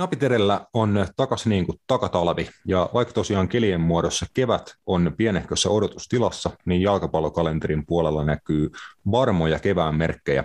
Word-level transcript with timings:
Napiterellä 0.00 0.66
on 0.74 1.06
takaisin 1.16 1.50
niin 1.50 1.66
kuin 1.66 1.80
takatalvi, 1.86 2.48
ja 2.66 2.90
vaikka 2.94 3.14
tosiaan 3.14 3.48
kelien 3.48 3.80
muodossa 3.80 4.26
kevät 4.34 4.74
on 4.86 5.14
pienehkössä 5.16 5.70
odotustilassa, 5.70 6.50
niin 6.64 6.82
jalkapallokalenterin 6.82 7.86
puolella 7.86 8.24
näkyy 8.24 8.70
varmoja 9.10 9.58
kevään 9.58 9.94
merkkejä. 9.94 10.44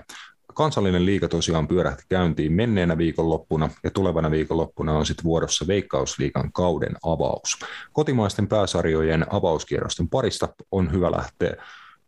Kansallinen 0.54 1.06
liiga 1.06 1.28
tosiaan 1.28 1.68
pyörähti 1.68 2.04
käyntiin 2.10 2.54
menneenä 2.54 2.98
viikonloppuna 2.98 3.70
ja 3.84 3.92
tulevana 3.92 4.32
viikonloppuna 4.32 4.94
on 4.94 5.06
sitten 5.06 5.24
vuorossa 5.24 5.68
Veikkausliigan 5.68 6.52
kauden 6.52 6.96
avaus. 7.04 7.58
Kotimaisten 7.94 8.48
pääsarjojen 8.48 9.26
avauskierrosten 9.34 10.10
parista 10.10 10.48
on 10.72 10.92
hyvä 10.92 11.12
lähteä 11.12 11.56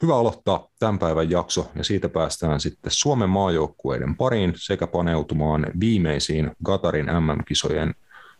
Hyvä 0.01 0.15
aloittaa 0.15 0.67
tämän 0.79 0.99
päivän 0.99 1.31
jakso 1.31 1.67
ja 1.75 1.83
siitä 1.83 2.09
päästään 2.09 2.59
sitten 2.59 2.91
Suomen 2.91 3.29
maajoukkueiden 3.29 4.15
pariin 4.15 4.53
sekä 4.55 4.87
paneutumaan 4.87 5.65
viimeisiin 5.79 6.51
Gatarin 6.65 7.05
MM-kisojen 7.05 7.93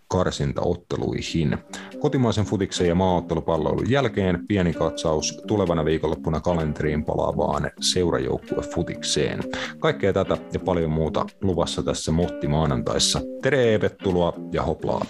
karsintaotteluihin. 0.08 1.58
Kotimaisen 2.00 2.46
futiksen 2.46 2.88
ja 2.88 2.96
maaottelupalloilun 2.96 3.90
jälkeen 3.90 4.48
pieni 4.48 4.74
katsaus 4.74 5.42
tulevana 5.48 5.86
viikonloppuna 5.86 6.40
kalenteriin 6.40 7.06
palaavaan 7.06 7.72
seurajoukkue 7.82 8.64
futikseen. 8.76 9.40
Kaikkea 9.80 10.14
tätä 10.14 10.38
ja 10.54 10.60
paljon 10.60 10.92
muuta 10.92 11.26
luvassa 11.42 11.84
tässä 11.84 12.12
Motti 12.12 12.48
maanantaissa. 12.48 13.22
Tervetuloa 13.42 14.34
ja 14.52 14.64
hoplaa! 14.64 15.06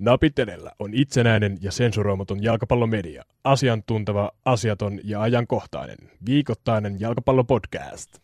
Napitelellä 0.00 0.72
on 0.78 0.94
itsenäinen 0.94 1.58
ja 1.60 1.72
sensuroimaton 1.72 2.42
jalkapallomedia. 2.42 3.24
Asiantunteva, 3.44 4.30
asiaton 4.44 5.00
ja 5.04 5.22
ajankohtainen. 5.22 5.96
Viikoittainen 6.26 7.00
jalkapallopodcast. 7.00 8.18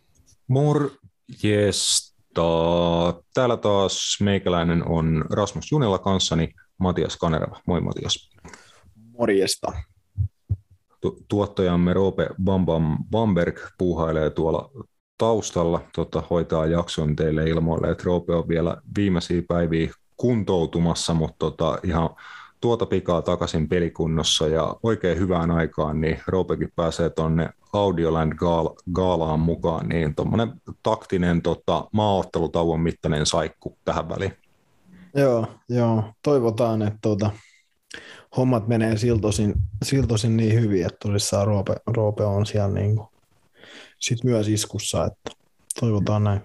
Morjesta. 0.48 2.42
Täällä 3.34 3.56
taas 3.56 4.18
meikäläinen 4.20 4.88
on 4.88 5.24
Rasmus 5.30 5.72
Junilla 5.72 5.98
kanssani 5.98 6.48
Matias 6.78 7.16
Kanerva. 7.16 7.60
Moi 7.66 7.80
Matias. 7.80 8.30
Morjesta. 9.18 9.72
Tu- 11.00 11.24
tuottajamme 11.28 11.92
Roope 11.92 12.28
Bambam 12.44 12.98
Bamberg 13.10 13.58
puuhailee 13.78 14.30
tuolla 14.30 14.70
taustalla, 15.18 15.80
tota, 15.94 16.22
hoitaa 16.30 16.66
jakson 16.66 17.16
teille 17.16 17.48
ilmoille, 17.48 17.90
että 17.90 18.04
Roope 18.06 18.34
on 18.34 18.48
vielä 18.48 18.76
viimeisiä 18.96 19.42
päiviä 19.48 19.90
kuntoutumassa, 20.16 21.14
mutta 21.14 21.38
tota, 21.38 21.78
ihan 21.84 22.10
tuota 22.60 22.86
pikaa 22.86 23.22
takaisin 23.22 23.68
pelikunnossa 23.68 24.48
ja 24.48 24.76
oikein 24.82 25.18
hyvään 25.18 25.50
aikaan, 25.50 26.00
niin 26.00 26.20
Roopekin 26.26 26.72
pääsee 26.76 27.10
tuonne 27.10 27.48
Audioland 27.72 28.32
Gaalaan 28.92 29.40
mukaan, 29.40 29.88
niin 29.88 30.14
tuommoinen 30.14 30.52
taktinen 30.82 31.42
tota, 31.42 31.88
maaottelutauon 31.92 32.80
mittainen 32.80 33.26
saikku 33.26 33.78
tähän 33.84 34.08
väliin. 34.08 34.32
Joo, 35.14 35.46
joo. 35.68 36.04
toivotaan, 36.22 36.82
että 36.82 36.98
tuota, 37.02 37.30
hommat 38.36 38.68
menee 38.68 38.96
siltosin, 38.96 39.54
siltosin 39.82 40.36
niin 40.36 40.54
hyvin, 40.54 40.86
että 40.86 40.96
tosissaan 41.02 41.46
Roope, 41.46 41.76
Roope 41.86 42.24
on 42.24 42.46
siellä 42.46 42.74
niin 42.74 42.96
kuin, 42.96 43.08
sit 43.98 44.24
myös 44.24 44.48
iskussa, 44.48 45.04
että 45.04 45.30
toivotaan 45.80 46.24
näin. 46.24 46.40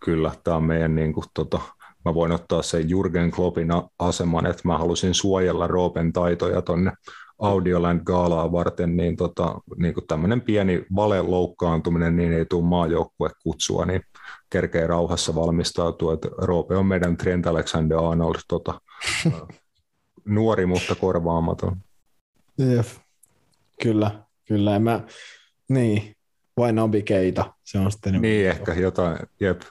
Kyllä, 0.00 0.32
tämä 0.44 0.56
on 0.56 0.64
meidän 0.64 0.94
niin 0.94 1.12
kuin, 1.12 1.26
tota, 1.34 1.60
mä 2.04 2.14
voin 2.14 2.32
ottaa 2.32 2.62
sen 2.62 2.88
Jurgen 2.88 3.30
Kloppin 3.30 3.68
aseman, 3.98 4.46
että 4.46 4.62
mä 4.64 4.78
halusin 4.78 5.14
suojella 5.14 5.66
Roopen 5.66 6.12
taitoja 6.12 6.62
tonne 6.62 6.92
Audioland 7.38 8.00
Gaalaa 8.04 8.52
varten, 8.52 8.96
niin, 8.96 9.16
tota, 9.16 9.60
niin 9.76 9.94
tämmöinen 10.08 10.40
pieni 10.40 10.86
valeloukkaantuminen, 10.96 12.16
niin 12.16 12.32
ei 12.32 12.46
tule 12.46 12.64
maajoukkue 12.64 13.30
kutsua, 13.42 13.86
niin 13.86 14.02
kerkee 14.50 14.86
rauhassa 14.86 15.34
valmistautua, 15.34 16.14
että 16.14 16.28
Roope 16.38 16.76
on 16.76 16.86
meidän 16.86 17.16
Trent 17.16 17.46
Alexander-Arnold 17.46 18.40
tota, 18.48 18.80
nuori, 20.24 20.66
mutta 20.66 20.94
korvaamaton. 20.94 21.76
Jep. 22.58 22.86
Kyllä, 23.82 24.10
kyllä. 24.44 24.78
Mä, 24.78 25.00
niin, 25.68 26.16
vain 26.56 26.76
Keita, 27.04 27.54
se 27.64 27.78
on 27.78 27.92
sitten... 27.92 28.22
Niin, 28.22 28.48
ehkä 28.48 28.74
jotain, 28.74 29.18
jep 29.40 29.62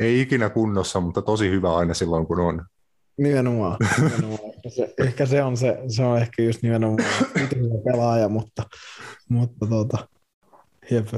ei 0.00 0.20
ikinä 0.20 0.50
kunnossa, 0.50 1.00
mutta 1.00 1.22
tosi 1.22 1.50
hyvä 1.50 1.76
aina 1.76 1.94
silloin, 1.94 2.26
kun 2.26 2.40
on. 2.40 2.62
Nimenomaan. 3.16 3.76
nimenomaan. 4.02 4.40
ehkä, 4.56 4.70
se, 4.70 4.94
ehkä 4.98 5.26
se, 5.26 5.42
on 5.42 5.56
se, 5.56 5.78
se 5.88 6.04
on 6.04 6.18
ehkä 6.18 6.42
just 6.42 6.62
nimenomaan 6.62 7.02
pelaaja, 7.84 8.28
mutta, 8.28 8.62
mutta 9.28 9.66
tuota, 9.66 10.08
jep, 10.90 11.08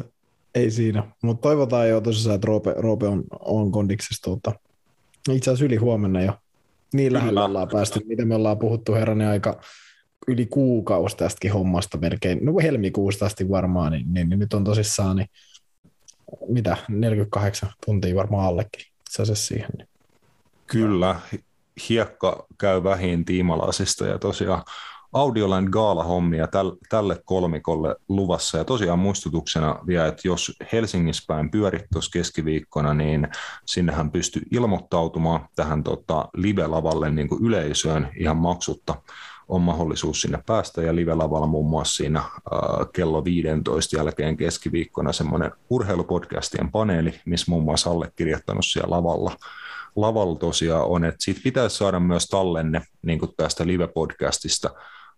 ei 0.54 0.70
siinä. 0.70 1.04
Mutta 1.22 1.42
toivotaan 1.42 1.88
jo 1.88 2.00
tosiaan, 2.00 2.34
että 2.34 2.46
Roope, 2.46 2.74
Roope 2.78 3.06
on, 3.06 3.24
on 3.40 3.72
kondiksessa 3.72 4.22
tuota, 4.22 4.52
itse 5.30 5.50
asiassa 5.50 5.64
yli 5.64 5.76
huomenna 5.76 6.22
jo. 6.22 6.32
Niin 6.94 7.12
lähellä 7.12 7.44
ollaan 7.44 7.68
päästy, 7.72 8.00
mitä 8.06 8.24
me 8.24 8.34
ollaan 8.34 8.58
puhuttu 8.58 8.94
herranen 8.94 9.28
aika 9.28 9.60
yli 10.28 10.46
kuukausi 10.46 11.16
tästäkin 11.16 11.52
hommasta 11.52 11.98
melkein, 11.98 12.38
no 12.42 12.52
helmikuusta 12.62 13.26
asti 13.26 13.48
varmaan, 13.48 13.92
niin, 13.92 14.14
niin, 14.14 14.28
niin 14.28 14.38
nyt 14.38 14.54
on 14.54 14.64
tosissaan, 14.64 15.16
niin 15.16 15.28
mitä, 16.48 16.76
48 16.88 17.70
tuntia 17.86 18.14
varmaan 18.14 18.46
allekin 18.46 18.86
itse 19.00 19.22
asiassa 19.22 19.46
siihen. 19.46 19.70
Niin. 19.78 19.88
Kyllä, 20.66 21.20
hiekka 21.88 22.46
käy 22.58 22.84
vähin 22.84 23.24
tiimalasista 23.24 24.06
ja 24.06 24.18
tosiaan 24.18 24.62
Audioland 25.12 25.68
Gaala-hommia 25.68 26.48
tälle 26.88 27.22
kolmikolle 27.24 27.96
luvassa. 28.08 28.58
Ja 28.58 28.64
tosiaan 28.64 28.98
muistutuksena 28.98 29.78
vielä, 29.86 30.06
että 30.06 30.28
jos 30.28 30.52
Helsingissä 30.72 31.24
päin 31.26 31.50
pyörit 31.50 31.84
tuossa 31.92 32.10
keskiviikkona, 32.12 32.94
niin 32.94 33.28
sinnehän 33.66 34.10
pystyy 34.10 34.42
ilmoittautumaan 34.50 35.48
tähän 35.56 35.82
tota, 35.84 36.28
live-lavalle 36.36 37.10
niin 37.10 37.28
kuin 37.28 37.44
yleisöön 37.44 38.10
ihan 38.16 38.36
maksutta 38.36 38.94
on 39.52 39.62
mahdollisuus 39.62 40.20
sinne 40.20 40.38
päästä 40.46 40.82
ja 40.82 40.96
live-lavalla 40.96 41.46
muun 41.46 41.70
muassa 41.70 41.96
siinä 41.96 42.18
äh, 42.18 42.30
kello 42.92 43.24
15 43.24 43.96
jälkeen 43.96 44.36
keskiviikkona 44.36 45.12
semmoinen 45.12 45.52
urheilupodcastien 45.70 46.70
paneeli, 46.70 47.14
missä 47.26 47.50
muun 47.50 47.64
muassa 47.64 47.90
allekirjoittanut 47.90 48.66
siellä 48.66 48.96
lavalla 48.96 49.36
lavalla 49.96 50.38
tosiaan 50.38 50.86
on, 50.86 51.04
että 51.04 51.24
siitä 51.24 51.40
pitäisi 51.44 51.76
saada 51.76 52.00
myös 52.00 52.26
tallenne 52.26 52.82
niin 53.02 53.18
kuin 53.18 53.30
tästä 53.36 53.64
live-podcastista 53.64 54.70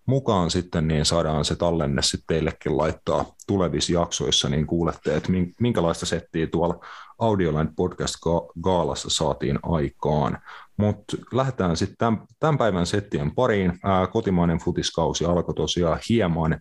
mukaan 0.06 0.50
sitten, 0.50 0.88
niin 0.88 1.04
saadaan 1.04 1.44
se 1.44 1.56
tallenne 1.56 2.02
sitten 2.02 2.26
teillekin 2.26 2.76
laittaa 2.76 3.24
tulevissa 3.46 3.92
jaksoissa, 3.92 4.48
niin 4.48 4.66
kuulette, 4.66 5.16
että 5.16 5.28
minkälaista 5.60 6.06
settiä 6.06 6.46
tuolla 6.46 6.86
Audioland 7.18 7.68
Podcast 7.76 8.14
Gaalassa 8.62 9.10
saatiin 9.10 9.58
aikaan. 9.62 10.38
Mutta 10.76 11.16
lähdetään 11.32 11.76
sitten 11.76 11.96
tämän, 11.98 12.20
tämän 12.40 12.58
päivän 12.58 12.86
settien 12.86 13.34
pariin. 13.34 13.78
Ää, 13.84 14.06
kotimainen 14.06 14.58
futiskausi 14.58 15.24
alkoi 15.24 15.54
tosiaan 15.54 15.98
hieman 16.08 16.60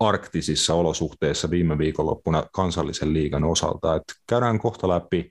arktisissa 0.00 0.74
olosuhteissa 0.74 1.50
viime 1.50 1.78
viikonloppuna 1.78 2.44
kansallisen 2.52 3.12
liigan 3.12 3.44
osalta. 3.44 3.96
Et 3.96 4.02
käydään 4.26 4.58
kohta 4.58 4.88
läpi 4.88 5.30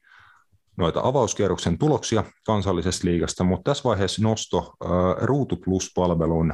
noita 0.78 1.02
avauskierroksen 1.04 1.78
tuloksia 1.78 2.24
kansallisesta 2.46 3.08
liigasta, 3.08 3.44
mutta 3.44 3.72
tässä 3.72 3.84
vaiheessa 3.84 4.22
nosto 4.22 4.74
ää, 4.84 4.90
Ruutu 5.22 5.56
Plus-palvelun 5.56 6.54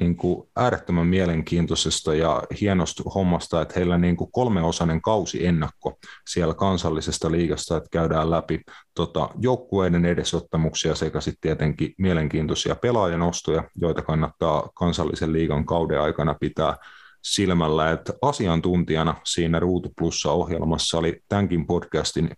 niin 0.00 0.16
kuin 0.16 0.48
äärettömän 0.56 1.06
mielenkiintoisesta 1.06 2.14
ja 2.14 2.42
hienosta 2.60 3.02
hommasta, 3.14 3.62
että 3.62 3.74
heillä 3.76 3.98
niin 3.98 4.16
kuin 4.16 4.32
kolmeosainen 4.32 5.02
kausi 5.02 5.46
ennakko 5.46 5.98
siellä 6.28 6.54
kansallisesta 6.54 7.30
liigasta, 7.30 7.76
että 7.76 7.88
käydään 7.92 8.30
läpi 8.30 8.60
tota, 8.94 9.28
joukkueiden 9.40 10.04
edesottamuksia 10.04 10.94
sekä 10.94 11.20
sitten 11.20 11.40
tietenkin 11.40 11.94
mielenkiintoisia 11.98 12.74
pelaajanostoja, 12.76 13.64
joita 13.76 14.02
kannattaa 14.02 14.68
kansallisen 14.74 15.32
liigan 15.32 15.66
kauden 15.66 16.00
aikana 16.00 16.34
pitää 16.40 16.76
silmällä, 17.22 17.90
että 17.90 18.12
asiantuntijana 18.22 19.14
siinä 19.24 19.58
Ruutu 19.58 19.92
Plussa-ohjelmassa 19.98 20.98
oli 20.98 21.20
tämänkin 21.28 21.66
podcastin 21.66 22.30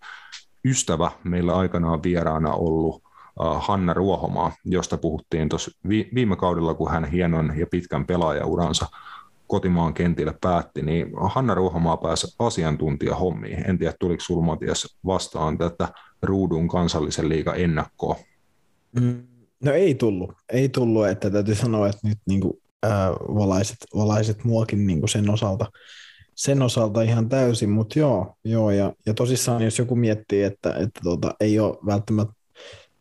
ystävä 0.65 1.11
meillä 1.25 1.57
aikanaan 1.57 2.03
vieraana 2.03 2.53
ollut 2.53 3.06
Hanna 3.37 3.95
Ruohomaa, 3.95 4.53
josta 4.65 4.97
puhuttiin 4.97 5.49
tuossa 5.49 5.71
viime 5.89 6.37
kaudella, 6.37 6.75
kun 6.75 6.91
hän 6.91 7.05
hienon 7.05 7.59
ja 7.59 7.67
pitkän 7.67 8.07
pelaajauransa 8.07 8.87
kotimaan 9.47 9.95
kentillä 9.95 10.35
päätti, 10.41 10.83
niin 10.83 11.11
Hanna 11.21 11.55
Ruohomaa 11.55 11.97
pääsi 11.97 12.35
asiantuntijahommiin. 12.39 13.71
En 13.71 13.79
tiedä, 13.79 13.95
tuliko 14.01 14.21
sinulla 14.21 14.47
Matias 14.47 14.99
vastaan 15.07 15.59
tätä 15.59 15.89
ruudun 16.23 16.69
kansallisen 16.69 17.29
liiga 17.29 17.55
ennakkoa? 17.55 18.17
Mm, 19.01 19.23
no 19.65 19.73
ei 19.73 19.95
tullut. 19.95 20.33
Ei 20.49 20.69
tullut, 20.69 21.09
että 21.09 21.31
täytyy 21.31 21.55
sanoa, 21.55 21.89
että 21.89 22.09
nyt 22.09 22.19
niin 22.27 22.41
kuin, 22.41 22.55
äh, 22.87 23.11
valaiset, 23.13 23.77
valaiset 23.97 24.45
muakin 24.45 24.87
niin 24.87 25.01
kuin 25.01 25.09
sen 25.09 25.31
osalta 25.31 25.67
sen 26.37 26.63
osalta 26.63 27.03
ihan 27.03 27.29
täysin, 27.29 27.71
mutta 27.71 27.99
joo, 27.99 28.37
joo 28.45 28.71
ja, 28.71 28.93
ja 29.07 29.15
tosissaan 29.15 29.63
jos 29.63 29.79
joku 29.79 29.97
miettii, 29.97 30.43
että, 30.43 30.71
että 30.71 31.01
tota, 31.05 31.35
ei 31.41 31.59
ole 31.59 31.79
välttämättä 31.87 32.35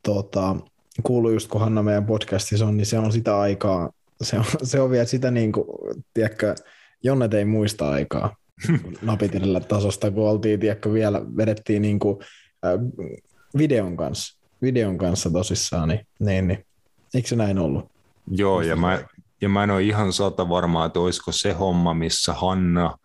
tota, 0.06 0.56
kuuluu 1.04 1.32
just 1.32 1.48
kun 1.48 1.62
Hanna 1.62 1.84
meidän 1.84 2.06
podcastissa 2.06 2.66
on, 2.66 2.78
niin 2.78 2.86
se 2.86 3.00
on 3.00 3.12
sitä 3.12 3.40
aikaa, 3.40 3.90
se 4.22 4.38
on, 4.40 4.46
se 4.64 4.82
on 4.82 4.92
vielä 4.92 5.06
sitä 5.06 5.32
niin 5.32 5.52
kuin, 5.52 5.66
tiedätkö, 6.14 6.56
Jonnet 7.04 7.34
ei 7.34 7.46
muista 7.46 7.90
aikaa. 7.90 8.36
napitille 9.02 9.60
tasosta, 9.60 10.12
kun 10.12 10.30
oltiin, 10.30 10.60
tiedätkö, 10.60 10.94
vielä 10.94 11.22
vedettiin 11.38 11.82
niin 11.82 12.00
kuin, 12.00 12.18
äh, 12.66 12.72
videon 13.58 13.98
kanssa, 13.98 14.40
videon 14.62 14.98
kanssa 14.98 15.30
tosissaan, 15.30 15.90
niin, 15.90 16.08
niin, 16.20 16.48
niin. 16.48 16.66
eikö 17.14 17.28
se 17.28 17.36
näin 17.36 17.60
ollut? 17.60 17.86
Joo, 18.32 18.62
ja 18.62 18.76
mä, 18.76 19.04
ja 19.42 19.50
mä 19.50 19.64
en 19.64 19.72
ole 19.72 19.84
ihan 19.84 20.14
sata 20.14 20.50
varmaa, 20.50 20.86
että 20.86 21.00
olisiko 21.00 21.32
se 21.32 21.54
homma, 21.54 21.94
missä 21.94 22.34
Hanna 22.34 22.98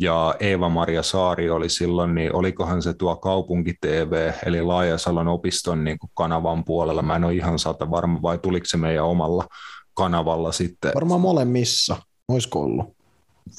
ja 0.00 0.34
Eeva-Maria 0.40 1.02
Saari 1.02 1.50
oli 1.50 1.68
silloin, 1.68 2.14
niin 2.14 2.34
olikohan 2.34 2.82
se 2.82 2.94
tuo 2.94 3.16
kaupunki 3.16 3.74
TV, 3.80 4.32
eli 4.46 4.62
Laajasalon 4.62 5.28
opiston 5.28 5.84
niin 5.84 5.98
kuin 5.98 6.10
kanavan 6.14 6.64
puolella. 6.64 7.02
Mä 7.02 7.16
en 7.16 7.24
ole 7.24 7.34
ihan 7.34 7.58
sata 7.58 7.90
varma, 7.90 8.22
vai 8.22 8.38
tuliko 8.38 8.66
se 8.66 8.76
meidän 8.76 9.04
omalla 9.04 9.46
kanavalla 9.94 10.52
sitten? 10.52 10.92
Varmaan 10.94 11.20
molemmissa, 11.20 11.96
olisiko 12.28 12.60
ollut. 12.60 12.94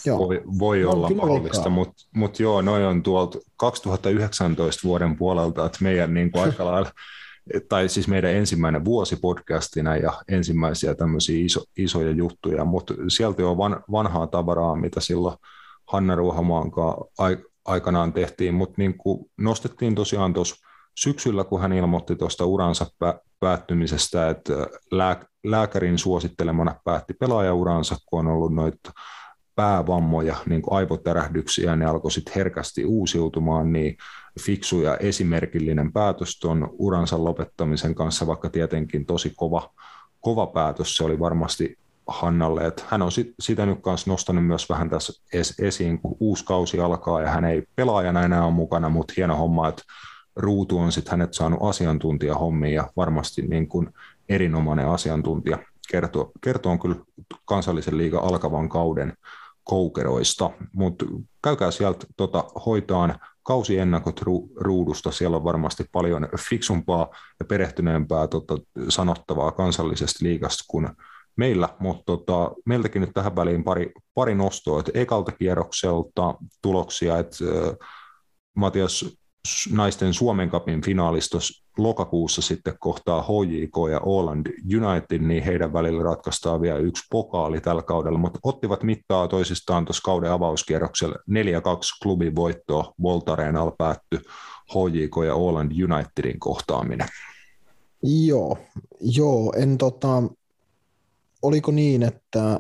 Joo. 0.06 0.20
Voi, 0.20 0.42
voi 0.60 0.80
no, 0.80 0.92
olla 0.92 1.10
mahdollista, 1.10 1.70
mutta 1.70 2.04
mut 2.16 2.40
joo, 2.40 2.62
noin 2.62 2.86
on 2.86 3.04
tuolta 3.04 3.40
2019 3.58 4.88
vuoden 4.88 5.18
puolelta, 5.18 5.66
että 5.66 5.78
meidän 5.82 6.14
niin 6.14 6.32
kuin 6.32 6.44
aika 6.44 6.66
lailla 6.66 6.92
tai 7.70 7.90
siis 7.90 8.08
meidän 8.08 8.32
ensimmäinen 8.32 8.86
vuosi 8.86 9.16
podcastina 9.16 9.98
ja 9.98 10.14
ensimmäisiä 10.28 10.96
tämmöisiä 10.96 11.46
iso, 11.46 11.64
isoja 11.78 12.12
juttuja, 12.12 12.66
mutta 12.66 12.94
sieltä 13.08 13.48
on 13.48 13.58
van, 13.58 13.84
vanhaa 13.92 14.28
tavaraa, 14.28 14.76
mitä 14.76 15.02
silloin 15.02 15.38
Hanna 15.88 16.16
Ruohamaan 16.16 16.72
aikanaan 17.66 18.14
tehtiin, 18.14 18.54
mutta 18.54 18.76
niin 18.78 18.98
kuin 18.98 19.32
nostettiin 19.38 19.96
tosiaan 19.96 20.34
tuossa 20.34 20.56
syksyllä, 20.98 21.44
kun 21.44 21.62
hän 21.62 21.74
ilmoitti 21.74 22.16
tuosta 22.16 22.46
uransa 22.46 22.86
päättymisestä, 23.40 24.30
että 24.30 24.54
lää, 24.92 25.26
lääkärin 25.44 25.98
suosittelemana 25.98 26.76
päätti 26.84 27.14
pelaajauransa, 27.14 27.96
kun 28.06 28.20
on 28.20 28.28
ollut 28.28 28.54
noita 28.54 28.92
päävammoja, 29.56 30.36
niin 30.46 30.62
kuin 30.62 30.78
aivotärähdyksiä, 30.78 31.76
ne 31.76 31.86
alkoi 31.86 32.12
sitten 32.12 32.34
herkästi 32.36 32.86
uusiutumaan, 32.86 33.74
niin 33.74 33.98
fiksu 34.40 34.82
ja 34.82 34.98
esimerkillinen 34.98 35.94
päätös 35.94 36.40
tuon 36.40 36.70
uransa 36.72 37.24
lopettamisen 37.24 37.96
kanssa, 37.96 38.28
vaikka 38.28 38.50
tietenkin 38.50 39.06
tosi 39.06 39.34
kova, 39.36 39.74
kova 40.22 40.48
päätös. 40.48 40.98
Se 40.98 41.04
oli 41.04 41.20
varmasti 41.20 41.78
Hannalle, 42.08 42.68
että 42.68 42.84
hän 42.88 43.02
on 43.02 43.12
sit, 43.12 43.34
sitä 43.40 43.66
nyt 43.66 43.82
kanssa 43.82 44.12
nostanut 44.12 44.46
myös 44.46 44.70
vähän 44.70 44.90
tässä 44.90 45.24
es, 45.34 45.60
esiin, 45.60 46.02
kun 46.02 46.18
uusi 46.20 46.46
kausi 46.46 46.80
alkaa 46.80 47.22
ja 47.22 47.30
hän 47.30 47.46
ei 47.46 47.64
pelaajana 47.76 48.24
enää 48.24 48.46
ole 48.46 48.54
mukana, 48.54 48.90
mutta 48.90 49.14
hieno 49.18 49.36
homma, 49.36 49.68
että 49.68 49.84
Ruutu 50.36 50.80
on 50.80 50.92
sitten 50.92 51.12
hänet 51.12 51.34
saanut 51.34 51.60
asiantuntijahommiin 51.64 52.74
ja 52.74 52.90
varmasti 52.96 53.42
niin 53.42 53.68
kuin 53.68 53.90
erinomainen 54.30 54.88
asiantuntija. 54.88 55.58
Kertoo, 55.92 56.32
kertoo 56.42 56.78
kyllä 56.78 56.96
kansallisen 57.46 57.98
liigan 57.98 58.24
alkavan 58.24 58.70
kauden 58.70 59.14
koukeroista, 59.64 60.52
mutta 60.74 61.06
käykää 61.44 61.72
sieltä 61.72 62.06
tota, 62.18 62.44
hoitaan. 62.66 63.20
Kausiennakot 63.44 64.22
ru- 64.22 64.52
ruudusta, 64.56 65.12
siellä 65.12 65.38
on 65.38 65.44
varmasti 65.44 65.86
paljon 65.92 66.28
fiksumpaa 66.50 67.10
ja 67.40 67.46
perehtyneempää 67.46 68.28
tota, 68.28 68.58
sanottavaa 68.90 69.52
kansallisesta 69.52 70.26
liigasta 70.26 70.64
kuin 70.68 70.90
meillä, 71.36 71.70
mutta 71.80 72.04
tota, 72.06 72.52
meiltäkin 72.66 73.02
nyt 73.02 73.12
tähän 73.14 73.36
väliin 73.36 73.64
pari, 73.64 73.92
pari 74.14 74.36
nostoa, 74.36 74.80
että 74.80 74.92
ekalta 74.94 75.32
kierrokselta 75.32 76.36
tuloksia, 76.62 77.20
että 77.20 77.36
äh, 77.46 77.90
Matias 78.56 79.06
naisten 79.72 80.14
Suomen 80.14 80.50
kapin 80.50 80.82
finaalistos 80.82 81.66
lokakuussa 81.78 82.42
sitten 82.42 82.78
kohtaa 82.80 83.22
HJK 83.22 83.92
ja 83.92 84.00
Åland 84.00 84.48
United, 84.78 85.22
niin 85.22 85.44
heidän 85.44 85.74
välillä 85.74 86.04
ratkaistaan 86.04 86.62
vielä 86.62 86.80
yksi 86.80 87.04
pokaali 87.12 87.62
tällä 87.62 87.82
kaudella, 87.82 88.20
mutta 88.20 88.40
ottivat 88.44 88.84
mittaa 88.84 89.28
toisistaan 89.28 89.86
tuossa 89.86 90.02
kauden 90.06 90.32
avauskierroksella. 90.32 91.16
4-2 91.16 91.20
klubin 92.04 92.36
voittoa 92.36 92.94
Voltareenalla 93.02 93.76
päättyi 93.78 94.20
HJK 94.74 95.26
ja 95.26 95.36
Åland 95.36 95.72
Unitedin 95.72 96.40
kohtaaminen. 96.40 97.08
Joo, 98.04 98.58
joo 99.02 99.54
en 99.58 99.78
tota, 99.78 100.24
oliko 101.46 101.72
niin, 101.72 102.04
että 102.04 102.60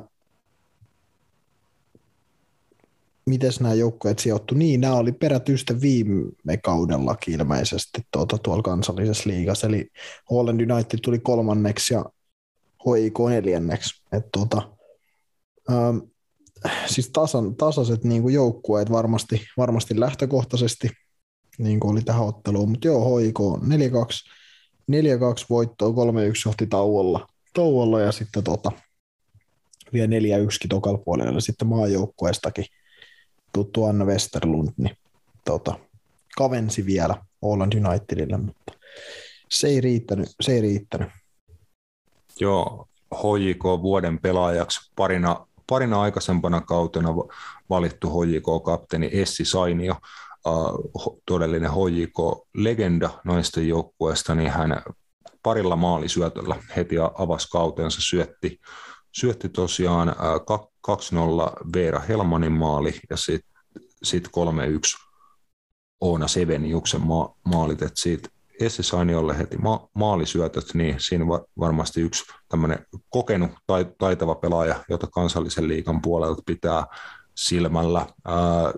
miten 3.26 3.52
nämä 3.60 3.74
joukkueet 3.74 4.20
sijoittu? 4.20 4.56
Niin, 4.56 4.82
nämä 4.82 4.96
oli 4.96 5.12
perätystä 5.12 5.82
viime 5.82 6.58
kaudellakin 6.64 7.34
ilmeisesti 7.34 8.02
tuota, 8.12 8.38
tuolla 8.38 8.64
kansallisessa 8.64 9.30
liigassa, 9.30 9.68
eli 9.68 9.90
Holland 10.30 10.72
United 10.72 11.00
tuli 11.00 11.20
kolmanneksi 11.20 11.94
ja 11.94 12.06
HIK 12.86 13.20
neljänneksi. 13.30 14.04
Et, 14.12 14.26
tuota, 14.32 14.70
ähm, 15.72 15.98
siis 16.88 17.10
tasan, 17.10 17.56
tasaiset 17.56 18.04
niin 18.04 18.22
kuin 18.22 18.34
joukkueet 18.34 18.92
varmasti, 18.92 19.42
varmasti 19.58 20.00
lähtökohtaisesti, 20.00 20.90
niin 21.58 21.80
kuin 21.80 21.92
oli 21.92 22.02
tähän 22.02 22.26
otteluun, 22.26 22.70
mutta 22.70 22.88
joo, 22.88 23.18
HIK 23.18 23.40
4-2, 23.40 23.40
4-2 24.92 25.46
voittoa, 25.50 25.90
3-1 25.90 25.94
johti 26.46 26.68
tauolla, 26.68 27.28
tauolla 27.56 28.02
ja 28.02 28.12
sitten 28.12 28.44
tota, 28.44 28.72
vielä 29.94 30.08
4-1 30.08 30.10
tokalla 30.70 30.98
puolella 30.98 31.40
sitten 31.40 31.68
maajoukkueestakin 31.68 32.66
tuttu 33.54 33.86
Anna 33.86 34.06
Westerlund, 34.06 34.70
niin 34.78 34.98
tota, 35.46 35.80
kavensi 36.38 36.86
vielä 36.86 37.16
Holland 37.42 37.74
Unitedille, 37.74 38.38
mutta 38.38 38.74
se 39.50 39.68
ei 39.68 39.82
riittänyt. 39.82 40.30
Se 40.42 40.52
ei 40.52 40.62
riittänyt. 40.62 41.10
Joo, 42.40 42.88
HJK 43.14 43.64
vuoden 43.64 44.20
pelaajaksi 44.20 44.92
parina, 44.96 45.48
parina 45.70 46.02
aikaisempana 46.02 46.62
kautena 46.62 47.10
valittu 47.70 48.10
HJK-kapteeni 48.10 49.10
Essi 49.12 49.46
Sainio, 49.46 49.96
uh, 50.46 51.22
todellinen 51.26 51.72
HJK-legenda 51.72 53.10
naisten 53.24 53.68
joukkueesta, 53.68 54.36
niin 54.36 54.52
hän 54.52 54.84
parilla 55.46 55.76
maalisyötöllä. 55.76 56.56
Heti 56.76 56.96
avasi 57.18 57.50
kautensa, 57.50 58.02
syötti, 58.02 58.60
syötti 59.12 59.50
tosiaan 59.50 60.16
2-0 60.92 60.94
Veera 61.76 62.00
Helmanin 62.00 62.52
maali 62.52 63.00
ja 63.10 63.18
sitten 63.18 63.52
sit 64.04 64.28
3-1 64.28 64.30
Oona 66.02 66.28
Seveniuksen 66.28 67.02
ma- 67.02 67.36
maalit, 67.46 67.82
että 67.82 68.02
siitä 68.02 68.30
Esse 68.60 68.84
Sainiolle 68.84 69.38
heti 69.38 69.58
ma- 69.58 69.88
maalisyötöt, 69.94 70.74
niin 70.74 70.96
siinä 71.00 71.28
va- 71.28 71.46
varmasti 71.60 72.02
yksi 72.02 72.24
tämmöinen 72.50 72.86
kokenut 73.10 73.52
tai 73.68 73.86
taitava 73.98 74.36
pelaaja, 74.36 74.84
jota 74.90 75.08
kansallisen 75.08 75.68
liikan 75.68 76.02
puolelta 76.02 76.44
pitää 76.46 76.86
silmällä. 77.36 78.06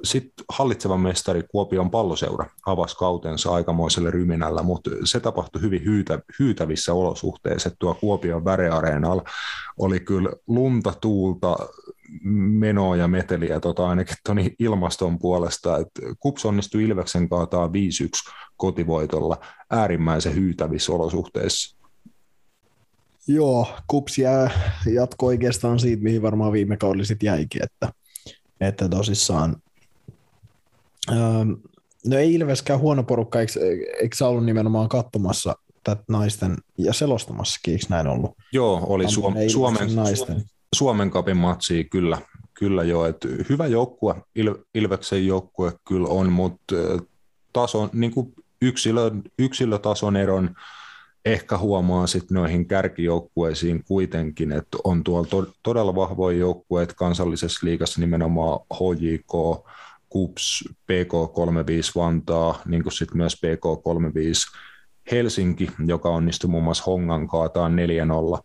Sitten 0.04 0.46
hallitseva 0.50 0.98
mestari 0.98 1.44
Kuopion 1.52 1.92
palloseura 1.92 2.50
avasi 2.66 2.96
kautensa 2.96 3.54
aikamoiselle 3.54 4.12
ryminällä, 4.12 4.64
mutta 4.64 4.90
se 5.04 5.20
tapahtui 5.20 5.62
hyvin 5.62 5.86
hyytä, 5.86 6.20
hyytävissä 6.40 6.94
olosuhteissa. 6.94 7.72
Tuo 7.80 7.94
Kuopion 7.94 8.46
väreareenalla 8.46 9.24
oli 9.78 10.00
kyllä 10.00 10.30
lunta, 10.48 10.94
tuulta, 11.02 11.58
menoa 12.60 12.96
ja 12.96 13.08
meteliä 13.08 13.60
tota, 13.60 13.90
ainakin 13.90 14.16
toni 14.26 14.56
ilmaston 14.60 15.20
puolesta. 15.20 15.78
Et 15.78 15.90
Kups 16.20 16.46
onnistui 16.46 16.84
Ilveksen 16.84 17.30
kaataa 17.30 17.68
5-1 17.68 17.72
kotivoitolla 18.58 19.38
äärimmäisen 19.72 20.36
hyytävissä 20.36 20.92
olosuhteissa. 20.92 21.78
Joo, 23.28 23.68
Kups 23.88 24.18
jää, 24.18 24.72
jatko 24.94 25.26
oikeastaan 25.26 25.80
siitä, 25.80 26.04
mihin 26.04 26.22
varmaan 26.22 26.52
viime 26.52 26.78
kaudella 26.78 27.06
sitten 27.06 27.28
jäikin, 27.28 27.64
että 27.64 27.98
että 28.62 28.90
tosissaan 28.90 29.56
ähm, 31.12 31.52
No 32.06 32.18
ei 32.18 32.34
Ilveskään 32.34 32.80
huono 32.80 33.04
porukka, 33.04 33.40
eikö, 33.40 33.54
eikö 34.02 34.16
sä 34.16 34.28
ollut 34.28 34.46
nimenomaan 34.46 34.90
katsomassa 34.90 35.56
tätä 35.84 36.04
naisten 36.10 36.58
ja 36.78 36.94
selostamassakin, 36.94 37.74
eikö 37.74 37.86
näin 37.90 38.08
ollut? 38.08 38.32
Joo, 38.54 38.86
oli 38.88 39.08
Suom- 39.10 39.34
Suomen, 39.48 39.96
naisten. 39.96 40.44
Suomen 40.76 41.12
kapin 41.12 41.38
matsia 41.38 41.84
kyllä, 41.84 42.18
kyllä 42.54 42.84
jo, 42.84 43.06
että 43.06 43.28
hyvä 43.50 43.68
joukkue, 43.68 44.16
Il- 44.40 44.64
Ilveksen 44.76 45.28
joukkue 45.28 45.74
kyllä 45.88 46.08
on, 46.08 46.32
mutta 46.32 46.76
tason, 47.54 47.90
niin 47.94 48.12
kuin 48.12 48.34
yksilö, 48.62 49.12
yksilötason 49.40 50.18
eron 50.18 50.56
ehkä 51.28 51.58
huomaa 51.58 52.08
sitten 52.08 52.36
noihin 52.36 52.68
kärkijoukkueisiin 52.68 53.84
kuitenkin, 53.84 54.52
että 54.52 54.78
on 54.84 55.04
tuolla 55.04 55.28
to- 55.28 55.54
todella 55.64 55.96
vahvoja 55.96 56.38
joukkueita 56.38 56.96
kansallisessa 56.96 57.66
liigassa 57.68 58.02
nimenomaan 58.02 58.60
HJK, 58.74 59.64
KUPS, 60.10 60.64
PK35 60.70 61.92
Vantaa, 61.96 62.62
niin 62.66 62.84
kuin 62.84 62.94
sitten 62.94 63.18
myös 63.18 63.36
PK35 63.36 64.58
Helsinki, 65.12 65.70
joka 65.86 66.10
onnistui 66.10 66.50
muun 66.50 66.64
muassa 66.64 66.84
Hongan 66.88 67.28
kaataan 67.28 67.76
4-0 67.76 68.40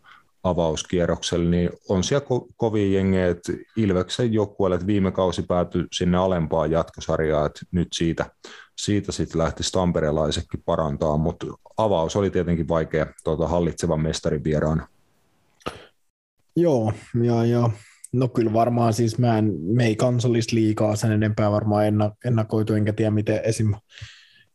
avauskierroksella, 0.44 1.50
niin 1.50 1.70
on 1.88 2.04
siellä 2.04 2.26
ko- 2.26 2.52
kovia 2.56 2.98
jengejä, 2.98 3.28
että 3.28 3.52
Ilveksen 3.76 4.32
joukkueelle, 4.32 4.74
että 4.74 4.86
viime 4.86 5.12
kausi 5.12 5.42
päätyi 5.42 5.84
sinne 5.92 6.18
alempaan 6.18 6.70
jatkosarjaan, 6.70 7.46
että 7.46 7.60
nyt 7.72 7.88
siitä, 7.92 8.30
siitä 8.78 9.12
sitten 9.12 9.38
lähti 9.38 9.62
tamperelaisetkin 9.72 10.62
parantaa, 10.64 11.16
mutta 11.16 11.46
avaus 11.76 12.16
oli 12.16 12.30
tietenkin 12.30 12.68
vaikea 12.68 13.06
tuota, 13.24 13.48
hallitsevan 13.48 14.00
mestarin 14.00 14.44
vieraan. 14.44 14.86
Joo, 16.56 16.92
ja, 17.22 17.44
ja 17.44 17.70
No 18.12 18.28
kyllä 18.28 18.52
varmaan 18.52 18.92
siis 18.92 19.18
mä 19.18 19.38
en, 19.38 19.54
me 19.60 19.86
ei 19.86 19.96
kansallisliikaa 19.96 20.96
sen 20.96 21.12
enempää 21.12 21.50
varmaan 21.50 21.84
ennakoitu, 22.24 22.74
enkä 22.74 22.92
tiedä 22.92 23.10
miten 23.10 23.40
esim. 23.44 23.74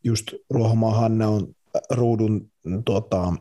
just 0.04 0.34
Ruohomaa 0.50 0.94
Hanne 0.94 1.26
on 1.26 1.48
ruudun 1.90 2.50
tuota, 2.84 3.32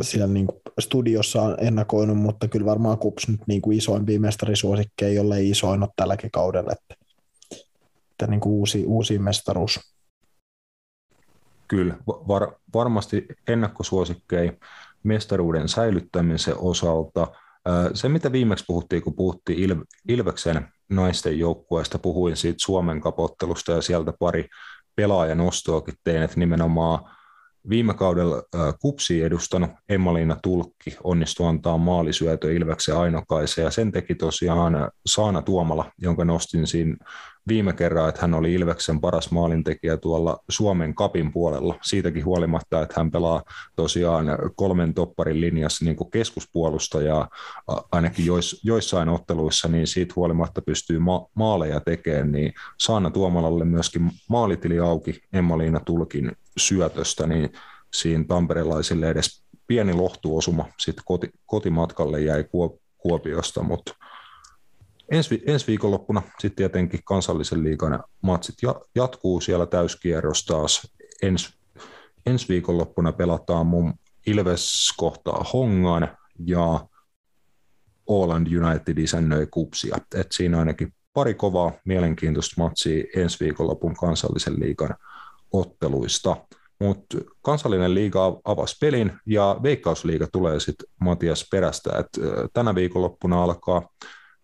siellä 0.00 0.26
niin 0.26 0.46
kuin 0.46 0.60
studiossa 0.78 1.42
on 1.42 1.56
ennakoinut, 1.60 2.16
mutta 2.16 2.48
kyllä 2.48 2.66
varmaan 2.66 2.98
Kups 2.98 3.28
nyt 3.28 3.40
niin 3.46 3.62
kuin 3.62 3.78
isoimpia 3.78 4.20
mestarisuosikkeja, 4.20 5.12
jollei 5.12 5.50
isoin 5.50 5.82
ole 5.82 5.90
tälläkin 5.96 6.30
kaudella, 6.30 6.72
että, 6.72 6.95
että 8.16 8.26
niin 8.26 8.40
kuin 8.40 8.52
uusi, 8.52 8.84
uusi 8.86 9.18
mestaruus. 9.18 9.80
Kyllä, 11.68 11.96
var, 12.06 12.52
varmasti 12.74 13.26
ennakkosuosikkeja 13.48 14.52
mestaruuden 15.02 15.68
säilyttämisen 15.68 16.58
osalta. 16.58 17.26
Se, 17.94 18.08
mitä 18.08 18.32
viimeksi 18.32 18.64
puhuttiin, 18.68 19.02
kun 19.02 19.16
puhuttiin 19.16 19.70
Il- 19.70 19.84
Ilveksen 20.08 20.68
naisten 20.88 21.38
joukkueesta, 21.38 21.98
puhuin 21.98 22.36
siitä 22.36 22.56
Suomen 22.60 23.00
kapottelusta 23.00 23.72
ja 23.72 23.82
sieltä 23.82 24.12
pari 24.18 24.48
pelaajanostoakin 24.96 25.94
tein, 26.04 26.22
että 26.22 26.40
nimenomaan 26.40 27.16
Viime 27.68 27.94
kaudella 27.94 28.42
kupsi 28.80 29.22
edustanut 29.22 29.70
Emma-Liina 29.88 30.36
Tulkki 30.42 30.96
onnistui 31.04 31.48
antaa 31.48 31.78
maalisyötö 31.78 32.52
Ilveksen 32.52 32.96
Ainokaisen 32.96 33.64
ja 33.64 33.70
sen 33.70 33.92
teki 33.92 34.14
tosiaan 34.14 34.90
Saana 35.06 35.42
Tuomala, 35.42 35.92
jonka 35.98 36.24
nostin 36.24 36.66
siinä 36.66 36.96
viime 37.48 37.72
kerran, 37.72 38.08
että 38.08 38.20
hän 38.20 38.34
oli 38.34 38.54
Ilveksen 38.54 39.00
paras 39.00 39.30
maalintekijä 39.30 39.96
tuolla 39.96 40.38
Suomen 40.48 40.94
kapin 40.94 41.32
puolella. 41.32 41.78
Siitäkin 41.82 42.24
huolimatta, 42.24 42.82
että 42.82 42.94
hän 42.96 43.10
pelaa 43.10 43.42
tosiaan 43.76 44.26
kolmen 44.56 44.94
topparin 44.94 45.40
linjassa 45.40 45.84
niin 45.84 45.96
kuin 45.96 46.10
keskuspuolustaja 46.10 47.28
ainakin 47.92 48.26
jois, 48.26 48.60
joissain 48.64 49.08
otteluissa, 49.08 49.68
niin 49.68 49.86
siitä 49.86 50.12
huolimatta 50.16 50.62
pystyy 50.62 50.98
ma- 50.98 51.26
maaleja 51.34 51.80
tekemään, 51.80 52.32
niin 52.32 52.52
Saana 52.78 53.10
Tuomalalle 53.10 53.64
myöskin 53.64 54.10
maalitili 54.28 54.78
auki 54.78 55.20
Emma-Liina 55.32 55.80
Tulkin 55.80 56.32
syötöstä, 56.56 57.26
niin 57.26 57.52
siinä 57.94 58.24
tamperelaisille 58.28 59.10
edes 59.10 59.42
pieni 59.66 59.92
lohtuosuma 59.92 60.66
sitten 60.80 61.04
koti, 61.06 61.30
kotimatkalle 61.46 62.20
jäi 62.20 62.44
Kuopiosta, 62.98 63.62
mutta 63.62 63.94
ensi, 65.10 65.42
ensi 65.46 65.66
viikonloppuna 65.66 66.22
sitten 66.38 66.56
tietenkin 66.56 67.00
kansallisen 67.04 67.64
liikan 67.64 68.04
matsit 68.22 68.54
jatkuu 68.94 69.40
siellä 69.40 69.66
täyskierros 69.66 70.44
taas. 70.44 70.94
Ens, 71.22 71.58
ensi 72.26 72.48
viikonloppuna 72.48 73.12
pelataan 73.12 73.66
mun 73.66 73.94
Ilves 74.26 74.92
kohtaa 74.96 75.44
Hongan 75.52 76.08
ja 76.46 76.86
Åland 78.08 78.46
United 78.46 78.98
isännöi 78.98 79.46
kupsia. 79.50 79.96
Et 80.14 80.26
siinä 80.32 80.58
ainakin 80.58 80.94
pari 81.14 81.34
kovaa 81.34 81.72
mielenkiintoista 81.84 82.62
matsia 82.62 83.04
ensi 83.16 83.44
viikonlopun 83.44 83.96
kansallisen 83.96 84.60
liikan 84.60 84.94
otteluista. 85.52 86.36
Mutta 86.80 87.18
kansallinen 87.42 87.94
liiga 87.94 88.40
avasi 88.44 88.76
pelin 88.80 89.12
ja 89.26 89.60
veikkausliiga 89.62 90.26
tulee 90.32 90.60
sitten 90.60 90.88
Matias 91.00 91.48
perästä. 91.50 91.98
Et 91.98 92.08
tänä 92.52 92.74
viikonloppuna 92.74 93.42
alkaa 93.42 93.88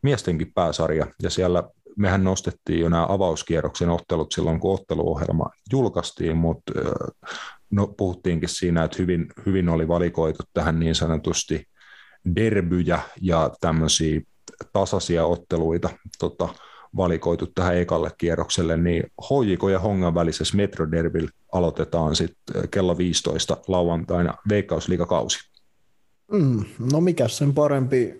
miestenkin 0.02 0.52
pääsarja 0.54 1.06
ja 1.22 1.30
siellä 1.30 1.62
mehän 1.96 2.24
nostettiin 2.24 2.80
jo 2.80 2.88
nämä 2.88 3.06
avauskierroksen 3.08 3.90
ottelut 3.90 4.32
silloin, 4.32 4.60
kun 4.60 4.74
otteluohjelma 4.74 5.50
julkaistiin, 5.72 6.36
mutta 6.36 6.72
no, 7.70 7.86
puhuttiinkin 7.86 8.48
siinä, 8.48 8.84
että 8.84 8.96
hyvin, 8.98 9.26
hyvin 9.46 9.68
oli 9.68 9.88
valikoitu 9.88 10.42
tähän 10.54 10.80
niin 10.80 10.94
sanotusti 10.94 11.68
derbyjä 12.36 13.00
ja 13.20 13.50
tämmöisiä 13.60 14.20
tasaisia 14.72 15.26
otteluita 15.26 15.88
tota, 16.18 16.48
valikoitu 16.96 17.46
tähän 17.46 17.76
ekalle 17.76 18.10
kierrokselle, 18.18 18.76
niin 18.76 19.02
HJK 19.02 19.62
ja 19.72 19.78
Hongan 19.78 20.14
välisessä 20.14 20.56
Metroderbil 20.56 21.28
aloitetaan 21.52 22.16
sitten 22.16 22.68
kello 22.68 22.98
15 22.98 23.56
lauantaina 23.68 24.34
Veikkausliigakausi. 24.48 25.51
Mm, 26.32 26.64
no 26.92 27.00
mikä 27.00 27.28
sen 27.28 27.54
parempi 27.54 28.18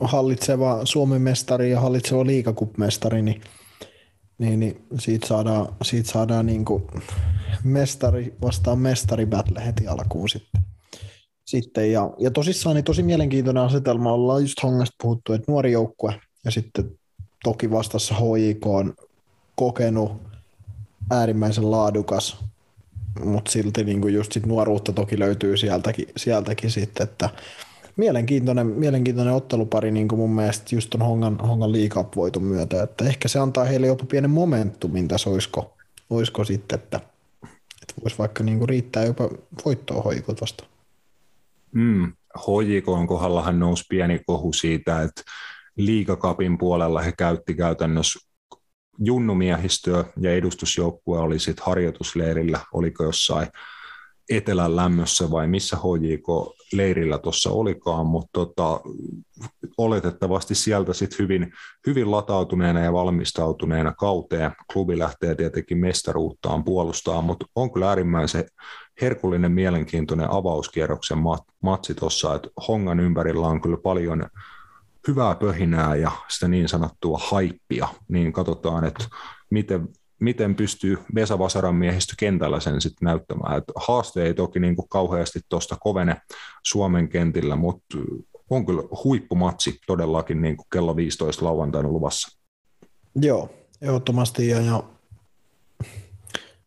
hallitseva 0.00 0.80
Suomen 0.84 1.22
mestari 1.22 1.70
ja 1.70 1.80
hallitseva 1.80 2.26
liikakupmestari, 2.26 3.22
niin, 3.22 3.40
niin, 4.38 4.60
niin 4.60 4.86
siitä 4.98 5.26
saadaan, 5.26 5.76
siitä 5.82 6.10
saadaan 6.10 6.46
niin 6.46 6.64
kuin 6.64 6.82
mestari 7.64 8.34
vastaan 8.42 8.78
mestari 8.78 9.26
battle 9.26 9.66
heti 9.66 9.86
alkuun 9.86 10.28
sitten. 10.28 10.62
sitten 11.44 11.92
ja, 11.92 12.10
ja 12.18 12.30
tosissaan 12.30 12.76
niin 12.76 12.84
tosi 12.84 13.02
mielenkiintoinen 13.02 13.62
asetelma, 13.62 14.12
ollaan 14.12 14.42
just 14.42 14.62
Hongasta 14.62 14.96
puhuttu, 15.02 15.32
että 15.32 15.52
nuori 15.52 15.72
joukkue 15.72 16.20
ja 16.44 16.50
sitten 16.50 16.98
toki 17.44 17.70
vastassa 17.70 18.14
HJK 18.14 18.66
on 18.66 18.94
kokenut 19.54 20.12
äärimmäisen 21.10 21.70
laadukas, 21.70 22.47
mutta 23.24 23.50
silti 23.50 23.84
niin 23.84 24.00
kuin 24.00 24.14
just 24.14 24.32
sit 24.32 24.46
nuoruutta 24.46 24.92
toki 24.92 25.18
löytyy 25.18 25.56
sieltäkin, 25.56 26.08
sieltäkin 26.16 26.70
sitten, 26.70 27.04
että 27.04 27.30
mielenkiintoinen, 27.96 28.66
mielenkiintoinen 28.66 29.34
ottelupari 29.34 29.90
niin 29.90 30.08
kuin 30.08 30.18
mun 30.18 30.34
mielestä 30.34 30.74
just 30.74 30.90
ton 30.90 31.02
Hongan, 31.02 31.38
Hongan 31.40 31.72
liikapvoiton 31.72 32.42
myötä, 32.42 32.82
että 32.82 33.04
ehkä 33.04 33.28
se 33.28 33.38
antaa 33.38 33.64
heille 33.64 33.86
jopa 33.86 34.04
pienen 34.04 34.30
momentumin 34.30 35.08
tässä, 35.08 35.30
olisiko, 35.30 35.76
olisiko 36.10 36.44
sitten, 36.44 36.78
että, 36.78 37.00
että 37.82 37.94
voisi 38.02 38.18
vaikka 38.18 38.44
niin 38.44 38.58
kuin 38.58 38.68
riittää 38.68 39.04
jopa 39.04 39.28
voittoa 39.64 40.02
hoikot 40.02 40.40
vasta. 40.40 40.64
Mm, 41.72 42.12
HJK 42.36 43.08
kohdallahan 43.08 43.58
nousi 43.58 43.84
pieni 43.88 44.20
kohu 44.26 44.52
siitä, 44.52 45.02
että 45.02 45.22
liikakapin 45.76 46.58
puolella 46.58 47.02
he 47.02 47.12
käytti 47.18 47.54
käytännössä 47.54 48.27
junnumiehistöä 48.98 50.04
ja 50.20 50.32
edustusjoukkue 50.32 51.18
oli 51.18 51.38
sitten 51.38 51.64
harjoitusleirillä, 51.66 52.60
oliko 52.72 53.04
jossain 53.04 53.48
etelän 54.30 54.76
lämmössä 54.76 55.30
vai 55.30 55.46
missä 55.46 55.76
HJK-leirillä 55.76 57.18
tuossa 57.18 57.50
olikaan, 57.50 58.06
mutta 58.06 58.30
tota, 58.32 58.80
oletettavasti 59.78 60.54
sieltä 60.54 60.92
sitten 60.92 61.18
hyvin, 61.18 61.52
hyvin 61.86 62.10
latautuneena 62.10 62.80
ja 62.80 62.92
valmistautuneena 62.92 63.92
kauteen. 63.92 64.50
Klubi 64.72 64.98
lähtee 64.98 65.34
tietenkin 65.34 65.78
mestaruuttaan 65.78 66.64
puolustaa, 66.64 67.22
mutta 67.22 67.46
on 67.54 67.72
kyllä 67.72 67.88
äärimmäisen 67.88 68.44
herkullinen, 69.00 69.52
mielenkiintoinen 69.52 70.30
avauskierroksen 70.30 71.18
matsi 71.62 71.94
tuossa, 71.94 72.34
että 72.34 72.48
Hongan 72.68 73.00
ympärillä 73.00 73.46
on 73.46 73.60
kyllä 73.60 73.78
paljon 73.82 74.26
hyvää 75.08 75.34
pöhinää 75.34 75.96
ja 75.96 76.10
sitä 76.28 76.48
niin 76.48 76.68
sanottua 76.68 77.18
haippia, 77.22 77.88
niin 78.08 78.32
katsotaan, 78.32 78.84
että 78.84 79.04
miten, 79.50 79.88
miten 80.20 80.54
pystyy 80.54 80.98
Vesa 81.14 81.38
Vasaran 81.38 81.74
miehistö 81.74 82.14
kentällä 82.18 82.60
sen 82.60 82.80
sitten 82.80 83.06
näyttämään. 83.06 83.58
Et 83.58 83.64
haaste 83.76 84.22
ei 84.22 84.34
toki 84.34 84.60
niin 84.60 84.76
kuin 84.76 84.88
kauheasti 84.88 85.40
tuosta 85.48 85.76
kovene 85.80 86.16
Suomen 86.66 87.08
kentillä, 87.08 87.56
mutta 87.56 87.98
on 88.50 88.66
kyllä 88.66 88.82
huippumatsi 89.04 89.78
todellakin 89.86 90.42
niin 90.42 90.56
kuin 90.56 90.66
kello 90.72 90.96
15 90.96 91.44
lauantaina 91.44 91.88
luvassa. 91.88 92.38
Joo, 93.14 93.50
ehdottomasti. 93.82 94.48
Ja, 94.48 94.60
ja 94.60 94.82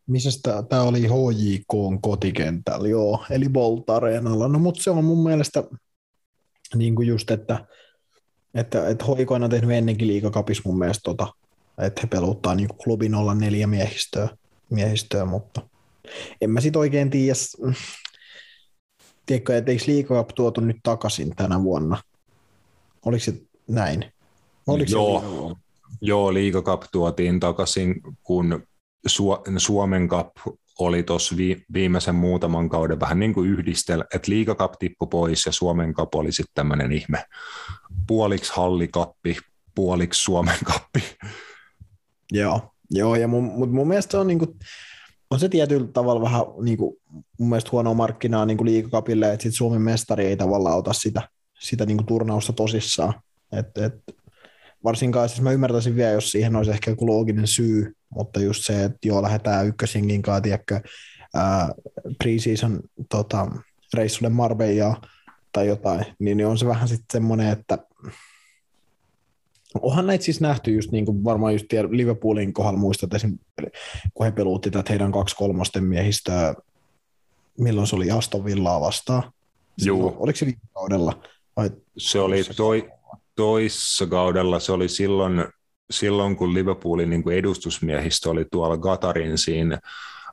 missä 0.08 0.30
tämä 0.70 0.82
oli 0.82 1.02
HJK 1.02 2.02
kotikentällä, 2.02 2.88
joo, 2.88 3.26
eli 3.30 3.50
Bolt 3.50 3.90
Areenalla. 3.90 4.48
No 4.48 4.60
mutta 4.60 4.84
se 4.84 4.90
on 4.90 5.06
mun 5.06 5.24
mielestä 5.24 5.64
niin 6.76 6.96
kuin 6.96 7.08
just, 7.08 7.32
että 7.32 7.68
että, 8.56 8.90
että 8.90 9.06
hoikoina 9.06 9.46
on 9.46 9.50
tehnyt 9.52 9.72
ennenkin 9.72 10.08
liikakapis 10.08 10.66
mun 10.66 10.80
mielestä, 10.80 11.02
tota, 11.04 11.28
että 11.78 12.02
he 12.02 12.08
peluttaa 12.08 12.56
niin 12.56 12.70
klubin 12.84 13.16
olla 13.16 13.36
neljä 13.36 13.68
miehistöä, 13.68 14.30
miehistöä, 14.70 15.26
mutta 15.26 15.62
en 16.42 16.50
mä 16.50 16.62
sit 16.62 16.76
oikein 16.76 17.10
tiedä, 17.10 17.36
tiedätkö, 19.26 19.58
että 19.58 19.72
eikö 19.72 19.84
liikakap 19.88 20.30
tuotu 20.36 20.62
nyt 20.62 20.78
takaisin 20.84 21.36
tänä 21.36 21.64
vuonna? 21.64 21.98
Oliko 23.06 23.24
se 23.24 23.34
näin? 23.68 24.14
Oliko 24.68 24.92
joo, 24.92 25.22
se 25.50 25.56
joo, 26.02 26.34
liikakap 26.34 26.84
tuotiin 26.92 27.40
takaisin, 27.40 28.02
kun 28.24 28.64
Suomen 29.58 30.10
Cup 30.10 30.32
oli 30.80 31.04
tuossa 31.04 31.36
viimeisen 31.74 32.16
muutaman 32.16 32.70
kauden 32.70 33.00
vähän 33.00 33.20
niin 33.20 33.34
kuin 33.34 33.50
yhdistel, 33.50 34.02
että 34.02 34.32
liikakap 34.32 34.74
tippui 34.80 35.08
pois 35.12 35.46
ja 35.46 35.52
Suomen 35.52 35.94
Cup 35.94 36.16
oli 36.16 36.32
sitten 36.32 36.54
tämmöinen 36.56 36.92
ihme 36.92 37.26
puoliksi 38.12 38.54
hallikappi, 38.56 39.38
puoliksi 39.76 40.22
Suomen 40.22 40.58
kappi. 40.64 41.04
Joo, 42.32 42.62
joo 42.90 43.16
ja 43.16 43.28
mun, 43.28 43.44
mutta 43.44 43.76
mun 43.76 43.88
mielestä 43.88 44.20
on, 44.20 44.28
niinku, 44.28 44.58
on 45.30 45.40
se 45.40 45.50
tietyllä 45.50 45.88
tavalla 45.88 46.22
vähän 46.22 46.42
niinku, 46.62 46.98
mun 47.40 47.50
mielestä 47.50 47.70
huonoa 47.72 47.94
markkinaa 47.94 48.46
niinku 48.46 48.66
liikakapille, 48.66 49.34
että 49.34 49.44
sit 49.44 49.54
Suomen 49.54 49.82
mestari 49.82 50.26
ei 50.26 50.38
tavallaan 50.38 50.78
ota 50.78 50.94
sitä, 50.94 51.30
sitä 51.60 51.86
niinku 51.86 52.04
turnausta 52.04 52.54
tosissaan. 52.54 53.14
Et, 53.52 53.78
et, 53.78 53.94
varsinkaan, 54.84 55.30
siis 55.30 55.42
mä 55.42 55.52
ymmärtäisin 55.52 55.96
vielä, 55.96 56.12
jos 56.12 56.32
siihen 56.32 56.56
olisi 56.56 56.72
ehkä 56.72 56.92
joku 56.92 57.08
looginen 57.08 57.48
syy, 57.48 57.94
mutta 58.10 58.40
just 58.40 58.66
se, 58.66 58.84
että 58.84 59.00
joo, 59.06 59.22
lähdetään 59.22 59.68
ykkösinkin 59.68 60.22
kanssa, 60.22 60.42
tiedätkö, 60.42 60.82
ää, 61.34 61.70
preseason 62.18 62.80
tota, 63.10 63.48
reissulle 63.94 64.30
Marbella 64.30 65.02
tai 65.52 65.68
jotain, 65.68 66.06
niin, 66.20 66.38
niin 66.38 66.48
on 66.48 66.58
se 66.58 66.66
vähän 66.66 66.88
sitten 66.88 67.06
semmoinen, 67.12 67.48
että 67.48 67.78
Onhan 69.82 70.08
näitä 70.08 70.24
siis 70.24 70.42
nähty 70.42 70.72
just 70.72 70.92
niin 70.92 71.06
kuin 71.06 71.24
varmaan 71.24 71.54
just 71.54 71.66
Liverpoolin 71.90 72.54
kohdalla 72.54 72.80
muistat 72.80 73.14
esim. 73.14 73.38
kun 74.14 74.26
he 74.26 74.32
peluutti 74.32 74.72
tätä 74.72 74.90
heidän 74.90 75.12
kaksi 75.12 75.36
kolmosten 75.36 75.84
miehistöä, 75.84 76.56
milloin 77.60 77.88
se 77.88 77.96
oli 77.96 78.12
Aston 78.12 78.46
Villaa 78.46 78.82
vastaan. 78.82 79.32
Joo. 79.78 80.16
Oliko 80.20 80.38
se 80.38 80.46
viime 80.46 80.62
kaudella? 80.74 81.22
Vai 81.58 81.70
Se 81.98 82.20
oli 82.20 82.44
toi, 82.44 82.90
toissa 83.36 84.06
kaudella, 84.08 84.60
se 84.60 84.72
oli 84.72 84.90
silloin, 84.90 85.46
silloin 85.92 86.36
kun 86.36 86.54
Liverpoolin 86.54 87.10
niin 87.10 87.24
kuin 87.24 87.38
edustusmiehistö 87.38 88.30
oli 88.30 88.46
tuolla 88.52 88.78
Gatarin 88.78 89.38
siinä 89.38 89.80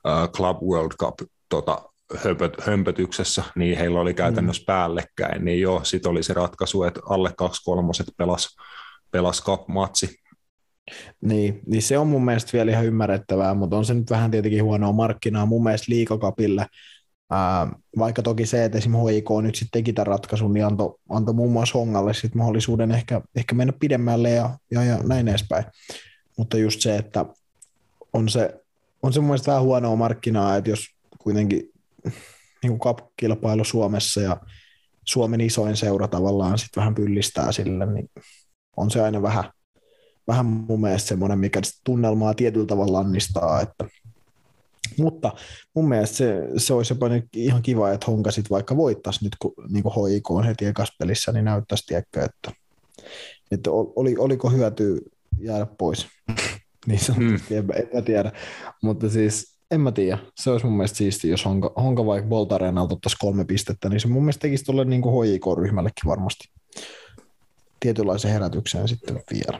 uh, 0.05 0.31
Club 0.31 0.57
World 0.61 0.91
Cup 0.99 1.15
tota, 1.49 1.81
höpöt, 2.17 2.61
hömpötyksessä, 2.61 3.43
niin 3.55 3.77
heillä 3.77 3.99
oli 3.99 4.13
käytännössä 4.13 4.61
mm. 4.61 4.65
päällekkäin, 4.65 5.45
niin 5.45 5.61
joo, 5.61 5.83
sitten 5.83 6.11
oli 6.11 6.23
se 6.23 6.33
ratkaisu, 6.33 6.83
että 6.83 7.01
alle 7.09 7.33
kaksi 7.37 7.63
kolmoset 7.63 8.07
pelas, 8.17 8.55
pelas 9.11 9.43
cup-matsi. 9.43 10.15
Niin, 11.21 11.59
niin 11.65 11.81
se 11.81 11.97
on 11.97 12.07
mun 12.07 12.25
mielestä 12.25 12.49
vielä 12.53 12.71
ihan 12.71 12.85
ymmärrettävää, 12.85 13.53
mutta 13.53 13.77
on 13.77 13.85
se 13.85 13.93
nyt 13.93 14.09
vähän 14.09 14.31
tietenkin 14.31 14.63
huonoa 14.63 14.91
markkinaa 14.91 15.45
mun 15.45 15.63
mielestä 15.63 15.85
liikakapille. 15.89 16.65
Ää, 17.31 17.67
vaikka 17.97 18.21
toki 18.21 18.45
se, 18.45 18.65
että 18.65 18.77
esimerkiksi 18.77 19.15
HIK 19.15 19.29
nyt 19.41 19.55
sitten 19.55 19.81
teki 19.81 19.93
tämän 19.93 20.07
ratkaisun, 20.07 20.53
niin 20.53 20.65
antoi, 20.65 20.95
antoi 21.09 21.33
muun 21.33 21.51
muassa 21.51 21.77
Hongalle 21.77 22.13
sit 22.13 22.35
mahdollisuuden 22.35 22.91
ehkä, 22.91 23.21
ehkä 23.35 23.55
mennä 23.55 23.73
pidemmälle 23.79 24.29
ja, 24.29 24.57
ja, 24.71 24.83
ja 24.83 24.97
näin 24.97 25.27
edespäin. 25.27 25.65
Mutta 26.37 26.57
just 26.57 26.81
se, 26.81 26.95
että 26.95 27.25
on 28.13 28.29
se, 28.29 28.53
on 29.03 29.13
se 29.13 29.19
mun 29.19 29.27
mielestä 29.27 29.51
vähän 29.51 29.63
huonoa 29.63 29.95
markkinaa, 29.95 30.57
että 30.57 30.69
jos 30.69 30.85
kuitenkin 31.19 31.69
niin 32.63 32.79
kuin 32.79 32.95
kilpailu 33.17 33.63
Suomessa 33.63 34.21
ja 34.21 34.37
Suomen 35.05 35.41
isoin 35.41 35.77
seura 35.77 36.07
tavallaan 36.07 36.57
sitten 36.57 36.81
vähän 36.81 36.95
pyllistää 36.95 37.51
sille, 37.51 37.85
niin 37.85 38.09
on 38.79 38.91
se 38.91 39.01
aina 39.01 39.21
vähän, 39.21 39.43
vähän 40.27 40.45
mun 40.45 40.81
mielestä 40.81 41.07
semmoinen, 41.07 41.39
mikä 41.39 41.61
tunnelmaa 41.83 42.33
tietyllä 42.33 42.65
tavalla 42.65 42.93
lannistaa, 42.93 43.61
että 43.61 43.85
mutta 44.97 45.33
mun 45.75 45.89
mielestä 45.89 46.17
se, 46.17 46.47
se 46.57 46.73
olisi 46.73 46.93
jopa 46.93 47.07
ihan 47.35 47.61
kiva, 47.61 47.91
että 47.91 48.05
Honka 48.07 48.31
sit 48.31 48.49
vaikka 48.49 48.77
voittaisi 48.77 49.23
nyt, 49.23 49.35
kun 49.39 49.53
niin 49.69 49.83
kuin 49.83 50.11
HIK 50.11 50.31
on 50.31 50.43
heti 50.43 50.65
ekas 50.65 50.93
pelissä, 50.99 51.31
niin 51.31 51.45
näyttäisi, 51.45 51.85
tiedätkö, 51.85 52.25
että, 52.25 52.51
että 53.51 53.71
oli, 53.71 54.15
oliko 54.17 54.49
hyötyä 54.49 54.99
jäädä 55.39 55.67
pois. 55.77 56.07
niin 56.87 56.99
sanotusti, 56.99 57.55
hmm. 57.55 57.69
en, 57.71 57.89
en 57.93 58.03
tiedä. 58.03 58.31
Mutta 58.83 59.09
siis 59.09 59.59
en 59.71 59.81
mä 59.81 59.91
tiedä. 59.91 60.17
Se 60.35 60.49
olisi 60.49 60.65
mun 60.65 60.77
mielestä 60.77 60.97
siisti, 60.97 61.29
jos 61.29 61.45
Honka, 61.45 61.73
Honka 61.77 62.05
vaikka 62.05 62.29
Bolt 62.29 62.51
Arenalta 62.51 62.93
ottaisi 62.93 63.17
kolme 63.19 63.45
pistettä, 63.45 63.89
niin 63.89 63.99
se 63.99 64.07
mun 64.07 64.23
mielestä 64.23 64.41
tekisi 64.41 64.63
tuolle 64.63 64.85
niin 64.85 65.03
HIK-ryhmällekin 65.03 66.05
varmasti 66.05 66.49
tietynlaisen 67.79 68.31
herätyksen 68.31 68.87
sitten 68.87 69.21
vielä. 69.33 69.59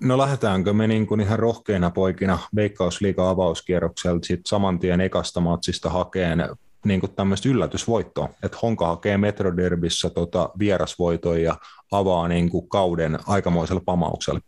No 0.00 0.18
lähdetäänkö 0.18 0.72
me 0.72 0.86
niin 0.86 1.06
kuin 1.06 1.20
ihan 1.20 1.38
rohkeina 1.38 1.90
poikina 1.90 2.38
Veikkausliiga 2.54 3.30
avauskierrokselta 3.30 4.26
sitten 4.26 4.48
saman 4.48 4.78
tien 4.78 5.00
ekasta 5.00 5.40
matsista 5.40 5.90
hakeen 5.90 6.48
niin 6.84 7.00
kuin 7.00 7.12
tämmöistä 7.14 7.48
yllätysvoittoa, 7.48 8.28
että 8.42 8.58
Honka 8.62 8.86
hakee 8.86 9.18
Metroderbissä 9.18 10.10
tota 10.10 10.50
vierasvoiton 10.58 11.42
ja 11.42 11.56
avaa 11.90 12.28
niin 12.28 12.50
kuin 12.50 12.68
kauden 12.68 13.18
aikamoisella 13.26 13.82
pamauksella. 13.84 14.40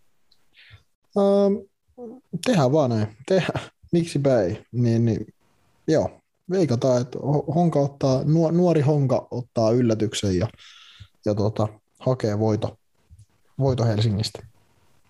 Um, 1.17 1.67
tehdään 2.47 2.73
vaan 2.73 2.91
näin. 2.91 3.17
Tehdään. 3.29 3.61
Miksi 3.93 4.21
ei? 4.45 4.65
Niin, 4.73 5.05
niin, 5.05 5.27
joo, 5.89 6.21
veikataan, 6.51 7.01
että 7.01 7.19
Honka 7.55 7.81
ottaa, 7.81 8.25
nuori 8.53 8.81
Honka 8.81 9.29
ottaa 9.31 9.71
yllätyksen 9.71 10.39
ja, 10.39 10.49
ja 11.25 11.35
tota, 11.35 11.69
hakee 11.99 12.39
voito, 12.39 12.79
voito 13.59 13.85
Helsingistä. 13.85 14.47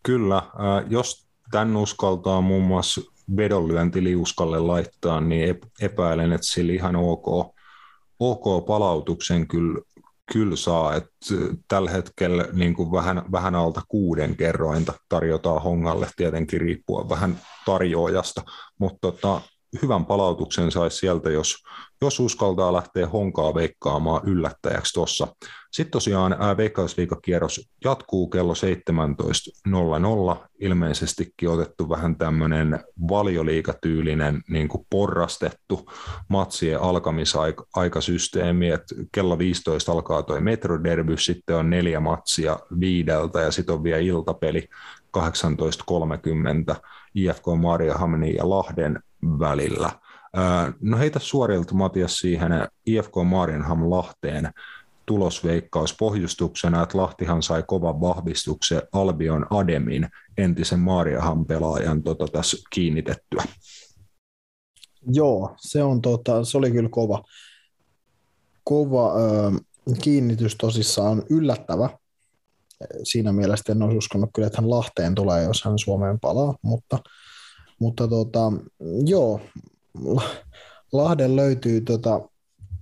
Kyllä, 0.03 0.43
jos 0.89 1.27
tämän 1.51 1.77
uskaltaa 1.77 2.41
muun 2.41 2.65
muassa 2.65 3.01
vedonlyöntiliuskalle 3.37 4.61
laittaa, 4.61 5.21
niin 5.21 5.61
epäilen, 5.81 6.33
että 6.33 6.47
sillä 6.47 6.73
ihan 6.73 6.97
ok, 6.97 7.55
ok 8.21 8.67
palautuksen 8.67 9.49
kyllä, 9.49 9.81
kyllä 10.33 10.57
saa, 10.57 10.95
että 10.95 11.17
tällä 11.69 11.91
hetkellä 11.91 12.45
niin 12.53 12.75
kuin 12.75 12.93
vähän, 12.93 13.23
vähän 13.33 13.55
alta 13.55 13.83
kuuden 13.89 14.37
kerrointa 14.37 14.93
tarjotaan 15.09 15.63
Hongalle, 15.63 16.09
tietenkin 16.17 16.61
riippuen 16.61 17.09
vähän 17.09 17.41
tarjoajasta, 17.67 18.43
mutta 18.79 18.99
tota, 19.01 19.41
hyvän 19.83 20.07
palautuksen 20.07 20.71
saisi 20.71 20.97
sieltä, 20.97 21.31
jos, 21.31 21.57
jos 22.01 22.21
uskaltaa 22.21 22.73
lähteä 22.73 23.09
honkaa 23.09 23.55
veikkaamaan 23.55 24.29
yllättäjäksi 24.29 24.95
tuossa. 24.95 25.29
Sitten 25.73 25.93
tosiaan 25.93 26.37
veikkausliikakierros 26.57 27.71
jatkuu 27.85 28.29
kello 28.29 28.53
17.00. 30.37 30.49
Ilmeisestikin 30.61 31.49
otettu 31.49 31.89
vähän 31.89 32.17
tämmöinen 32.17 32.81
valioliikatyylinen 33.09 34.43
niin 34.49 34.69
kuin 34.69 34.87
porrastettu 34.91 35.91
matsien 36.29 36.81
alkamisaikasysteemi, 36.81 38.71
että 38.71 38.95
kello 39.13 39.39
15 39.39 39.93
alkaa 39.93 40.23
toi 40.23 40.41
metroderby, 40.41 41.17
sitten 41.17 41.57
on 41.57 41.71
neljä 41.71 42.01
matsia 42.01 42.59
viideltä 42.81 43.41
ja 43.41 43.51
sitten 43.51 43.75
on 43.75 43.85
vielä 43.85 44.01
iltapeli 44.01 44.69
18.30 45.19 45.23
IFK 47.15 47.45
Hamnin 47.95 48.35
ja 48.35 48.51
Lahden 48.51 49.03
välillä. 49.39 49.91
No 50.81 50.99
heitä 50.99 51.19
suorilta 51.19 51.75
Matias 51.75 52.19
siihen 52.19 52.53
IFK 52.87 53.13
Marienham 53.25 53.91
Lahteen 53.91 54.53
tulosveikkaus 55.07 55.95
pohjustuksena, 55.99 56.83
että 56.83 56.99
Lahtihan 56.99 57.43
sai 57.43 57.65
kovan 57.67 58.01
vahvistuksen 58.01 58.83
Albion 58.93 59.47
Ademin 59.51 60.09
entisen 60.39 60.79
Mariaham 60.79 61.47
pelaajan 61.47 62.03
tota, 62.03 62.27
tässä 62.33 62.57
kiinnitettyä. 62.71 63.45
Joo, 65.13 65.55
se, 65.59 65.83
on, 65.83 66.03
tota, 66.03 66.45
se 66.45 66.59
oli 66.59 66.71
kyllä 66.71 66.89
kova, 66.89 67.25
kova 68.65 69.13
ö, 69.15 69.53
kiinnitys 70.03 70.57
tosissaan 70.57 71.23
yllättävä. 71.31 71.91
Siinä 73.03 73.33
mielessä 73.33 73.73
en 73.73 73.83
olisi 73.83 73.99
uskonut 73.99 74.31
kyllä, 74.35 74.47
että 74.47 74.61
hän 74.61 74.71
Lahteen 74.71 75.15
tulee, 75.15 75.43
jos 75.43 75.65
hän 75.65 75.79
Suomeen 75.79 76.21
palaa, 76.21 76.55
mutta– 76.63 76.99
mutta 77.79 78.09
tota, 78.09 78.53
joo, 79.07 79.41
Lahden 80.93 81.37
löytyy 81.37 81.81
tota, 81.81 82.21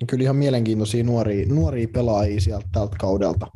kyllä 0.06 0.22
ihan 0.22 0.36
mielenkiintoisia 0.36 1.04
nuoria, 1.04 1.46
nuoria 1.46 1.88
pelaajia 1.92 2.40
sieltä 2.40 2.68
tältä 2.72 2.96
kaudelta, 3.00 3.46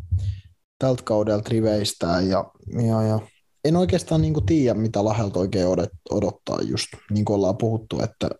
tältä 0.78 1.02
kaudelta 1.02 1.48
riveistään. 1.50 2.28
Ja, 2.28 2.44
ja, 2.86 3.02
ja 3.02 3.20
en 3.64 3.76
oikeastaan 3.76 4.22
niin 4.22 4.46
tiedä, 4.46 4.74
mitä 4.74 5.04
Lahelta 5.04 5.38
oikein 5.40 5.66
odottaa 6.10 6.58
just, 6.62 6.88
niin 7.10 7.24
kuin 7.24 7.34
ollaan 7.34 7.56
puhuttu, 7.56 8.02
että 8.02 8.30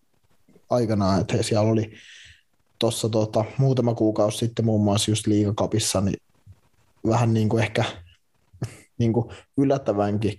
aikanaan, 0.70 1.20
että 1.20 1.36
he 1.36 1.42
siellä 1.42 1.70
oli 1.70 1.92
tuossa 2.78 3.08
tota, 3.08 3.44
muutama 3.58 3.94
kuukausi 3.94 4.38
sitten 4.38 4.64
muun 4.64 4.84
muassa 4.84 5.10
just 5.10 5.26
liigakapissa, 5.26 6.00
niin 6.00 6.22
vähän 7.06 7.34
niin 7.34 7.48
kuin 7.48 7.62
ehkä 7.62 7.84
niin 8.98 9.12
kuin 9.12 9.26
yllättävänkin 9.56 10.34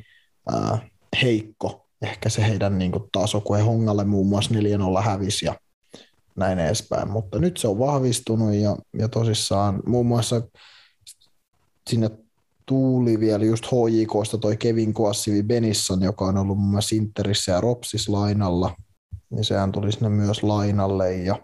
ää, 0.51 0.89
heikko 1.21 1.88
ehkä 2.01 2.29
se 2.29 2.47
heidän 2.47 2.77
niin 2.77 2.91
kuin, 2.91 3.03
taso, 3.11 3.41
kun 3.41 3.57
he 3.57 3.63
Hongalle 3.63 4.03
muun 4.03 4.27
muassa 4.27 4.55
4-0 4.99 5.01
hävisi 5.01 5.45
ja 5.45 5.55
näin 6.35 6.59
edespäin. 6.59 7.11
Mutta 7.11 7.39
nyt 7.39 7.57
se 7.57 7.67
on 7.67 7.79
vahvistunut 7.79 8.53
ja, 8.53 8.75
ja 8.99 9.07
tosissaan 9.07 9.83
muun 9.85 10.05
muassa 10.05 10.41
sinne 11.89 12.09
tuuli 12.65 13.19
vielä 13.19 13.45
just 13.45 13.65
HJKsta 13.65 14.37
toi 14.37 14.57
Kevin 14.57 14.93
Koassivi 14.93 15.43
Benisson, 15.43 16.01
joka 16.01 16.25
on 16.25 16.37
ollut 16.37 16.57
muun 16.57 16.71
muassa 16.71 16.95
Interissä 16.95 17.51
ja 17.51 17.61
Ropsis 17.61 18.09
lainalla, 18.09 18.75
niin 19.29 19.43
sehän 19.43 19.71
tuli 19.71 19.91
sinne 19.91 20.09
myös 20.09 20.43
lainalle 20.43 21.15
ja 21.15 21.39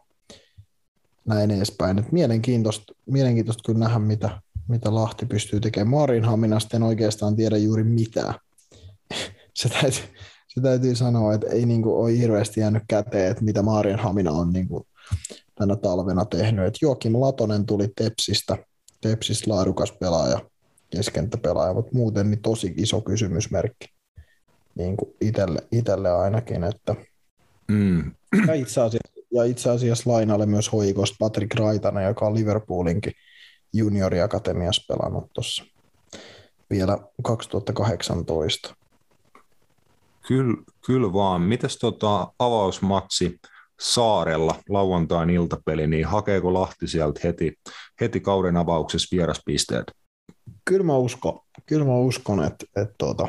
näin 1.25 1.51
edespäin. 1.51 1.99
Et 1.99 2.11
mielenkiintoista, 2.11 2.93
mielenkiintoista 3.05 3.63
kyllä 3.65 3.79
nähdä, 3.79 3.99
mitä, 3.99 4.41
mitä 4.67 4.95
Lahti 4.95 5.25
pystyy 5.25 5.59
tekemään. 5.59 5.87
Marinhaminasta 5.87 6.77
en 6.77 6.83
oikeastaan 6.83 7.35
tiedä 7.35 7.57
juuri 7.57 7.83
mitään. 7.83 8.33
se 9.53 9.69
täytyy, 9.69 10.03
se 10.55 10.61
täytyy 10.61 10.95
sanoa, 10.95 11.33
että 11.33 11.47
ei 11.47 11.65
niin 11.65 11.81
kuin, 11.81 11.95
ole 11.95 12.17
hirveästi 12.17 12.59
jäänyt 12.59 12.83
käteen, 12.87 13.31
että 13.31 13.43
mitä 13.43 13.61
Maarian 13.61 13.99
Hamina 13.99 14.31
on 14.31 14.53
niin 14.53 14.67
kuin, 14.67 14.83
tänä 15.55 15.75
talvena 15.75 16.25
tehnyt. 16.25 16.65
Et 16.65 16.75
Joakim 16.81 17.21
Latonen 17.21 17.65
tuli 17.65 17.87
Tepsistä, 17.95 18.57
Tepsistä 19.01 19.51
laadukas 19.51 19.91
pelaaja, 19.91 20.39
keskentäpelaaja, 20.89 21.73
mutta 21.73 21.91
muuten 21.93 22.29
niin 22.29 22.41
tosi 22.41 22.73
iso 22.77 23.01
kysymysmerkki 23.01 23.87
niin 24.75 24.97
kuin 24.97 25.15
itselle, 25.21 25.59
itselle 25.71 26.11
ainakin. 26.11 26.63
Että... 26.63 26.95
Mm. 27.67 28.11
Ja, 28.47 28.53
itse 28.53 28.81
asiassa, 28.81 29.21
ja 29.31 29.43
itse 29.43 29.69
asiassa 29.69 30.09
lainalle 30.09 30.45
myös 30.45 30.71
hoikosta 30.71 31.15
Patrick 31.19 31.59
Raitanen, 31.59 32.05
joka 32.05 32.25
on 32.25 32.35
Liverpoolinkin 32.35 33.13
junioriakatemiassa 33.73 34.95
pelannut 34.95 35.29
tuossa 35.33 35.63
vielä 36.69 36.97
2018. 37.23 38.75
Kyllä, 40.27 40.57
kyllä 40.85 41.13
vaan. 41.13 41.41
Mites 41.41 41.77
tota 41.77 42.27
avausmatsi 42.39 43.39
Saarella 43.79 44.55
lauantain 44.69 45.29
iltapeli, 45.29 45.87
niin 45.87 46.05
hakeeko 46.05 46.53
Lahti 46.53 46.87
sieltä 46.87 47.19
heti, 47.23 47.53
heti 48.01 48.19
kauden 48.19 48.57
avauksessa 48.57 49.15
vieraspisteet? 49.15 49.91
Kyllä 50.65 50.83
mä 50.83 50.97
uskon. 50.97 51.39
kyllä 51.65 51.85
mä 51.85 51.97
uskon, 51.97 52.43
että, 52.43 52.65
että 52.75 52.95
tuota, 52.97 53.27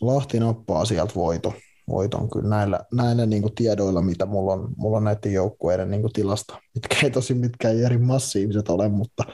Lahti 0.00 0.40
nappaa 0.40 0.84
sieltä 0.84 1.14
voito, 1.14 1.54
voiton 1.88 2.30
kyllä 2.30 2.48
näillä, 2.48 2.80
näillä 2.92 3.26
niin 3.26 3.54
tiedoilla, 3.54 4.02
mitä 4.02 4.26
mulla 4.26 4.52
on, 4.52 4.74
mulla 4.76 4.96
on 4.96 5.04
näiden 5.04 5.32
joukkueiden 5.32 5.90
niin 5.90 6.12
tilasta, 6.12 6.60
mitkä 6.74 6.96
ei 7.02 7.10
tosi 7.10 7.34
mitkä 7.34 7.70
ei 7.70 7.82
eri 7.82 7.98
massiiviset 7.98 8.68
ole, 8.68 8.88
mutta, 8.88 9.24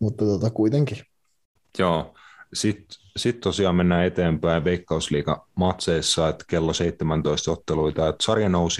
mutta 0.00 0.24
tuota, 0.24 0.50
kuitenkin. 0.50 0.98
Joo, 1.78 2.14
sitten 2.54 2.96
sit 3.16 3.40
tosiaan 3.40 3.74
mennään 3.74 4.04
eteenpäin 4.04 4.64
Veikkausliiga 4.64 5.46
matseissa, 5.54 6.28
että 6.28 6.44
kello 6.48 6.72
17 6.72 7.52
otteluita, 7.52 8.08
että 8.08 8.24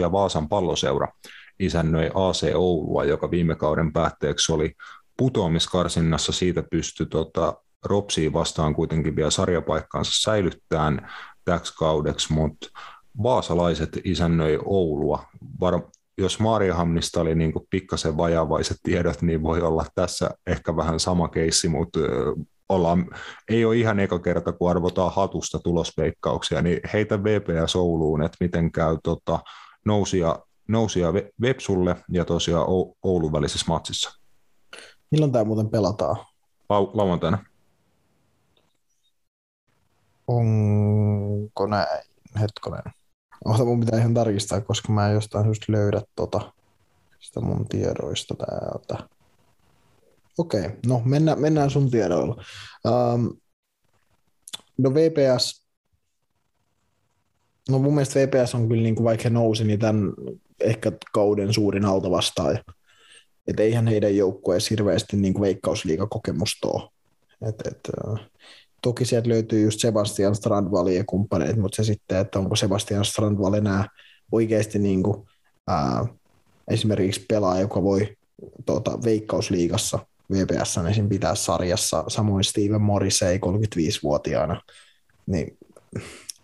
ja 0.01 0.13
Vaasan 0.13 0.49
palloseura 0.49 1.09
isännöi 1.59 2.11
AC 2.15 2.55
Oulua, 2.55 3.05
joka 3.05 3.31
viime 3.31 3.55
kauden 3.57 3.93
päätteeksi 3.93 4.53
oli 4.53 4.73
putoamiskarsinnassa, 5.17 6.33
siitä 6.33 6.63
pystyi 6.71 7.07
tota, 7.07 7.55
Ropsiin 7.85 8.33
vastaan 8.33 8.75
kuitenkin 8.75 9.17
vielä 9.17 9.31
sarjapaikkaansa 9.31 10.23
säilyttämään 10.23 11.11
täksi 11.45 11.75
kaudeksi, 11.79 12.33
mutta 12.33 12.67
vaasalaiset 13.23 14.01
isännöi 14.05 14.59
Oulua. 14.65 15.25
Var, 15.61 15.81
jos 16.19 16.41
Maariahamnista 16.41 17.21
oli 17.21 17.35
niin 17.35 17.53
pikkasen 17.71 18.17
vajavaiset 18.17 18.77
tiedot, 18.83 19.23
niin 19.23 19.43
voi 19.43 19.63
olla 19.63 19.87
tässä 19.95 20.31
ehkä 20.47 20.77
vähän 20.77 21.01
sama 21.01 21.29
keissi, 21.29 21.69
mutta 21.69 22.01
ollaan, 22.69 23.07
ei 23.49 23.65
ole 23.65 23.77
ihan 23.77 24.01
eka 24.01 24.19
kerta, 24.19 24.53
kun 24.53 24.71
arvotaan 24.71 25.13
hatusta 25.15 25.59
tulosveikkauksia, 25.59 26.63
niin 26.63 26.81
heitä 26.93 27.25
VPS 27.25 27.77
Ouluun, 27.77 28.23
että 28.23 28.37
miten 28.41 28.73
käy 28.73 28.99
tota, 29.03 29.39
nousia, 29.85 30.39
nousia 30.69 31.15
Vepsulle 31.41 31.97
ja 32.09 32.25
tosiaan 32.25 32.67
Oulun 33.03 33.33
välisessä 33.33 33.67
matsissa. 33.69 34.21
Milloin 35.11 35.33
tämä 35.33 35.45
muuten 35.45 35.71
pelataan? 35.71 36.17
Lau- 36.73 36.91
lauantaina. 36.95 37.45
Onko 40.27 41.67
näin? 41.67 42.03
Hetkonen. 42.41 42.83
Ota 43.45 43.65
mun 43.65 43.81
pitää 43.81 43.99
ihan 43.99 44.15
tarkistaa, 44.15 44.61
koska 44.61 44.93
mä 44.93 45.09
en 45.09 45.15
jostain 45.15 45.45
syystä 45.45 45.73
löydä 45.73 46.03
tota, 46.17 46.53
sitä 47.21 47.41
mun 47.41 47.69
tiedoista 47.69 48.35
täältä. 48.35 49.14
Okei, 50.39 50.61
okay. 50.61 50.77
no 50.87 51.03
mennään, 51.05 51.41
mennään 51.41 51.71
sun 51.71 51.91
tiedoilla. 51.91 52.45
Um, 52.87 53.37
no 54.79 54.95
VPS, 54.95 55.67
no 57.71 57.79
mun 57.79 57.95
mielestä 57.95 58.21
VPS 58.21 58.55
on 58.55 58.69
kyllä, 58.69 58.83
niin 58.83 58.95
kuin 58.95 59.05
vaikka 59.05 59.31
nousi, 59.31 59.65
niin 59.65 59.79
tämän 59.79 60.13
ehkä 60.61 60.93
kauden 61.13 61.53
suurin 61.53 61.85
altavastaaja. 61.85 62.65
Että 63.47 63.63
eihän 63.63 63.87
heidän 63.87 64.17
joukkueessa 64.17 64.69
hirveästi 64.71 65.17
niin 65.17 65.41
veikkausliigakokemusta 65.41 66.69
ole. 66.69 66.91
Et, 67.49 67.67
et, 67.67 67.81
uh, 68.07 68.19
toki 68.83 69.05
sieltä 69.05 69.29
löytyy 69.29 69.63
just 69.63 69.81
Sebastian 69.81 70.35
Strandvali 70.35 70.97
ja 70.97 71.05
kumppaneet, 71.07 71.57
mutta 71.57 71.77
se 71.77 71.85
sitten, 71.85 72.19
että 72.19 72.39
onko 72.39 72.57
Sebastian 72.57 73.05
Strandvali 73.05 73.59
enää 73.59 73.89
oikeasti 74.33 74.79
niin 74.79 75.03
kuin, 75.03 75.17
uh, 75.71 76.09
esimerkiksi 76.69 77.25
pelaaja, 77.29 77.61
joka 77.61 77.83
voi 77.83 78.17
tuota, 78.67 78.99
veikkausliigassa 79.05 79.99
VPS 80.33 80.79
esim. 80.91 81.09
pitää 81.09 81.35
sarjassa, 81.35 82.05
samoin 82.09 82.45
Steven 82.45 82.83
Morrissey 82.83 83.37
35-vuotiaana, 83.37 84.61
niin 85.27 85.59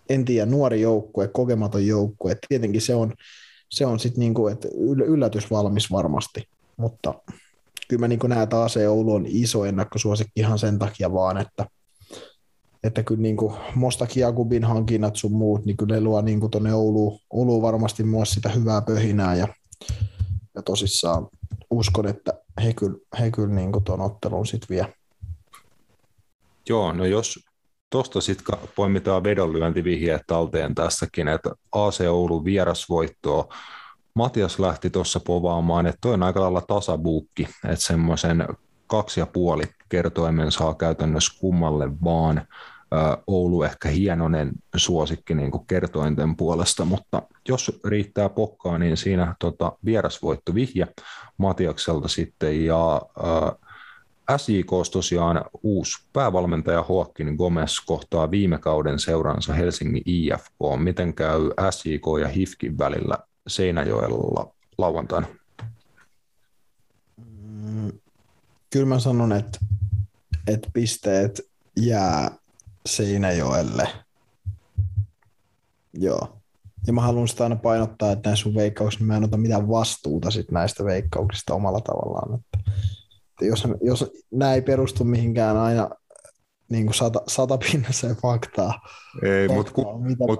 en 0.08 0.24
tiedä, 0.24 0.46
nuori 0.46 0.80
joukkue, 0.80 1.28
kokematon 1.28 1.86
joukkue, 1.86 2.36
tietenkin 2.48 2.80
se 2.80 2.94
on, 2.94 3.12
se 3.68 3.86
on 3.86 4.00
sitten 4.00 4.20
niinku, 4.20 4.48
että 4.48 4.68
yllätysvalmis 5.06 5.90
varmasti, 5.90 6.48
mutta 6.76 7.14
kyllä 7.88 8.00
mä 8.00 8.08
niin 8.08 8.20
näen, 8.28 8.42
että 8.42 8.62
AC 8.62 8.76
Oulu 8.88 9.14
on 9.14 9.24
iso 9.28 9.64
ennakkosuosikki 9.64 10.40
ihan 10.40 10.58
sen 10.58 10.78
takia 10.78 11.12
vaan, 11.12 11.38
että, 11.38 11.66
että 12.84 13.02
kyllä 13.02 13.20
niin 13.20 13.36
Mosta 13.74 14.06
Kiakubin 14.06 14.64
hankinnat 14.64 15.16
sun 15.16 15.32
muut, 15.32 15.64
niin 15.64 15.76
kyllä 15.76 15.94
ne 15.94 16.00
luo 16.00 16.20
niin 16.20 16.50
tuonne 16.50 16.74
Ouluun, 16.74 17.18
Ouluun 17.30 17.62
varmasti 17.62 18.02
myös 18.04 18.30
sitä 18.30 18.48
hyvää 18.48 18.82
pöhinää 18.82 19.34
ja, 19.34 19.48
ja 20.60 20.64
tosissaan 20.64 21.28
uskon, 21.70 22.06
että 22.06 22.32
he 22.64 22.72
kyllä, 22.72 22.98
he 23.20 23.30
kyllä 23.30 23.54
niin 23.54 23.72
tuon 23.84 24.00
ottelun 24.00 24.46
sitten 24.46 24.68
vie. 24.68 24.94
Joo, 26.68 26.92
no 26.92 27.04
jos 27.04 27.38
tuosta 27.90 28.20
sitten 28.20 28.58
poimitaan 28.76 29.24
vedonlyöntivihjeet 29.24 30.22
talteen 30.26 30.74
tässäkin, 30.74 31.28
että 31.28 31.50
AC 31.72 32.00
Oulu 32.00 32.44
vierasvoittoa, 32.44 33.54
Matias 34.14 34.58
lähti 34.58 34.90
tuossa 34.90 35.20
povaamaan, 35.20 35.86
että 35.86 35.98
toi 36.00 36.14
on 36.14 36.22
aika 36.22 36.40
lailla 36.40 36.60
tasabuukki, 36.60 37.48
että 37.64 37.84
semmoisen 37.84 38.46
kaksi 38.86 39.20
ja 39.20 39.26
puoli 39.26 39.64
kertoimen 39.88 40.52
saa 40.52 40.74
käytännössä 40.74 41.40
kummalle 41.40 41.90
vaan. 42.04 42.46
Oulu 43.26 43.62
ehkä 43.62 43.88
hienonen 43.88 44.50
suosikki 44.76 45.34
niin 45.34 45.50
kuin 45.50 45.66
kertointen 45.66 46.36
puolesta, 46.36 46.84
mutta 46.84 47.22
jos 47.48 47.80
riittää 47.84 48.28
pokkaa, 48.28 48.78
niin 48.78 48.96
siinä 48.96 49.34
tota, 49.38 49.72
vierasvoitto 49.84 50.54
vihje 50.54 50.86
Matiakselta 51.38 52.08
sitten 52.08 52.64
ja 52.64 53.02
äh, 53.24 53.70
SJK 54.36 54.70
tosiaan 54.92 55.44
uusi 55.62 56.04
päävalmentaja 56.12 56.84
Joaquin 56.88 57.34
Gomez 57.34 57.80
kohtaa 57.86 58.30
viime 58.30 58.58
kauden 58.58 58.98
seuransa 58.98 59.54
Helsingin 59.54 60.02
IFK. 60.06 60.58
Miten 60.78 61.14
käy 61.14 61.40
SJK 61.70 62.04
ja 62.20 62.28
HIFKin 62.28 62.78
välillä 62.78 63.18
Seinäjoella 63.48 64.54
lauantaina? 64.78 65.26
Mm, 67.16 67.92
kyllä 68.70 68.86
mä 68.86 68.98
sanon, 68.98 69.32
että, 69.32 69.58
että 70.46 70.68
pisteet 70.72 71.40
jää 71.76 72.39
Seinäjoelle. 72.86 73.88
Joo. 75.94 76.40
Ja 76.86 76.92
mä 76.92 77.00
haluan 77.00 77.28
sitä 77.28 77.44
aina 77.44 77.56
painottaa, 77.56 78.12
että 78.12 78.28
näissä 78.28 78.42
sun 78.42 78.54
veikkauksissa, 78.54 79.02
niin 79.02 79.08
mä 79.08 79.16
en 79.16 79.24
ota 79.24 79.36
mitään 79.36 79.68
vastuuta 79.68 80.30
sit 80.30 80.50
näistä 80.50 80.84
veikkauksista 80.84 81.54
omalla 81.54 81.80
tavallaan. 81.80 82.34
Että, 82.34 82.72
että 83.30 83.44
jos, 83.44 83.68
jos 83.82 84.12
nämä 84.30 84.54
ei 84.54 84.62
perustu 84.62 85.04
mihinkään 85.04 85.56
aina 85.56 85.90
niin 86.70 86.84
kuin 86.84 86.94
sata, 86.94 87.22
sata 87.28 87.58
pinnaseen 87.58 88.16
faktaa. 88.16 88.80
Ei, 89.22 89.48
mutta 89.48 89.72
ku, 89.72 89.84
mut, 89.98 90.38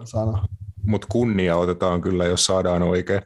mut 0.82 1.06
kunnia 1.06 1.56
otetaan 1.56 2.00
kyllä, 2.00 2.24
jos 2.24 2.46
saadaan 2.46 2.82
oikein. 2.82 3.22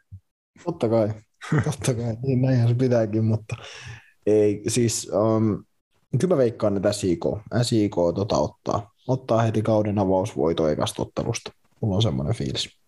Totta 0.64 0.88
kai, 0.88 1.08
totta 1.64 1.94
kai, 1.94 2.16
niin 2.22 2.42
näinhän 2.42 2.68
se 2.68 2.74
pitääkin, 2.74 3.24
mutta 3.24 3.56
ei, 4.26 4.62
siis 4.68 5.10
um, 5.12 5.64
kyllä 6.20 6.34
mä 6.34 6.38
veikkaan, 6.38 6.76
että 6.76 6.92
SIK, 6.92 7.24
SIK 7.62 7.94
tota 8.14 8.36
ottaa, 8.36 8.93
ottaa 9.08 9.42
heti 9.42 9.62
kauden 9.62 9.98
avausvoito 9.98 10.68
ekasta 10.68 11.02
ottelusta. 11.02 11.52
Mulla 11.80 11.96
on 11.96 12.02
semmoinen 12.02 12.34
fiilis. 12.34 12.78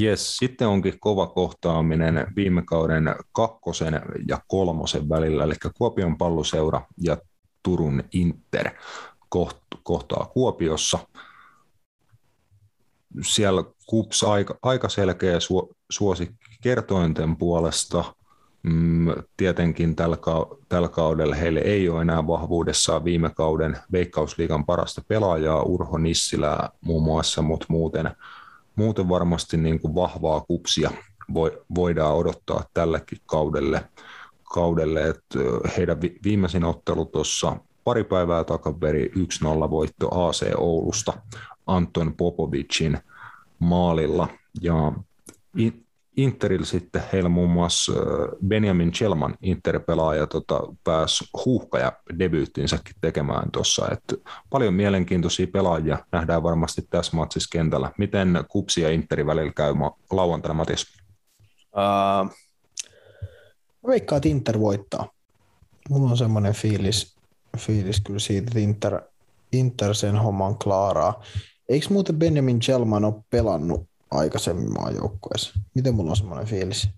Yes, 0.00 0.36
sitten 0.36 0.68
onkin 0.68 1.00
kova 1.00 1.26
kohtaaminen 1.26 2.26
viime 2.36 2.62
kauden 2.62 3.14
kakkosen 3.32 4.02
ja 4.28 4.40
kolmosen 4.48 5.08
välillä, 5.08 5.44
eli 5.44 5.54
Kuopion 5.78 6.18
palloseura 6.18 6.82
ja 6.98 7.16
Turun 7.62 8.04
Inter 8.12 8.70
kohtaa 9.82 10.30
Kuopiossa. 10.32 10.98
Siellä 13.22 13.64
KUPS 13.86 14.24
aika, 14.24 14.58
aika 14.62 14.88
selkeä 14.88 15.38
suosikki 15.90 16.58
kertointen 16.62 17.36
puolesta– 17.36 18.04
Mm, 18.62 19.06
tietenkin 19.36 19.96
tällä, 19.96 20.16
tällä 20.68 20.88
kaudella 20.88 21.34
heille 21.34 21.60
ei 21.60 21.88
ole 21.88 22.02
enää 22.02 22.26
vahvuudessaan 22.26 23.04
viime 23.04 23.30
kauden 23.30 23.78
Veikkausliigan 23.92 24.66
parasta 24.66 25.02
pelaajaa, 25.08 25.62
Urho 25.62 25.98
Nissilää 25.98 26.68
muun 26.80 27.02
muassa, 27.02 27.42
mutta 27.42 27.66
muuten, 27.68 28.10
muuten 28.76 29.08
varmasti 29.08 29.56
niin 29.56 29.80
kuin 29.80 29.94
vahvaa 29.94 30.40
kupsia 30.40 30.90
voi, 31.34 31.62
voidaan 31.74 32.14
odottaa 32.14 32.64
tällekin 32.74 33.18
kaudelle, 33.26 33.84
kaudelle. 34.54 35.08
Että 35.08 35.38
heidän 35.76 36.00
viimeisin 36.00 36.64
ottelu 36.64 37.04
tuossa 37.04 37.56
pari 37.84 38.04
päivää 38.04 38.44
takaperi 38.44 39.12
1-0 39.16 39.70
voitto 39.70 40.26
AC 40.26 40.50
Oulusta 40.56 41.12
Anton 41.66 42.14
Popovicin 42.14 42.98
maalilla. 43.58 44.28
Ja 44.60 44.92
Interillä 46.18 46.66
sitten 46.66 47.02
heillä 47.12 47.28
muun 47.28 47.50
muassa 47.50 47.92
Benjamin 48.48 48.92
Chelman 48.92 49.34
Inter-pelaaja 49.42 50.26
tota, 50.26 50.60
pääsi 50.84 51.24
huuhkaja 51.44 51.92
debyyttinsäkin 52.18 52.94
tekemään 53.00 53.50
tuossa. 53.52 53.96
Paljon 54.50 54.74
mielenkiintoisia 54.74 55.46
pelaajia 55.46 55.98
nähdään 56.12 56.42
varmasti 56.42 56.82
tässä 56.90 57.16
matsissa 57.16 57.48
kentällä. 57.52 57.92
Miten 57.98 58.44
Kupsi 58.48 58.80
ja 58.80 58.90
Interi 58.90 59.26
välillä 59.26 59.52
käy 59.52 59.74
lauantaina, 60.10 60.54
Matias? 60.54 60.86
Uh, 61.76 62.30
veikkaan, 63.86 64.16
että 64.16 64.28
Inter 64.28 64.60
voittaa. 64.60 65.08
Mulla 65.90 66.10
on 66.10 66.16
semmoinen 66.16 66.52
fiilis, 66.52 67.16
fiilis 67.58 68.00
kyllä 68.00 68.18
siitä, 68.18 68.46
että 68.46 68.60
Inter, 68.60 69.00
Inter 69.52 69.94
sen 69.94 70.16
homman 70.16 70.58
klaaraa. 70.58 71.22
Eikö 71.68 71.86
muuten 71.90 72.18
Benjamin 72.18 72.60
Chelman 72.60 73.04
ole 73.04 73.24
pelannut 73.30 73.88
aikaisemmin 74.10 74.72
maajoukkueessa. 74.72 75.60
Miten 75.74 75.94
mulla 75.94 76.10
on 76.10 76.16
semmoinen 76.16 76.46
fiilis? 76.46 76.88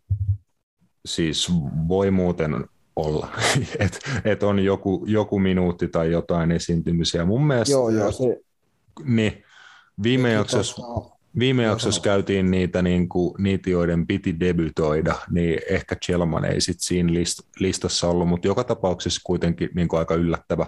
Siis 1.06 1.52
voi 1.88 2.10
muuten 2.10 2.64
olla, 2.96 3.28
että 3.78 3.98
et 4.24 4.42
on 4.42 4.64
joku, 4.64 5.04
joku 5.06 5.38
minuutti 5.38 5.88
tai 5.88 6.12
jotain 6.12 6.50
esiintymisiä. 6.50 7.24
Mun 7.24 7.46
mielestä, 7.46 7.72
Joo, 7.72 7.90
joo, 7.90 8.12
se, 8.12 8.40
niin, 9.04 9.44
viime 10.02 10.32
jaksossa, 10.32 10.82
tota, 10.82 11.16
viime 11.38 11.62
jaksossa 11.62 12.00
käytiin 12.02 12.50
niitä, 12.50 12.82
niin 12.82 13.08
kuin, 13.08 13.34
niitä, 13.38 13.70
joiden 13.70 14.06
piti 14.06 14.40
debytoida, 14.40 15.14
niin 15.30 15.60
ehkä 15.70 15.96
Chelman 15.96 16.44
ei 16.44 16.60
sit 16.60 16.80
siinä 16.80 17.14
list, 17.14 17.40
listassa 17.58 18.08
ollut, 18.08 18.28
mutta 18.28 18.46
joka 18.46 18.64
tapauksessa 18.64 19.20
kuitenkin 19.24 19.70
niin 19.74 19.88
kuin 19.88 19.98
aika 19.98 20.14
yllättävä, 20.14 20.66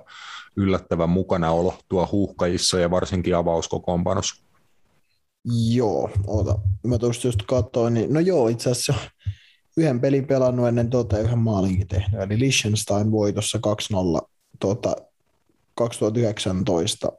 yllättävä 0.57 1.07
mukanaolo 1.07 1.75
tuo 1.89 2.09
huuhkajissa 2.13 2.81
ja 2.81 2.91
varsinkin 2.91 3.37
avauskokoonpanossa. 3.37 4.45
Joo, 5.45 6.11
oota. 6.27 6.59
Mä 6.87 6.99
tuosta 6.99 7.29
just 7.29 7.43
katsoin, 7.47 7.95
niin 7.95 8.13
no 8.13 8.21
joo, 8.21 8.49
itse 8.49 8.71
asiassa 8.71 8.95
yhden 9.77 10.01
pelin 10.01 10.27
pelannut 10.27 10.69
ennen 10.69 10.91
tuota 10.91 11.17
ja 11.17 11.23
yhden 11.23 11.39
maalinkin 11.39 11.89
tehnyt. 11.89 12.21
Eli 12.21 12.39
Liechtenstein 12.39 13.11
voitossa 13.11 13.59
2-0 14.23 14.29
tuota, 14.61 14.97
2019 15.75 17.13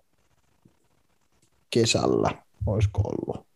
kesällä, 1.70 2.30
olisiko 2.66 3.02
ollut. 3.02 3.48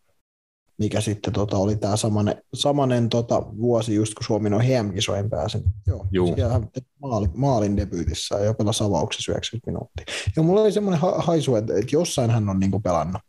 Mikä 0.78 1.00
sitten 1.00 1.32
tota, 1.32 1.56
oli 1.56 1.76
tämä 1.76 1.96
samanen, 1.96 2.42
samanen 2.54 3.08
tota, 3.08 3.42
vuosi, 3.56 3.94
just 3.94 4.14
kun 4.14 4.26
Suomi 4.26 4.50
noin 4.50 4.66
HM-kisoihin 4.66 5.30
pääsi. 5.30 5.58
Joo, 5.86 6.06
Juu. 6.10 6.34
siellä 6.34 6.52
hän 6.52 6.68
teki 6.72 6.86
maalin, 7.02 7.30
maalin 7.34 7.76
debyytissä 7.76 8.38
ja 8.38 8.54
pelasi 8.54 8.84
avauksessa 8.84 9.32
90 9.32 9.70
minuuttia. 9.70 10.04
Joo, 10.36 10.46
mulla 10.46 10.60
oli 10.60 10.72
semmoinen 10.72 11.00
ha- 11.00 11.18
haisu, 11.18 11.56
että, 11.56 11.72
että 11.74 11.96
jossain 11.96 12.30
hän 12.30 12.48
on 12.48 12.60
niinku 12.60 12.80
pelannut. 12.80 13.22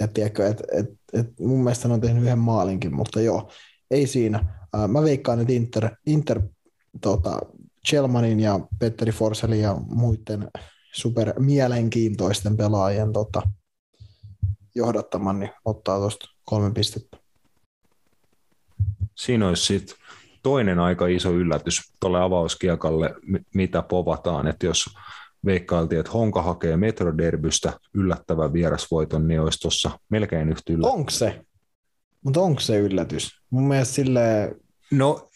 Et, 0.00 0.12
tiedätkö, 0.12 0.46
et, 0.46 0.62
et, 0.72 0.86
et 1.12 1.40
mun 1.40 1.64
mielestä 1.64 1.88
hän 1.88 1.94
on 1.94 2.00
tehnyt 2.00 2.22
yhden 2.22 2.38
maalinkin, 2.38 2.94
mutta 2.94 3.20
joo, 3.20 3.50
ei 3.90 4.06
siinä. 4.06 4.54
Mä 4.88 5.02
veikkaan, 5.02 5.40
että 5.40 5.52
Inter, 5.52 5.90
Inter 6.06 6.40
tota, 7.00 7.40
Chelmanin 7.88 8.40
ja 8.40 8.60
Petteri 8.78 9.12
Forselin 9.12 9.60
ja 9.60 9.76
muiden 9.88 10.48
super 10.92 11.32
mielenkiintoisten 11.38 12.56
pelaajien 12.56 13.12
tota, 13.12 13.42
johdattaman, 14.74 15.40
niin 15.40 15.50
ottaa 15.64 15.98
tuosta 15.98 16.26
kolme 16.44 16.70
pistettä. 16.70 17.18
Siinä 19.14 19.48
olisi 19.48 19.64
sit 19.64 19.94
toinen 20.42 20.78
aika 20.78 21.06
iso 21.06 21.32
yllätys 21.32 21.92
tuolle 22.00 22.20
avauskiekalle, 22.20 23.14
mi- 23.22 23.44
mitä 23.54 23.82
povataan, 23.82 24.46
että 24.46 24.66
jos 24.66 24.86
veikkailtiin, 25.44 26.00
että 26.00 26.12
Honka 26.12 26.42
hakee 26.42 26.76
Metroderbystä 26.76 27.72
yllättävän 27.94 28.52
vierasvoiton, 28.52 29.28
niin 29.28 29.40
olisi 29.40 29.60
tuossa 29.60 29.90
melkein 30.08 30.48
yhtä 30.48 30.72
yllätys. 30.72 30.94
Onko 30.94 31.10
se? 31.10 31.40
Mutta 32.24 32.40
onko 32.40 32.60
se 32.60 32.78
yllätys? 32.78 33.30
Mun 33.50 33.68
mielestä 33.68 33.94
sille 33.94 34.56
No, 34.90 35.28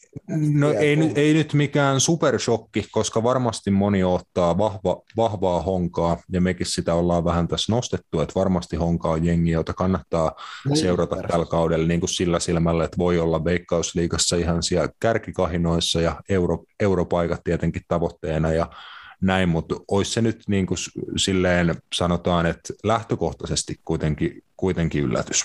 no 0.59 0.73
ei, 0.73 0.97
nyt, 0.97 1.19
ei 1.19 1.35
nyt 1.35 1.55
mikään 1.55 2.01
supershokki, 2.01 2.87
koska 2.91 3.23
varmasti 3.23 3.71
moni 3.71 4.05
ottaa 4.05 4.59
vahva, 4.59 5.03
vahvaa 5.17 5.63
honkaa, 5.63 6.17
ja 6.33 6.41
mekin 6.41 6.67
sitä 6.67 6.95
ollaan 6.95 7.25
vähän 7.25 7.49
tässä 7.49 7.73
nostettu, 7.73 8.21
että 8.21 8.35
varmasti 8.35 8.77
honkaa 8.77 9.13
on 9.13 9.25
jengi, 9.25 9.51
jota 9.51 9.73
kannattaa 9.73 10.33
seurata 10.75 11.17
tällä 11.17 11.47
kaudella 11.47 11.87
niin 11.87 12.01
kuin 12.01 12.11
sillä 12.11 12.41
silmällä, 12.41 12.85
että 12.85 12.99
voi 12.99 13.19
olla 13.19 13.45
Veikkausliigassa 13.45 14.37
ihan 14.37 14.63
siellä 14.63 14.89
kärkikahinoissa 15.01 16.01
ja 16.01 16.21
euro, 16.29 16.65
europaikat 16.81 17.41
tietenkin 17.45 17.83
tavoitteena 17.89 18.53
ja 18.53 18.71
näin, 19.23 19.49
mutta 19.49 19.75
olisi 19.91 20.13
se 20.13 20.23
nyt 20.23 20.43
niin 20.49 20.67
kuin 20.67 20.79
silleen 21.17 21.75
sanotaan, 21.95 22.47
että 22.47 22.75
lähtökohtaisesti 22.85 23.81
kuitenkin, 23.85 24.45
kuitenkin 24.57 25.03
yllätys. 25.05 25.45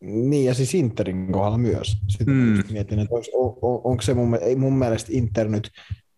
Niin, 0.00 0.44
ja 0.44 0.54
siis 0.54 0.74
Interin 0.74 1.32
kohdalla 1.32 1.58
myös. 1.58 1.96
Sitten 2.08 2.34
Mm. 2.34 2.62
mietin, 2.72 2.98
että 2.98 3.14
onko, 3.14 3.58
on, 3.62 3.80
onko 3.84 4.02
se 4.02 4.14
mun, 4.14 4.38
ei 4.40 4.56
mun 4.56 4.78
mielestä 4.78 5.08
Inter 5.12 5.48
nyt 5.48 5.70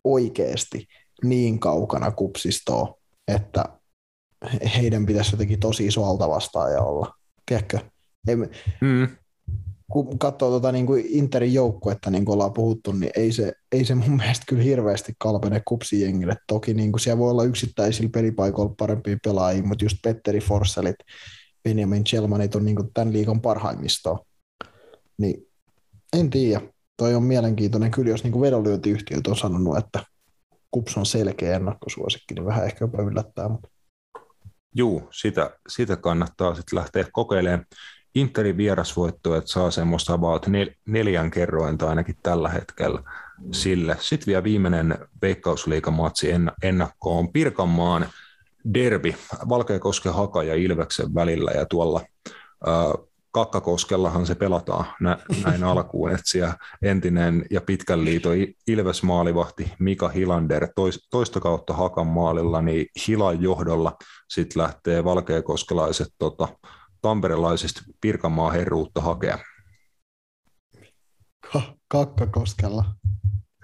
oikeasti 0.04 0.87
niin 1.24 1.59
kaukana 1.61 2.11
kupsistoa, 2.11 2.94
että 3.28 3.64
he- 4.52 4.70
heidän 4.76 5.07
pitäisi 5.07 5.33
jotenkin 5.33 5.61
tosi 5.61 5.87
iso 5.87 6.04
altavastaaja 6.04 6.81
olla. 6.83 7.14
Tiedätkö? 7.46 7.78
Ei, 8.28 8.37
Mm. 8.81 9.09
Kun 9.92 10.18
katsoo 10.18 10.51
tota, 10.51 10.72
niin 10.72 10.87
kuin 10.87 11.05
Interin 11.09 11.55
joukkuetta, 11.55 12.11
niin 12.11 12.24
kuin 12.24 12.35
ollaan 12.35 12.53
puhuttu, 12.53 12.92
niin 12.92 13.11
ei 13.16 13.33
se, 13.33 13.53
ei 13.72 13.85
se 13.85 13.94
mun 13.94 14.16
mielestä 14.16 14.44
kyllä 14.48 14.62
hirveästi 14.62 15.12
kalpene 15.18 15.62
kupsijengille. 15.64 16.37
Toki 16.46 16.74
niin 16.74 16.92
kuin 16.92 17.01
siellä 17.01 17.18
voi 17.18 17.31
olla 17.31 17.44
yksittäisillä 17.44 18.11
pelipaikoilla 18.12 18.74
parempia 18.79 19.16
pelaajia, 19.24 19.62
mutta 19.62 19.85
just 19.85 19.96
Petteri 20.03 20.40
Forsselit, 20.40 20.96
Benjamin 21.64 22.05
Chelmanit 22.05 22.55
on 22.55 22.64
niin 22.64 22.77
kuin 22.77 22.92
tämän 22.94 23.12
liigan 23.12 23.40
parhaimmistoa. 23.40 24.18
Niin 25.18 25.46
en 26.12 26.31
tiedä. 26.31 26.61
Toi 26.96 27.14
on 27.14 27.22
mielenkiintoinen 27.22 27.90
kyllä, 27.90 28.11
jos 28.11 28.24
niin 28.24 28.33
kuin 28.33 28.42
vedonlyöntiyhtiöt 28.42 29.27
on 29.27 29.37
sanonut, 29.37 29.79
että 29.79 30.05
Kups 30.70 30.96
on 30.96 31.07
selkeä 31.07 31.57
ennakkosuosikki, 31.57 32.35
niin 32.35 32.44
vähän 32.44 32.64
ehkä 32.64 32.85
jopa 32.85 33.03
yllättää. 33.03 33.48
Mutta 33.48 33.68
Juu, 34.74 35.09
sitä, 35.11 35.51
sitä 35.68 35.96
kannattaa 35.96 36.55
sitten 36.55 36.79
lähteä 36.79 37.05
kokeilemaan. 37.12 37.64
Interin 38.14 38.57
vierasvoitto, 38.57 39.37
että 39.37 39.51
saa 39.51 39.71
semmoista 39.71 40.12
about 40.12 40.47
nel, 40.47 40.71
neljän 40.87 41.31
kerrointa 41.31 41.88
ainakin 41.88 42.16
tällä 42.23 42.49
hetkellä 42.49 43.03
sille. 43.53 43.97
Sitten 44.01 44.27
vielä 44.27 44.44
viimeinen 44.44 44.99
veikkausliigamatsi 45.23 46.31
en, 46.31 46.53
ennakkoon 46.62 47.33
Pirkanmaan 47.33 48.07
derbi, 48.75 49.16
Valkeakosken 49.49 50.14
Haka 50.14 50.42
ja 50.42 50.55
Ilveksen 50.55 51.14
välillä 51.14 51.51
ja 51.51 51.66
tuolla 51.66 52.01
ää, 52.66 52.75
Kakkakoskellahan 53.31 54.27
se 54.27 54.35
pelataan 54.35 54.85
nä, 55.01 55.18
näin 55.44 55.64
alkuun, 55.73 56.11
että 56.11 56.23
siellä 56.25 56.55
entinen 56.83 57.47
ja 57.51 57.61
pitkän 57.61 58.05
liiton 58.05 58.37
I- 58.37 58.55
Ilves-maalivahti 58.66 59.73
Mika 59.79 60.09
Hilander 60.09 60.68
tois, 60.75 61.09
toista 61.11 61.40
kautta 61.40 61.75
Hakan 61.75 62.07
maalilla, 62.07 62.62
niin 62.62 62.87
Hilan 63.09 63.42
johdolla 63.42 63.97
sitten 64.29 64.62
lähtee 64.62 65.05
valkeakoskelaiset 65.05 66.09
tota, 66.18 66.49
tamperelaisista 67.02 67.82
Pirkanmaan 68.00 68.52
herruutta 68.52 69.00
hakea. 69.00 69.38
Ka- 71.52 71.74
Kakkakoskella. 71.88 72.84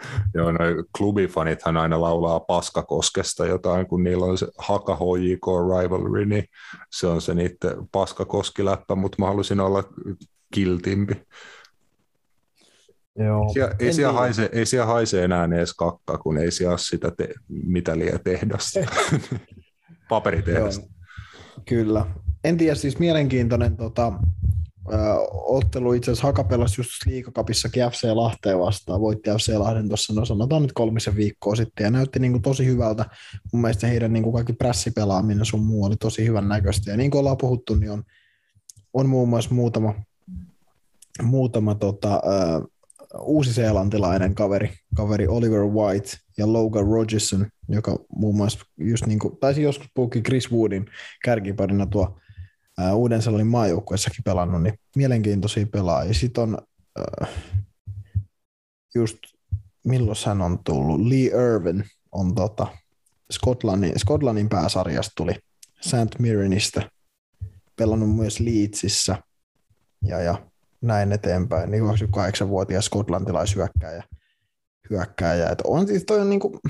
Joo, 0.35 0.53
noi 0.53 0.85
klubifanithan 0.99 1.77
aina 1.77 2.01
laulaa 2.01 2.41
Paskakoskesta 2.41 3.47
jotain, 3.47 3.87
kun 3.87 4.05
niillä 4.05 4.25
on 4.25 4.39
se 4.39 4.47
Haka 4.59 4.97
HJK 4.97 5.47
rivalry, 5.47 6.27
niin 6.27 6.45
se 6.91 7.07
on 7.07 7.21
se 7.21 7.35
niiden 7.35 7.89
Paskakoskiläppä, 7.93 8.95
mutta 8.95 9.17
mä 9.19 9.27
halusin 9.27 9.61
olla 9.61 9.85
kiltimpi. 10.55 11.23
Joo. 13.19 13.53
Siellä, 13.53 13.75
ei, 13.79 13.93
siellä 13.93 14.13
haise, 14.13 14.51
ei 14.53 14.67
siellä 14.67 14.87
haise 14.87 15.25
enää 15.25 15.45
edes 15.45 15.75
kakka, 15.75 16.19
kun 16.19 16.39
ei 16.39 16.51
siellä 16.51 16.73
ole 16.73 16.79
sitä 16.79 17.11
te, 17.11 17.35
mitä 17.49 17.99
liian 17.99 18.21
tehdasta. 18.25 18.81
Paperitehdasta. 20.09 20.87
Joo, 20.87 21.63
kyllä. 21.69 22.07
En 22.45 22.57
tiedä, 22.57 22.75
siis 22.75 22.99
mielenkiintoinen 22.99 23.77
tota, 23.77 24.13
ö, 24.93 24.97
ottelu 25.33 25.93
itse 25.93 26.11
asiassa 26.11 26.27
Haka 26.27 26.45
pelasi 26.45 26.81
just 26.81 26.91
liikakapissa 27.07 27.69
FC 27.69 28.05
Lahteen 28.05 28.59
vastaan, 28.59 29.01
voitti 29.01 29.31
FC 29.31 29.53
Lahden 29.57 29.89
tuossa, 29.89 30.15
no 30.15 30.25
sanotaan 30.25 30.63
nyt 30.63 30.73
kolmisen 30.73 31.17
viikkoa 31.17 31.57
sitten, 31.57 31.85
ja 31.85 31.91
näytti 31.91 32.19
niin 32.19 32.33
kuin 32.33 32.43
tosi 32.43 32.67
hyvältä. 32.67 33.05
Mun 33.53 33.63
mielestä 33.63 33.87
heidän 33.87 34.13
niin 34.13 34.23
kuin 34.23 34.35
kaikki 34.35 34.53
prässipelaaminen 34.53 35.45
sun 35.45 35.65
muu 35.65 35.85
oli 35.85 35.97
tosi 35.97 36.27
hyvän 36.27 36.49
näköistä, 36.49 36.91
ja 36.91 36.97
niin 36.97 37.11
kuin 37.11 37.21
ollaan 37.21 37.39
puhuttu, 37.39 37.75
niin 37.75 37.91
on, 37.91 38.03
on 38.93 39.09
muun 39.09 39.29
muassa 39.29 39.55
muutama, 39.55 39.95
muutama 41.23 41.75
tota, 41.75 42.15
ö, 42.15 42.69
uusi-seelantilainen 43.21 44.35
kaveri, 44.35 44.71
kaveri 44.95 45.27
Oliver 45.27 45.61
White 45.61 46.11
ja 46.39 46.53
Logan 46.53 46.87
Rogerson, 46.87 47.47
joka 47.69 47.99
muun 48.17 48.37
muassa 48.37 48.67
just 48.77 49.07
niin 49.07 49.19
kuin, 49.19 49.37
taisi 49.37 49.63
joskus 49.63 49.89
puhukin 49.95 50.23
Chris 50.23 50.53
Woodin 50.53 50.87
kärkiparina 51.25 51.87
tuo 51.87 52.19
uuden 52.95 53.23
sellainen 53.23 53.47
maajoukkueessakin 53.47 54.25
pelannut, 54.25 54.63
niin 54.63 54.79
mielenkiintoisia 54.97 55.67
pelaajia. 55.67 56.15
Sitten 56.15 56.43
on 56.43 56.59
äh, 56.99 57.29
just, 58.95 59.19
milloin 59.85 60.17
hän 60.27 60.43
on 60.43 60.59
tullut, 60.65 61.01
Lee 61.01 61.55
Irvin 61.55 61.85
on 62.13 62.35
tota, 62.35 62.67
Skotlannin, 63.31 63.99
Skotlannin 63.99 64.49
pääsarjasta 64.49 65.13
tuli 65.17 65.35
St. 65.81 66.19
Mirrenistä, 66.19 66.91
pelannut 67.77 68.17
myös 68.17 68.41
Leedsissä 68.41 69.17
ja, 70.03 70.21
ja 70.21 70.47
näin 70.81 71.13
eteenpäin, 71.13 71.71
niin 71.71 71.85
28-vuotias 71.85 72.85
skotlantilaishyökkääjä. 72.85 74.05
Hyökkääjä. 74.91 75.49
Et 75.49 75.61
on 75.65 75.87
siis 75.87 76.05
toi 76.05 76.21
on 76.21 76.31
niinku, 76.31 76.61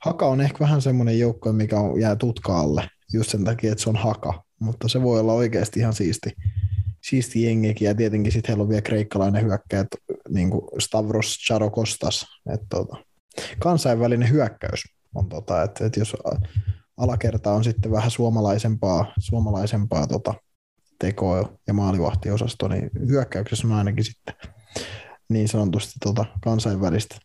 Haka 0.00 0.26
on 0.26 0.40
ehkä 0.40 0.58
vähän 0.60 0.82
semmoinen 0.82 1.18
joukko, 1.18 1.52
mikä 1.52 1.80
on, 1.80 2.00
jää 2.00 2.16
tutkaalle 2.16 2.88
just 3.12 3.30
sen 3.30 3.44
takia, 3.44 3.72
että 3.72 3.84
se 3.84 3.90
on 3.90 3.96
Haka, 3.96 4.42
mutta 4.62 4.88
se 4.88 5.02
voi 5.02 5.20
olla 5.20 5.32
oikeasti 5.32 5.80
ihan 5.80 5.92
siisti, 5.92 6.30
siisti 7.00 7.42
jengikin, 7.42 7.86
ja 7.86 7.94
tietenkin 7.94 8.32
sitten 8.32 8.48
heillä 8.48 8.62
on 8.62 8.68
vielä 8.68 8.82
kreikkalainen 8.82 9.44
hyökkäjä, 9.44 9.84
niin 10.28 10.50
kuin 10.50 10.62
Stavros 10.78 11.36
Charokostas, 11.46 12.26
että 12.52 12.66
tota, 12.68 12.96
kansainvälinen 13.58 14.30
hyökkäys 14.30 14.82
on, 15.14 15.28
tota, 15.28 15.62
että, 15.62 15.86
että 15.86 16.00
jos 16.00 16.16
alakerta 16.96 17.52
on 17.52 17.64
sitten 17.64 17.92
vähän 17.92 18.10
suomalaisempaa, 18.10 19.12
suomalaisempaa 19.18 20.06
tota, 20.06 20.34
tekoa 20.98 21.58
ja 21.66 21.74
maalivahtiosasto, 21.74 22.68
niin 22.68 22.90
hyökkäyksessä 23.08 23.66
on 23.66 23.72
ainakin 23.72 24.04
sitten 24.04 24.34
niin 25.28 25.48
sanotusti 25.48 25.92
tota 26.04 26.24
kansainvälistä 26.44 27.16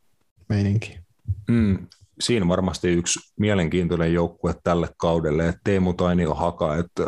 meininkiä. 0.49 1.03
Mm, 1.47 1.87
siinä 2.19 2.47
varmasti 2.47 2.87
yksi 2.87 3.19
mielenkiintoinen 3.39 4.13
joukkue 4.13 4.55
tälle 4.63 4.89
kaudelle, 4.97 5.47
että 5.47 5.61
Teemu 5.63 5.93
Tainio 5.93 6.33
Haka, 6.33 6.75
että 6.75 7.03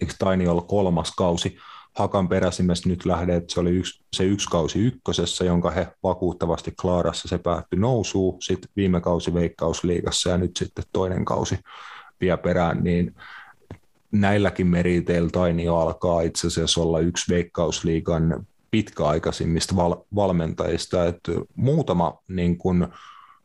eikö 0.00 0.14
Tainio 0.18 0.50
olla 0.50 0.62
kolmas 0.62 1.12
kausi 1.16 1.56
Hakan 1.94 2.28
peräsimessä 2.28 2.88
nyt 2.88 3.04
lähde, 3.04 3.36
että 3.36 3.54
se 3.54 3.60
oli 3.60 3.70
yksi, 3.70 4.04
se 4.16 4.24
yksi 4.24 4.48
kausi 4.48 4.78
ykkösessä, 4.78 5.44
jonka 5.44 5.70
he 5.70 5.88
vakuuttavasti 6.02 6.72
klaarassa, 6.80 7.28
se 7.28 7.38
päättyi 7.38 7.78
nousuun, 7.78 8.42
sitten 8.42 8.70
viime 8.76 9.00
kausi 9.00 9.34
Veikkausliigassa 9.34 10.30
ja 10.30 10.38
nyt 10.38 10.56
sitten 10.56 10.84
toinen 10.92 11.24
kausi 11.24 11.58
vie 12.20 12.36
perään, 12.36 12.84
niin 12.84 13.14
näilläkin 14.12 14.66
meriteillä 14.66 15.30
Tainio 15.30 15.76
alkaa 15.76 16.22
itse 16.22 16.46
asiassa 16.46 16.80
olla 16.80 17.00
yksi 17.00 17.34
Veikkausliigan 17.34 18.46
pitkäaikaisimmista 18.70 19.76
val- 19.76 20.04
valmentajista, 20.14 21.06
että 21.06 21.32
muutama 21.56 22.18
niin 22.28 22.58
kuin, 22.58 22.88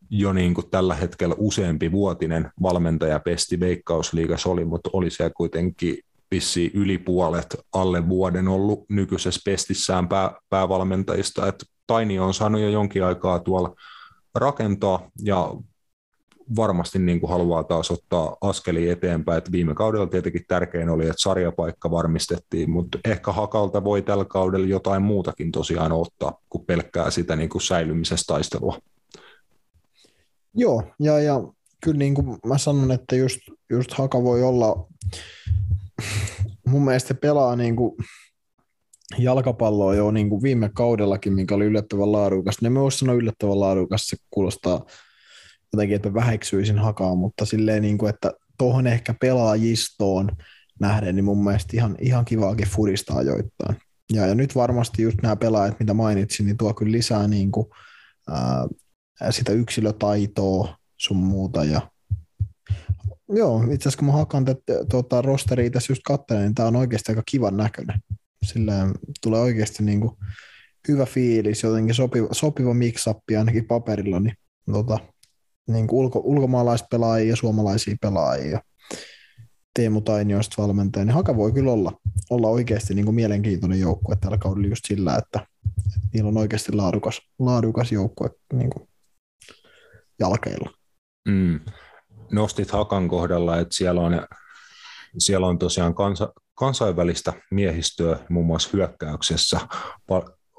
jo 0.09 0.33
niin 0.33 0.53
kuin 0.53 0.69
tällä 0.71 0.95
hetkellä 0.95 1.35
useampi 1.37 1.91
vuotinen 1.91 2.51
valmentaja 2.61 3.19
pesti 3.19 3.59
Veikkausliigassa 3.59 4.49
oli, 4.49 4.65
mutta 4.65 4.89
oli 4.93 5.09
siellä 5.09 5.33
kuitenkin 5.37 5.97
vissi 6.31 6.71
yli 6.73 6.97
puolet 6.97 7.55
alle 7.73 8.09
vuoden 8.09 8.47
ollut 8.47 8.85
nykyisessä 8.89 9.41
pestissään 9.45 10.07
pää, 10.07 10.31
päävalmentajista, 10.49 11.47
että 11.47 11.65
Taini 11.87 12.19
on 12.19 12.33
saanut 12.33 12.61
jo 12.61 12.69
jonkin 12.69 13.03
aikaa 13.03 13.39
tuolla 13.39 13.75
rakentaa 14.35 15.11
ja 15.23 15.55
varmasti 16.55 16.99
niin 16.99 17.19
kuin 17.19 17.29
haluaa 17.29 17.63
taas 17.63 17.91
ottaa 17.91 18.35
askeli 18.41 18.89
eteenpäin. 18.89 19.37
että 19.37 19.51
viime 19.51 19.73
kaudella 19.73 20.07
tietenkin 20.07 20.45
tärkein 20.47 20.89
oli, 20.89 21.03
että 21.03 21.15
sarjapaikka 21.17 21.91
varmistettiin, 21.91 22.69
mutta 22.69 22.99
ehkä 23.05 23.31
Hakalta 23.31 23.83
voi 23.83 24.01
tällä 24.01 24.25
kaudella 24.25 24.67
jotain 24.67 25.01
muutakin 25.01 25.51
tosiaan 25.51 25.91
ottaa 25.91 26.37
kuin 26.49 26.65
pelkkää 26.65 27.11
sitä 27.11 27.35
niin 27.35 27.49
kuin 27.49 27.61
säilymisestä 27.61 28.33
taistelua. 28.33 28.79
Joo, 30.55 30.83
ja, 30.99 31.19
ja 31.19 31.41
kyllä 31.83 31.97
niin 31.97 32.15
kuin 32.15 32.37
mä 32.45 32.57
sanon, 32.57 32.91
että 32.91 33.15
just, 33.15 33.37
just 33.69 33.93
Haka 33.93 34.23
voi 34.23 34.43
olla, 34.43 34.87
mun 36.67 36.85
mielestä 36.85 37.13
pelaa 37.13 37.55
niin 37.55 37.75
kuin 37.75 37.95
jalkapalloa 39.17 39.95
jo 39.95 40.11
niin 40.11 40.29
kuin 40.29 40.43
viime 40.43 40.69
kaudellakin, 40.73 41.33
mikä 41.33 41.55
oli 41.55 41.65
yllättävän 41.65 42.11
laadukas. 42.11 42.61
Ne 42.61 42.69
myös 42.69 42.99
sanoa 42.99 43.15
yllättävän 43.15 43.59
laadukas, 43.59 44.07
se 44.07 44.17
kuulostaa 44.29 44.85
jotenkin, 45.73 45.95
että 45.95 46.13
väheksyisin 46.13 46.79
hakaa, 46.79 47.15
mutta 47.15 47.45
silleen, 47.45 47.81
niin 47.81 47.97
kuin, 47.97 48.09
että 48.09 48.31
tuohon 48.57 48.87
ehkä 48.87 49.15
pelaajistoon 49.21 50.31
nähden, 50.79 51.15
niin 51.15 51.25
mun 51.25 51.43
mielestä 51.43 51.77
ihan, 51.77 51.95
ihan 51.99 52.25
kivaakin 52.25 52.67
fudistaa 52.67 53.17
ajoittain. 53.17 53.77
Ja, 54.13 54.27
ja 54.27 54.35
nyt 54.35 54.55
varmasti 54.55 55.01
just 55.01 55.17
nämä 55.21 55.35
pelaajat, 55.35 55.79
mitä 55.79 55.93
mainitsin, 55.93 56.45
niin 56.45 56.57
tuo 56.57 56.73
kyllä 56.73 56.91
lisää 56.91 57.27
niin 57.27 57.51
kuin, 57.51 57.67
ää, 58.29 58.67
sitä 59.30 59.51
yksilötaitoa 59.51 60.78
sun 60.97 61.17
muuta. 61.17 61.63
Ja, 61.63 61.82
joo, 63.30 63.63
itse 63.63 63.89
asiassa 63.89 63.97
kun 63.97 64.06
mä 64.08 64.12
hakan 64.12 64.45
tuota, 64.89 65.21
rosteria 65.21 65.69
tässä 65.69 65.91
just 65.91 66.01
katselen, 66.06 66.43
niin 66.43 66.56
tämä 66.56 66.67
on 66.67 66.75
oikeasti 66.75 67.12
aika 67.12 67.23
kivan 67.25 67.58
näköinen. 67.58 67.99
Sillä 68.43 68.73
tulee 69.23 69.41
oikeasti 69.41 69.84
niin 69.84 69.99
kuin 69.99 70.12
hyvä 70.88 71.06
fiilis, 71.06 71.63
jotenkin 71.63 71.95
sopiva, 71.95 72.28
sopiva 72.32 72.73
mix 72.73 73.06
ainakin 73.38 73.65
paperilla, 73.65 74.19
niin 74.19 74.36
tota, 74.71 74.99
niin 75.67 75.88
kuin 75.88 75.99
ulko, 75.99 76.21
ulkomaalaispelaajia 76.23 77.30
ja 77.30 77.36
suomalaisia 77.36 77.95
pelaajia. 78.01 78.62
Teemu 79.73 80.01
Tainioista 80.01 80.62
valmentaja, 80.62 81.06
niin 81.06 81.13
Haka 81.13 81.36
voi 81.36 81.51
kyllä 81.51 81.71
olla, 81.71 81.91
olla 82.30 82.47
oikeasti 82.47 82.93
niin 82.93 83.06
kuin 83.06 83.15
mielenkiintoinen 83.15 83.80
joukkue 83.80 84.15
tällä 84.15 84.38
kaudella 84.38 84.67
just 84.67 84.86
sillä, 84.88 85.15
että, 85.15 85.47
että 85.78 85.99
niillä 86.13 86.28
on 86.28 86.38
oikeasti 86.38 86.71
laadukas, 86.71 87.21
laadukas 87.39 87.91
joukkue 87.91 88.30
niin 88.54 88.69
kuin 88.69 88.89
jalkeilla. 90.19 90.69
Mm. 91.28 91.60
Nostit 92.32 92.71
Hakan 92.71 93.08
kohdalla, 93.08 93.60
että 93.60 93.75
siellä 93.75 94.01
on, 94.01 94.28
siellä 95.17 95.47
on 95.47 95.60
tosiaan 95.60 95.95
kansa, 95.95 96.34
kansainvälistä 96.56 97.34
miehistöä 97.51 98.19
muun 98.30 98.45
muassa 98.45 98.69
hyökkäyksessä 98.73 99.60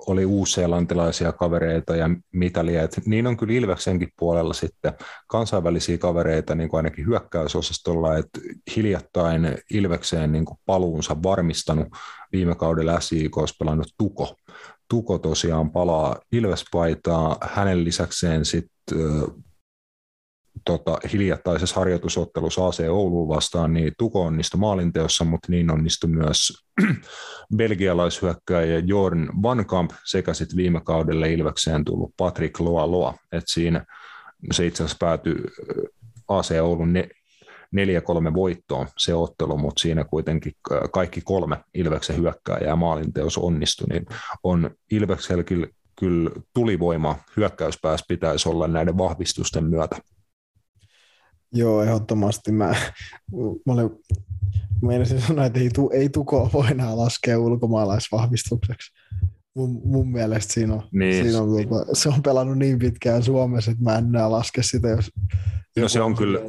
oli 0.06 0.24
uusseelantilaisia 0.24 1.32
kavereita 1.32 1.96
ja 1.96 2.10
mitalia. 2.32 2.82
Et 2.82 3.00
niin 3.06 3.26
on 3.26 3.36
kyllä 3.36 3.52
Ilveksenkin 3.52 4.08
puolella 4.18 4.54
sitten 4.54 4.92
kansainvälisiä 5.26 5.98
kavereita 5.98 6.54
niin 6.54 6.68
kuin 6.68 6.78
ainakin 6.78 7.06
hyökkäysosastolla, 7.06 8.16
että 8.16 8.40
hiljattain 8.76 9.58
Ilvekseen 9.70 10.32
niin 10.32 10.44
kuin 10.44 10.58
paluunsa 10.66 11.22
varmistanut 11.22 11.88
viime 12.32 12.54
kaudella 12.54 13.00
SIK 13.00 13.34
pelannut 13.58 13.88
Tuko. 13.98 14.36
Tuko 14.90 15.18
tosiaan 15.18 15.70
palaa 15.70 16.16
Ilvespaitaa, 16.32 17.36
hänen 17.42 17.84
lisäkseen 17.84 18.44
sitten 18.44 18.76
tota, 20.64 20.98
hiljattaisessa 21.12 21.80
harjoitusottelussa 21.80 22.66
AC 22.66 22.80
Ouluun 22.88 23.28
vastaan, 23.28 23.72
niin 23.72 23.92
Tuko 23.98 24.22
onnistui 24.22 24.60
maalinteossa, 24.60 25.24
mutta 25.24 25.46
niin 25.50 25.70
onnistui 25.70 26.10
myös 26.10 26.52
belgialaishyökkäjä 27.56 28.78
Jorn 28.78 29.28
Van 29.42 29.66
Kamp 29.66 29.90
sekä 30.04 30.34
sitten 30.34 30.56
viime 30.56 30.80
kaudelle 30.80 31.32
Ilvekseen 31.32 31.84
tullut 31.84 32.14
Patrick 32.16 32.60
Loa 32.60 32.90
Loa. 32.90 33.14
Et 33.32 33.44
siinä 33.46 33.84
se 34.52 34.66
itse 34.66 34.82
asiassa 34.82 34.96
päätyi 35.00 35.34
AC 36.28 36.50
Oulun 36.60 36.92
ne, 36.92 37.08
4-3 38.30 38.34
voittoon 38.34 38.86
se 38.98 39.14
ottelu, 39.14 39.58
mutta 39.58 39.80
siinä 39.80 40.04
kuitenkin 40.04 40.52
kaikki 40.92 41.20
kolme 41.20 41.56
Ilveksen 41.74 42.16
hyökkääjää 42.16 42.76
maalinteos 42.76 43.38
onnistui, 43.38 43.86
niin 43.88 44.06
on 44.42 44.70
Ilveksellä 44.90 45.42
kyllä, 45.42 45.66
kyllä 46.00 46.30
tulivoima 46.54 47.16
hyökkäyspäässä 47.36 48.06
pitäisi 48.08 48.48
olla 48.48 48.68
näiden 48.68 48.98
vahvistusten 48.98 49.64
myötä. 49.64 49.96
Joo, 51.52 51.82
ehdottomasti. 51.82 52.52
Mä, 52.52 52.74
mä 53.66 53.72
olin 53.72 53.90
Mielestäni 54.82 55.20
sanoa, 55.20 55.44
että 55.44 55.60
ei, 55.60 55.70
tu, 55.70 55.90
ei 55.92 56.08
Tuko 56.08 56.50
voi 56.52 56.66
enää 56.70 56.96
laskea 56.96 57.38
ulkomaalaisvahvistukseksi. 57.38 58.92
Mun, 59.54 59.80
mun 59.84 60.12
mielestä 60.12 60.52
siinä 60.52 60.74
on, 60.74 60.82
niin. 60.92 61.24
siinä 61.24 61.40
on 61.40 61.48
tuota, 61.48 61.94
se 61.94 62.08
on 62.08 62.22
pelannut 62.22 62.58
niin 62.58 62.78
pitkään 62.78 63.22
Suomessa, 63.22 63.70
että 63.70 63.84
mä 63.84 63.98
en 63.98 64.04
enää 64.04 64.30
laske 64.30 64.62
sitä, 64.62 64.88
jos... 64.88 65.10
No 65.76 65.88
se 65.88 66.00
on 66.00 66.14
kyllä, 66.14 66.40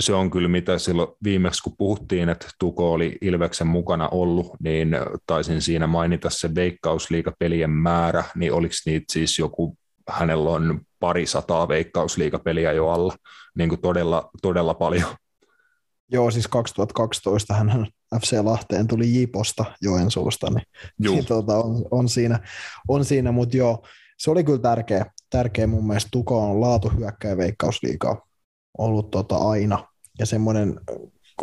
se 0.00 0.14
on 0.14 0.30
kyllä 0.30 0.48
mitä 0.48 0.78
silloin 0.78 1.08
viimeksi, 1.24 1.62
kun 1.62 1.74
puhuttiin, 1.78 2.28
että 2.28 2.46
Tuko 2.58 2.92
oli 2.92 3.18
Ilveksen 3.20 3.66
mukana 3.66 4.08
ollut, 4.08 4.52
niin 4.62 4.88
taisin 5.26 5.62
siinä 5.62 5.86
mainita 5.86 6.30
se 6.30 6.54
veikkausliikapelien 6.54 7.70
määrä, 7.70 8.24
niin 8.34 8.52
oliko 8.52 8.74
niitä 8.86 9.12
siis 9.12 9.38
joku, 9.38 9.76
hänellä 10.08 10.50
on 10.50 10.80
pari 11.00 11.26
sataa 11.26 11.68
veikkausliikapeliä 11.68 12.72
jo 12.72 12.88
alla, 12.88 13.14
niin 13.58 13.68
kuin 13.68 13.80
todella, 13.80 14.30
todella 14.42 14.74
paljon. 14.74 15.14
Joo, 16.12 16.30
siis 16.30 16.48
2012 16.48 17.54
hän 17.54 17.86
FC 18.20 18.38
Lahteen 18.42 18.86
tuli 18.86 19.14
Jiposta 19.14 19.64
Joensuusta, 19.82 20.50
niin, 20.50 20.62
niin 20.98 21.26
tuota, 21.26 21.56
on, 21.56 21.84
on, 21.90 22.08
siinä, 22.08 22.40
on 22.88 23.04
siinä 23.04 23.32
mutta 23.32 23.56
joo, 23.56 23.86
se 24.18 24.30
oli 24.30 24.44
kyllä 24.44 24.58
tärkeä, 24.58 25.06
tärkeä 25.30 25.66
mun 25.66 25.86
mielestä. 25.86 26.08
Tuko 26.12 26.50
on 26.50 26.60
laatuhyökkäjä 26.60 27.36
veikkausliikaa 27.36 28.26
ollut 28.78 29.10
tota 29.10 29.36
aina, 29.36 29.88
ja 30.18 30.26
semmoinen, 30.26 30.80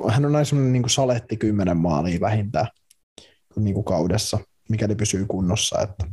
hän 0.09 0.25
on 0.25 0.31
näin 0.31 0.45
semmoinen 0.45 0.73
niin 0.73 0.83
kuin 0.83 0.89
saletti 0.89 1.37
kymmenen 1.37 1.77
maalia 1.77 2.19
vähintään 2.19 2.67
niin 3.55 3.73
kuin 3.73 3.85
kaudessa, 3.85 4.39
mikäli 4.69 4.95
pysyy 4.95 5.25
kunnossa. 5.25 5.81
Että. 5.81 6.05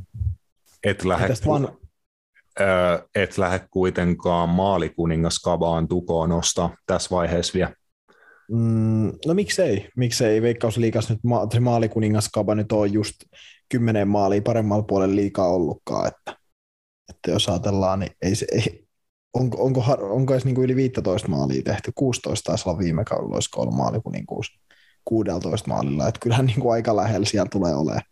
Et 0.84 1.04
lähde, 1.04 1.34
vaan... 1.46 1.79
et 3.14 3.38
lähde 3.38 3.60
kuitenkaan 3.70 4.48
maalikuningas 4.48 5.38
Kavaan 5.38 5.88
tukoon 5.88 6.28
nostaa 6.28 6.76
tässä 6.86 7.16
vaiheessa 7.16 7.54
vielä. 7.54 7.72
Mm, 8.50 9.12
no 9.26 9.34
miksei, 9.34 9.88
miksei? 9.96 10.42
Veikkausliikas 10.42 11.10
nyt 11.10 11.18
ma- 11.24 11.48
maalikuningaskaba 11.60 12.54
nyt 12.54 12.72
on 12.72 12.92
just 12.92 13.14
kymmenen 13.68 14.08
maalia 14.08 14.42
paremmalla 14.42 14.82
puolella 14.82 15.16
liikaa 15.16 15.48
ollutkaan, 15.48 16.08
että, 16.08 16.40
että 17.08 17.30
jos 17.30 17.48
ajatellaan, 17.48 18.00
niin 18.00 18.12
ei 18.22 18.34
se, 18.34 18.46
ei, 18.52 18.84
onko, 19.34 19.64
onko, 19.64 19.80
onko 20.00 20.32
edes 20.32 20.44
niin 20.44 20.54
kuin 20.54 20.64
yli 20.64 20.76
15 20.76 21.28
maalia 21.28 21.62
tehty, 21.62 21.92
16 21.94 22.50
taisi 22.50 22.68
olla 22.68 22.78
viime 22.78 23.04
kaudella, 23.04 23.34
olisiko 23.34 23.60
ollut 23.60 23.76
maalikuninkuus 23.76 24.60
16 25.04 25.68
maalilla, 25.68 26.08
että 26.08 26.20
kyllähän 26.20 26.46
niin 26.46 26.60
kuin 26.60 26.72
aika 26.72 26.96
lähellä 26.96 27.26
siellä 27.26 27.48
tulee 27.50 27.74
olemaan, 27.74 28.02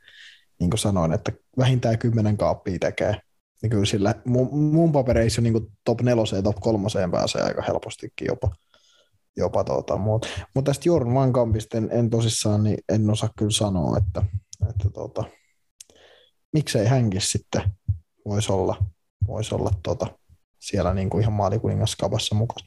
niin 0.60 0.70
kuin 0.70 0.78
sanoin, 0.78 1.12
että 1.12 1.32
vähintään 1.58 1.98
kymmenen 1.98 2.36
kaappia 2.36 2.78
tekee, 2.80 3.16
niin 3.62 3.70
kyllä 3.70 3.84
sillä 3.84 4.14
mun, 4.24 4.54
mun 4.54 4.92
papereissa 4.92 5.40
niin 5.40 5.66
top 5.84 6.00
neloseen, 6.00 6.44
top 6.44 6.56
kolmoseen 6.61 7.11
pääsee 7.11 7.42
aika 7.42 7.62
helpostikin 7.62 8.26
jopa 8.26 8.50
jopa 9.38 9.64
tuota, 9.64 9.96
mutta 9.96 10.28
mut 10.54 10.64
tästä 10.64 10.88
Jorn 10.88 11.14
Van 11.14 11.32
Kampista 11.32 11.78
en, 11.78 11.88
en, 11.92 12.11
tosissaan 12.11 12.64
niin 12.64 12.78
en 12.88 13.11
osaa 13.11 13.30
kyllä 13.38 13.50
sanoa, 13.50 13.98
että, 13.98 14.22
että 14.70 14.90
tuota, 14.90 15.24
miksei 16.52 16.86
hänkin 16.86 17.20
sitten 17.20 17.62
voisi 18.24 18.52
olla, 18.52 18.76
vois 19.26 19.52
olla 19.52 19.70
tuota, 19.82 20.06
siellä 20.59 20.94
niin 20.94 21.11
kuin 21.11 21.22
ihan 21.22 21.32
maalikuningaskavassa 21.32 22.34
mukana. 22.34 22.66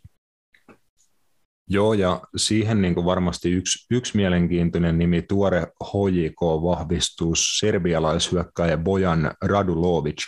Joo, 1.68 1.94
ja 1.94 2.22
siihen 2.38 2.82
niin 2.82 2.96
kuin 2.96 3.06
varmasti 3.06 3.52
yksi, 3.52 3.88
yksi 3.92 4.18
mielenkiintoinen 4.18 4.98
nimi, 4.98 5.22
tuore 5.22 5.68
HJK-vahvistus, 5.84 7.60
serbialaishyökkäjä 7.60 8.78
Bojan 8.78 9.34
Radulovic, 9.42 10.22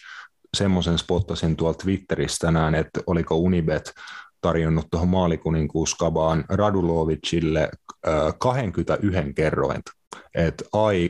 semmoisen 0.58 0.98
spottasin 0.98 1.56
tuolta 1.56 1.84
Twitteristä 1.84 2.48
tänään, 2.48 2.76
että 2.76 3.00
oliko 3.08 3.36
Unibet 3.36 3.94
tarjonnut 4.42 4.88
tuohon 4.92 5.10
maalikuninkuuskabaan 5.10 6.46
Radulovicille 6.50 7.70
21 8.38 9.34
kerrointa. 9.34 9.92
Että 10.36 10.64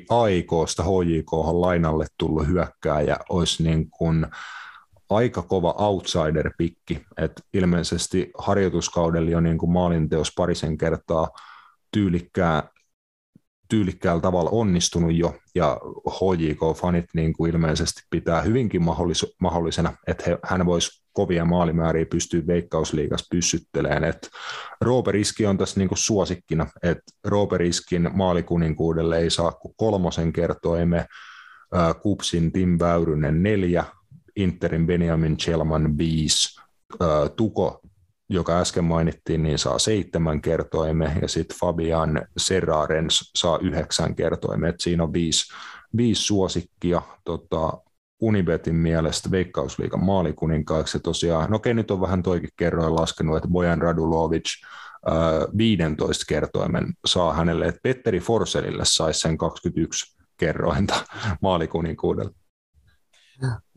AIKsta 0.09 0.83
HJK 0.83 1.33
lainalle 1.51 2.05
tullut 2.17 2.47
hyökkääjä 2.47 3.17
olisi 3.29 3.63
niin 3.63 3.89
kuin 3.89 4.27
aika 5.09 5.41
kova 5.41 5.75
outsider-pikki, 5.77 7.05
että 7.17 7.41
ilmeisesti 7.53 8.31
harjoituskaudella 8.37 9.29
jo 9.29 9.39
niin 9.39 9.57
kuin 9.57 9.71
maalinteos 9.71 10.31
parisen 10.37 10.77
kertaa 10.77 11.29
tyylikkää, 11.91 12.69
tyylikkäällä 13.69 14.21
tavalla 14.21 14.49
onnistunut 14.49 15.13
jo, 15.13 15.35
ja 15.55 15.77
HJK-fanit 16.09 17.05
niin 17.13 17.33
kuin 17.33 17.51
ilmeisesti 17.51 18.01
pitää 18.09 18.41
hyvinkin 18.41 18.81
mahdollis- 18.81 19.35
mahdollisena, 19.39 19.93
että 20.07 20.23
he, 20.27 20.37
hän 20.43 20.65
voisi 20.65 21.03
kovia 21.13 21.45
maalimääriä 21.45 22.05
pystyä 22.05 22.47
veikkausliigassa 22.47 23.27
pyssyttelemään. 23.31 24.03
Et 24.03 24.29
Rooperiski 24.81 25.45
on 25.45 25.57
tässä 25.57 25.79
niinku 25.79 25.95
suosikkina, 25.95 26.67
että 26.83 27.03
Rooperiskin 27.23 28.09
maalikuninkuudelle 28.13 29.17
ei 29.17 29.29
saa 29.29 29.51
kuin 29.51 29.73
kolmosen 29.77 30.33
kertoimme, 30.33 31.05
Kupsin 32.01 32.51
Tim 32.51 32.77
Väyrynen 32.79 33.43
neljä, 33.43 33.83
Interin 34.35 34.87
Benjamin 34.87 35.37
Chelman 35.37 35.97
viisi, 35.97 36.61
Tuko, 37.35 37.81
joka 38.29 38.59
äsken 38.59 38.83
mainittiin, 38.83 39.43
niin 39.43 39.59
saa 39.59 39.79
seitsemän 39.79 40.41
kertoimme, 40.41 41.17
ja 41.21 41.27
sitten 41.27 41.57
Fabian 41.59 42.21
Serrarens 42.37 43.31
saa 43.35 43.59
yhdeksän 43.61 44.15
kertoimme, 44.15 44.69
että 44.69 44.83
siinä 44.83 45.03
on 45.03 45.13
viisi, 45.13 45.53
viisi 45.97 46.21
suosikkia. 46.21 47.01
Tota, 47.23 47.73
Unibetin 48.21 48.75
mielestä 48.75 49.31
Veikkausliikan 49.31 50.03
maalikuninkaiksi. 50.03 50.99
tosiaan, 50.99 51.51
no 51.51 51.55
okei, 51.55 51.73
nyt 51.73 51.91
on 51.91 52.01
vähän 52.01 52.23
toikin 52.23 52.49
kerroin 52.57 52.95
laskenut, 52.95 53.37
että 53.37 53.49
Bojan 53.49 53.81
Radulovic 53.81 54.49
äh, 55.07 55.57
15 55.57 56.25
kertoimen 56.27 56.93
saa 57.05 57.33
hänelle, 57.33 57.65
että 57.65 57.79
Petteri 57.83 58.19
Forselille 58.19 58.85
saisi 58.85 59.19
sen 59.19 59.37
21 59.37 60.17
kerrointa 60.37 60.95
maalikuninkuudella. 61.41 62.31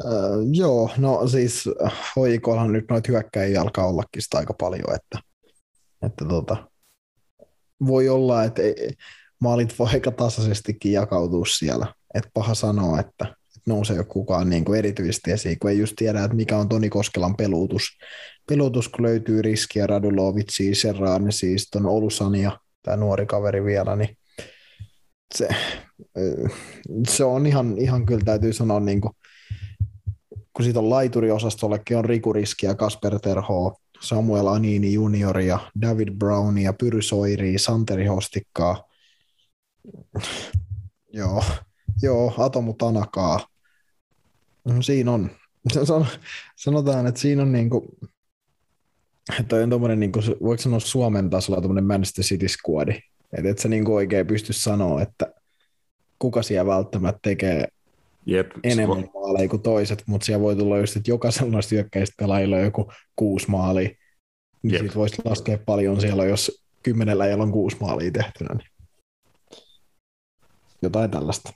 Uh, 0.04 0.46
joo, 0.52 0.90
no 0.96 1.28
siis 1.28 1.68
hoikollahan 2.16 2.72
nyt 2.72 2.84
noita 2.90 3.12
hyökkäjiä 3.12 3.60
alkaa 3.60 3.86
ollakin 3.86 4.22
sitä 4.22 4.38
aika 4.38 4.54
paljon, 4.60 4.94
että, 4.94 5.18
että 6.02 6.24
tota, 6.24 6.70
voi 7.86 8.08
olla, 8.08 8.44
että 8.44 8.62
ei, 8.62 8.90
maalit 9.40 9.78
voi 9.78 9.88
aika 9.92 10.10
tasaisestikin 10.10 10.92
jakautua 10.92 11.44
siellä. 11.46 11.94
että 12.14 12.30
paha 12.34 12.54
sanoa, 12.54 13.00
että, 13.00 13.36
nousee 13.66 14.04
kukaan 14.04 14.50
niin 14.50 14.64
kuin 14.64 14.78
erityisesti 14.78 15.30
esiin, 15.30 15.58
kun 15.58 15.70
ei 15.70 15.78
just 15.78 15.92
tiedä, 15.96 16.24
että 16.24 16.36
mikä 16.36 16.56
on 16.56 16.68
Toni 16.68 16.88
Koskelan 16.88 17.36
pelutus. 17.36 17.82
Pelutus, 18.48 18.88
kun 18.88 19.02
löytyy 19.02 19.42
riskiä 19.42 19.86
Radulovitsi, 19.86 20.74
Serraan, 20.74 21.32
siis 21.32 21.68
ton 21.70 21.86
Olusania, 21.86 22.58
tämä 22.82 22.96
nuori 22.96 23.26
kaveri 23.26 23.64
vielä, 23.64 23.96
niin 23.96 24.16
se, 25.34 25.48
se 27.08 27.24
on 27.24 27.46
ihan, 27.46 27.78
ihan 27.78 28.06
kyllä 28.06 28.24
täytyy 28.24 28.52
sanoa, 28.52 28.80
niin 28.80 29.00
kuin, 29.00 29.12
kun 30.56 30.64
siitä 30.64 30.78
on 30.78 30.90
laituriosastollekin 30.90 31.96
on 31.96 32.04
Riku 32.04 32.32
Riski 32.32 32.66
ja 32.66 32.74
Kasper 32.74 33.20
Terho, 33.20 33.76
Samuel 34.00 34.46
Anini 34.46 34.92
junioria, 34.92 35.58
David 35.80 36.08
Brownia, 36.10 36.72
Pyry 36.72 37.02
Soiri, 37.02 37.58
Santeri 37.58 38.06
Hostikkaa, 38.06 38.84
joo, 41.12 41.44
joo, 42.02 42.34
Atomu 42.38 42.74
Tanakaa, 42.74 43.40
No, 44.66 44.82
siinä 44.82 45.12
on. 45.12 45.30
Sanotaan, 46.56 47.06
että 47.06 47.20
siinä 47.20 47.42
on 47.42 47.52
niin 47.52 47.70
kuin, 47.70 47.84
että 49.40 49.56
on 49.56 49.70
tommoinen, 49.70 50.00
niin 50.00 50.12
kuin, 50.12 50.24
voiko 50.42 50.62
sanoa 50.62 50.80
Suomen 50.80 51.30
tasolla 51.30 51.60
tuommoinen 51.60 51.84
Manchester 51.84 52.24
City 52.24 52.46
squadi. 52.48 53.00
Että 53.38 53.50
et 53.50 53.58
sä 53.58 53.68
niin 53.68 53.88
oikein 53.88 54.26
pysty 54.26 54.52
sanoa, 54.52 55.02
että 55.02 55.34
kuka 56.18 56.42
siellä 56.42 56.66
välttämättä 56.66 57.18
tekee 57.22 57.68
Jep, 58.26 58.50
enemmän 58.64 59.08
vo... 59.14 59.20
maaleja 59.20 59.48
kuin 59.48 59.62
toiset, 59.62 60.02
mutta 60.06 60.24
siellä 60.24 60.42
voi 60.42 60.56
tulla 60.56 60.78
just, 60.78 60.96
että 60.96 61.10
jokaisella 61.10 61.52
noista 61.52 61.74
hyökkäistä 61.74 62.14
pelaajilla 62.18 62.56
on 62.56 62.62
joku 62.62 62.92
kuusi 63.16 63.50
maalia. 63.50 63.90
Niin 64.62 64.78
siitä 64.78 64.94
voisi 64.94 65.22
laskea 65.24 65.58
paljon 65.66 66.00
siellä, 66.00 66.24
jos 66.24 66.64
kymmenellä 66.82 67.26
ei 67.26 67.34
on 67.34 67.52
kuusi 67.52 67.76
maalia 67.80 68.10
tehtynä. 68.10 68.54
Niin. 68.54 68.68
Jotain 70.82 71.10
tällaista. 71.10 71.52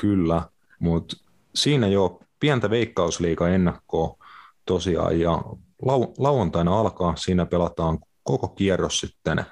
Kyllä, 0.00 0.42
mutta 0.78 1.16
siinä 1.54 1.86
jo 1.86 2.20
pientä 2.40 2.70
veikkausliiga 2.70 3.48
ennakkoa 3.48 4.16
tosiaan 4.66 5.20
ja 5.20 5.42
lau- 5.82 6.14
lauantaina 6.18 6.80
alkaa, 6.80 7.16
siinä 7.16 7.46
pelataan 7.46 7.98
koko 8.22 8.48
kierros 8.48 9.00
sitten 9.00 9.44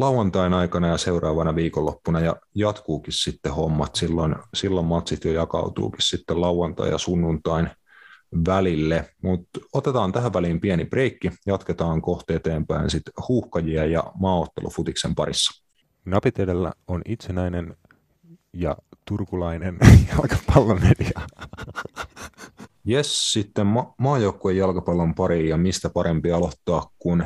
lauantain 0.00 0.54
aikana 0.54 0.88
ja 0.88 0.98
seuraavana 0.98 1.54
viikonloppuna 1.54 2.20
ja 2.20 2.36
jatkuukin 2.54 3.12
sitten 3.12 3.52
hommat, 3.52 3.96
silloin, 3.96 4.36
silloin 4.54 4.86
matsit 4.86 5.24
jo 5.24 5.32
jakautuukin 5.32 6.02
sitten 6.02 6.40
lauantai 6.40 6.90
ja 6.90 6.98
sunnuntain 6.98 7.70
välille, 8.46 9.10
mutta 9.22 9.60
otetaan 9.72 10.12
tähän 10.12 10.32
väliin 10.32 10.60
pieni 10.60 10.84
breikki, 10.84 11.30
jatketaan 11.46 12.02
kohta 12.02 12.32
eteenpäin 12.34 12.90
sitten 12.90 13.14
huuhkajia 13.28 13.86
ja 13.86 14.04
maaottelufutiksen 14.20 15.14
parissa. 15.14 15.64
Napit 16.04 16.38
edellä 16.38 16.72
on 16.88 17.02
itsenäinen 17.08 17.76
ja 18.52 18.76
turkulainen 19.08 19.78
jalkapallomedia. 20.12 21.20
Jes, 22.84 23.32
sitten 23.32 23.66
ma- 23.66 23.94
maajoukkueen 23.98 24.56
jalkapallon 24.56 25.14
pari 25.14 25.48
ja 25.48 25.56
mistä 25.56 25.90
parempi 25.90 26.32
aloittaa 26.32 26.90
kuin 26.98 27.24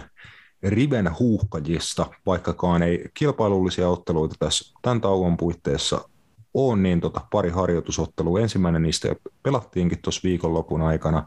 Riven 0.65 1.19
huuhkajista, 1.19 2.07
vaikkakaan 2.27 2.83
ei 2.83 3.05
kilpailullisia 3.15 3.89
otteluita 3.89 4.35
tässä 4.39 4.75
tämän 4.83 5.01
tauon 5.01 5.37
puitteissa 5.37 6.09
on, 6.55 6.83
niin 6.83 7.01
tota, 7.01 7.21
pari 7.31 7.51
harjoitusottelua. 7.51 8.41
Ensimmäinen 8.41 8.83
niistä 8.83 9.17
pelattiinkin 9.43 9.99
tuossa 10.03 10.21
viikonlopun 10.25 10.83
aikana. 10.83 11.27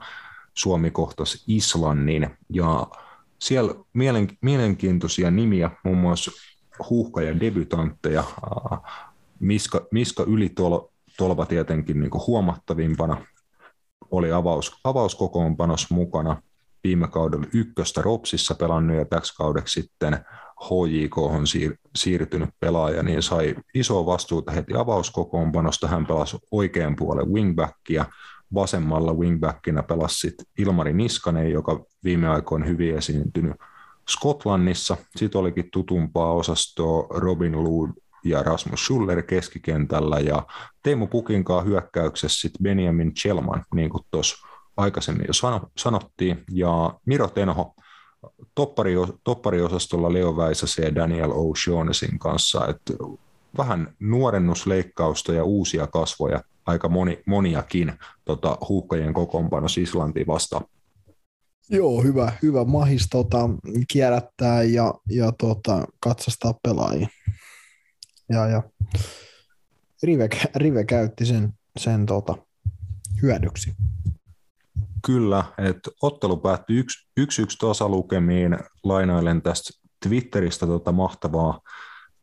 Suomi 0.53 0.91
kohtasi 0.91 1.43
Islannin 1.47 2.29
ja 2.49 2.87
siellä 3.39 3.73
mielen, 3.93 4.27
mielenkiintoisia 4.41 5.31
nimiä, 5.31 5.71
muun 5.83 5.97
muassa 5.97 6.31
huuhkaja 6.89 7.39
debutantteja, 7.39 8.23
Miska, 9.39 9.87
Miska 9.91 10.23
yli 10.23 10.53
tolva 11.17 11.45
tietenkin 11.45 11.99
niin 11.99 12.11
huomattavimpana 12.27 13.25
oli 14.11 14.31
avaus, 14.31 14.79
avauskokoonpanos 14.83 15.91
mukana 15.91 16.41
viime 16.83 17.07
kaudella 17.07 17.45
ykköstä 17.53 18.01
Ropsissa 18.01 18.55
pelannut 18.55 18.97
ja 18.97 19.05
täksi 19.05 19.35
kaudeksi 19.35 19.81
sitten 19.81 20.17
HJK 20.63 21.17
on 21.17 21.43
siir- 21.43 21.77
siirtynyt 21.95 22.49
pelaaja, 22.59 23.03
niin 23.03 23.23
sai 23.23 23.55
isoa 23.73 24.05
vastuuta 24.05 24.51
heti 24.51 24.73
avauskokoonpanosta. 24.73 25.87
Hän 25.87 26.05
pelasi 26.05 26.37
oikean 26.51 26.95
puolen 26.95 27.33
wingbackia, 27.33 28.05
vasemmalla 28.53 29.13
wingbackinä 29.13 29.83
pelasi 29.83 30.19
sit 30.19 30.35
Ilmari 30.59 30.93
Niskanen, 30.93 31.51
joka 31.51 31.85
viime 32.03 32.27
aikoina 32.27 32.65
hyvin 32.65 32.97
esiintynyt 32.97 33.55
Skotlannissa. 34.09 34.97
Sitten 35.15 35.39
olikin 35.39 35.69
tutumpaa 35.71 36.33
osastoa 36.33 37.07
Robin 37.09 37.63
Lou 37.63 37.89
ja 38.23 38.43
Rasmus 38.43 38.85
Schuller 38.85 39.23
keskikentällä 39.23 40.19
ja 40.19 40.43
Teemu 40.83 41.07
Pukinkaa 41.07 41.61
hyökkäyksessä 41.61 42.41
sitten 42.41 42.63
Benjamin 42.63 43.13
Chelman, 43.13 43.65
niin 43.75 43.89
kuin 43.89 44.03
tuossa 44.11 44.47
aikaisemmin 44.77 45.27
jo 45.27 45.33
sanottiin, 45.77 46.43
ja 46.51 46.99
Miro 47.05 47.27
Tenho 47.27 47.73
toppari, 48.55 48.93
toppariosastolla 49.23 50.13
Leo 50.13 50.37
Väisäsen 50.37 50.85
ja 50.85 50.95
Daniel 50.95 51.31
O'Shaughnessin 51.31 52.17
kanssa, 52.19 52.67
että 52.67 52.93
vähän 53.57 53.95
nuorennusleikkausta 53.99 55.33
ja 55.33 55.43
uusia 55.43 55.87
kasvoja, 55.87 56.43
aika 56.65 56.89
moni, 56.89 57.23
moniakin 57.25 57.93
tota, 58.25 58.57
huuhkajien 58.69 59.13
kokoonpanos 59.13 59.77
Islantiin 59.77 60.27
vastaan. 60.27 60.65
Joo, 61.69 62.03
hyvä, 62.03 62.31
hyvä 62.41 62.65
mahis 62.65 63.07
tota, 63.09 63.49
kierrättää 63.87 64.63
ja, 64.63 64.93
ja 65.09 65.31
tota, 65.31 65.87
katsastaa 65.99 66.53
pelaajia 66.63 67.07
ja, 68.29 68.47
ja 68.47 68.63
Rive, 70.03 70.29
Rive 70.55 70.83
käytti 70.83 71.25
sen, 71.25 71.53
sen 71.77 72.05
tota, 72.05 72.37
hyödyksi. 73.21 73.73
Kyllä, 75.07 75.43
että 75.57 75.91
ottelu 76.01 76.37
päättyi 76.37 76.77
yksi, 76.77 77.09
yksi, 77.17 77.41
yksi 77.41 77.57
tasalukemiin. 77.57 78.57
Lainailen 78.83 79.41
tästä 79.41 79.69
Twitteristä 80.07 80.67
tota 80.67 80.91
mahtavaa 80.91 81.61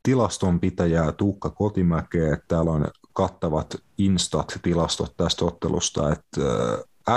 tilastonpitäjää 0.03 1.13
Tuukka 1.13 1.51
Kotimäkeä. 1.51 2.39
Täällä 2.49 2.71
on 2.71 2.89
kattavat 3.13 3.77
Instat-tilastot 3.99 5.15
tästä 5.17 5.45
ottelusta, 5.45 6.13
että 6.13 6.41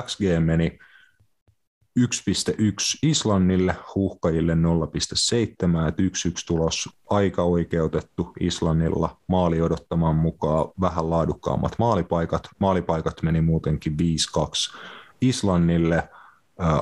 XG 0.06 0.20
meni 0.40 0.80
1.1 2.00 2.06
Islannille, 3.04 3.76
huuhkajille 3.96 4.54
0.7, 4.54 5.88
että 5.88 6.04
1-1 6.04 6.08
tulos 6.48 6.90
aika 7.10 7.44
oikeutettu 7.44 8.34
Islannilla 8.40 9.18
maali 9.28 9.62
odottamaan 9.62 10.16
mukaan 10.16 10.66
vähän 10.82 11.10
laadukkaammat 11.10 11.72
maalipaikat. 11.80 12.50
Maalipaikat 12.60 13.24
meni 13.24 13.42
muutenkin 13.42 13.98
5-2 14.02 14.78
Islannille 15.22 16.10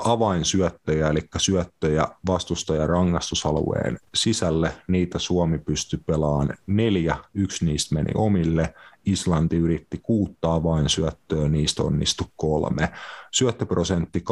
avainsyöttöjä, 0.04 1.10
eli 1.10 1.22
syöttöjä 1.38 2.08
vastustajan 2.28 2.90
rangaistusalueen 2.90 4.00
sisälle. 4.16 4.72
Niitä 4.88 5.20
Suomi 5.20 5.58
pystyi 5.58 6.00
pelaamaan 6.06 6.54
neljä, 6.68 7.18
yksi 7.34 7.66
niistä 7.66 7.96
meni 7.96 8.12
omille. 8.16 8.74
Islanti 9.06 9.58
yritti 9.58 9.98
kuuttaa 10.04 10.64
vain 10.64 10.90
syöttöä, 10.90 11.50
niistä 11.50 11.84
onnistui 11.84 12.28
kolme. 12.36 12.92
Syöttöprosentti 13.32 14.20
85-85 14.20 14.24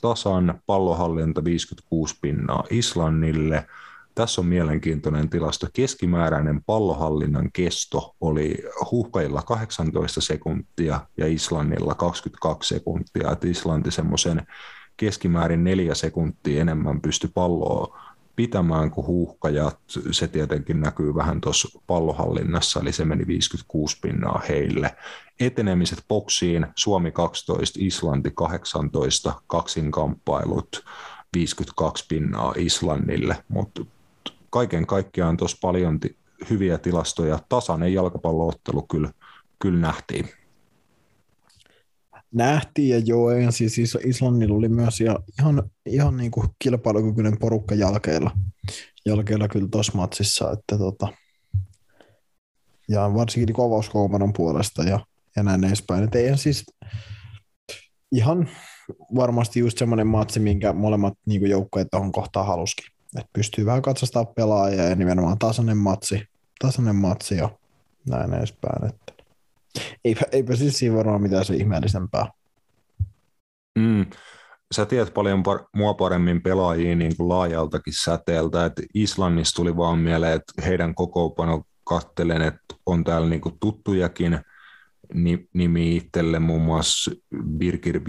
tasan, 0.00 0.62
pallohallinta 0.66 1.44
56 1.44 2.18
pinnaa 2.20 2.64
Islannille– 2.70 3.66
tässä 4.14 4.40
on 4.40 4.46
mielenkiintoinen 4.46 5.30
tilasto. 5.30 5.66
Keskimääräinen 5.72 6.64
pallohallinnan 6.64 7.52
kesto 7.52 8.16
oli 8.20 8.64
huhkajilla 8.90 9.42
18 9.42 10.20
sekuntia 10.20 11.00
ja 11.16 11.26
Islannilla 11.26 11.94
22 11.94 12.74
sekuntia. 12.74 13.30
Et 13.32 13.44
Islanti 13.44 13.90
semmoisen 13.90 14.46
keskimäärin 14.96 15.64
neljä 15.64 15.94
sekuntia 15.94 16.60
enemmän 16.60 17.00
pystyi 17.00 17.30
palloa 17.34 17.98
pitämään 18.36 18.90
kuin 18.90 19.06
huuhkajat. 19.06 19.78
Se 20.10 20.28
tietenkin 20.28 20.80
näkyy 20.80 21.14
vähän 21.14 21.40
tuossa 21.40 21.80
pallohallinnassa, 21.86 22.80
eli 22.80 22.92
se 22.92 23.04
meni 23.04 23.26
56 23.26 23.98
pinnaa 24.02 24.42
heille. 24.48 24.96
Etenemiset 25.40 26.04
boksiin, 26.08 26.66
Suomi 26.74 27.12
12, 27.12 27.78
Islanti 27.82 28.30
18, 28.34 29.42
kaksinkamppailut 29.46 30.84
52 31.36 32.04
pinnaa 32.08 32.54
Islannille, 32.56 33.36
mutta 33.48 33.84
kaiken 34.50 34.86
kaikkiaan 34.86 35.36
tuossa 35.36 35.58
paljon 35.60 36.00
t- 36.00 36.16
hyviä 36.50 36.78
tilastoja. 36.78 37.38
Tasainen 37.48 37.94
jalkapalloottelu 37.94 38.82
kyllä, 38.82 39.10
kyllä 39.58 39.80
nähtiin. 39.80 40.28
Nähtiin 42.34 42.88
ja 42.88 42.98
joo, 42.98 43.30
ja 43.30 43.50
siis 43.50 43.98
Islannilla 44.04 44.54
oli 44.54 44.68
myös 44.68 45.00
ihan, 45.00 45.62
ihan 45.86 46.16
niin 46.16 46.30
kuin 46.30 46.48
kilpailukykyinen 46.58 47.38
porukka 47.38 47.74
jalkeilla, 47.74 48.30
jalkeilla 49.06 49.48
kyllä 49.48 49.68
tuossa 49.70 49.92
matsissa, 49.94 50.52
että 50.52 50.78
tota, 50.78 51.08
ja 52.88 53.14
varsinkin 53.14 53.54
kovauskoumanon 53.54 54.32
puolesta 54.32 54.82
ja, 54.82 55.00
ja 55.36 55.42
näin 55.42 55.64
edespäin. 55.64 56.04
Että 56.04 56.18
eihän 56.18 56.38
siis 56.38 56.64
ihan 58.12 58.48
varmasti 59.14 59.60
just 59.60 59.78
semmoinen 59.78 60.06
matsi, 60.06 60.40
minkä 60.40 60.72
molemmat 60.72 61.14
niin 61.26 61.50
joukkueet 61.50 61.88
tuohon 61.90 62.12
kohtaan 62.12 62.46
haluskin. 62.46 62.89
Et 63.18 63.26
pystyy 63.32 63.66
vähän 63.66 63.82
katsastaa 63.82 64.24
pelaajia 64.24 64.82
ja 64.82 64.94
nimenomaan 64.94 65.38
tasainen 65.38 65.76
matsi, 65.76 66.28
tasainen 66.58 66.96
matsi 66.96 67.36
ja 67.36 67.50
näin 68.08 68.34
edespäin. 68.34 68.88
Että 68.88 69.12
eipä, 70.04 70.22
eipä 70.32 70.56
siis 70.56 70.78
siinä 70.78 70.96
varmaan 70.96 71.22
mitään 71.22 71.44
se 71.44 71.54
ihmeellisempää. 71.54 72.26
Mm. 73.78 74.06
Sä 74.74 74.86
tiedät 74.86 75.14
paljon 75.14 75.42
par- 75.48 75.68
mua 75.76 75.94
paremmin 75.94 76.42
pelaajia 76.42 76.96
niin 76.96 77.16
kuin 77.16 77.28
laajaltakin 77.28 77.94
säteeltä, 78.04 78.64
että 78.64 78.82
Islannissa 78.94 79.56
tuli 79.56 79.76
vaan 79.76 79.98
mieleen, 79.98 80.32
että 80.32 80.52
heidän 80.62 80.94
kokoopano 80.94 81.62
kattelen, 81.84 82.42
että 82.42 82.74
on 82.86 83.04
täällä 83.04 83.28
niin 83.28 83.40
kuin 83.40 83.56
tuttujakin 83.60 84.40
nimi 85.54 85.96
itselle, 85.96 86.38
muun 86.38 86.62
muassa 86.62 87.10
Birgir 87.58 88.00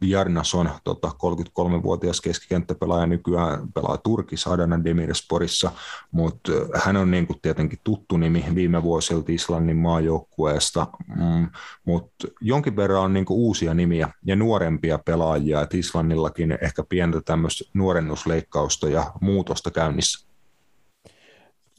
Bjarnason, 0.00 0.70
tota, 0.84 1.08
33-vuotias 1.08 2.20
keskikenttäpelaaja, 2.20 3.06
nykyään 3.06 3.72
pelaa 3.72 3.98
Turkissa 3.98 4.52
Adana 4.52 4.84
Demirsporissa, 4.84 5.72
mutta 6.10 6.52
hän 6.84 6.96
on 6.96 7.10
niin 7.10 7.26
kuin 7.26 7.38
tietenkin 7.42 7.78
tuttu 7.84 8.16
nimi 8.16 8.44
viime 8.54 8.82
vuosilta 8.82 9.32
Islannin 9.32 9.76
maajoukkueesta, 9.76 10.86
mm, 11.16 11.48
mutta 11.84 12.28
jonkin 12.40 12.76
verran 12.76 13.02
on 13.02 13.12
niin 13.12 13.24
kuin 13.24 13.38
uusia 13.38 13.74
nimiä 13.74 14.08
ja 14.24 14.36
nuorempia 14.36 14.98
pelaajia, 14.98 15.62
että 15.62 15.76
Islannillakin 15.76 16.58
ehkä 16.62 16.84
pientä 16.88 17.20
tämmöistä 17.24 17.64
nuorennusleikkausta 17.74 18.88
ja 18.88 19.12
muutosta 19.20 19.70
käynnissä. 19.70 20.31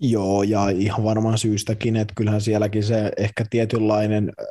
Joo, 0.06 0.43
ja 0.43 0.70
ihan 0.70 1.04
varmaan 1.04 1.38
syystäkin, 1.38 1.95
että 1.95 2.14
kyllähän 2.18 2.41
sielläkin 2.41 2.84
se 2.84 3.12
ehkä 3.18 3.45
tietynlainen 3.49 4.32
äh, 4.39 4.45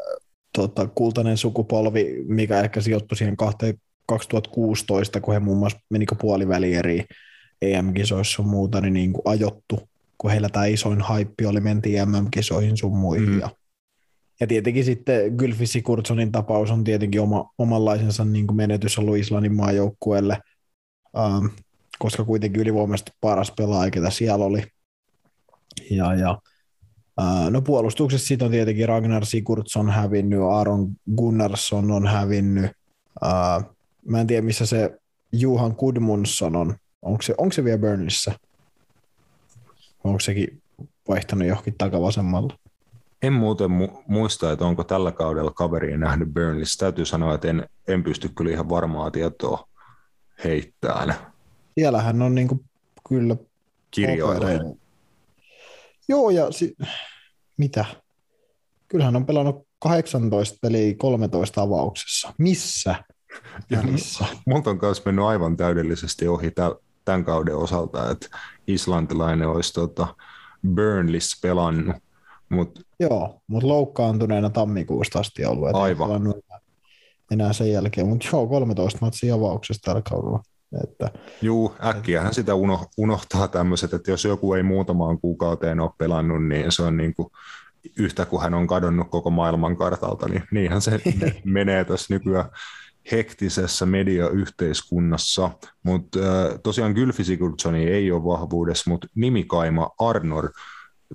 tota, 0.53 0.87
kultainen 0.87 1.37
sukupolvi, 1.37 2.25
mikä 2.27 2.61
ehkä 2.61 2.81
sijoittui 2.81 3.17
siihen 3.17 3.37
2016, 4.07 5.21
kun 5.21 5.35
he 5.35 5.41
muun 5.41 5.59
muassa 5.59 5.79
meni 5.91 6.07
puoliväli 6.21 6.75
eri 6.75 7.05
EM-kisoissa 7.63 8.43
ja 8.43 8.49
muuta, 8.49 8.81
niin, 8.81 8.95
niin 8.95 9.13
kuin 9.13 9.23
ajottu, 9.25 9.89
kun 10.19 10.31
heillä 10.31 10.49
tämä 10.49 10.65
isoin 10.65 11.01
haippi 11.01 11.47
oli, 11.47 11.61
mentiin 11.61 12.09
MM-kisoihin 12.09 12.77
sun 12.77 12.97
muihin. 12.97 13.29
Mm. 13.29 13.41
Ja, 13.41 13.51
ja 14.41 14.47
tietenkin 14.47 14.85
sitten 14.85 15.35
Gylfi 15.35 15.67
Sigurdssonin 15.67 16.33
tapaus 16.33 16.71
on 16.71 16.85
tietenkin 16.85 17.21
oma, 17.21 17.51
omanlaisensa 17.59 18.25
niin 18.25 18.47
kuin 18.47 18.57
menetys 18.57 18.99
ollut 18.99 19.17
Islannin 19.17 19.55
maajoukkueelle, 19.55 20.39
ähm, 21.19 21.47
koska 21.99 22.25
kuitenkin 22.25 22.63
ylivoimaisesti 22.63 23.13
paras 23.21 23.53
pelaaja, 23.57 23.91
ketä 23.91 24.11
siellä 24.11 24.45
oli, 24.45 24.63
ja, 25.91 26.15
ja 26.15 26.39
No 27.51 27.63
puolustuksessa 27.63 28.27
sitten 28.27 28.47
on 28.47 28.53
tietenkin 28.53 28.89
Ragnar 28.89 29.27
Sigurdsson 29.27 29.91
hävinnyt, 29.91 30.41
Aaron 30.41 30.89
Gunnarsson 31.17 31.91
on 31.91 32.07
hävinnyt. 32.07 32.71
Mä 34.07 34.21
en 34.21 34.27
tiedä, 34.27 34.43
missä 34.43 34.67
se 34.67 34.99
Juhan 35.33 35.77
Kudmundsson 35.77 36.57
on. 36.57 36.75
Onko 37.03 37.23
se, 37.23 37.35
onko 37.39 37.53
se 37.53 37.65
vielä 37.65 37.79
Burnleyssä? 37.79 38.33
Onko 40.05 40.21
sekin 40.21 40.63
vaihtanut 41.09 41.49
johonkin 41.49 41.75
takavasemmalle? 41.79 42.55
En 43.23 43.33
muuten 43.33 43.71
mu- 43.71 44.03
muista, 44.07 44.53
että 44.53 44.65
onko 44.65 44.85
tällä 44.85 45.13
kaudella 45.13 45.51
kaveri 45.51 45.99
nähnyt 45.99 46.29
Burnleyssä. 46.35 46.79
Täytyy 46.79 47.05
sanoa, 47.05 47.35
että 47.35 47.49
en, 47.49 47.69
en 47.89 48.03
pysty 48.03 48.31
kyllä 48.35 48.51
ihan 48.51 48.69
varmaa 48.69 49.11
tietoa 49.11 49.69
heittämään. 50.45 51.15
Siellähän 51.75 52.23
on 52.23 52.35
niinku 52.35 52.65
kyllä 53.09 53.37
kirjoilla. 53.91 54.77
Joo, 56.09 56.31
ja 56.31 56.51
si- 56.51 56.77
mitä? 57.59 57.85
Kyllähän 58.89 59.17
on 59.17 59.27
pelannut 59.27 59.67
18 59.79 60.59
peliä 60.63 60.95
13 60.99 61.63
avauksessa. 61.63 62.33
Missä? 62.39 62.95
Ja 63.71 63.83
missä? 63.83 64.25
Multa 64.47 64.71
on 64.71 64.79
myös 64.83 65.05
mennyt 65.05 65.25
aivan 65.25 65.57
täydellisesti 65.57 66.29
ohi 66.29 66.51
tämän 67.05 67.25
kauden 67.25 67.57
osalta, 67.57 68.11
että 68.11 68.39
islantilainen 68.67 69.49
olisi 69.49 69.73
tota 69.73 70.17
Burnleys 70.75 71.39
pelannut. 71.43 71.97
Mut... 72.49 72.81
Joo, 73.01 73.41
mutta 73.47 73.69
loukkaantuneena 73.69 74.51
tammikuusta 74.51 75.19
asti 75.19 75.45
ollut. 75.45 75.75
Aivan. 75.75 76.35
Enää 77.31 77.53
sen 77.53 77.73
jälkeen, 77.73 78.09
mutta 78.09 78.29
joo, 78.33 78.47
13 78.47 78.99
matsia 79.01 79.35
avauksesta 79.35 79.85
tällä 79.85 80.03
kaudella. 80.11 80.43
Että, 80.85 81.11
Juu, 81.43 81.75
äkkiähän 81.85 82.35
sitä 82.35 82.55
uno, 82.55 82.87
unohtaa 82.97 83.49
tämmöiset, 83.49 83.95
että 83.95 84.11
jos 84.11 84.25
joku 84.25 84.55
ei 84.55 84.63
muutamaan 84.63 85.21
kuukauteen 85.21 85.81
ole 85.81 85.91
pelannut, 85.99 86.47
niin 86.47 86.73
se 86.73 86.83
on 86.83 86.97
niin 86.97 87.15
kuin 87.15 87.29
yhtä 87.99 88.25
kuin 88.25 88.43
hän 88.43 88.55
on 88.55 88.67
kadonnut 88.67 89.11
koko 89.11 89.31
maailman 89.31 89.77
kartalta, 89.77 90.29
niin 90.29 90.45
niinhän 90.51 90.81
se 90.81 91.01
menee 91.45 91.85
tässä 91.85 92.15
nykyään 92.15 92.51
hektisessä 93.13 93.87
mediayhteiskunnassa, 93.87 95.51
mutta 95.83 96.19
tosiaan 96.63 96.93
Gylfi 96.93 97.25
Sigurdssoni 97.25 97.85
ei 97.85 98.13
ole 98.13 98.25
vahvuudessa, 98.25 98.91
mutta 98.91 99.07
nimikaima 99.15 99.91
Arnor 99.99 100.51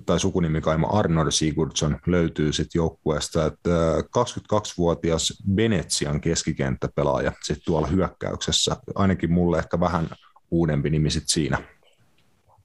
tai 0.06 0.20
sukunimikaima 0.20 0.86
Arnold 0.86 1.30
Sigurdsson 1.30 1.98
löytyy 2.06 2.52
sitten 2.52 2.78
joukkueesta, 2.78 3.46
että 3.46 3.70
22-vuotias 3.98 5.30
äh, 5.30 5.56
Venetsian 5.56 6.20
keskikenttäpelaaja 6.20 7.32
sitten 7.42 7.64
tuolla 7.66 7.86
hyökkäyksessä, 7.86 8.76
ainakin 8.94 9.32
mulle 9.32 9.58
ehkä 9.58 9.80
vähän 9.80 10.08
uudempi 10.50 10.90
nimi 10.90 11.10
sitten 11.10 11.28
siinä. 11.28 11.62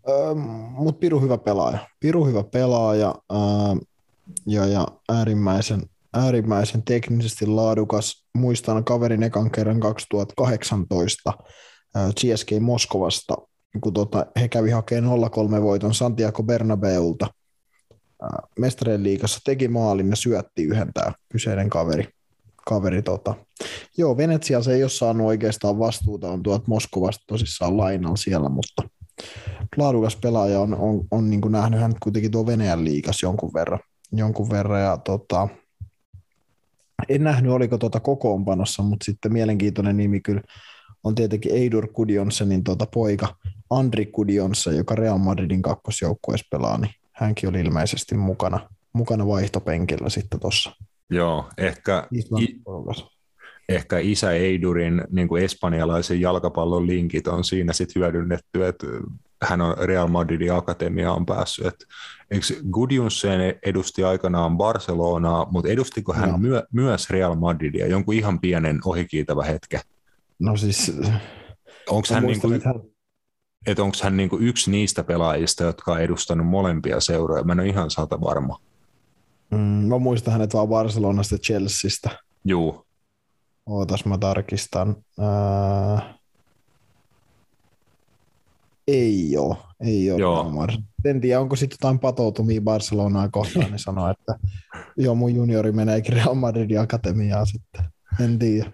Öö, 0.10 0.34
Mutta 0.70 1.00
Piru 1.00 1.20
hyvä 1.20 1.38
pelaaja. 1.38 1.88
Piru 2.00 2.26
hyvä 2.26 2.44
pelaaja 2.44 3.16
öö, 3.32 3.40
ja, 4.48 4.66
ja 4.66 4.88
äärimmäisen, 5.10 5.82
äärimmäisen 6.14 6.84
teknisesti 6.84 7.48
laadukas. 7.48 8.26
Muistan 8.34 8.84
kaverin 8.84 9.24
ekan 9.24 9.52
kerran 9.52 9.80
2018 9.80 11.34
CSK 12.20 12.48
Moskovasta 12.60 13.36
kun 13.82 13.94
tota, 13.94 14.26
he 14.40 14.48
kävi 14.48 14.72
hakemaan 14.72 15.20
0-3 15.60 15.62
voiton 15.62 15.94
Santiago 15.94 16.44
Bernabeulta 16.44 17.28
mestareen 18.60 19.04
liigassa, 19.04 19.40
teki 19.46 19.68
maalin 19.68 20.10
ja 20.10 20.16
syötti 20.16 20.64
yhden 20.64 20.94
tämä 20.94 21.12
kyseinen 21.32 21.70
kaveri. 21.70 22.08
kaveri 22.66 23.02
tota. 23.02 23.36
Joo, 23.98 24.18
Venetsia 24.18 24.62
se 24.62 24.74
ei 24.74 24.84
ole 24.84 24.90
saanut 24.90 25.28
oikeastaan 25.28 25.80
vastuuta, 25.80 26.30
on 26.30 26.44
tuolta 26.44 26.64
Moskovasta 26.68 27.24
tosissaan 27.28 27.78
lainalla 27.78 28.16
siellä, 28.16 28.50
mutta 28.50 28.84
laadukas 29.78 30.16
pelaaja 30.16 30.60
on, 30.60 30.76
on, 30.76 31.02
on 31.12 31.30
niin 31.30 31.42
nähnyt 31.50 31.80
hän 31.80 31.94
kuitenkin 32.04 32.32
tuo 32.32 32.46
Venäjän 32.46 32.86
liikas 32.86 33.24
jonkun 33.24 33.54
verran. 33.54 33.80
Jonkun 34.12 34.50
verran 34.50 34.82
ja 34.82 34.98
tota, 34.98 35.48
en 37.10 37.24
nähnyt, 37.24 37.52
oliko 37.52 37.78
tuota 37.78 38.00
kokoonpanossa, 38.00 38.84
mutta 38.84 39.06
sitten 39.06 39.34
mielenkiintoinen 39.34 39.98
nimi 39.98 40.22
kyllä 40.22 40.42
on 41.04 41.16
tietenkin 41.16 41.52
Eidur 41.52 41.88
Kudjonsenin 41.88 42.64
tuota 42.64 42.86
poika 42.94 43.36
Andri 43.70 44.06
Kudjonsa, 44.06 44.72
joka 44.72 44.96
Real 44.96 45.18
Madridin 45.18 45.62
kakkosjoukkueessa 45.62 46.48
pelaa, 46.52 46.78
niin 46.78 46.94
hänkin 47.12 47.50
oli 47.50 47.60
ilmeisesti 47.60 48.16
mukana, 48.16 48.70
mukana 48.94 49.28
vaihtopenkillä 49.28 50.10
sitten 50.10 50.40
tuossa. 50.40 50.72
Joo, 51.10 51.50
ehkä, 51.58 52.08
i, 52.40 52.62
ehkä 53.70 54.00
isä 54.00 54.32
Eidurin 54.32 55.04
niin 55.12 55.28
kuin 55.28 55.44
espanjalaisen 55.44 56.22
jalkapallon 56.22 56.88
linkit 56.88 57.28
on 57.28 57.44
siinä 57.44 57.74
sitten 57.74 58.00
hyödynnetty, 58.00 58.66
että 58.66 58.88
hän 59.44 59.62
on 59.62 59.76
Real 59.78 60.08
Madridin 60.08 60.54
akatemiaan 60.54 61.26
päässyt. 61.26 61.66
Et, 61.66 61.86
eikö 62.32 62.46
Gudjunsen 62.72 63.60
edusti 63.66 64.04
aikanaan 64.04 64.58
Barcelonaa, 64.58 65.48
mutta 65.52 65.70
edustiko 65.70 66.14
hän 66.14 66.30
no. 66.30 66.38
myö, 66.38 66.64
myös 66.72 67.10
Real 67.10 67.36
Madridia 67.36 67.88
jonkun 67.88 68.14
ihan 68.14 68.40
pienen 68.40 68.80
ohikiitävä 68.86 69.44
hetke? 69.44 69.82
No 70.40 70.58
siis... 70.58 70.92
Onko 71.90 72.08
hän, 72.14 72.24
niinku, 72.24 72.50
hän... 72.50 72.76
Et 73.68 73.80
onko 73.80 73.98
hän 74.04 74.18
niinku 74.18 74.38
yksi 74.38 74.72
niistä 74.72 75.04
pelaajista, 75.04 75.64
jotka 75.64 75.92
on 75.92 76.02
edustanut 76.02 76.48
molempia 76.48 77.00
seuroja? 77.00 77.44
Mä 77.44 77.52
en 77.52 77.60
ole 77.60 77.68
ihan 77.68 77.90
sata 77.90 78.22
varma. 78.22 78.60
Mm, 79.52 79.58
mä 79.58 79.98
muistan 79.98 80.32
hänet 80.32 80.54
vaan 80.54 80.68
Barcelonasta 80.68 81.36
ja 81.36 81.40
Chelseastä. 81.40 82.10
Juu. 82.46 82.86
Ootas 83.66 84.06
mä 84.06 84.18
tarkistan. 84.18 84.96
Ää... 85.20 86.14
Ei 88.88 89.38
ole, 89.38 89.58
ei 89.80 90.12
ole. 90.12 90.20
Joo. 90.20 90.68
En 91.06 91.22
tiedä, 91.22 91.40
onko 91.40 91.56
sitten 91.56 91.78
jotain 91.82 92.00
patoutumia 92.00 92.62
Barcelonaa 92.62 93.30
kohtaan, 93.30 93.66
niin 93.66 93.80
sanoo, 93.80 94.10
että 94.10 94.36
joo, 94.98 95.16
mun 95.16 95.36
juniori 95.36 95.72
meneekin 95.72 96.14
Real 96.14 96.34
Madridin 96.34 96.80
akatemiaan 96.80 97.48
sitten. 97.48 97.86
En 98.20 98.40
tiedä. 98.40 98.72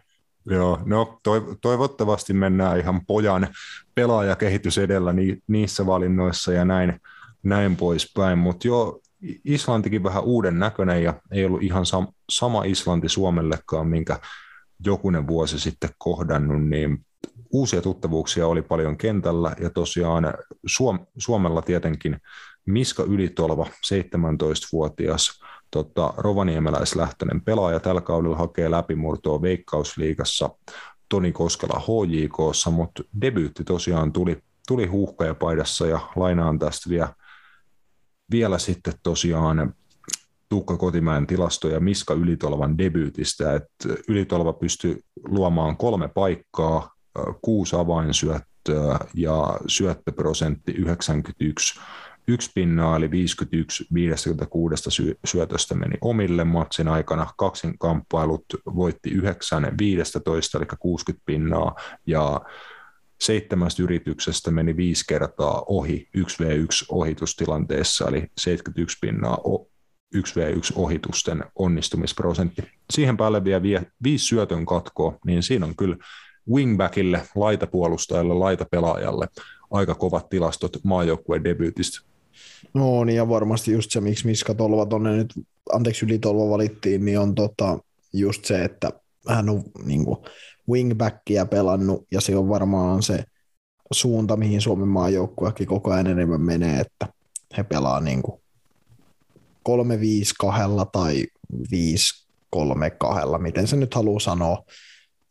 Joo, 0.50 0.80
no 0.86 1.20
toivottavasti 1.62 2.34
mennään 2.34 2.80
ihan 2.80 3.06
pojan 3.06 3.48
pelaajakehitys 3.96 4.78
edellä 4.78 5.14
ni, 5.14 5.38
niissä 5.48 5.86
valinnoissa 5.86 6.54
ja 6.54 6.66
näin, 6.66 7.02
näin 7.44 7.76
poispäin, 7.76 8.38
mutta 8.38 8.68
joo, 8.68 9.00
Islantikin 9.46 10.04
vähän 10.04 10.24
uuden 10.24 10.60
näköinen 10.60 11.04
ja 11.04 11.14
ei 11.32 11.46
ollut 11.46 11.64
ihan 11.64 11.84
sam- 11.84 12.14
sama 12.30 12.64
Islanti 12.64 13.10
Suomellekaan, 13.10 13.88
minkä 13.88 14.20
jokunen 14.86 15.28
vuosi 15.28 15.60
sitten 15.60 15.90
kohdannut, 15.98 16.70
niin 16.70 17.06
uusia 17.52 17.82
tuttavuuksia 17.82 18.48
oli 18.48 18.62
paljon 18.62 18.98
kentällä 18.98 19.56
ja 19.60 19.70
tosiaan 19.70 20.34
Suom- 20.66 21.06
Suomella 21.18 21.62
tietenkin 21.62 22.18
Miska 22.66 23.04
Ylitolva, 23.04 23.66
17-vuotias 23.66 25.40
tota, 25.72 26.14
rovaniemeläislähtöinen 26.18 27.42
pelaaja 27.42 27.80
tällä 27.80 28.02
kaudella 28.02 28.38
hakee 28.38 28.72
läpimurtoa 28.72 29.42
Veikkausliigassa 29.42 30.50
Toni 31.10 31.32
Koskela 31.32 31.80
HJKssa, 31.80 32.70
mutta 32.70 33.04
debyytti 33.22 33.64
tosiaan 33.64 34.12
tuli, 34.12 34.44
tuli 34.68 34.86
huuhkajapaidassa 34.86 35.88
ja 35.88 36.00
lainaan 36.16 36.60
tästä 36.60 36.90
vielä, 36.90 37.14
vielä 38.32 38.58
sitten 38.58 38.94
tosiaan 39.04 39.74
Tuukka 40.50 40.78
Kotimäen 40.78 41.28
tilastoja 41.28 41.80
Miska 41.80 42.14
Ylitolvan 42.14 42.78
debyytistä, 42.78 43.54
että 43.54 43.90
Ylitolva 44.08 44.54
pystyi 44.54 45.00
luomaan 45.28 45.78
kolme 45.78 46.08
paikkaa, 46.08 46.92
kuusi 47.42 47.76
avainsyöttöä 47.76 49.00
ja 49.14 49.60
syöttöprosentti 49.68 50.72
91. 50.72 51.80
Yksi 52.30 52.52
pinnaa 52.56 52.96
eli 52.96 53.12
51 53.12 53.86
56 53.94 54.84
syötöstä 55.26 55.76
meni 55.76 55.96
omille 56.02 56.44
matsin 56.44 56.88
aikana. 56.88 57.28
Kaksin 57.38 57.78
kamppailut 57.80 58.46
voitti 58.76 59.10
9 59.10 59.76
15 59.80 60.58
eli 60.58 60.66
60 60.80 61.24
pinnaa 61.26 61.76
ja 62.06 62.42
seitsemästä 63.22 63.84
yrityksestä 63.84 64.52
meni 64.52 64.78
viisi 64.78 65.04
kertaa 65.08 65.64
ohi 65.68 66.10
1v1 66.18 66.86
ohitustilanteessa, 66.90 68.08
eli 68.08 68.20
71 68.38 68.98
pinnaa 69.02 69.38
1v1 70.16 70.74
ohitusten 70.76 71.44
onnistumisprosentti. 71.56 72.64
Siihen 72.90 73.18
päälle 73.18 73.44
vielä 73.44 73.84
viisi 74.04 74.26
syötön 74.26 74.66
katkoa, 74.66 75.18
niin 75.26 75.44
siinä 75.44 75.66
on 75.66 75.76
kyllä 75.76 75.98
wingbackille, 76.54 77.28
laitapuolustajalle, 77.36 78.34
laitapelaajalle 78.34 79.28
aika 79.72 79.96
kovat 79.96 80.30
tilastot 80.30 80.78
maajoukkueen 80.84 81.44
debyytistä. 81.44 82.10
No 82.74 83.04
niin, 83.04 83.16
ja 83.16 83.30
varmasti 83.30 83.72
just 83.72 83.92
se, 83.92 84.02
miksi 84.02 84.26
Miska 84.26 84.54
Tolva 84.54 84.86
tonne 84.86 85.18
nyt, 85.18 85.34
anteeksi 85.74 86.06
Ylitolva 86.06 86.50
valittiin, 86.50 87.06
niin 87.06 87.20
on 87.20 87.36
tota, 87.36 87.80
just 88.14 88.46
se, 88.46 88.64
että 88.64 88.92
hän 89.28 89.50
on 89.50 89.64
niin 89.86 90.06
kuin, 90.06 90.18
wingbackia 90.70 91.46
pelannut, 91.46 92.08
ja 92.12 92.22
se 92.22 92.36
on 92.36 92.50
varmaan 92.50 93.04
se 93.04 93.24
suunta, 93.92 94.38
mihin 94.38 94.62
Suomen 94.62 94.88
maajoukkuekin 94.88 95.68
koko 95.68 95.92
ajan 95.92 96.08
enemmän 96.08 96.42
menee, 96.42 96.80
että 96.80 97.08
he 97.58 97.64
pelaa 97.64 98.00
niin 98.00 98.22
kuin 98.22 98.42
3-5-2 99.70 99.72
tai 100.92 101.26
5-3-2, 101.54 103.38
miten 103.38 103.68
se 103.68 103.76
nyt 103.76 103.94
haluaa 103.94 104.20
sanoa. 104.20 104.64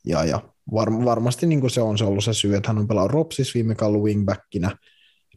Ja, 0.05 0.25
ja 0.25 0.43
var, 0.75 1.05
varmasti 1.05 1.47
niin 1.47 1.61
kuin 1.61 1.71
se 1.71 1.81
on 1.81 1.99
se 1.99 2.05
ollut 2.05 2.25
se 2.25 2.35
syy, 2.35 2.57
että 2.57 2.69
hän 2.69 2.79
on 2.79 2.89
pelannut 2.89 3.13
Ropsis 3.13 3.55
viime 3.55 3.75
kaudella 3.75 4.05
wingbackinä, 4.05 4.77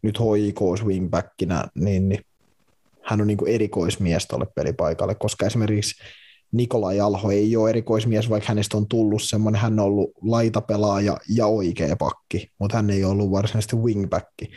nyt 0.02 0.20
HIKs 0.20 0.86
wingbackinä, 0.86 1.64
niin, 1.76 2.10
niin 2.10 2.22
hän 3.04 3.22
on 3.22 3.28
niin 3.28 3.38
kuin 3.38 3.52
erikoismies 3.52 4.28
tuolle 4.28 4.48
pelipaikalle, 4.56 5.16
koska 5.16 5.46
esimerkiksi 5.46 6.04
Nikolai 6.52 7.00
Alho 7.00 7.32
ei 7.32 7.56
ole 7.56 7.70
erikoismies, 7.70 8.30
vaikka 8.30 8.48
hänestä 8.48 8.78
on 8.78 8.88
tullut 8.88 9.24
semmoinen, 9.24 9.62
hän 9.62 9.80
on 9.80 9.86
ollut 9.86 10.12
laitapelaaja 10.22 11.18
ja 11.30 11.48
oikea 11.48 11.96
pakki, 11.96 12.52
mutta 12.60 12.78
hän 12.78 12.90
ei 12.90 13.04
ollut 13.04 13.32
varsinaisesti 13.32 13.76
wingbacki, 13.76 14.52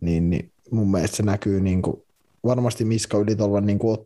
niin, 0.00 0.30
niin 0.30 0.52
mun 0.70 0.90
mielestä 0.90 1.16
se 1.16 1.22
näkyy 1.22 1.60
niin 1.60 1.82
kuin 1.82 2.02
varmasti 2.44 2.84
Miska 2.84 3.18
Ylitolvan 3.18 3.66
niin 3.66 3.78
kuin 3.78 3.98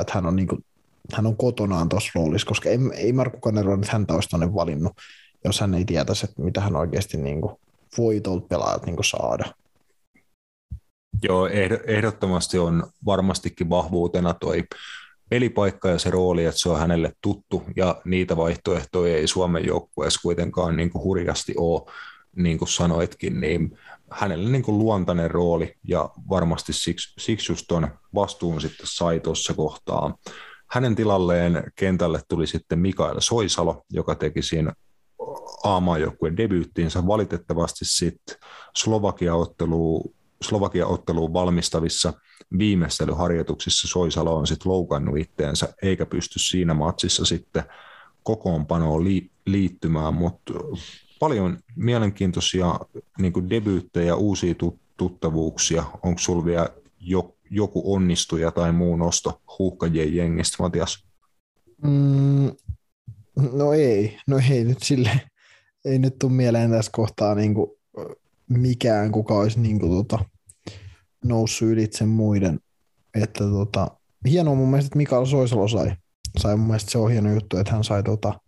että 0.00 0.12
hän 0.12 0.26
on, 0.26 0.36
niin 0.36 0.48
kuin, 0.48 0.64
hän 1.12 1.26
on 1.26 1.36
kotonaan 1.36 1.88
tuossa 1.88 2.10
roolissa, 2.14 2.46
koska 2.46 2.68
ei, 2.68 2.78
ei 2.94 3.12
Markku 3.12 3.40
Kanerva 3.40 3.76
nyt 3.76 3.88
häntä 3.88 4.14
olisi 4.14 4.28
tuonne 4.28 4.54
valinnut, 4.54 4.92
jos 5.44 5.60
hän 5.60 5.74
ei 5.74 5.84
tietäisi, 5.84 6.26
että 6.26 6.42
mitä 6.42 6.60
hän 6.60 6.76
oikeasti 6.76 7.16
niin 7.16 7.40
kuin, 7.40 7.56
voi 7.98 8.20
tuolta 8.20 8.46
pelaajat 8.48 8.86
niin 8.86 8.96
kuin 8.96 9.04
saada. 9.04 9.44
Joo, 11.22 11.48
ehdottomasti 11.86 12.58
on 12.58 12.86
varmastikin 13.06 13.70
vahvuutena 13.70 14.34
toi 14.34 14.64
pelipaikka 15.30 15.88
ja 15.88 15.98
se 15.98 16.10
rooli, 16.10 16.44
että 16.44 16.60
se 16.60 16.68
on 16.68 16.78
hänelle 16.78 17.12
tuttu 17.20 17.62
ja 17.76 18.00
niitä 18.04 18.36
vaihtoehtoja 18.36 19.16
ei 19.16 19.26
Suomen 19.26 19.66
joukkueessa 19.66 20.20
kuitenkaan 20.22 20.76
niin 20.76 20.90
kuin 20.90 21.04
hurjasti 21.04 21.54
ole, 21.58 21.92
niin 22.36 22.58
kuin 22.58 22.68
sanoitkin, 22.68 23.40
niin 23.40 23.78
hänelle 24.10 24.50
niin 24.50 24.62
kuin 24.62 24.78
luontainen 24.78 25.30
rooli 25.30 25.74
ja 25.88 26.10
varmasti 26.30 26.72
siksi, 26.72 27.14
siksi 27.18 27.52
just 27.52 27.64
tuon 27.68 27.88
vastuun 28.14 28.60
sitten 28.60 28.86
sai 28.86 29.20
tuossa 29.20 29.54
kohtaa. 29.54 30.16
Hänen 30.70 30.94
tilalleen 30.94 31.72
kentälle 31.76 32.20
tuli 32.28 32.46
sitten 32.46 32.78
Mikael 32.78 33.20
Soisalo, 33.20 33.82
joka 33.90 34.14
teki 34.14 34.42
siinä 34.42 34.72
A-maajoukkueen 35.64 36.36
debyyttiinsä 36.36 37.06
valitettavasti 37.06 37.84
sitten 37.84 38.36
Slovakia-otteluun 38.76 40.14
Slovakia 40.42 40.86
otteluun 40.86 41.32
valmistavissa 41.32 42.12
viimeistelyharjoituksissa 42.58 43.88
Soisalo 43.88 44.36
on 44.36 44.46
sitten 44.46 44.72
loukannut 44.72 45.18
itteensä 45.18 45.74
eikä 45.82 46.06
pysty 46.06 46.38
siinä 46.38 46.74
matsissa 46.74 47.24
sitten 47.24 47.64
kokoonpanoon 48.22 49.04
liittymään, 49.46 50.14
mutta 50.14 50.52
paljon 51.20 51.58
mielenkiintoisia 51.76 52.80
niin 53.18 53.50
debyyttejä, 53.50 54.16
uusia 54.16 54.54
tuttavuuksia. 54.96 55.84
Onko 56.02 56.18
sinulla 56.18 56.44
vielä 56.44 56.68
jo, 57.00 57.36
joku 57.50 57.94
onnistuja 57.94 58.50
tai 58.50 58.72
muu 58.72 58.96
nosto 58.96 59.42
huuhkajien 59.58 60.16
jengistä, 60.16 60.56
Matias? 60.62 61.04
Mm, 61.82 62.52
no 63.52 63.72
ei, 63.72 64.18
no 64.26 64.40
ei 64.50 64.64
nyt 64.64 64.82
sille, 64.82 65.20
ei 65.84 65.98
nyt 65.98 66.18
tule 66.18 66.32
mieleen 66.32 66.70
tässä 66.70 66.90
kohtaa 66.94 67.34
niin 67.34 67.54
kuin 67.54 67.70
mikään, 68.48 69.12
kuka 69.12 69.34
olisi 69.34 69.60
niin 69.60 69.80
kuin, 69.80 69.92
tota, 69.92 70.24
noussut 71.24 71.68
ylitse 71.68 72.04
muiden. 72.04 72.60
Että 73.14 73.44
tota, 73.44 73.90
hienoa 74.28 74.54
mun 74.54 74.68
mielestä, 74.68 74.86
että 74.86 74.96
Mikael 74.96 75.26
Soisalo 75.26 75.68
sai. 75.68 75.92
sai 76.38 76.56
mun 76.56 76.66
mielestä 76.66 76.90
se 76.90 76.98
on 76.98 77.10
hieno 77.10 77.32
juttu, 77.32 77.56
että 77.56 77.72
hän 77.72 77.84
sai 77.84 78.02
tota, 78.02 78.40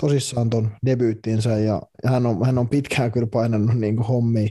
tosissaan 0.00 0.50
ton 0.50 0.70
debyyttinsä 0.86 1.58
ja 1.58 1.82
hän 2.04 2.26
on, 2.26 2.46
hän 2.46 2.58
on 2.58 2.68
pitkään 2.68 3.12
kyllä 3.12 3.26
painanut 3.26 3.74
niin 3.74 3.96
kuin 3.96 4.06
hommia, 4.06 4.48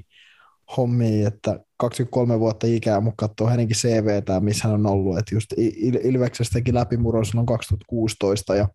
hommia, 0.77 1.27
että 1.27 1.59
23 1.77 2.39
vuotta 2.39 2.67
ikää, 2.67 3.01
mutta 3.01 3.27
katsoo 3.27 3.47
hänenkin 3.47 3.77
CVtä, 3.77 4.39
missä 4.39 4.67
hän 4.67 4.73
on 4.73 4.85
ollut, 4.85 5.17
että 5.17 5.35
just 5.35 5.53
Il- 5.53 6.07
Ilveksestä 6.07 6.53
teki 6.53 6.73
läpimuron 6.73 7.25
silloin 7.25 7.45
2016 7.45 8.55
ja 8.55 8.67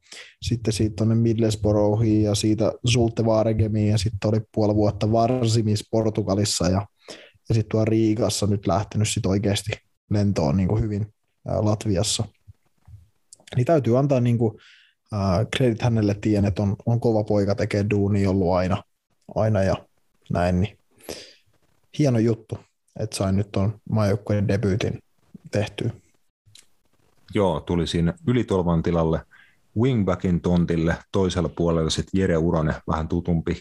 sitten 0.43 0.73
siitä 0.73 0.95
tuonne 0.97 1.15
Middlesbroughia 1.15 2.29
ja 2.29 2.35
siitä 2.35 2.73
Zulte 2.93 3.25
Varegemiin 3.25 3.89
ja 3.89 3.99
sitten 3.99 4.29
oli 4.29 4.41
puoli 4.55 4.75
vuotta 4.75 5.13
Varsimis 5.13 5.89
Portugalissa 5.91 6.69
ja, 6.69 6.87
ja 7.49 7.55
sitten 7.55 7.71
tuo 7.71 7.85
Riikassa 7.85 8.47
nyt 8.47 8.67
lähtenyt 8.67 9.09
sitten 9.09 9.31
oikeasti 9.31 9.71
lentoon 10.11 10.57
niin 10.57 10.69
kuin 10.69 10.83
hyvin 10.83 11.15
ää, 11.49 11.65
Latviassa. 11.65 12.25
Niin 13.57 13.67
täytyy 13.67 13.99
antaa 13.99 14.21
niin 14.21 14.39
kuin, 14.39 14.55
kredit 15.57 15.83
hänelle 15.83 16.17
tien, 16.21 16.45
että 16.45 16.63
on, 16.63 16.77
on 16.87 17.01
kova 17.01 17.25
poika, 17.25 17.55
tekee 17.55 17.87
duuni 17.91 18.27
ollut 18.27 18.53
aina, 18.53 18.83
aina 19.35 19.63
ja 19.63 19.77
näin, 20.31 20.61
niin 20.61 20.78
hieno 21.99 22.19
juttu, 22.19 22.59
että 23.01 23.17
sain 23.17 23.37
nyt 23.37 23.53
tuon 23.53 23.81
maajoukkueen 23.91 24.49
debyytin 24.49 24.99
tehtyä. 25.51 25.91
Joo, 27.35 27.61
tuli 27.61 27.87
siinä 27.87 28.15
ylitolvan 28.27 28.83
tilalle 28.83 29.21
wingbackin 29.77 30.41
tontille, 30.41 30.97
toisella 31.13 31.49
puolella 31.49 31.91
sitten 31.91 32.21
Jere 32.21 32.37
Uronen, 32.37 32.75
vähän 32.89 33.09
tutumpi, 33.09 33.61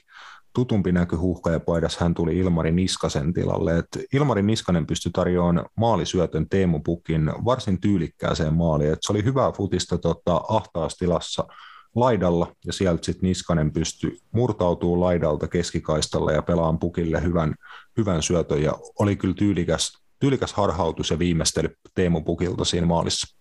tutumpi 0.53 0.91
näky 0.91 1.15
huuhkajapaidas, 1.15 1.97
hän 1.97 2.13
tuli 2.13 2.37
Ilmari 2.37 2.71
Niskasen 2.71 3.33
tilalle. 3.33 3.77
Et 3.77 3.87
Ilmari 4.13 4.41
Niskanen 4.41 4.87
pystyi 4.87 5.11
tarjoamaan 5.11 5.65
maalisyötön 5.75 6.49
Teemu 6.49 6.79
Pukin 6.79 7.31
varsin 7.45 7.81
tyylikkääseen 7.81 8.53
maaliin. 8.53 8.93
Et 8.93 8.99
se 9.01 9.11
oli 9.11 9.23
hyvää 9.23 9.51
futista 9.51 9.97
tota, 9.97 10.41
ahtaastilassa 10.49 11.47
laidalla, 11.95 12.55
ja 12.65 12.73
sieltä 12.73 13.05
sitten 13.05 13.27
Niskanen 13.27 13.71
pystyi 13.71 14.19
murtautuu 14.31 14.99
laidalta 14.99 15.47
keskikaistalla 15.47 16.31
ja 16.31 16.41
pelaan 16.41 16.79
Pukille 16.79 17.23
hyvän, 17.23 17.55
hyvän 17.97 18.23
syötön, 18.23 18.63
ja 18.63 18.73
oli 18.99 19.15
kyllä 19.15 19.33
tyylikäs, 19.33 19.97
tyylikäs 20.19 20.53
harhautus 20.53 21.11
ja 21.11 21.19
viimeistely 21.19 21.69
Teemu 21.95 22.21
Pukilta 22.21 22.65
siinä 22.65 22.87
maalissa. 22.87 23.37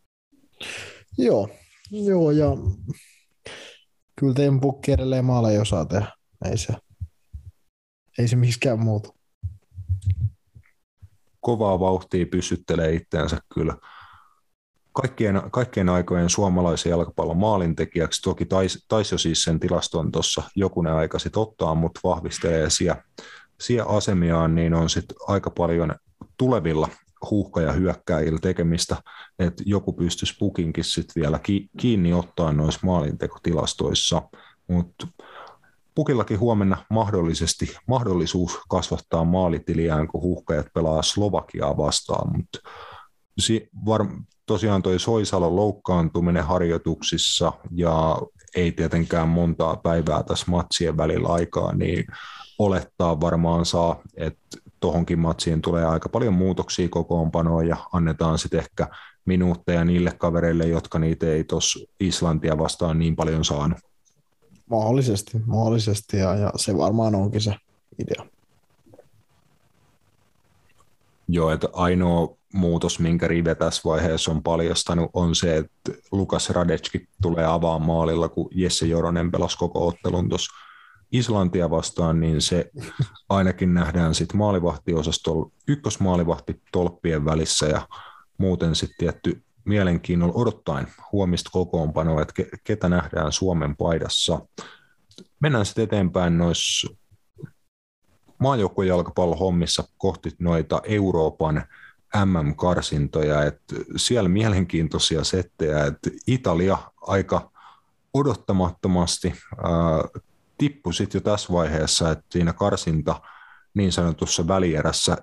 Joo, 1.19 1.49
joo 1.91 2.31
ja 2.31 2.57
kyllä 4.21 4.35
Teemu 4.35 4.61
Pukki 4.61 4.93
edelleen 4.93 5.25
maaleja 5.25 5.61
osaa 5.61 5.85
tehdä. 5.85 6.13
Ei 6.51 6.59
se, 6.59 6.75
ei 8.19 8.29
se 8.29 8.37
miksikään 8.37 8.79
muuta. 8.79 9.13
Kovaa 11.41 11.81
vauhtia 11.81 12.27
pysyttelee 12.27 12.95
itseänsä 12.95 13.39
kyllä 13.55 13.77
kaikkien, 14.97 15.43
kaikkien 15.51 15.89
aikojen 15.89 16.31
suomalaisen 16.31 16.91
jalkapallon 16.91 17.37
maalintekijäksi. 17.37 18.23
Toki 18.23 18.45
taisi 18.45 18.79
tais 18.89 19.13
jo 19.13 19.19
siis 19.19 19.43
sen 19.43 19.61
tilaston 19.61 20.13
tuossa 20.13 20.43
jokunen 20.55 20.93
aika 20.93 21.19
sitten 21.19 21.43
ottaa, 21.43 21.75
mutta 21.75 22.01
vahvistelee 22.05 22.71
siellä, 22.71 23.03
siellä 23.61 23.97
asemiaan, 23.97 24.55
niin 24.55 24.75
on 24.75 24.91
sitten 24.91 25.17
aika 25.29 25.51
paljon 25.51 25.95
tulevilla 26.37 26.89
huuhka- 27.31 27.61
ja 27.61 27.73
hyökkäillä 27.73 28.39
tekemistä, 28.43 28.97
että 29.39 29.63
joku 29.67 29.93
pystyisi 29.93 30.35
pukinkin 30.39 30.85
sitten 30.85 31.23
vielä 31.23 31.41
kiinni 31.77 32.13
ottaa 32.13 32.53
noissa 32.53 32.81
maalintekotilastoissa, 32.83 34.23
mutta 34.69 35.07
Pukillakin 35.95 36.41
huomenna 36.41 36.85
mahdollisesti 36.91 37.77
mahdollisuus 37.87 38.59
kasvattaa 38.69 39.25
maalitiliään, 39.25 40.09
kun 40.09 40.23
huuhkajat 40.23 40.67
pelaa 40.75 41.03
Slovakiaa 41.03 41.77
vastaan, 41.77 42.37
mutta 42.37 42.59
si- 43.39 43.69
var- 43.87 44.09
tosiaan 44.47 44.83
toi 44.83 44.99
Soisalon 44.99 45.57
loukkaantuminen 45.57 46.45
harjoituksissa 46.45 47.53
ja 47.71 48.19
ei 48.57 48.73
tietenkään 48.73 49.29
montaa 49.29 49.77
päivää 49.77 50.23
tässä 50.23 50.47
matsien 50.49 50.97
välillä 50.97 51.29
aikaa, 51.29 51.75
niin 51.75 52.05
olettaa 52.59 53.21
varmaan 53.21 53.67
saa, 53.67 54.01
että 54.17 54.59
tuohonkin 54.81 55.19
matsiin 55.19 55.63
tulee 55.63 55.85
aika 55.85 56.09
paljon 56.09 56.35
muutoksia 56.35 56.89
kokoonpanoon 56.89 57.69
ja 57.69 57.77
annetaan 57.93 58.39
sitten 58.39 58.61
ehkä 58.61 58.89
minuutteja 59.25 59.85
niille 59.85 60.13
kavereille, 60.19 60.67
jotka 60.67 60.99
niitä 60.99 61.27
ei 61.27 61.45
tuossa 61.45 61.79
Islantia 62.01 62.59
vastaan 62.59 62.99
niin 62.99 63.17
paljon 63.17 63.45
saanut. 63.45 63.79
Mahdollisesti, 64.71 65.39
mahdollisesti 65.47 66.17
ja, 66.17 66.35
ja 66.35 66.53
se 66.57 66.77
varmaan 66.77 67.15
onkin 67.15 67.41
se 67.41 67.55
idea. 67.99 68.27
Joo, 71.29 71.51
että 71.51 71.69
ainoa 71.73 72.37
muutos, 72.55 72.99
minkä 72.99 73.29
Rive 73.29 73.55
tässä 73.55 73.83
vaiheessa 73.85 74.31
on 74.31 74.43
paljastanut, 74.43 75.11
on 75.13 75.35
se, 75.35 75.57
että 75.57 75.93
Lukas 76.13 76.51
Radecki 76.51 77.09
tulee 77.23 77.45
avaan 77.45 77.83
maalilla, 77.83 78.29
kun 78.29 78.49
Jesse 78.55 78.87
Joronen 78.87 79.31
pelasi 79.31 79.59
koko 79.59 79.87
ottelun 79.87 80.29
tuossa 80.29 80.53
Islantia 81.13 81.71
vastaan, 81.71 82.21
niin 82.21 82.41
se 82.41 82.71
ainakin 83.29 83.75
nähdään 83.75 84.15
sitten 84.15 84.37
maalivahtiosastolla 84.37 85.51
ykkösmaalivahti 85.69 86.63
tolppien 86.73 87.25
välissä 87.25 87.67
ja 87.67 87.89
muuten 88.39 88.75
sitten 88.75 88.97
tietty 88.99 89.43
mielenkiinnolla 89.65 90.35
odottaen 90.37 90.87
huomista 91.13 91.51
kokoonpanoa, 91.53 92.23
että 92.23 92.35
ketä 92.65 92.89
nähdään 92.89 93.33
Suomen 93.33 93.77
paidassa. 93.77 94.41
Mennään 95.41 95.67
sitten 95.67 95.85
eteenpäin 95.85 96.39
noissa 96.39 96.89
maajoukkuejalkapallohommissa 98.39 99.85
kohti 99.99 100.31
noita 100.39 100.81
Euroopan 100.85 101.65
MM-karsintoja, 102.25 103.45
että 103.45 103.75
siellä 103.97 104.29
mielenkiintoisia 104.29 105.25
settejä, 105.25 105.85
että 105.85 106.11
Italia 106.27 106.79
aika 107.01 107.51
odottamattomasti 108.15 109.29
äh, 109.29 110.23
tippui 110.59 110.95
sitten 110.95 111.19
jo 111.19 111.23
tässä 111.23 111.53
vaiheessa, 111.53 112.11
että 112.11 112.25
siinä 112.31 112.53
karsinta 112.53 113.21
niin 113.75 113.93
sanotussa 113.93 114.49
välierässä 114.49 115.17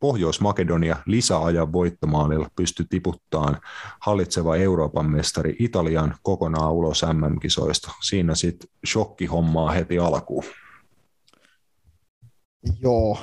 Pohjois-Makedonia 0.00 0.96
lisäajan 1.06 1.72
voittomaalilla 1.72 2.50
pystyi 2.56 2.86
tiputtaan 2.88 3.60
hallitseva 4.00 4.56
Euroopan 4.56 5.10
mestari 5.10 5.56
Italian 5.58 6.14
kokonaan 6.22 6.72
ulos 6.72 7.02
MM-kisoista. 7.12 7.90
Siinä 8.02 8.34
sitten 8.34 8.70
shokkihommaa 8.86 9.70
heti 9.70 9.98
alkuun. 9.98 10.44
Joo, 12.82 13.18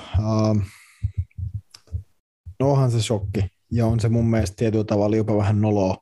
no 2.60 2.72
onhan 2.72 2.92
se 2.92 3.02
shokki. 3.02 3.48
Ja 3.72 3.86
on 3.86 4.00
se 4.00 4.10
mun 4.10 4.30
mielestä 4.30 4.56
tietyllä 4.56 4.84
tavalla 4.84 5.16
jopa 5.16 5.38
vähän 5.38 5.62
noloa 5.62 5.98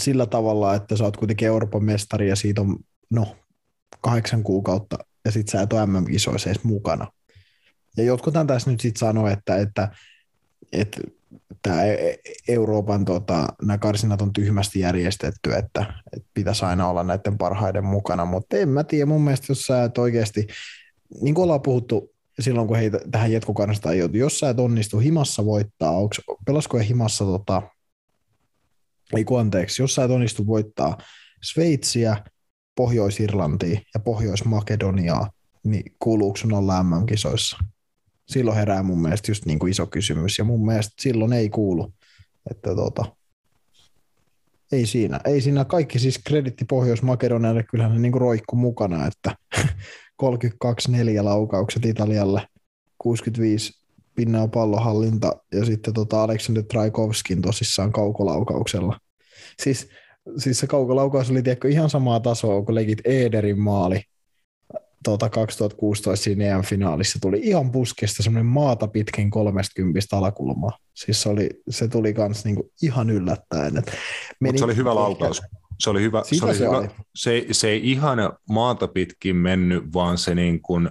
sillä 0.00 0.26
tavalla, 0.26 0.74
että 0.74 0.96
sä 0.96 1.04
oot 1.04 1.16
kuitenkin 1.16 1.48
Euroopan 1.48 1.84
mestari 1.84 2.28
ja 2.28 2.36
siitä 2.36 2.60
on 2.60 2.76
no, 3.10 3.36
kahdeksan 4.00 4.42
kuukautta 4.42 4.98
ja 5.24 5.32
sit 5.32 5.48
sä 5.48 5.62
et 5.62 5.72
ole 5.72 5.86
MM-kisoissa 5.86 6.50
edes 6.50 6.64
mukana. 6.64 7.06
Ja 7.96 8.04
jotkut 8.04 8.34
tässä 8.46 8.70
nyt 8.70 8.80
sitten 8.80 9.00
sanoo, 9.00 9.26
että, 9.28 9.56
että, 9.56 9.88
että 10.72 11.00
tämä 11.62 11.84
e-, 11.84 12.10
e-, 12.10 12.18
Euroopan 12.48 13.04
tota, 13.04 13.46
nämä 13.62 13.78
karsinat 13.78 14.22
on 14.22 14.32
tyhmästi 14.32 14.80
järjestetty, 14.80 15.54
että, 15.54 15.94
että 16.16 16.28
pitäisi 16.34 16.64
aina 16.64 16.88
olla 16.88 17.04
näiden 17.04 17.38
parhaiden 17.38 17.84
mukana, 17.84 18.24
mutta 18.24 18.56
en 18.56 18.68
mä 18.68 18.84
tiedä, 18.84 19.06
mun 19.06 19.22
mielestä 19.22 19.46
jos 19.48 19.66
sä 19.66 19.84
et 19.84 19.98
oikeasti, 19.98 20.46
niin 21.20 21.34
kuin 21.34 21.42
ollaan 21.42 21.62
puhuttu 21.62 22.15
silloin, 22.40 22.68
kun 22.68 22.76
heitä 22.76 23.00
tähän 23.10 23.32
jatkokarsintaan 23.32 23.98
joutuu. 23.98 24.16
Jos 24.16 24.38
sä 24.38 24.50
et 24.50 24.58
onnistu 24.58 24.98
himassa 24.98 25.44
voittaa, 25.44 25.90
onko, 25.90 26.14
pelasko 26.46 26.78
himassa, 26.78 27.24
tota, 27.24 27.62
ei 29.16 29.24
kun 29.24 29.40
anteeksi, 29.40 29.82
jos 29.82 29.94
sä 29.94 30.04
et 30.04 30.10
onnistu 30.10 30.46
voittaa 30.46 30.98
Sveitsiä, 31.42 32.16
Pohjois-Irlantia 32.74 33.80
ja 33.94 34.00
Pohjois-Makedoniaa, 34.00 35.30
niin 35.64 35.96
kuuluuko 35.98 36.36
sun 36.36 36.52
olla 36.52 36.82
MM-kisoissa? 36.82 37.58
Silloin 38.28 38.56
herää 38.56 38.82
mun 38.82 39.02
mielestä 39.02 39.30
just 39.30 39.46
niin 39.46 39.58
kuin 39.58 39.70
iso 39.70 39.86
kysymys, 39.86 40.38
ja 40.38 40.44
mun 40.44 40.66
mielestä 40.66 40.94
silloin 41.00 41.32
ei 41.32 41.50
kuulu. 41.50 41.92
Että 42.50 42.74
tota, 42.74 43.04
ei 44.72 44.86
siinä, 44.86 45.20
ei 45.24 45.40
siinä 45.40 45.64
kaikki 45.64 45.98
siis 45.98 46.20
kreditti 46.24 46.64
Pohjois-Makedonialle, 46.64 47.62
kyllähän 47.62 47.92
ne 47.92 47.98
niin 47.98 48.12
kuin 48.12 48.20
roikku 48.20 48.56
mukana, 48.56 49.06
että 49.06 49.36
32-4 50.22 51.24
laukaukset 51.24 51.84
Italialle, 51.84 52.48
65 52.98 53.72
pinnaa 54.14 54.48
pallohallinta 54.48 55.32
ja 55.52 55.64
sitten 55.64 55.94
tota 55.94 56.22
Aleksander 56.22 56.64
Traikovskin 56.64 57.42
tosissaan 57.42 57.92
kaukolaukauksella. 57.92 59.00
Siis, 59.62 59.88
siis 60.38 60.60
se 60.60 60.66
kaukolaukaus 60.66 61.30
oli 61.30 61.42
tiedätkö, 61.42 61.68
ihan 61.68 61.90
samaa 61.90 62.20
tasoa 62.20 62.62
kuin 62.62 62.74
legit 62.74 63.00
Ederin 63.04 63.60
maali 63.60 64.02
tuota 65.06 65.28
2016 65.28 66.24
siinä 66.24 66.44
EM-finaalissa. 66.44 67.18
Tuli 67.22 67.40
ihan 67.42 67.72
puskesta 67.72 68.22
semmoinen 68.22 68.46
maata 68.46 68.88
pitkin 68.88 69.30
30 69.30 70.16
alakulmaa. 70.16 70.78
Siis 70.94 71.22
se, 71.22 71.28
oli, 71.28 71.48
se 71.70 71.88
tuli 71.88 72.14
kans 72.14 72.44
niinku 72.44 72.70
ihan 72.82 73.10
yllättäen. 73.10 73.74
Mutta 74.40 74.58
se 74.58 74.64
oli 74.64 74.76
hyvä 74.76 74.94
laukaus. 74.94 75.42
Se 75.78 75.90
oli 75.90 76.02
hyvä. 76.02 76.22
se, 76.24 76.44
oli 76.44 76.54
se, 76.54 76.64
hyvä. 76.64 76.78
Oli. 76.78 76.88
Se, 77.14 77.46
se 77.52 77.68
ei 77.68 77.90
ihan 77.90 78.18
maata 78.50 78.88
pitkin 78.88 79.36
mennyt, 79.36 79.84
vaan 79.94 80.18
se 80.18 80.34
niin 80.34 80.62
kuin, 80.62 80.90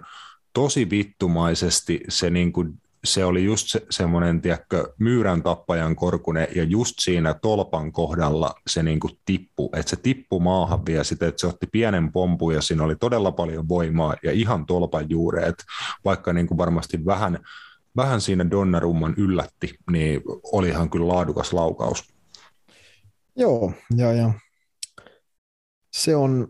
tosi 0.56 0.90
vittumaisesti 0.90 2.02
se, 2.10 2.30
niin 2.30 2.54
kuin, 2.54 2.74
se 3.04 3.26
oli 3.26 3.44
just 3.44 3.68
se, 3.70 3.86
semmoinen, 3.90 4.42
tiedätkö, 4.42 4.94
myyrän 5.00 5.44
tappajan 5.44 5.96
korkune 5.96 6.48
ja 6.56 6.64
just 6.64 6.96
siinä 7.00 7.34
tolpan 7.34 7.92
kohdalla 7.92 8.56
se 8.68 8.84
niin 8.84 9.00
kuin 9.00 9.20
tippu, 9.26 9.70
että 9.74 9.90
se 9.90 9.96
tippu 9.96 10.40
maahan 10.40 10.86
vielä 10.86 11.04
sitä, 11.04 11.28
että 11.28 11.42
se 11.42 11.48
otti 11.48 11.68
pienen 11.68 12.12
pompun 12.12 12.54
ja 12.54 12.62
siinä 12.62 12.84
oli 12.84 12.96
todella 12.96 13.32
paljon 13.32 13.70
voimaa 13.70 14.16
ja 14.24 14.32
ihan 14.32 14.66
tolpan 14.66 15.10
juureet, 15.10 15.56
vaikka 16.06 16.34
niin 16.34 16.48
kuin 16.48 16.58
varmasti 16.58 17.06
vähän, 17.06 17.40
vähän 17.96 18.22
siinä 18.22 18.52
Donnarumman 18.52 19.14
yllätti, 19.18 19.76
niin 19.92 20.22
olihan 20.52 20.90
kyllä 20.90 21.08
laadukas 21.08 21.54
laukaus. 21.54 22.14
Joo, 23.36 23.74
ja, 23.98 24.14
ja 24.14 24.34
se 25.96 26.16
on, 26.16 26.48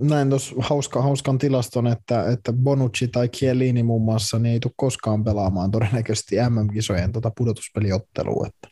näin 0.00 0.30
tuossa 0.30 0.54
hauska, 0.58 1.02
hauskan 1.02 1.38
tilaston, 1.38 1.86
että, 1.86 2.30
että 2.30 2.52
Bonucci 2.52 3.08
tai 3.08 3.28
Chiellini 3.28 3.82
muun 3.82 4.02
muassa 4.02 4.38
niin 4.38 4.52
ei 4.52 4.60
tule 4.60 4.72
koskaan 4.76 5.24
pelaamaan 5.24 5.70
todennäköisesti 5.70 6.36
MM-kisojen 6.36 7.12
tota 7.12 7.32
pudotuspeliottelua. 7.36 8.46
Että 8.46 8.68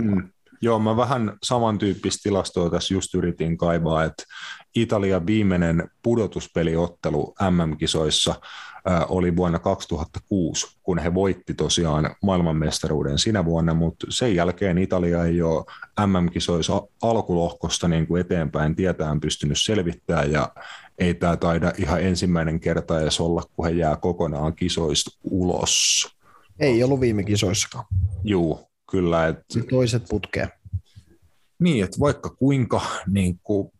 mm. 0.00 0.28
Joo, 0.60 0.78
mä 0.78 0.96
vähän 0.96 1.38
samantyyppistä 1.42 2.22
tilastoa 2.22 2.70
tässä 2.70 2.94
just 2.94 3.14
yritin 3.14 3.56
kaivaa, 3.56 4.04
että 4.04 4.22
Italian 4.76 5.26
viimeinen 5.26 5.90
pudotuspeliottelu 6.02 7.34
MM-kisoissa 7.50 8.34
oli 9.08 9.36
vuonna 9.36 9.58
2006, 9.58 10.76
kun 10.82 10.98
he 10.98 11.14
voitti 11.14 11.54
tosiaan 11.54 12.16
maailmanmestaruuden 12.22 13.18
sinä 13.18 13.44
vuonna, 13.44 13.74
mutta 13.74 14.06
sen 14.10 14.34
jälkeen 14.34 14.78
Italia 14.78 15.24
ei 15.24 15.42
ole 15.42 15.64
MM-kisoissa 16.06 16.82
alkulohkosta 17.02 17.88
niin 17.88 18.06
kuin 18.06 18.20
eteenpäin 18.20 18.76
tietään 18.76 19.20
pystynyt 19.20 19.58
selvittämään 19.60 20.32
ja 20.32 20.52
ei 20.98 21.14
tämä 21.14 21.36
taida 21.36 21.72
ihan 21.78 22.02
ensimmäinen 22.02 22.60
kerta 22.60 23.00
edes 23.00 23.20
olla, 23.20 23.42
kun 23.56 23.66
he 23.66 23.72
jää 23.72 23.96
kokonaan 23.96 24.54
kisoista 24.56 25.10
ulos. 25.24 26.08
Ei 26.60 26.82
ollut 26.82 27.00
viime 27.00 27.24
kisoissakaan. 27.24 27.84
Juu, 28.24 28.60
kyllä. 28.90 29.26
Et... 29.26 29.38
toiset 29.70 30.02
putkeen. 30.08 30.48
Niin, 31.58 31.84
että 31.84 32.00
vaikka 32.00 32.30
kuinka 32.30 32.80
niin 33.06 33.40
kuin, 33.42 33.72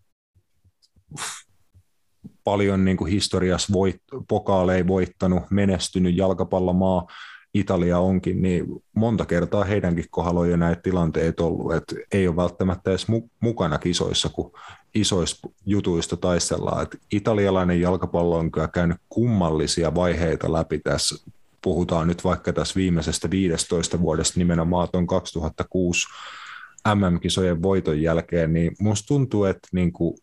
paljon 2.47 2.85
niin 2.85 2.97
kuin 2.97 3.11
historiassa 3.11 3.73
voit, 3.73 4.03
pokaaleja 4.29 4.87
voittanut, 4.87 5.43
menestynyt 5.51 6.17
jalkapallomaa 6.17 7.07
Italia 7.55 7.99
onkin, 7.99 8.43
niin 8.43 8.67
monta 8.95 9.27
kertaa 9.27 9.65
heidänkin 9.65 10.05
kohdalla 10.11 10.41
on 10.41 10.51
jo 10.51 10.57
näitä 10.57 10.83
tilanteita 10.83 11.45
ollut, 11.45 11.75
että 11.75 11.95
ei 12.13 12.29
ole 12.29 12.37
välttämättä 12.37 12.91
edes 12.91 13.07
mu- 13.09 13.29
mukana 13.41 13.79
kisoissa, 13.79 14.29
kun 14.29 14.53
isoista 14.95 15.49
jutuista 15.67 16.17
taistellaan. 16.17 16.83
Että 16.83 16.99
italialainen 17.13 17.81
jalkapallo 17.81 18.39
on 18.39 18.51
kyllä 18.51 18.69
käynyt 18.69 18.97
kummallisia 19.09 19.95
vaiheita 19.95 20.53
läpi 20.53 20.79
tässä. 20.79 21.31
Puhutaan 21.63 22.09
nyt 22.09 22.25
vaikka 22.25 22.53
tässä 22.53 22.75
viimeisestä 22.77 23.31
15 23.31 24.01
vuodesta 24.01 24.39
nimenomaan 24.39 24.89
tuon 24.93 25.07
2006 25.07 26.07
MM-kisojen 26.95 27.63
voiton 27.63 28.03
jälkeen, 28.03 28.53
niin 28.53 28.77
musta 28.81 29.07
tuntuu, 29.07 29.45
että 29.45 29.69
niin 29.73 29.93
kuin 29.93 30.17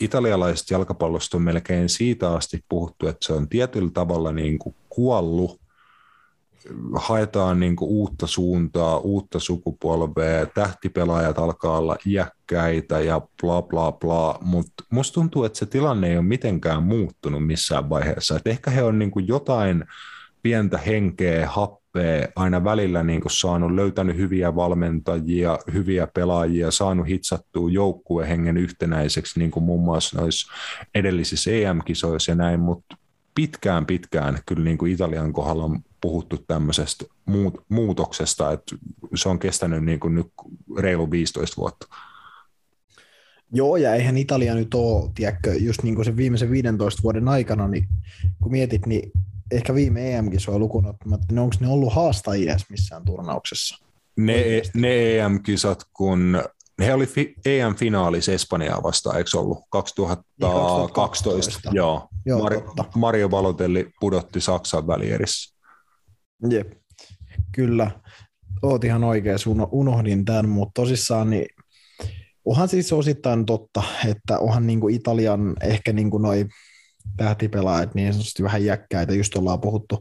italialaisesta 0.00 0.74
jalkapallosta 0.74 1.36
on 1.36 1.42
melkein 1.42 1.88
siitä 1.88 2.32
asti 2.32 2.64
puhuttu, 2.68 3.06
että 3.06 3.26
se 3.26 3.32
on 3.32 3.48
tietyllä 3.48 3.90
tavalla 3.94 4.32
niin 4.32 4.58
kuin 4.58 4.74
kuollut. 4.88 5.60
Haetaan 6.94 7.60
niin 7.60 7.76
kuin 7.76 7.90
uutta 7.90 8.26
suuntaa, 8.26 8.98
uutta 8.98 9.38
sukupolvea, 9.38 10.46
tähtipelaajat 10.46 11.38
alkaa 11.38 11.78
olla 11.78 11.96
iäkkäitä 12.06 13.00
ja 13.00 13.20
bla 13.42 13.62
bla 13.62 13.92
bla, 13.92 14.38
mutta 14.40 14.84
musta 14.90 15.14
tuntuu, 15.14 15.44
että 15.44 15.58
se 15.58 15.66
tilanne 15.66 16.08
ei 16.08 16.16
ole 16.16 16.24
mitenkään 16.24 16.82
muuttunut 16.82 17.46
missään 17.46 17.90
vaiheessa. 17.90 18.36
Et 18.36 18.46
ehkä 18.46 18.70
he 18.70 18.82
on 18.82 18.98
niin 18.98 19.10
kuin 19.10 19.28
jotain 19.28 19.84
pientä 20.42 20.78
henkeä, 20.78 21.48
happea, 21.48 21.79
aina 22.36 22.64
välillä 22.64 23.02
niin 23.02 23.20
kuin 23.20 23.32
saanut, 23.32 23.72
löytänyt 23.72 24.16
hyviä 24.16 24.54
valmentajia, 24.54 25.58
hyviä 25.72 26.06
pelaajia, 26.06 26.70
saanut 26.70 27.08
hitsattua 27.08 27.70
joukkuehengen 27.70 28.56
yhtenäiseksi, 28.56 29.38
niin 29.38 29.50
kuin 29.50 29.64
muun 29.64 29.84
muassa 29.84 30.20
noissa 30.20 30.52
edellisissä 30.94 31.50
EM-kisoissa 31.50 32.32
ja 32.32 32.34
näin, 32.34 32.60
mutta 32.60 32.96
pitkään 33.34 33.86
pitkään 33.86 34.38
kyllä 34.46 34.64
niin 34.64 34.78
kuin 34.78 34.92
Italian 34.92 35.32
kohdalla 35.32 35.64
on 35.64 35.80
puhuttu 36.00 36.36
tämmöisestä 36.46 37.04
muutoksesta, 37.68 38.52
että 38.52 38.76
se 39.14 39.28
on 39.28 39.38
kestänyt 39.38 39.84
niin 39.84 40.00
kuin 40.00 40.14
nyt 40.14 40.26
reilu 40.78 41.10
15 41.10 41.56
vuotta. 41.56 41.86
Joo, 43.52 43.76
ja 43.76 43.94
eihän 43.94 44.16
Italia 44.16 44.54
nyt 44.54 44.74
ole, 44.74 45.10
tiedätkö, 45.14 45.54
just 45.54 45.82
niin 45.82 45.94
kuin 45.94 46.04
sen 46.04 46.16
viimeisen 46.16 46.50
15 46.50 47.02
vuoden 47.02 47.28
aikana, 47.28 47.68
niin 47.68 47.88
kun 48.42 48.52
mietit, 48.52 48.86
niin 48.86 49.12
ehkä 49.50 49.74
viime 49.74 50.16
EM-kisoja 50.16 50.58
lukuun 50.58 50.86
ottamatta, 50.86 51.26
niin 51.30 51.38
onko 51.38 51.56
ne 51.60 51.68
ollut 51.68 51.94
haastajia 51.94 52.56
missään 52.70 53.04
turnauksessa? 53.04 53.86
Ne, 54.16 54.62
ne 54.74 55.18
EM-kisat, 55.18 55.84
kun 55.92 56.42
he 56.80 56.94
oli 56.94 57.06
fi, 57.06 57.34
EM-finaalissa 57.44 58.32
Espanjaa 58.32 58.82
vastaan, 58.82 59.18
eikö 59.18 59.38
ollut? 59.38 59.58
2012. 59.70 60.94
2012. 60.94 61.70
Joo. 61.72 62.08
Joo 62.26 62.38
Mario, 62.38 62.74
Mario 62.94 63.28
Balotelli 63.28 63.90
pudotti 64.00 64.40
Saksan 64.40 64.86
välierissä. 64.86 65.56
Jep, 66.50 66.72
kyllä. 67.52 67.90
Oot 68.62 68.84
ihan 68.84 69.04
oikeassa, 69.04 69.50
unohdin 69.70 70.24
tämän, 70.24 70.48
mutta 70.48 70.82
tosissaan 70.82 71.30
niin 71.30 71.46
onhan 72.44 72.68
siis 72.68 72.92
osittain 72.92 73.46
totta, 73.46 73.82
että 74.08 74.38
onhan 74.38 74.66
niin 74.66 74.80
kuin 74.80 74.94
Italian 74.94 75.56
ehkä 75.62 75.92
niin 75.92 76.10
kuin 76.10 76.22
noi 76.22 76.46
tähtipelaajat 77.16 77.94
niin 77.94 78.12
sanotusti 78.12 78.42
vähän 78.42 78.64
jäkkäitä, 78.64 79.14
just 79.14 79.36
ollaan 79.36 79.60
puhuttu 79.60 79.98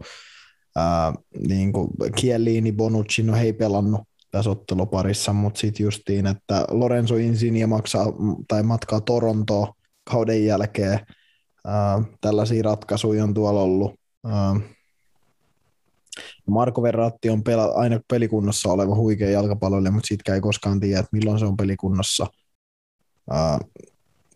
niin 1.47 1.73
kuin 1.73 1.89
Bonucci, 2.77 3.23
no 3.23 3.33
he 3.33 3.53
pelannut 3.53 4.01
tässä 4.31 4.49
otteluparissa, 4.49 5.33
mutta 5.33 5.59
sitten 5.59 5.83
justiin, 5.83 6.27
että 6.27 6.65
Lorenzo 6.71 7.15
Insigne 7.15 7.65
maksaa 7.65 8.05
tai 8.47 8.63
matkaa 8.63 9.01
Torontoon 9.01 9.73
kauden 10.11 10.45
jälkeen, 10.45 10.99
ää, 11.65 12.01
tällaisia 12.21 12.63
ratkaisuja 12.63 13.23
on 13.23 13.33
tuolla 13.33 13.61
ollut. 13.61 13.99
Ää, 14.25 14.55
Marko 16.47 16.81
Verratti 16.81 17.29
on 17.29 17.43
pela, 17.43 17.63
aina 17.63 17.99
pelikunnassa 18.09 18.69
oleva 18.69 18.95
huikea 18.95 19.29
jalkapalloilija, 19.29 19.91
mutta 19.91 20.07
siitä 20.07 20.33
ei 20.33 20.41
koskaan 20.41 20.79
tiedä, 20.79 20.99
että 20.99 21.09
milloin 21.11 21.39
se 21.39 21.45
on 21.45 21.57
pelikunnassa. 21.57 22.27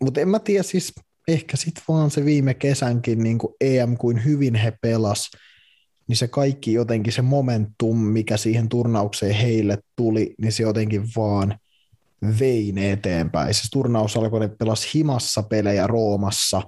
mutta 0.02 0.22
en 0.22 0.30
mä 0.30 0.40
tiedä, 0.40 0.64
siis 0.64 0.94
ehkä 1.28 1.58
sitten 1.58 1.84
vaan 1.88 2.12
se 2.12 2.26
viime 2.26 2.54
kesänkin 2.54 3.24
niin 3.24 3.38
kuin 3.38 3.54
EM, 3.62 3.98
kuin 3.98 4.26
hyvin 4.26 4.56
he 4.56 4.74
pelas, 4.82 5.32
niin 6.08 6.18
se 6.18 6.28
kaikki 6.28 6.74
jotenkin 6.74 7.14
se 7.14 7.22
momentum, 7.22 7.98
mikä 7.98 8.38
siihen 8.38 8.70
turnaukseen 8.70 9.36
heille 9.36 9.78
tuli, 9.96 10.36
niin 10.42 10.52
se 10.52 10.64
jotenkin 10.64 11.04
vaan 11.16 11.60
vein 12.40 12.78
eteenpäin. 12.78 13.54
Se 13.54 13.62
turnaus 13.72 14.18
alkoi, 14.18 14.40
ne 14.40 14.48
pelas 14.48 14.94
himassa 14.96 15.44
pelejä 15.44 15.88
Roomassa, 15.88 16.62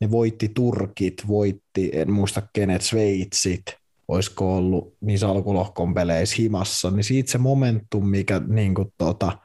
ne 0.00 0.10
voitti 0.10 0.48
Turkit, 0.48 1.28
voitti, 1.28 1.90
en 1.92 2.12
muista 2.12 2.42
kenet, 2.52 2.82
Sveitsit, 2.82 3.62
olisiko 4.08 4.56
ollut 4.56 4.94
niissä 5.00 5.28
alkulohkon 5.28 5.94
peleissä 5.94 6.36
himassa, 6.38 6.90
niin 6.90 7.04
siitä 7.04 7.30
se 7.30 7.38
momentum, 7.38 8.08
mikä 8.08 8.40
niin 8.46 8.74
kuin, 8.74 8.92
tota, 8.98 9.38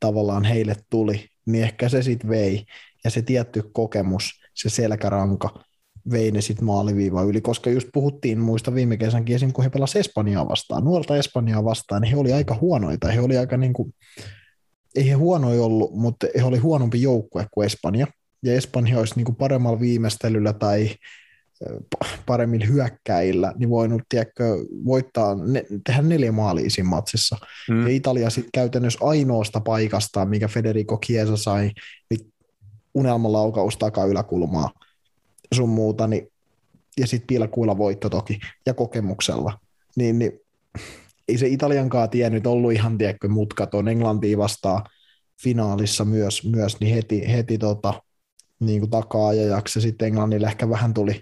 tavallaan 0.00 0.44
heille 0.44 0.76
tuli, 0.90 1.28
niin 1.46 1.64
ehkä 1.64 1.88
se 1.88 2.02
sitten 2.02 2.30
vei 2.30 2.64
ja 3.04 3.10
se 3.10 3.22
tietty 3.22 3.62
kokemus, 3.72 4.30
se 4.54 4.68
selkäranka, 4.68 5.64
vei 6.10 6.30
ne 6.30 6.40
sitten 6.40 6.64
maaliviiva 6.64 7.22
yli, 7.22 7.40
koska 7.40 7.70
just 7.70 7.88
puhuttiin 7.92 8.40
muista 8.40 8.74
viime 8.74 8.96
kesänkin 8.96 9.36
esim. 9.36 9.52
kun 9.52 9.64
he 9.64 9.70
pelasivat 9.70 10.06
Espanjaa 10.06 10.48
vastaan, 10.48 10.84
nuorta 10.84 11.16
Espanjaa 11.16 11.64
vastaan, 11.64 12.02
niin 12.02 12.12
he 12.12 12.18
oli 12.18 12.32
aika 12.32 12.58
huonoita, 12.60 13.08
he 13.08 13.20
oli 13.20 13.38
aika 13.38 13.56
niin 13.56 13.72
kuin, 13.72 13.94
ei 14.96 15.08
he 15.08 15.14
huonoja 15.14 15.62
ollut, 15.62 15.94
mutta 15.94 16.26
he 16.38 16.44
oli 16.44 16.58
huonompi 16.58 17.02
joukkue 17.02 17.46
kuin 17.50 17.66
Espanja, 17.66 18.06
ja 18.42 18.54
Espanja 18.54 18.98
olisi 18.98 19.14
niin 19.16 19.24
kuin 19.24 19.36
paremmalla 19.36 19.80
viimeistelyllä 19.80 20.52
tai 20.52 20.90
paremmilla 22.26 22.66
hyökkäillä, 22.66 23.52
niin 23.58 23.70
voinut 23.70 24.02
tiedätkö, 24.08 24.44
voittaa, 24.84 25.34
ne, 25.34 25.64
tehdä 25.86 26.02
neljä 26.02 26.32
maalia 26.32 26.70
siinä 26.70 26.88
matsissa. 26.88 27.36
Mm. 27.70 27.82
Ja 27.82 27.88
Italia 27.88 28.30
sitten 28.30 28.50
käytännössä 28.54 28.98
ainoasta 29.02 29.60
paikasta, 29.60 30.26
mikä 30.26 30.48
Federico 30.48 30.98
Chiesa 31.06 31.36
sai, 31.36 31.70
niin 32.10 32.32
unelmalaukaus 32.94 33.76
takaa 33.76 34.04
yläkulmaa 34.04 34.70
sun 35.54 35.68
muuta, 35.68 36.06
niin, 36.06 36.32
ja 37.00 37.06
sitten 37.06 37.26
pilkuilla 37.26 37.78
voitto 37.78 38.10
toki, 38.10 38.40
ja 38.66 38.74
kokemuksella. 38.74 39.58
Niin, 39.96 40.18
niin 40.18 40.32
ei 41.28 41.38
se 41.38 41.46
Italiankaan 41.46 42.10
tie 42.10 42.30
nyt 42.30 42.46
ollut 42.46 42.72
ihan, 42.72 42.98
tiedätkö, 42.98 43.28
mutkaton. 43.28 43.88
Englantiin 43.88 44.38
vastaan 44.38 44.84
finaalissa 45.42 46.04
myös, 46.04 46.44
myös 46.44 46.80
niin 46.80 46.94
heti, 46.94 47.32
heti 47.32 47.58
tota, 47.58 48.02
niin 48.60 48.80
kuin 48.80 48.90
takaa-ajajaksi, 48.90 49.78
ja 49.78 49.82
sitten 49.82 50.06
Englannille 50.06 50.46
ehkä 50.46 50.70
vähän 50.70 50.94
tuli 50.94 51.20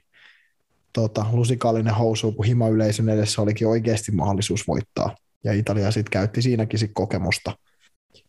tota, 0.92 1.26
lusikallinen 1.32 1.94
housu, 1.94 2.32
kun 2.32 2.44
hima 2.44 2.68
yleisön 2.68 3.08
edessä 3.08 3.42
olikin 3.42 3.68
oikeasti 3.68 4.12
mahdollisuus 4.12 4.68
voittaa. 4.68 5.16
Ja 5.44 5.52
Italia 5.52 5.90
sitten 5.90 6.10
käytti 6.10 6.42
siinäkin 6.42 6.78
sit 6.78 6.90
kokemusta, 6.94 7.52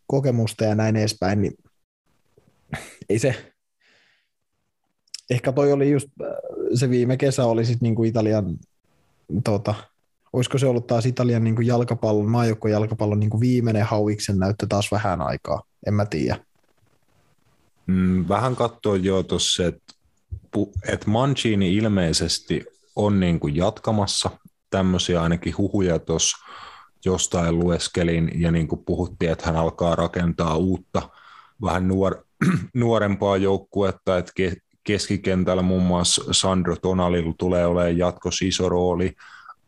kokemusta 0.08 0.64
ja 0.64 0.76
näin 0.76 0.96
edespäin, 0.96 1.42
niin 1.42 1.54
ei 3.10 3.20
se, 3.20 3.54
ehkä 5.30 5.52
toi 5.52 5.72
oli 5.72 5.92
just, 5.92 6.08
äh, 6.22 6.28
se 6.74 6.90
viime 6.90 7.18
kesä 7.18 7.46
oli 7.46 7.66
sitten 7.66 7.86
niinku 7.86 8.04
Italian, 8.04 8.58
tota, 9.44 9.74
olisiko 10.34 10.58
se 10.58 10.68
ollut 10.68 10.88
taas 10.88 11.06
Italian 11.06 11.44
niinku 11.44 11.62
jalkapallon, 11.62 12.30
maajoukkojalkapallon 12.30 13.20
niinku 13.20 13.40
viimeinen 13.40 13.86
hauiksen 13.86 14.40
näyttö 14.40 14.66
taas 14.70 14.92
vähän 14.92 15.22
aikaa, 15.22 15.64
en 15.88 15.94
mä 15.94 16.06
tiedä. 16.06 16.46
Mm, 17.88 18.28
vähän 18.28 18.56
katsoin 18.56 19.04
jo 19.04 19.24
tuossa, 19.24 19.66
että 19.66 19.94
et 20.88 21.06
Mancini 21.06 21.76
ilmeisesti 21.76 22.66
on 22.96 23.20
niinku 23.20 23.48
jatkamassa 23.48 24.30
tämmöisiä 24.70 25.22
ainakin 25.22 25.58
huhuja 25.58 26.00
tuossa 26.00 26.38
jostain 27.06 27.60
lueskelin 27.60 28.32
ja 28.36 28.52
niin 28.52 28.68
kuin 28.68 28.86
puhuttiin, 28.86 29.32
että 29.32 29.46
hän 29.46 29.56
alkaa 29.56 29.96
rakentaa 29.96 30.56
uutta 30.56 31.10
vähän 31.62 31.88
nuor, 31.88 32.26
nuorempaa 32.74 33.38
joukkuetta, 33.38 34.18
että 34.18 34.32
keskikentällä 34.84 35.62
muun 35.62 35.84
muassa 35.84 36.24
Sandro 36.32 36.76
Tonalilla 36.76 37.34
tulee 37.38 37.66
olemaan 37.66 37.98
jatkossa 37.98 38.46
iso 38.46 38.70
rooli, 38.70 39.14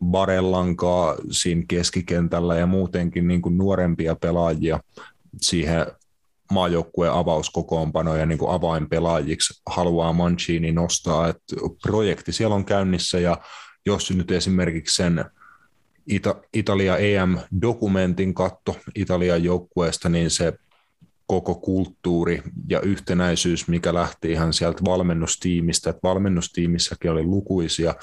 Barellankaa 0.06 1.16
siinä 1.32 1.64
keskikentällä 1.68 2.56
ja 2.56 2.68
muutenkin 2.68 3.28
niin 3.28 3.42
kuin 3.42 3.58
nuorempia 3.58 4.16
pelaajia 4.16 4.80
siihen 5.42 5.86
maajoukkueen 6.52 7.14
avauskokoonpanoja 7.14 8.26
niin 8.26 8.38
kuin 8.38 8.52
avainpelaajiksi 8.52 9.62
haluaa 9.66 10.14
Mancini 10.14 10.72
nostaa, 10.72 11.28
että 11.28 11.56
projekti 11.82 12.32
siellä 12.32 12.56
on 12.56 12.66
käynnissä 12.66 13.20
ja 13.20 13.38
jos 13.86 14.12
nyt 14.12 14.32
esimerkiksi 14.32 14.96
sen 14.96 15.26
Ita- 16.12 16.42
Italia 16.54 16.98
EM-dokumentin 16.98 18.34
katto 18.34 18.76
Italian 18.96 19.44
joukkueesta, 19.44 20.10
niin 20.10 20.30
se 20.30 20.54
koko 21.32 21.56
kulttuuri 21.56 22.42
ja 22.70 22.82
yhtenäisyys, 22.82 23.68
mikä 23.68 23.94
lähti 23.94 24.32
ihan 24.32 24.54
sieltä 24.54 24.82
valmennustiimistä, 24.86 25.90
että 25.90 26.00
valmennustiimissäkin 26.04 27.12
oli 27.12 27.24
lukuisia 27.24 27.96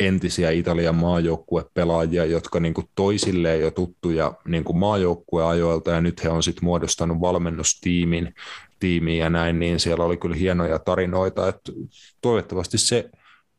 entisiä 0.00 0.50
Italian 0.50 0.94
maajoukkuepelaajia, 0.94 2.24
jotka 2.24 2.60
niin 2.60 2.74
kuin 2.74 2.88
toisilleen 2.94 3.60
jo 3.60 3.70
tuttuja 3.70 4.32
niin 4.44 4.64
kuin 4.64 4.78
maajoukkueajoilta, 4.78 5.90
ja 5.90 6.00
nyt 6.00 6.24
he 6.24 6.28
on 6.28 6.42
sitten 6.42 6.64
muodostanut 6.64 7.20
valmennustiimin 7.20 8.34
tiimiin 8.80 9.18
ja 9.18 9.30
näin, 9.30 9.58
niin 9.58 9.80
siellä 9.80 10.04
oli 10.04 10.16
kyllä 10.16 10.36
hienoja 10.36 10.78
tarinoita, 10.78 11.48
että 11.48 11.72
toivottavasti 12.20 12.78
se 12.78 13.10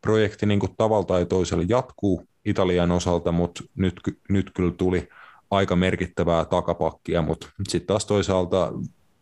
projekti 0.01 0.45
niin 0.45 0.59
kuin 0.59 0.75
tavalla 0.77 1.05
tai 1.05 1.25
toisella 1.25 1.65
jatkuu 1.67 2.27
Italian 2.45 2.91
osalta, 2.91 3.31
mutta 3.31 3.63
nyt, 3.75 4.01
nyt 4.29 4.51
kyllä 4.55 4.71
tuli 4.71 5.07
aika 5.51 5.75
merkittävää 5.75 6.45
takapakkia, 6.45 7.21
mutta 7.21 7.47
sitten 7.69 7.87
taas 7.87 8.05
toisaalta 8.05 8.73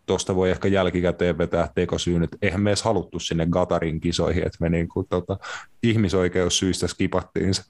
tuosta 0.05 0.35
voi 0.35 0.51
ehkä 0.51 0.67
jälkikäteen 0.67 1.37
vetää 1.37 1.69
tekosyyn, 1.75 2.23
että 2.23 2.37
eihän 2.41 2.61
me 2.61 2.69
edes 2.69 2.83
haluttu 2.83 3.19
sinne 3.19 3.45
Gatarin 3.45 3.99
kisoihin, 3.99 4.45
että 4.45 4.57
me 4.59 4.69
niin 4.69 4.87
kuin, 4.87 5.07
tota, 5.09 5.37
ihmisoikeussyistä 5.83 6.87
skipattiin 6.87 7.53
se. 7.53 7.63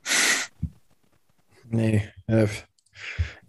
Niin, 1.71 2.01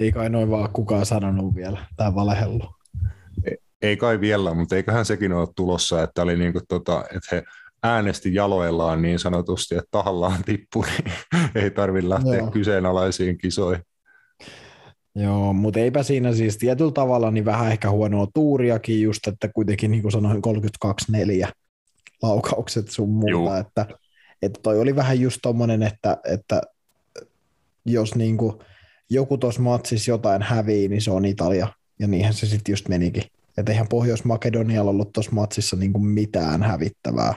ei 0.01 0.13
kai 0.13 0.31
noin 0.31 0.51
vaan 0.51 0.73
kukaan 0.73 1.07
sanonut 1.07 1.55
vielä, 1.55 1.87
tai 1.97 2.15
valehellu. 2.15 2.75
Ei, 3.45 3.57
ei 3.83 3.97
kai 3.97 4.21
vielä, 4.21 4.55
mutta 4.55 4.77
eiköhän 4.77 5.05
sekin 5.05 5.33
ole 5.33 5.49
tulossa, 5.57 6.03
että, 6.03 6.23
oli 6.23 6.37
niin 6.37 6.53
kuin, 6.53 6.67
tota, 6.69 7.05
että 7.17 7.37
he 7.37 7.43
äänesti 7.83 8.35
jaloillaan 8.35 9.03
niin 9.03 9.19
sanotusti, 9.19 9.75
että 9.75 9.89
tahallaan 9.91 10.45
tippui, 10.45 10.87
niin 11.05 11.15
ei 11.65 11.71
tarvitse 11.71 12.09
lähteä 12.09 12.37
Joo. 12.37 12.51
kyseenalaisiin 12.51 13.39
kisoihin. 13.39 13.85
Joo, 15.15 15.53
mutta 15.53 15.81
eipä 15.81 16.03
siinä 16.03 16.35
siis 16.35 16.59
tietyllä 16.59 16.93
tavalla 16.93 17.31
niin 17.31 17.45
vähän 17.45 17.73
ehkä 17.73 17.91
huonoa 17.91 18.27
tuuriakin 18.35 19.03
just, 19.03 19.27
että 19.27 19.49
kuitenkin 19.49 19.91
niin 19.91 20.03
kuin 20.03 20.13
sanoin 20.13 20.43
32-4 21.47 21.51
laukaukset 22.23 22.89
sun 22.89 23.09
muuta, 23.09 23.59
että, 23.59 23.87
että 24.43 24.61
toi 24.63 24.81
oli 24.81 24.97
vähän 24.97 25.21
just 25.21 25.39
tommonen, 25.43 25.83
että, 25.83 26.17
että 26.25 26.63
jos 27.87 28.15
niin 28.15 28.37
kuin 28.37 28.53
joku 29.11 29.39
tuossa 29.39 29.63
matsissa 29.63 30.11
jotain 30.11 30.43
hävii, 30.43 30.89
niin 30.89 31.03
se 31.03 31.11
on 31.11 31.25
Italia, 31.25 31.69
ja 31.99 32.07
niinhän 32.07 32.35
se 32.35 32.47
sitten 32.47 32.73
just 32.73 32.89
menikin. 32.89 33.23
Että 33.57 33.73
eihän 33.73 33.89
Pohjois-Makedonialla 33.89 34.91
ollut 34.91 35.13
tuossa 35.13 35.33
matsissa 35.33 35.77
niin 35.77 35.93
kuin 35.93 36.07
mitään 36.07 36.63
hävittävää. 36.63 37.35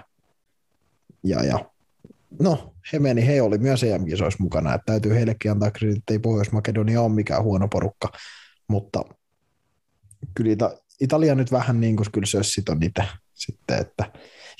Ja, 1.23 1.43
ja 1.43 1.59
no, 2.39 2.74
he 2.93 2.99
meni, 2.99 3.27
he 3.27 3.41
oli 3.41 3.57
myös 3.57 3.83
EM-kisoissa 3.83 4.43
mukana, 4.43 4.73
että 4.73 4.85
täytyy 4.85 5.13
heillekin 5.13 5.51
antaa 5.51 5.71
krediitti, 5.71 6.13
ei 6.13 6.19
Pohjois-Makedonia 6.19 7.01
ole 7.01 7.13
mikään 7.13 7.43
huono 7.43 7.67
porukka, 7.67 8.09
mutta 8.67 9.03
kyllä 10.35 10.53
Ita- 10.53 10.77
Italia 10.99 11.35
nyt 11.35 11.51
vähän 11.51 11.81
niin 11.81 11.95
kuin 11.95 12.11
kyllä 12.11 12.25
sössit 12.25 12.69
on 12.69 12.79
niitä 12.79 13.05
sitten, 13.33 13.77
että 13.81 14.11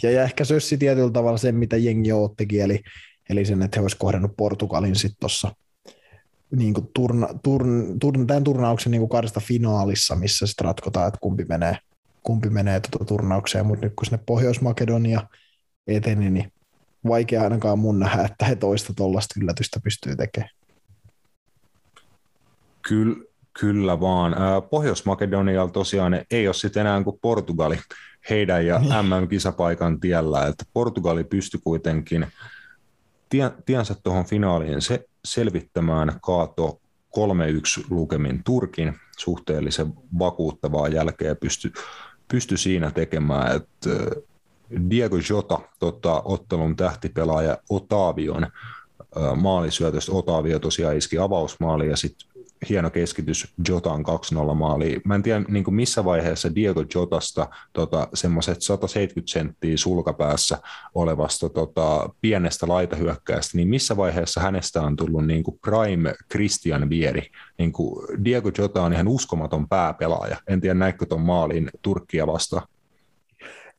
ja, 0.04 0.12
ja 0.12 0.24
ehkä 0.24 0.46
sössi 0.46 0.78
tietyllä 0.78 1.12
tavalla 1.12 1.38
sen, 1.38 1.56
mitä 1.56 1.78
jengi 1.78 2.12
oottikin, 2.12 2.62
eli, 2.62 2.80
eli 3.30 3.46
sen, 3.46 3.62
että 3.62 3.80
he 3.80 3.82
olisivat 3.82 4.00
kohdannut 4.00 4.38
Portugalin 4.38 4.96
sitten 4.96 5.20
tuossa 5.20 5.56
niin 6.56 6.74
kuin 6.74 6.88
turna, 6.94 7.28
turn, 7.44 8.00
turn, 8.00 8.28
tämän 8.28 8.44
turnauksen 8.44 8.92
niin 8.92 9.00
kuin 9.02 9.10
kahdesta 9.10 9.40
finaalissa, 9.40 10.16
missä 10.16 10.48
sitten 10.48 10.66
ratkotaan, 10.66 11.08
että 11.08 11.20
kumpi 11.22 11.46
menee, 11.50 11.78
kumpi 12.24 12.50
menee 12.50 12.80
tuota 12.80 13.06
turnaukseen, 13.06 13.66
mutta 13.66 13.86
nyt 13.86 13.94
kun 13.96 14.06
sinne 14.06 14.24
Pohjois-Makedonia 14.26 15.28
eteni, 15.88 16.30
niin 16.30 16.52
vaikea 17.08 17.42
ainakaan 17.42 17.80
mun 17.80 18.00
nähdä, 18.00 18.24
että 18.24 18.46
he 18.46 18.56
toista 18.56 18.94
tuollaista 18.94 19.36
yllätystä 19.42 19.80
pystyy 19.84 20.16
tekemään. 20.16 20.50
Kyllä, 22.82 23.26
kyllä 23.60 24.00
vaan. 24.00 24.36
Pohjois-Makedonialla 24.70 25.72
tosiaan 25.72 26.14
ei 26.32 26.48
ole 26.48 26.54
sitten 26.54 26.82
enää 26.82 27.04
kuin 27.04 27.20
Portugali 27.22 27.80
heidän 28.30 28.66
ja 28.66 28.80
MM-kisapaikan 28.80 30.00
tiellä, 30.00 30.48
että 30.48 30.64
Portugali 30.74 31.24
pystyi 31.24 31.60
kuitenkin 31.64 32.28
tiensä 33.66 33.96
tuohon 34.04 34.26
finaaliin 34.26 34.82
se, 34.82 35.06
selvittämään 35.26 36.20
kaato 36.22 36.82
3-1 37.82 37.86
lukemin 37.90 38.44
Turkin 38.44 38.94
suhteellisen 39.18 39.94
vakuuttavaa 40.20 40.88
jälkeä 40.88 41.36
pysty, 41.36 41.74
pysty 42.28 42.58
siinä 42.58 42.92
tekemään, 42.92 43.56
että 43.56 43.90
Diego 44.90 45.18
Jota, 45.30 45.60
tota, 45.80 46.22
ottelun 46.26 46.76
tähtipelaaja 46.76 47.58
Otavion 47.70 48.48
maalisyötöstä. 49.36 50.12
Otavio 50.12 50.60
tosiaan 50.60 50.98
iski 50.98 51.18
avausmaali 51.18 51.90
ja 51.90 51.98
sitten 51.98 52.36
hieno 52.70 52.90
keskitys 52.90 53.54
Jotaan 53.70 54.06
2-0 54.52 54.54
maaliin. 54.54 55.02
Mä 55.06 55.16
en 55.16 55.24
tiedä 55.24 55.46
niin 55.48 55.64
kuin 55.64 55.76
missä 55.76 56.06
vaiheessa 56.06 56.56
Diego 56.56 56.84
Jotasta 56.96 57.48
tota, 57.74 58.08
semmoiset 58.14 58.62
170 58.62 59.32
senttiä 59.32 59.78
sulkapäässä 59.78 60.58
olevasta 60.96 61.50
tota, 61.50 62.10
pienestä 62.22 62.68
laitahyökkäästä, 62.68 63.58
niin 63.58 63.68
missä 63.68 63.98
vaiheessa 63.98 64.42
hänestä 64.42 64.82
on 64.82 64.96
tullut 64.96 65.28
niin 65.28 65.44
kuin 65.44 65.60
prime 65.62 66.16
Christian 66.32 66.90
Vieri. 66.90 67.30
Niin 67.58 67.72
kuin 67.72 68.06
Diego 68.26 68.52
Jota 68.58 68.84
on 68.84 68.94
ihan 68.94 69.08
uskomaton 69.08 69.70
pääpelaaja. 69.70 70.38
En 70.48 70.62
tiedä 70.62 70.74
näikö 70.74 71.06
tuon 71.06 71.22
maalin 71.22 71.70
Turkkia 71.82 72.28
vastaan. 72.28 72.68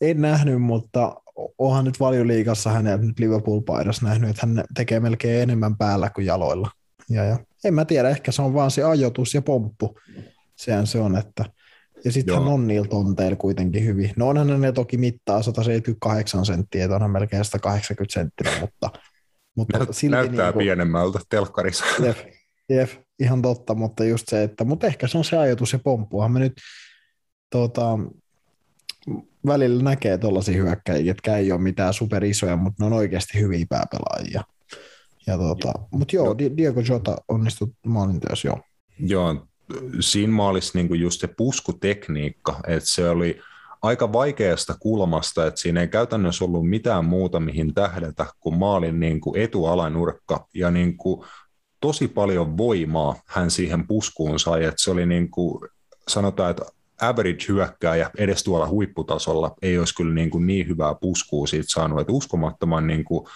En 0.00 0.20
nähnyt, 0.20 0.62
mutta 0.62 1.16
onhan 1.58 1.84
nyt 1.84 2.00
valioliikassa 2.00 2.70
hänet 2.70 3.00
nyt 3.00 3.18
Liverpool-paidassa 3.18 4.06
nähnyt, 4.06 4.30
että 4.30 4.46
hän 4.46 4.64
tekee 4.74 5.00
melkein 5.00 5.42
enemmän 5.42 5.76
päällä 5.76 6.10
kuin 6.10 6.26
jaloilla. 6.26 6.70
Ja, 7.10 7.24
ja 7.24 7.38
en 7.64 7.74
mä 7.74 7.84
tiedä, 7.84 8.08
ehkä 8.08 8.32
se 8.32 8.42
on 8.42 8.54
vaan 8.54 8.70
se 8.70 8.82
ajoitus 8.82 9.34
ja 9.34 9.42
pomppu. 9.42 9.98
Sehän 10.56 10.86
se 10.86 10.98
on, 10.98 11.16
että 11.16 11.44
ja 12.04 12.12
sitten 12.12 12.34
hän 12.34 12.48
on 12.48 12.66
niillä 12.66 12.88
tonteilla 12.88 13.36
kuitenkin 13.36 13.84
hyvin. 13.84 14.12
No 14.16 14.28
onhan 14.28 14.60
ne 14.60 14.72
toki 14.72 14.96
mittaa 14.96 15.42
178 15.42 16.46
senttiä, 16.46 16.84
että 16.84 16.94
onhan 16.94 17.10
melkein 17.10 17.44
180 17.44 18.14
senttiä, 18.14 18.60
mutta, 18.60 18.90
mutta 19.56 19.78
Näyt, 19.78 19.88
silti 19.92 20.16
näyttää 20.16 20.44
niin 20.46 20.52
kuin, 20.52 20.64
pienemmältä 20.64 21.20
telkkarissa. 21.28 21.84
Jef, 22.02 22.18
jef, 22.68 22.96
ihan 23.18 23.42
totta, 23.42 23.74
mutta 23.74 24.04
just 24.04 24.28
se, 24.28 24.42
että 24.42 24.64
mutta 24.64 24.86
ehkä 24.86 25.06
se 25.06 25.18
on 25.18 25.24
se 25.24 25.36
ajatus 25.36 25.72
ja 25.72 25.78
pomppuhan 25.78 26.32
me 26.32 26.38
nyt 26.38 26.52
tota, 27.50 27.98
välillä 29.46 29.82
näkee 29.82 30.18
tuollaisia 30.18 30.62
hyökkäjiä, 30.62 31.06
jotka 31.06 31.36
ei 31.36 31.52
ole 31.52 31.60
mitään 31.60 31.94
superisoja, 31.94 32.56
mutta 32.56 32.82
ne 32.82 32.86
on 32.86 32.92
oikeasti 32.92 33.40
hyviä 33.40 33.66
pääpelaajia. 33.68 34.42
Ja 35.26 35.38
tota, 35.38 35.72
mutta 35.90 36.16
joo, 36.16 36.26
no. 36.26 36.38
Diego 36.56 36.80
Jota 36.88 37.16
onnistui 37.28 37.68
maalinteossa, 37.86 38.48
joo. 38.48 38.60
Joo, 38.98 39.46
siinä 40.00 40.32
maalissa 40.32 40.78
niinku 40.78 40.94
just 40.94 41.20
se 41.20 41.26
puskutekniikka, 41.26 42.60
että 42.66 42.88
se 42.90 43.08
oli 43.08 43.40
aika 43.82 44.12
vaikeasta 44.12 44.74
kulmasta, 44.80 45.46
että 45.46 45.60
siinä 45.60 45.80
ei 45.80 45.88
käytännössä 45.88 46.44
ollut 46.44 46.68
mitään 46.68 47.04
muuta, 47.04 47.40
mihin 47.40 47.74
tähdätä 47.74 48.26
kuin 48.40 48.58
maalin 48.58 49.00
niinku 49.00 49.34
etualanurkka 49.36 50.46
ja 50.54 50.70
niinku 50.70 51.24
tosi 51.80 52.08
paljon 52.08 52.56
voimaa 52.56 53.16
hän 53.26 53.50
siihen 53.50 53.86
puskuun 53.86 54.40
sai, 54.40 54.64
että 54.64 54.82
se 54.82 54.90
oli 54.90 55.06
niinku, 55.06 55.66
sanotaan, 56.08 56.50
että 56.50 56.64
average-hyökkääjä 57.00 58.10
edes 58.18 58.44
tuolla 58.44 58.68
huipputasolla 58.68 59.54
ei 59.62 59.78
olisi 59.78 59.94
kyllä 59.94 60.14
niin, 60.14 60.30
kuin 60.30 60.46
niin 60.46 60.68
hyvää 60.68 60.94
puskua 60.94 61.46
siitä 61.46 61.66
saanut, 61.68 62.00
että 62.00 62.12
uskomattoman 62.12 62.86
niin 62.86 63.04
kuin 63.04 63.26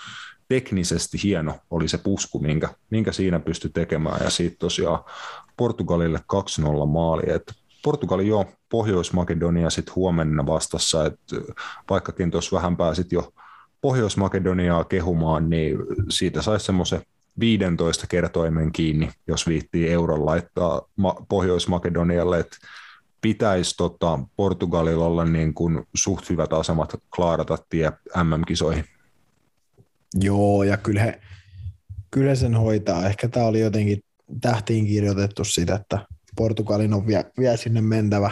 teknisesti 0.49 1.19
hieno 1.23 1.55
oli 1.71 1.89
se 1.89 1.99
pusku, 1.99 2.39
minkä, 2.39 2.69
minkä 2.91 3.13
siinä 3.13 3.41
pystyi 3.41 3.71
tekemään, 3.71 4.25
ja 4.25 4.31
siitä 4.31 4.57
tosiaan 4.59 5.05
Portugalille 5.57 6.21
2-0 6.83 6.87
maali, 6.87 7.23
että 7.27 7.55
Portugali 7.83 8.29
jo 8.29 8.45
Pohjois-Makedonia 8.69 9.71
sitten 9.71 9.95
huomenna 9.95 10.47
vastassa, 10.47 11.07
että 11.07 11.37
vaikkakin 11.91 12.31
tuossa 12.31 12.57
vähän 12.57 12.77
pääsit 12.77 13.13
jo 13.13 13.33
Pohjois-Makedoniaa 13.81 14.85
kehumaan, 14.85 15.51
niin 15.51 15.79
siitä 16.09 16.43
saisi 16.43 16.67
semmoisen 16.67 17.03
15 17.41 18.07
kertoimen 18.07 18.73
kiinni, 18.73 19.11
jos 19.27 19.47
viittii 19.47 19.89
euron 19.89 20.27
laittaa 20.27 20.83
Pohjois-Makedonialle, 21.29 22.39
että 22.39 22.57
pitäisi 23.21 23.77
tota, 23.77 24.19
Portugalilla 24.37 25.07
olla 25.07 25.25
niin 25.25 25.55
kuin 25.55 25.83
suht 25.95 26.31
hyvät 26.31 26.53
asemat 26.53 26.97
klaarata 27.17 27.59
tie 27.71 27.93
MM-kisoihin. 28.25 28.85
Joo, 30.15 30.63
ja 30.63 30.77
kyllä, 30.77 31.03
he, 31.03 31.21
kyllä 32.11 32.35
sen 32.35 32.55
hoitaa. 32.55 33.07
Ehkä 33.07 33.29
tämä 33.29 33.47
oli 33.47 33.61
jotenkin 33.61 33.99
tähtiin 34.41 34.87
kirjoitettu 34.87 35.45
sitä, 35.45 35.75
että 35.75 36.07
Portugalin 36.37 36.95
on 36.95 37.07
vielä, 37.07 37.25
vielä 37.39 37.57
sinne 37.57 37.81
mentävä 37.81 38.31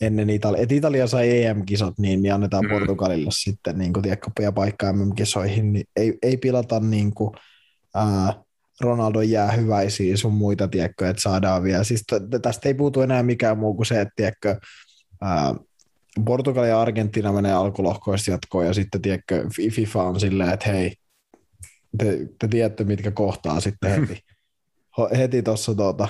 ennen 0.00 0.30
Italia. 0.30 0.62
Että 0.62 0.74
Italia 0.74 1.06
sai 1.06 1.44
EM-kisot, 1.44 1.98
niin, 1.98 2.22
niin 2.22 2.34
annetaan 2.34 2.64
mm. 2.64 2.70
Portugalille 2.70 3.30
sitten 3.32 3.78
niin 3.78 3.92
kuin, 3.92 4.02
tiedätkö, 4.02 4.30
paikka 4.54 4.92
MM-kisoihin. 4.92 5.72
Niin 5.72 5.86
ei, 5.96 6.18
ei 6.22 6.36
pilata 6.36 6.80
niin 6.80 7.14
kuin, 7.14 7.30
ää, 7.94 8.42
Ronaldo 8.82 9.20
jää 9.20 9.52
hyväisiä 9.52 10.16
sun 10.16 10.32
muita, 10.32 10.68
tiedätkö, 10.68 11.08
että 11.08 11.22
saadaan 11.22 11.62
vielä. 11.62 11.84
Siis 11.84 12.04
tästä 12.42 12.68
ei 12.68 12.74
puutu 12.74 13.00
enää 13.00 13.22
mikään 13.22 13.58
muu 13.58 13.74
kuin 13.74 13.86
se, 13.86 14.00
että 14.00 14.12
tiedätkö, 14.16 14.60
ää, 15.20 15.54
Portugali 16.24 16.68
ja 16.68 16.80
Argentiina 16.80 17.32
menee 17.32 17.52
alkulohkoista 17.52 18.30
jatkoon 18.30 18.66
ja 18.66 18.74
sitten 18.74 19.02
tiedätkö, 19.02 19.48
FIFA 19.72 20.02
on 20.02 20.20
silleen, 20.20 20.50
että 20.50 20.72
hei, 20.72 20.94
te, 21.98 22.28
te 22.38 22.48
tiedätte, 22.48 22.84
mitkä 22.84 23.10
kohtaa 23.10 23.60
sitten 23.60 23.90
heti. 24.00 24.20
heti 25.16 25.42
tuossa 25.42 25.74
tuota, 25.74 26.08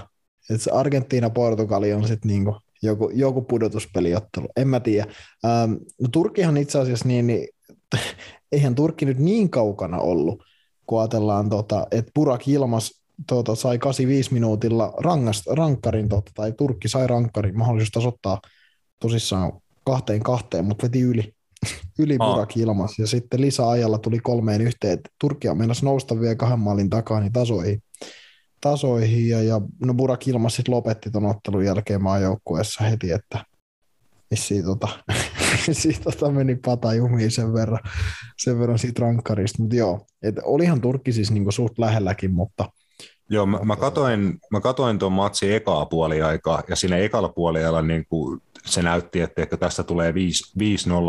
että 0.51 0.71
Argentiina-Portugali 0.73 1.93
on 1.93 2.09
sitten 2.09 2.29
niinku 2.29 2.57
joku, 2.83 3.11
joku 3.15 3.43
pudotuspeliottelu, 3.43 4.49
en 4.57 4.69
mä 4.69 4.81
tiedä. 4.81 5.07
Ähm, 5.45 5.73
no 5.73 6.09
Turkkihan 6.13 6.57
itse 6.57 6.79
asiassa 6.79 7.09
niin, 7.09 7.27
niin 7.27 7.49
eihän 8.53 8.75
Turkki 8.75 9.05
nyt 9.05 9.19
niin 9.19 9.51
kaukana 9.51 9.99
ollut, 9.99 10.45
kun 10.93 11.01
ajatellaan, 11.01 11.49
tota, 11.49 11.87
että 11.91 12.11
Burak 12.15 12.49
Ilmas 12.49 13.03
tota, 13.27 13.55
sai 13.55 13.79
85 13.79 14.33
minuutilla 14.33 14.95
rangast, 14.99 15.47
rankkarin, 15.47 16.09
tota, 16.09 16.31
tai 16.35 16.53
Turkki 16.53 16.89
sai 16.89 17.07
rankkarin, 17.07 17.59
mahdollisuus 17.59 17.91
tasoittaa 17.91 18.41
tosissaan 19.01 19.53
kahteen 19.85 20.23
kahteen, 20.23 20.65
mutta 20.65 20.83
veti 20.87 21.01
yli, 21.01 21.35
yli 21.99 22.19
Burak 22.19 22.57
Ilmas, 22.57 22.99
ja 22.99 23.07
sitten 23.07 23.41
lisäajalla 23.41 23.99
tuli 23.99 24.19
kolmeen 24.19 24.61
yhteen, 24.61 24.99
Turkki 25.21 25.49
on 25.49 25.59
mennessä 25.59 25.87
nousta 25.87 26.21
vielä 26.21 26.35
kahden 26.35 26.59
maalin 26.59 26.91
takaa 26.91 27.21
niin 27.21 27.33
tasoihin, 27.33 27.83
tasoihin, 28.61 29.29
ja, 29.29 29.43
ja 29.43 29.61
no 29.85 29.95
Burak 29.95 30.29
Ilmas 30.29 30.57
sitten 30.57 30.75
lopetti 30.75 31.11
tuon 31.11 31.27
ottelun 31.27 31.65
jälkeen 31.65 32.03
maajoukkueessa 32.03 32.85
heti, 32.85 33.11
että 33.11 33.45
vissiin 34.31 34.65
tota, 34.65 34.89
vissiin 35.69 36.03
tota 36.05 36.31
meni 36.31 36.57
pata 36.57 36.95
jumiin 36.95 37.31
sen 37.31 37.53
verran, 37.53 37.81
sen 38.39 38.59
verran 38.59 38.79
siitä 38.79 39.01
rankkarista, 39.01 39.63
mutta 39.63 39.77
joo, 39.77 40.07
et 40.23 40.35
olihan 40.45 40.81
Turkki 40.81 41.13
siis 41.13 41.31
niinku 41.31 41.53
suht 41.53 41.79
lähelläkin, 41.79 42.33
mutta 42.33 42.69
Joo, 43.33 43.47
mä, 43.47 43.59
mä 43.65 43.77
katoin, 43.77 44.41
mä 44.51 44.61
katoin 44.61 44.99
tuon 44.99 45.13
matsin 45.13 45.53
ekaa 45.53 45.87
puoliaikaa, 45.87 46.63
ja 46.69 46.77
siinä 46.77 46.97
ekalla 46.97 47.29
puoliajalla 47.29 47.83
niin 47.83 48.07
kuin 48.07 48.41
se 48.65 48.83
näytti, 48.83 49.21
että 49.21 49.43
ehkä 49.43 49.57
tästä 49.57 49.83
tulee 49.83 50.13
5-0 50.13 50.15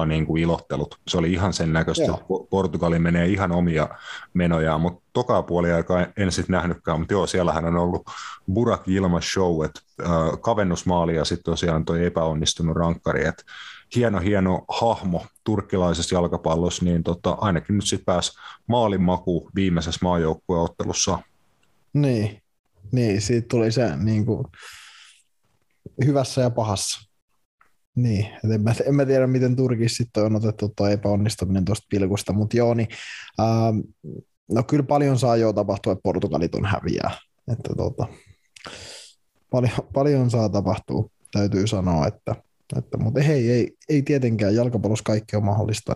niin 0.08 0.26
kuin 0.26 0.44
ilottelut. 0.44 1.00
Se 1.08 1.18
oli 1.18 1.34
ihan 1.34 1.54
sen 1.54 1.74
näköistä, 1.74 2.04
että 2.04 2.26
Portugali 2.50 3.00
menee 3.00 3.28
ihan 3.28 3.52
omia 3.52 3.88
menojaan, 4.34 4.82
mutta 4.82 5.04
tokaa 5.14 5.44
puoliaikaa 5.44 6.06
en 6.18 6.32
sitten 6.32 6.54
nähnytkään, 6.54 7.00
mutta 7.00 7.14
joo, 7.14 7.28
siellähän 7.28 7.66
on 7.66 7.78
ollut 7.78 8.04
Burak 8.54 8.88
Ilmas 8.88 9.34
show, 9.34 9.66
että 9.66 9.80
äh, 10.02 10.42
kavennusmaali 10.42 11.16
ja 11.16 11.26
sitten 11.26 11.52
tosiaan 11.52 11.86
toi 11.86 12.06
epäonnistunut 12.06 12.76
rankkari, 12.76 13.26
että 13.26 13.44
hieno, 13.96 14.20
hieno 14.20 14.66
hahmo 14.70 15.26
turkkilaisessa 15.44 16.16
jalkapallossa, 16.16 16.86
niin 16.86 17.04
tota, 17.04 17.32
ainakin 17.32 17.76
nyt 17.76 17.86
sitten 17.86 18.06
pääsi 18.06 18.32
maalin 18.68 19.02
maku 19.02 19.50
viimeisessä 19.56 20.00
maajoukkueottelussa 20.04 21.20
niin, 21.94 22.42
niin 22.92 23.22
siitä 23.22 23.48
tuli 23.48 23.72
se 23.72 23.96
niin 23.98 24.26
kuin, 24.26 24.46
hyvässä 26.06 26.42
ja 26.42 26.50
pahassa. 26.50 27.10
Niin, 27.96 28.26
en 28.54 28.62
mä, 28.62 28.74
en 28.86 28.96
mä 28.96 29.06
tiedä, 29.06 29.28
miten 29.28 29.56
Turkissa 29.56 29.98
sitten 29.98 30.24
on 30.24 30.36
otettu 30.36 30.74
tuo 30.76 30.88
epäonnistuminen 30.88 31.66
tuosta 31.66 31.88
pilkusta, 31.90 32.34
mutta 32.34 32.58
joo, 32.58 32.74
niin, 32.74 32.88
ähm, 33.40 33.80
no 34.52 34.64
kyllä 34.64 34.84
paljon 34.84 35.20
saa 35.20 35.36
jo 35.36 35.54
tapahtua, 35.54 35.94
että 35.94 36.04
Portugalit 36.04 36.56
on 36.56 36.66
häviää. 36.66 37.12
Että 37.52 37.74
tota, 37.78 38.08
paljon, 39.50 39.74
paljon 39.94 40.30
saa 40.32 40.50
tapahtua, 40.50 41.10
täytyy 41.32 41.68
sanoa, 41.68 42.08
että, 42.08 42.36
että 42.78 42.98
mutta 42.98 43.22
hei, 43.22 43.52
ei, 43.52 43.78
ei 43.90 44.02
tietenkään 44.02 44.56
jalkapallossa 44.56 45.04
kaikki 45.04 45.36
on 45.36 45.46
mahdollista. 45.46 45.94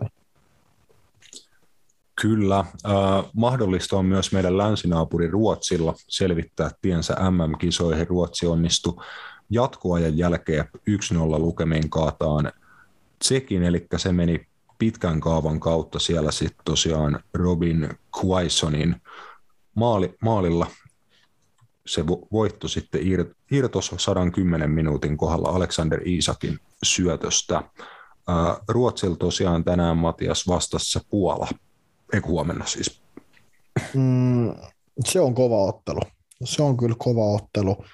Kyllä. 2.20 2.58
Äh, 2.58 3.30
mahdollista 3.32 3.96
on 3.96 4.04
myös 4.04 4.32
meidän 4.32 4.58
länsinaapuri 4.58 5.30
Ruotsilla 5.30 5.94
selvittää 6.08 6.70
tiensä 6.82 7.14
MM-kisoihin. 7.30 8.08
Ruotsi 8.08 8.46
onnistui 8.46 9.04
jatkoajan 9.50 10.18
jälkeen 10.18 10.64
1-0 10.74 11.38
lukemiin 11.38 11.90
kaataan 11.90 12.52
Tsekin, 13.18 13.62
eli 13.62 13.86
se 13.96 14.12
meni 14.12 14.46
pitkän 14.78 15.20
kaavan 15.20 15.60
kautta 15.60 15.98
siellä 15.98 16.30
sitten 16.30 16.64
tosiaan 16.64 17.20
Robin 17.34 17.88
Quaisonin 18.24 18.96
maali, 19.74 20.14
maalilla 20.22 20.66
se 21.86 22.06
voitto 22.06 22.68
sitten 22.68 23.00
irtos 23.50 23.94
110 23.96 24.70
minuutin 24.70 25.16
kohdalla 25.16 25.48
Alexander 25.48 26.00
Isakin 26.04 26.58
syötöstä. 26.82 27.62
Ruotsilla 28.68 29.16
tosiaan 29.16 29.64
tänään 29.64 29.96
Matias 29.96 30.48
vastassa 30.48 31.00
Puola 31.10 31.48
ei 32.12 32.20
huomenna 32.20 32.66
siis. 32.66 33.02
Mm, 33.94 34.54
se 35.04 35.20
on 35.20 35.34
kova 35.34 35.64
ottelu. 35.64 36.00
Se 36.44 36.62
on 36.62 36.76
kyllä 36.76 36.96
kova 36.98 37.24
ottelu. 37.24 37.84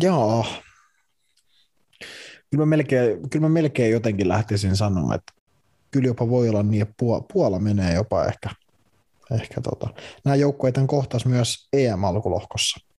Jaa. 0.00 0.44
Kyllä 2.50 2.62
mä 2.62 2.66
melkein, 2.66 3.30
kyllä 3.30 3.48
mä 3.48 3.52
melkein 3.52 3.92
jotenkin 3.92 4.28
lähtisin 4.28 4.76
sanomaan, 4.76 5.14
että 5.14 5.32
kyllä 5.90 6.06
jopa 6.06 6.28
voi 6.28 6.48
olla 6.48 6.62
niin, 6.62 6.82
että 6.82 6.94
Puola 7.32 7.58
menee 7.58 7.94
jopa 7.94 8.24
ehkä. 8.24 8.50
ehkä 9.30 9.60
tota. 9.60 9.88
Nämä 10.24 10.34
joukkueet 10.34 10.74
kohtas 10.86 11.26
myös 11.26 11.68
EM-alkulohkossa. 11.72 12.89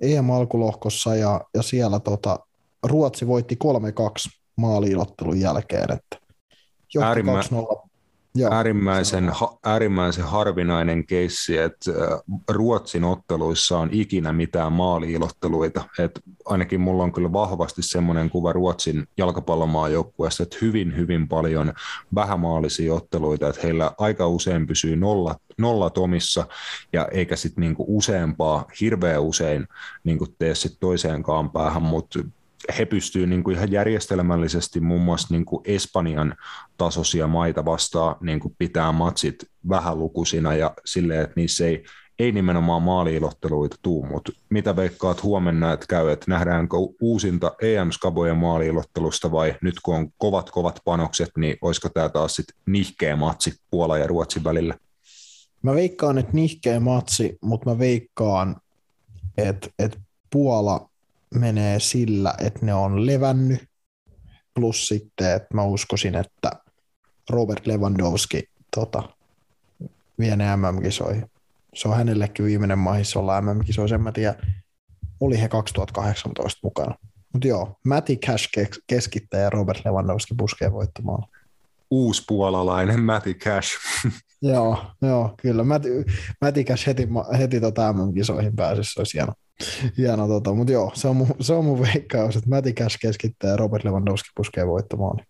EM-alkulohkossa 0.00 1.16
ja, 1.16 1.40
ja 1.54 1.62
siellä 1.62 2.00
tota, 2.00 2.38
Ruotsi 2.82 3.26
voitti 3.26 3.58
3-2 3.64 4.38
maaliilottelun 4.56 5.40
jälkeen, 5.40 5.92
että 5.92 6.18
Äärimmä, 7.00 7.40
äärimmäisen, 8.50 9.28
ha, 9.28 9.58
äärimmäisen 9.64 10.24
harvinainen 10.24 11.06
keissi, 11.06 11.58
että 11.58 11.90
Ruotsin 12.48 13.04
otteluissa 13.04 13.78
on 13.78 13.88
ikinä 13.92 14.32
mitään 14.32 14.72
maaliilotteluita. 14.72 15.84
Et 15.98 16.20
ainakin 16.44 16.80
mulla 16.80 17.02
on 17.02 17.12
kyllä 17.12 17.32
vahvasti 17.32 17.82
semmoinen 17.82 18.30
kuva 18.30 18.52
Ruotsin 18.52 19.06
jalkapallomaajoukkueesta, 19.16 20.42
että 20.42 20.56
hyvin, 20.62 20.96
hyvin 20.96 21.28
paljon 21.28 21.72
vähämaalisia 22.14 22.94
otteluita, 22.94 23.48
että 23.48 23.60
heillä 23.62 23.92
aika 23.98 24.28
usein 24.28 24.66
pysyy 24.66 24.96
nolla, 24.96 25.34
nolla 25.58 25.90
tomissa 25.90 26.46
ja 26.92 27.08
eikä 27.12 27.36
sitten 27.36 27.62
niinku 27.62 27.84
useampaa, 27.88 28.64
hirveän 28.80 29.22
usein 29.22 29.68
niinku 30.04 30.26
tee 30.38 30.54
sit 30.54 30.76
toiseenkaan 30.80 31.50
päähän, 31.50 31.82
mutta 31.82 32.18
he 32.78 32.84
pystyvät 32.84 33.28
niin 33.28 33.44
kuin 33.44 33.56
ihan 33.56 33.72
järjestelmällisesti 33.72 34.80
muun 34.80 35.00
muassa 35.00 35.28
niin 35.30 35.44
kuin 35.44 35.62
Espanjan 35.64 36.34
tasoisia 36.76 37.26
maita 37.26 37.64
vastaan 37.64 38.16
niin 38.20 38.40
kuin 38.40 38.54
pitää 38.58 38.92
matsit 38.92 39.36
vähälukuisina 39.68 40.54
ja 40.54 40.74
silleen, 40.84 41.20
että 41.20 41.32
niissä 41.36 41.66
ei, 41.66 41.84
ei 42.18 42.32
nimenomaan 42.32 42.82
maaliilotteluita 42.82 43.76
tuu, 43.82 44.06
mutta 44.06 44.32
mitä 44.50 44.76
veikkaat 44.76 45.22
huomenna, 45.22 45.72
että 45.72 45.86
käy, 45.88 46.10
että 46.10 46.26
nähdäänkö 46.28 46.76
uusinta 47.00 47.52
EM-skabojen 47.62 48.36
maaliilottelusta 48.36 49.32
vai 49.32 49.54
nyt 49.62 49.74
kun 49.82 49.96
on 49.96 50.12
kovat 50.18 50.50
kovat 50.50 50.80
panokset, 50.84 51.30
niin 51.36 51.56
olisiko 51.62 51.88
tämä 51.88 52.08
taas 52.08 52.36
sitten 52.36 52.56
nihkeä 52.66 53.16
matsi 53.16 53.54
Puola 53.70 53.98
ja 53.98 54.06
Ruotsin 54.06 54.44
välillä? 54.44 54.74
Mä 55.62 55.74
veikkaan, 55.74 56.18
että 56.18 56.32
nihkeä 56.32 56.80
matsi, 56.80 57.38
mutta 57.42 57.70
mä 57.70 57.78
veikkaan, 57.78 58.56
että, 59.38 59.68
että 59.78 59.98
Puola 60.32 60.88
menee 61.34 61.80
sillä, 61.80 62.34
että 62.38 62.66
ne 62.66 62.74
on 62.74 63.06
levännyt, 63.06 63.68
plus 64.54 64.86
sitten, 64.86 65.36
että 65.36 65.54
mä 65.54 65.62
uskoisin, 65.62 66.14
että 66.14 66.50
Robert 67.30 67.66
Lewandowski 67.66 68.42
tota, 68.76 69.02
vie 70.18 70.36
ne 70.36 70.56
MM-kisoihin. 70.56 71.30
Se 71.74 71.88
on 71.88 71.96
hänellekin 71.96 72.44
viimeinen 72.44 72.78
mahis 72.78 73.16
olla 73.16 73.40
MM-kisoissa, 73.40 73.94
en 73.94 74.02
mä 74.02 74.12
tiedä, 74.12 74.34
oli 75.20 75.40
he 75.40 75.48
2018 75.48 76.60
mukana. 76.62 76.94
Mutta 77.32 77.48
joo, 77.48 77.76
Matti 77.84 78.16
Cash 78.16 78.48
keskittää 78.86 79.40
ja 79.40 79.50
Robert 79.50 79.84
Lewandowski 79.84 80.34
puskee 80.38 80.72
voittamaan. 80.72 81.28
Uuspuolalainen 81.90 83.00
Matti 83.00 83.34
Cash. 83.34 83.68
joo, 84.42 84.78
joo, 85.02 85.34
kyllä. 85.42 85.64
Matti, 86.40 86.64
Cash 86.64 86.86
heti, 86.86 87.08
heti 87.38 87.60
tota 87.60 87.92
MM-kisoihin 87.92 88.56
pääsisi, 88.56 89.00
olisi 89.00 89.14
hieno. 89.14 89.32
Hieno, 89.98 90.28
tota, 90.28 90.54
mutta 90.54 90.72
joo, 90.72 90.90
se 90.94 91.08
on, 91.08 91.16
mun, 91.16 91.26
se 91.40 91.52
on 91.52 91.64
mun 91.64 91.80
veikkaus, 91.80 92.36
että 92.36 92.50
Matti 92.50 92.72
Cash 92.72 92.98
keskittää 93.00 93.50
ja 93.50 93.56
Robert 93.56 93.84
Lewandowski 93.84 94.28
puskee 94.36 94.66
voittamaan. 94.66 95.20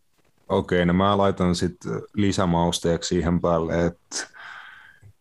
Okei, 0.48 0.86
no 0.86 0.92
mä 0.92 1.18
laitan 1.18 1.54
sitten 1.54 1.92
lisämausteeksi 2.14 3.08
siihen 3.08 3.40
päälle, 3.40 3.86
että 3.86 4.26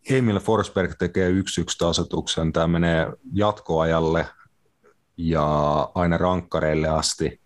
Emil 0.09 0.39
Forsberg 0.39 0.91
tekee 0.99 1.29
yksi 1.29 1.61
yksi 1.61 1.77
tasotuksen. 1.77 2.53
Tämä 2.53 2.67
menee 2.67 3.07
jatkoajalle 3.33 4.27
ja 5.17 5.45
aina 5.95 6.17
rankkareille 6.17 6.87
asti. 6.87 7.41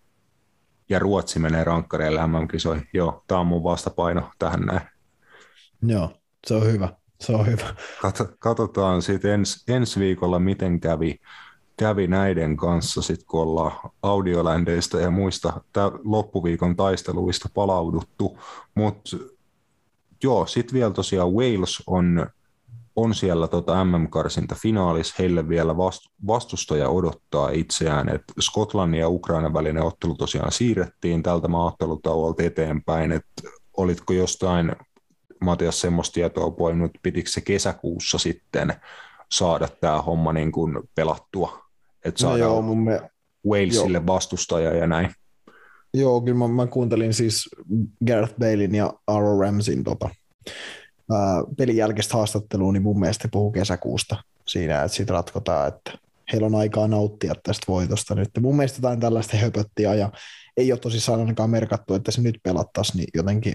Ja 0.88 0.98
Ruotsi 0.98 1.38
menee 1.38 1.64
rankkareille 1.64 2.26
MM-kisoihin. 2.26 2.88
Joo, 2.92 3.24
tämä 3.26 3.40
on 3.40 3.46
mun 3.46 3.64
vastapaino 3.64 4.30
tähän 4.38 4.60
näin. 4.60 4.80
Joo, 5.82 6.12
se 6.46 6.54
on 6.54 6.66
hyvä. 6.66 6.88
Se 7.20 7.32
on 7.32 7.46
hyvä. 7.46 7.74
Katsotaan 8.38 9.02
sitten 9.02 9.30
ens, 9.30 9.64
ensi 9.68 10.00
viikolla, 10.00 10.38
miten 10.38 10.80
kävi 10.80 11.18
kävi 11.76 12.06
näiden 12.06 12.56
kanssa, 12.56 13.02
sit 13.02 13.24
kun 13.24 13.40
ollaan 13.42 13.72
audioländeistä 14.02 15.00
ja 15.00 15.10
muista 15.10 15.60
loppuviikon 16.04 16.76
taisteluista 16.76 17.48
palauduttu. 17.54 18.38
Mutta 18.74 19.16
joo, 20.22 20.46
sitten 20.46 20.74
vielä 20.74 20.90
tosiaan 20.90 21.32
Wales 21.32 21.82
on 21.86 22.26
on 22.96 23.14
siellä 23.14 23.48
tota 23.48 23.84
MM-karsinta 23.84 24.56
finaalis, 24.62 25.18
heille 25.18 25.48
vielä 25.48 25.76
vastustaja 26.26 26.88
odottaa 26.88 27.50
itseään, 27.50 28.08
että 28.08 28.32
Skotlannin 28.40 29.00
ja 29.00 29.08
Ukrainan 29.08 29.54
välinen 29.54 29.82
ottelu 29.82 30.14
tosiaan 30.14 30.52
siirrettiin 30.52 31.22
tältä 31.22 31.48
maattelutauolta 31.48 32.42
eteenpäin, 32.42 33.12
että 33.12 33.42
olitko 33.76 34.12
jostain 34.12 34.72
Matias 35.42 35.80
semmoista 35.80 36.14
tietoa 36.14 36.50
poiminut, 36.50 36.90
pitikö 37.02 37.30
se 37.30 37.40
kesäkuussa 37.40 38.18
sitten 38.18 38.74
saada 39.32 39.68
tämä 39.80 40.02
homma 40.02 40.32
niin 40.32 40.52
kuin 40.52 40.78
pelattua, 40.94 41.64
että 42.04 42.24
no 42.24 42.30
saadaan 42.30 42.40
no 42.40 42.54
joo, 42.54 42.62
mun 42.62 42.84
me... 42.84 43.10
Walesille 43.46 43.98
joo. 43.98 44.06
vastustaja 44.06 44.76
ja 44.76 44.86
näin. 44.86 45.10
Joo, 45.94 46.20
kyllä 46.20 46.38
mä, 46.38 46.48
mä 46.48 46.66
kuuntelin 46.66 47.14
siis 47.14 47.48
Gareth 48.06 48.34
Balein 48.38 48.74
ja 48.74 48.92
Aaron 49.06 49.40
Ramsin 49.40 49.84
tota, 49.84 50.10
ää, 51.12 51.42
pelin 51.58 51.76
jälkeistä 51.76 52.16
haastattelua, 52.16 52.72
niin 52.72 52.82
mun 52.82 53.00
mielestä 53.00 53.28
puhuu 53.32 53.52
kesäkuusta 53.52 54.16
siinä, 54.48 54.82
että 54.82 54.96
siitä 54.96 55.12
ratkotaan, 55.12 55.68
että 55.68 55.92
heillä 56.32 56.46
on 56.46 56.54
aikaa 56.54 56.88
nauttia 56.88 57.34
tästä 57.42 57.64
voitosta 57.68 58.14
nyt. 58.14 58.30
Mun 58.40 58.56
mielestä 58.56 58.78
jotain 58.78 59.00
tällaista 59.00 59.36
höpöttiä 59.36 59.94
ja 59.94 60.12
ei 60.56 60.72
ole 60.72 60.80
tosissaan 60.80 61.20
ainakaan 61.20 61.50
merkattu, 61.50 61.94
että 61.94 62.10
se 62.10 62.20
nyt 62.20 62.38
pelattaisiin, 62.42 62.96
niin 62.96 63.08
jotenkin 63.14 63.54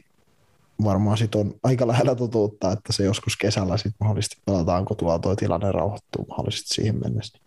varmaan 0.83 1.17
sit 1.17 1.35
on 1.35 1.53
aika 1.63 1.87
lähellä 1.87 2.15
totuutta, 2.15 2.71
että 2.71 2.93
se 2.93 3.03
joskus 3.03 3.37
kesällä 3.37 3.77
sitten 3.77 3.97
mahdollisesti 3.99 4.37
pelataan, 4.45 4.85
kun 4.85 4.97
tuo 4.97 5.19
tuo 5.19 5.35
tilanne 5.35 5.71
rauhoittuu 5.71 6.25
mahdollisesti 6.29 6.75
siihen 6.75 6.99
mennessä. 7.03 7.39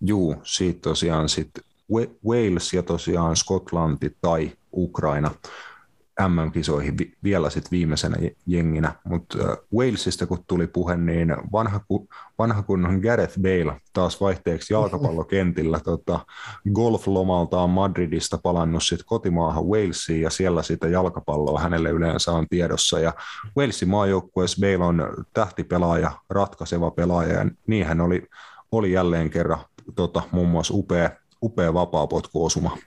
Juu, 0.00 0.36
siitä 0.42 0.80
tosiaan 0.80 1.28
sitten 1.28 1.64
Wales 2.26 2.72
ja 2.72 2.82
tosiaan 2.82 3.36
Skotlanti 3.36 4.16
tai 4.20 4.52
Ukraina 4.72 5.30
MM-kisoihin 6.20 6.98
vi- 6.98 7.12
vielä 7.24 7.50
sit 7.50 7.70
viimeisenä 7.70 8.16
jenginä, 8.46 8.92
mutta 9.04 9.38
Walesista 9.74 10.26
kun 10.26 10.44
tuli 10.46 10.66
puhe, 10.66 10.96
niin 10.96 11.36
vanha, 11.52 11.80
ku, 11.88 12.08
vanha 12.38 12.62
kunnon 12.62 12.98
Gareth 13.00 13.38
Bale 13.40 13.80
taas 13.92 14.20
vaihteeksi 14.20 14.74
jalkapallokentillä 14.74 15.80
tota, 15.84 16.26
golflomaltaan 16.74 17.70
Madridista 17.70 18.38
palannut 18.38 18.82
sit 18.82 19.02
kotimaahan 19.06 19.64
Walesiin 19.64 20.20
ja 20.20 20.30
siellä 20.30 20.62
sitä 20.62 20.88
jalkapalloa 20.88 21.60
hänelle 21.60 21.90
yleensä 21.90 22.32
on 22.32 22.46
tiedossa 22.48 23.00
ja 23.00 23.12
Walesin 23.56 23.88
maajoukkueessa 23.88 24.60
Bale 24.60 24.84
on 24.84 25.24
tähtipelaaja, 25.32 26.10
ratkaiseva 26.30 26.90
pelaaja 26.90 27.32
ja 27.32 27.46
niin 27.66 27.86
hän 27.86 28.00
oli, 28.00 28.26
oli 28.72 28.92
jälleen 28.92 29.30
kerran 29.30 29.60
tota, 29.94 30.22
muun 30.32 30.48
muassa 30.48 30.74
upea, 30.74 31.10
upea 31.42 31.74
vapaapotkuosuma. 31.74 32.78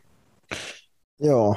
Joo, 1.20 1.56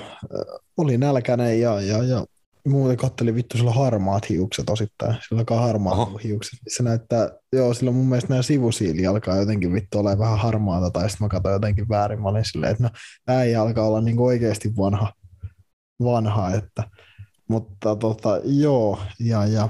oli 0.77 0.99
nälkäinen 0.99 1.61
ja, 1.61 1.81
ja, 1.81 2.03
ja 2.03 2.25
muuten 2.69 2.97
katteli 2.97 3.35
vittu 3.35 3.57
sillä 3.57 3.71
harmaat 3.71 4.29
hiukset 4.29 4.71
osittain. 4.71 5.17
Sillä 5.29 5.41
alkaa 5.41 5.61
harmaat 5.61 5.99
Oho. 5.99 6.19
hiukset. 6.19 6.59
Se 6.69 6.83
näyttää, 6.83 7.31
joo, 7.53 7.75
sillä 7.75 7.91
mun 7.91 8.07
mielestä 8.07 8.29
nämä 8.29 8.43
sivusiili 8.43 9.07
alkaa 9.07 9.37
jotenkin 9.37 9.73
vittu 9.73 9.99
olemaan 9.99 10.19
vähän 10.19 10.39
harmaata, 10.39 10.91
tai 10.91 11.11
sitten 11.11 11.25
mä 11.25 11.29
katsoin 11.29 11.53
jotenkin 11.53 11.89
väärin. 11.89 12.23
Mä 12.23 12.29
olin 12.29 12.45
silleen, 12.45 12.73
että 12.73 12.85
no, 12.85 12.91
äijä 13.29 13.63
alkaa 13.63 13.87
olla 13.87 14.01
niin 14.01 14.19
oikeasti 14.19 14.77
vanha, 14.77 15.13
vanha 16.05 16.51
että, 16.51 16.85
mutta 17.49 17.97
tota, 17.97 18.41
joo, 18.45 18.99
ja, 19.21 19.47
ja 19.47 19.69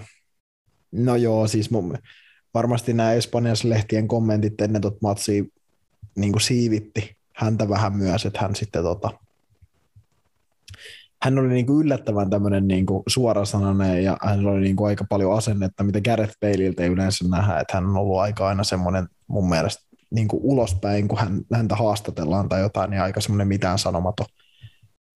no 0.92 1.16
joo, 1.16 1.46
siis 1.46 1.70
mun, 1.70 1.98
varmasti 2.54 2.92
nämä 2.92 3.10
lehtien 3.64 4.08
kommentit 4.08 4.60
ennen 4.60 4.82
tuota 4.82 4.98
matsia 5.02 5.44
niin 6.16 6.40
siivitti 6.40 7.16
häntä 7.36 7.68
vähän 7.68 7.96
myös, 7.96 8.26
että 8.26 8.40
hän 8.40 8.56
sitten 8.56 8.82
tota, 8.82 9.10
hän 11.22 11.38
oli 11.38 11.48
niin 11.48 11.66
kuin 11.66 11.84
yllättävän 11.84 12.30
tämmöinen 12.30 12.68
niin 12.68 12.86
kuin 12.86 13.02
suorasanainen 13.06 14.04
ja 14.04 14.16
hän 14.22 14.46
oli 14.46 14.60
niin 14.60 14.76
kuin 14.76 14.88
aika 14.88 15.04
paljon 15.08 15.36
asennetta, 15.36 15.84
mitä 15.84 16.00
Gareth 16.00 16.34
Baleilta 16.40 16.82
ei 16.82 16.88
yleensä 16.88 17.28
nähdä, 17.28 17.60
että 17.60 17.76
hän 17.76 17.86
on 17.86 17.96
ollut 17.96 18.18
aika 18.18 18.48
aina 18.48 18.64
semmoinen 18.64 19.08
mun 19.26 19.48
mielestä 19.48 19.90
niin 20.10 20.28
kuin 20.28 20.40
ulospäin, 20.42 21.08
kun 21.08 21.18
hän, 21.18 21.40
häntä 21.54 21.76
haastatellaan 21.76 22.48
tai 22.48 22.60
jotain, 22.60 22.90
niin 22.90 23.02
aika 23.02 23.20
semmoinen 23.20 23.48
mitään 23.48 23.78
sanomaton, 23.78 24.26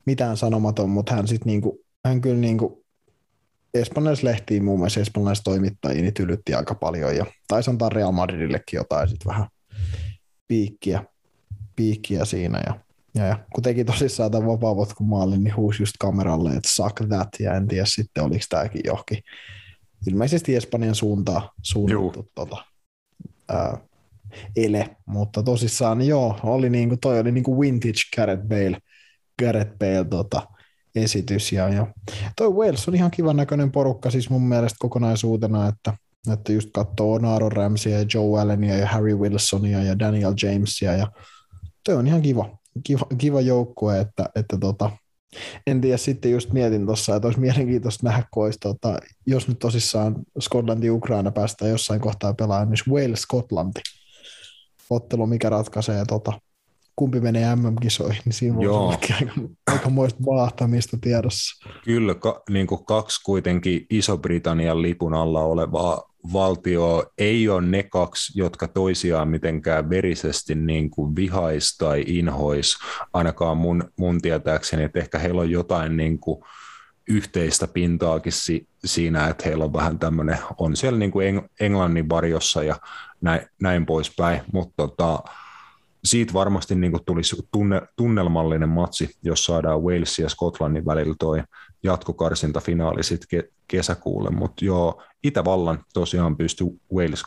mitään 0.06 0.36
sanomaton 0.36 0.90
mutta 0.90 1.14
hän 1.14 1.28
sitten 1.28 1.46
niin 1.46 1.60
kuin, 1.60 1.78
hän 2.04 2.20
kyllä 2.20 2.40
niin 2.40 2.58
kuin 2.58 2.84
espanjalaislehtiin 3.74 4.64
muun 4.64 4.78
muassa 4.78 5.00
espanjalaistoimittajia 5.00 6.02
niin 6.02 6.14
tylytti 6.14 6.54
aika 6.54 6.74
paljon 6.74 7.16
ja 7.16 7.26
taisi 7.48 7.70
antaa 7.70 7.88
Real 7.88 8.12
Madridillekin 8.12 8.76
jotain 8.76 9.08
sitten 9.08 9.30
vähän 9.30 9.46
piikkiä, 10.48 11.04
piikkiä 11.76 12.24
siinä 12.24 12.62
ja 12.66 12.83
ja, 13.14 13.26
ja. 13.26 13.38
Kun 13.54 13.62
teki 13.62 13.84
tosissaan 13.84 14.30
tämän 14.30 14.48
vapaapotkun 14.48 15.08
maalin, 15.08 15.44
niin 15.44 15.56
huusi 15.56 15.82
just 15.82 15.94
kameralle, 15.98 16.50
että 16.50 16.68
suck 16.68 16.96
that, 17.08 17.28
ja 17.40 17.54
en 17.54 17.68
tiedä 17.68 17.84
sitten 17.86 18.24
oliko 18.24 18.44
tämäkin 18.48 18.80
johonkin 18.84 19.18
ilmeisesti 20.06 20.56
Espanjan 20.56 20.94
suuntaan 20.94 21.50
suunnattu 21.62 22.30
tota, 22.34 22.56
ää, 23.48 23.78
ele, 24.56 24.96
mutta 25.06 25.42
tosissaan 25.42 26.02
joo, 26.02 26.40
oli 26.42 26.70
niin 26.70 26.88
kuin, 26.88 27.00
toi 27.00 27.20
oli 27.20 27.32
niin 27.32 27.44
kuin 27.44 27.60
vintage 27.60 28.00
Gareth 28.16 28.42
Bale, 28.42 28.78
Gareth 29.42 29.78
Bale 29.78 30.04
tota, 30.04 30.42
esitys, 30.94 31.52
ja, 31.52 31.68
ja 31.68 31.86
toi 32.36 32.52
Wales 32.52 32.88
on 32.88 32.94
ihan 32.94 33.10
kivan 33.10 33.36
näköinen 33.36 33.72
porukka 33.72 34.10
siis 34.10 34.30
mun 34.30 34.48
mielestä 34.48 34.76
kokonaisuutena, 34.78 35.68
että, 35.68 35.92
että 36.32 36.52
just 36.52 36.68
katsoo 36.72 37.18
Naaro 37.18 37.48
Ramsia 37.48 37.98
ja 37.98 38.06
Joe 38.14 38.40
Allenia 38.40 38.76
ja 38.76 38.86
Harry 38.86 39.16
Wilsonia 39.16 39.82
ja 39.82 39.98
Daniel 39.98 40.34
Jamesia, 40.42 40.92
ja 40.92 41.12
toi 41.84 41.94
on 41.94 42.06
ihan 42.06 42.22
kiva, 42.22 42.58
kiva, 42.84 43.06
kiva 43.18 43.40
joukkue, 43.40 44.00
että, 44.00 44.28
että 44.36 44.58
tota, 44.58 44.90
en 45.66 45.80
tiedä, 45.80 45.96
sitten 45.96 46.30
just 46.30 46.52
mietin 46.52 46.86
tuossa, 46.86 47.16
että 47.16 47.28
olisi 47.28 47.40
mielenkiintoista 47.40 48.06
nähdä, 48.06 48.22
kun 48.30 48.44
olisi, 48.44 48.58
tota, 48.58 48.98
jos 49.26 49.48
nyt 49.48 49.58
tosissaan 49.58 50.16
Skotlanti 50.40 50.90
Ukraina 50.90 51.30
päästään 51.30 51.70
jossain 51.70 52.00
kohtaa 52.00 52.34
pelaamaan, 52.34 52.68
myös 52.68 52.84
Wales-Skotlanti 52.88 53.80
ottelu, 54.90 55.26
mikä 55.26 55.48
ratkaisee 55.48 56.04
tota, 56.04 56.32
kumpi 56.96 57.20
menee 57.20 57.56
MM-kisoihin, 57.56 58.22
niin 58.24 58.32
siinä 58.32 58.56
voi 58.56 58.66
olla 58.66 58.90
aika, 58.90 59.14
aikamoista 59.72 60.20
vaahtamista 60.26 60.96
tiedossa. 61.00 61.68
Kyllä, 61.84 62.14
ka, 62.14 62.42
niin 62.50 62.66
kuin 62.66 62.84
kaksi 62.84 63.20
kuitenkin 63.24 63.86
Iso-Britannian 63.90 64.82
lipun 64.82 65.14
alla 65.14 65.42
olevaa 65.42 66.13
valtio 66.32 67.12
ei 67.18 67.48
ole 67.48 67.66
ne 67.66 67.82
kaksi, 67.82 68.32
jotka 68.38 68.68
toisiaan 68.68 69.28
mitenkään 69.28 69.90
verisesti 69.90 70.54
niin 70.54 70.90
kuin 70.90 71.16
vihais 71.16 71.76
tai 71.78 72.04
inhois, 72.06 72.76
ainakaan 73.12 73.56
mun, 73.56 73.84
mun 73.96 74.20
tietääkseni, 74.20 74.82
että 74.82 74.98
ehkä 74.98 75.18
heillä 75.18 75.40
on 75.40 75.50
jotain 75.50 75.96
niin 75.96 76.18
kuin 76.18 76.44
yhteistä 77.08 77.68
pintaakin 77.68 78.32
si, 78.32 78.68
siinä, 78.84 79.28
että 79.28 79.44
heillä 79.46 79.64
on 79.64 79.72
vähän 79.72 79.98
tämmöinen, 79.98 80.38
on 80.58 80.76
siellä 80.76 80.98
niin 80.98 81.10
kuin 81.10 81.26
Eng, 81.26 81.40
Englannin 81.60 82.08
varjossa 82.08 82.62
ja 82.62 82.76
näin, 83.20 83.40
näin 83.62 83.86
poispäin, 83.86 84.40
mutta 84.52 84.74
tota, 84.76 85.18
siitä 86.04 86.32
varmasti 86.32 86.74
niin 86.74 86.92
kuin 86.92 87.04
tulisi 87.04 87.36
tunne, 87.52 87.82
tunnelmallinen 87.96 88.68
matsi, 88.68 89.10
jos 89.22 89.44
saadaan 89.44 89.82
Wales 89.82 90.18
ja 90.18 90.28
Skotlannin 90.28 90.86
välillä 90.86 91.14
toi 91.18 91.42
jatkokarsinta 91.82 92.60
finaali 92.60 93.02
sitten 93.02 93.28
ke, 93.28 93.48
kesäkuulle, 93.68 94.30
mutta 94.30 94.64
joo, 94.64 95.02
Itävallan 95.24 95.84
tosiaan 95.94 96.36
pystyi 96.36 96.66
Wales 96.94 97.22
2-1 97.22 97.24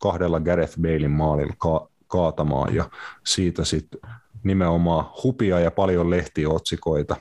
kahdella 0.00 0.40
Gareth 0.40 0.80
Balein 0.80 1.10
maalilla 1.10 1.54
ka- 1.58 1.88
kaatamaan 2.06 2.74
ja 2.74 2.90
siitä 3.26 3.64
sitten 3.64 4.00
nimenomaan 4.44 5.04
hupia 5.24 5.60
ja 5.60 5.70
paljon 5.70 6.10
lehtiotsikoita. 6.10 7.16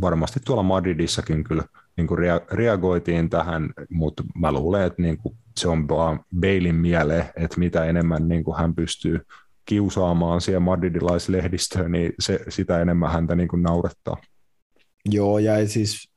Varmasti 0.00 0.40
tuolla 0.44 0.62
Madridissakin 0.62 1.44
kyllä 1.44 1.64
niin 1.96 2.06
kuin 2.06 2.18
rea- 2.18 2.46
reagoitiin 2.52 3.30
tähän, 3.30 3.70
mutta 3.90 4.22
mä 4.34 4.52
luulen, 4.52 4.82
että 4.82 5.02
niin 5.02 5.18
kuin 5.18 5.36
se 5.56 5.68
on 5.68 5.88
vaan 5.88 6.24
Balein 6.40 6.74
mieleen, 6.74 7.24
että 7.36 7.58
mitä 7.58 7.84
enemmän 7.84 8.28
niin 8.28 8.44
kuin 8.44 8.56
hän 8.56 8.74
pystyy 8.74 9.20
kiusaamaan 9.64 10.40
siellä 10.40 10.60
madridilaislehdistöön, 10.60 11.92
niin 11.92 12.12
se, 12.20 12.40
sitä 12.48 12.80
enemmän 12.80 13.12
häntä 13.12 13.36
niin 13.36 13.48
kuin 13.48 13.62
naurettaa. 13.62 14.16
Joo, 15.04 15.38
ja 15.38 15.68
siis 15.68 16.09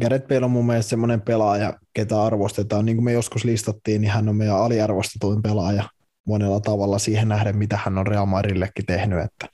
Gareth 0.00 0.28
Bale 0.28 0.44
on 0.44 0.50
mun 0.50 0.66
mielestä 0.66 0.90
semmoinen 0.90 1.20
pelaaja, 1.20 1.78
ketä 1.94 2.22
arvostetaan. 2.22 2.86
Niin 2.86 2.96
kuin 2.96 3.04
me 3.04 3.12
joskus 3.12 3.44
listattiin, 3.44 4.00
niin 4.00 4.10
hän 4.10 4.28
on 4.28 4.36
meidän 4.36 4.56
aliarvostetuin 4.56 5.42
pelaaja 5.42 5.84
monella 6.26 6.60
tavalla 6.60 6.98
siihen 6.98 7.28
nähden, 7.28 7.56
mitä 7.56 7.78
hän 7.84 7.98
on 7.98 8.06
Real 8.06 8.26
Madridillekin 8.26 8.86
tehnyt. 8.86 9.18
Että 9.18 9.48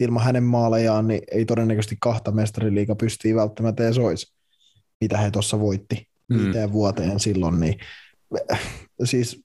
ilman 0.00 0.24
hänen 0.24 0.42
maalejaan 0.42 1.08
niin 1.08 1.22
ei 1.32 1.44
todennäköisesti 1.44 1.96
kahta 2.00 2.30
mestariliiga 2.30 2.94
pystyy 2.94 3.36
välttämättä 3.36 3.84
edes 3.84 3.98
olisi, 3.98 4.34
mitä 5.00 5.18
he 5.18 5.30
tuossa 5.30 5.60
voitti 5.60 6.08
mm. 6.28 6.38
viiteen 6.38 6.72
vuoteen 6.72 7.20
silloin. 7.20 7.60
Niin, 7.60 7.78
siis 9.04 9.42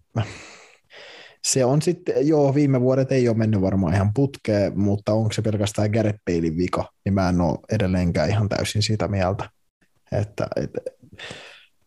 se 1.44 1.66
on 1.66 1.82
sitten, 1.82 2.28
joo, 2.28 2.56
viime 2.56 2.82
vuodet 2.82 3.12
ei 3.12 3.30
ole 3.30 3.38
mennyt 3.38 3.62
varmaan 3.62 3.94
ihan 3.94 4.14
putkeen, 4.14 4.80
mutta 4.80 5.14
onko 5.14 5.32
se 5.32 5.42
pelkästään 5.42 5.92
Gareth 5.92 6.20
Balein 6.26 6.58
vika, 6.58 6.92
niin 7.06 7.14
mä 7.14 7.30
en 7.30 7.42
ole 7.42 7.60
edelleenkään 7.72 8.30
ihan 8.30 8.50
täysin 8.50 8.82
sitä 8.82 9.08
mieltä. 9.08 9.50
Että, 10.12 10.48
et, 10.56 10.72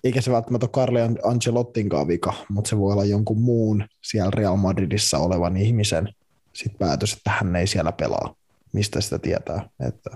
eikä 0.04 0.20
se 0.20 0.32
välttämättä 0.32 0.66
ole 0.66 0.72
Carle 0.72 1.10
Ancelottinkaan 1.24 2.08
vika, 2.08 2.32
mutta 2.48 2.68
se 2.68 2.78
voi 2.78 2.92
olla 2.92 3.04
jonkun 3.04 3.40
muun 3.40 3.84
siellä 4.02 4.30
Real 4.30 4.56
Madridissa 4.56 5.18
olevan 5.18 5.56
ihmisen 5.56 6.08
sit 6.52 6.78
päätös, 6.78 7.12
että 7.12 7.30
hän 7.30 7.56
ei 7.56 7.66
siellä 7.66 7.92
pelaa. 7.92 8.34
mistä 8.72 9.00
sitä 9.00 9.18
tietää. 9.18 9.68
Että 9.88 10.10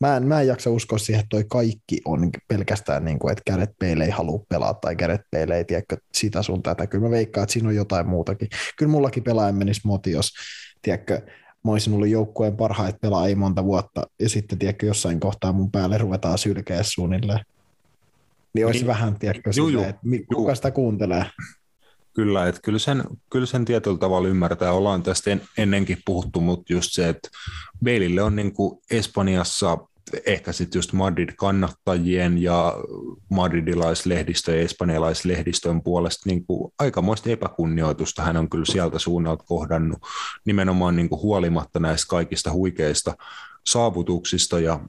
mä, 0.00 0.16
en, 0.16 0.26
mä 0.26 0.40
en 0.40 0.46
jaksa 0.46 0.70
uskoa 0.70 0.98
siihen, 0.98 1.20
että 1.20 1.28
toi 1.28 1.44
kaikki 1.50 2.00
on 2.04 2.30
pelkästään, 2.48 3.04
niin 3.04 3.18
kuin, 3.18 3.32
että 3.32 3.52
Gareth 3.52 3.72
Bale 3.78 4.04
ei 4.04 4.10
halua 4.10 4.44
pelaa 4.48 4.74
tai 4.74 4.96
Gareth 4.96 5.24
Bale 5.30 5.56
ei 5.56 5.64
tiedä 5.64 5.82
sitä 6.14 6.42
sun 6.42 6.62
tätä. 6.62 6.86
Kyllä 6.86 7.04
mä 7.04 7.10
veikkaan, 7.10 7.42
että 7.42 7.52
siinä 7.52 7.68
on 7.68 7.74
jotain 7.74 8.08
muutakin. 8.08 8.48
Kyllä 8.78 8.92
mullakin 8.92 9.22
pelaajan 9.22 9.54
menisi 9.54 9.80
moti, 9.84 10.12
tiedätkö, 10.82 11.20
mä 11.64 11.72
olisin 11.72 11.94
ollut 11.94 12.08
joukkueen 12.08 12.56
parhaita 12.56 12.98
pelaajia 13.02 13.36
monta 13.36 13.64
vuotta, 13.64 14.06
ja 14.20 14.28
sitten 14.28 14.58
tiedätkö, 14.58 14.86
jossain 14.86 15.20
kohtaa 15.20 15.52
mun 15.52 15.70
päälle 15.70 15.98
ruvetaan 15.98 16.38
sylkeä 16.38 16.82
suunnilleen. 16.82 17.40
Niin 18.54 18.66
olisi 18.66 18.78
niin, 18.78 18.86
vähän, 18.86 19.18
tiedätkö, 19.18 19.50
juu, 19.56 19.68
silleen, 19.68 19.88
että 19.90 20.02
kuka 20.34 20.50
juu. 20.50 20.56
sitä 20.56 20.70
kuuntelee. 20.70 21.24
Kyllä, 22.12 22.48
että 22.48 22.60
kyllä 22.64 22.78
sen, 22.78 23.04
kyllä 23.30 23.46
sen 23.46 23.64
tietyllä 23.64 23.98
tavalla 23.98 24.28
ymmärtää. 24.28 24.72
Ollaan 24.72 25.02
tästä 25.02 25.30
en, 25.30 25.42
ennenkin 25.58 25.98
puhuttu, 26.04 26.40
mutta 26.40 26.72
just 26.72 26.92
se, 26.92 27.08
että 27.08 27.28
Beilille 27.84 28.22
on 28.22 28.36
niin 28.36 28.52
kuin 28.52 28.80
Espanjassa 28.90 29.78
ehkä 30.26 30.52
sitten 30.52 30.78
just 30.78 30.92
Madrid-kannattajien 30.92 32.42
ja 32.42 32.74
madridilaislehdistön 33.30 34.54
ja 34.54 34.60
espanjalaislehdistön 34.60 35.82
puolesta 35.82 36.28
niin 36.28 36.46
kuin 36.46 36.72
aikamoista 36.78 37.30
epäkunnioitusta 37.30 38.22
hän 38.22 38.36
on 38.36 38.50
kyllä 38.50 38.64
sieltä 38.64 38.98
suunnalta 38.98 39.44
kohdannut 39.44 39.98
nimenomaan 40.44 40.96
niin 40.96 41.08
kuin 41.08 41.22
huolimatta 41.22 41.80
näistä 41.80 42.06
kaikista 42.08 42.52
huikeista 42.52 43.14
saavutuksista 43.66 44.60
ja 44.60 44.80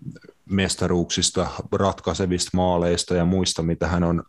mestaruuksista, 0.50 1.48
ratkaisevista 1.72 2.50
maaleista 2.54 3.16
ja 3.16 3.26
muista, 3.26 3.64
mitä 3.64 3.88
hän 3.88 4.04
on 4.04 4.24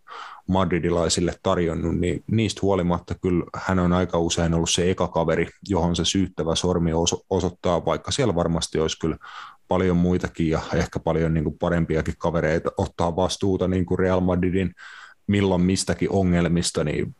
madridilaisille 0.49 1.35
tarjonnut, 1.43 1.97
niin 1.97 2.25
niistä 2.31 2.59
huolimatta 2.63 3.15
kyllä 3.15 3.45
hän 3.55 3.79
on 3.79 3.93
aika 3.93 4.19
usein 4.19 4.55
ollut 4.55 4.71
se 4.71 4.91
eka 4.91 5.09
kaveri, 5.09 5.49
johon 5.69 5.97
se 5.97 6.05
syyttävä 6.05 6.55
sormi 6.55 6.91
osoittaa, 7.31 7.85
vaikka 7.85 8.11
siellä 8.11 8.35
varmasti 8.35 8.79
olisi 8.79 8.99
kyllä 8.99 9.17
paljon 9.69 9.97
muitakin 9.97 10.49
ja 10.49 10.61
ehkä 10.75 11.01
paljon 11.01 11.35
niin 11.35 11.45
kuin 11.45 11.59
parempiakin 11.59 12.15
kavereita 12.19 12.71
ottaa 12.77 13.17
vastuuta 13.17 13.69
niin 13.69 13.87
kuin 13.87 13.99
Real 13.99 14.21
Madridin 14.21 14.75
milloin 15.27 15.63
mistäkin 15.63 16.11
ongelmista, 16.11 16.85
niin 16.85 17.15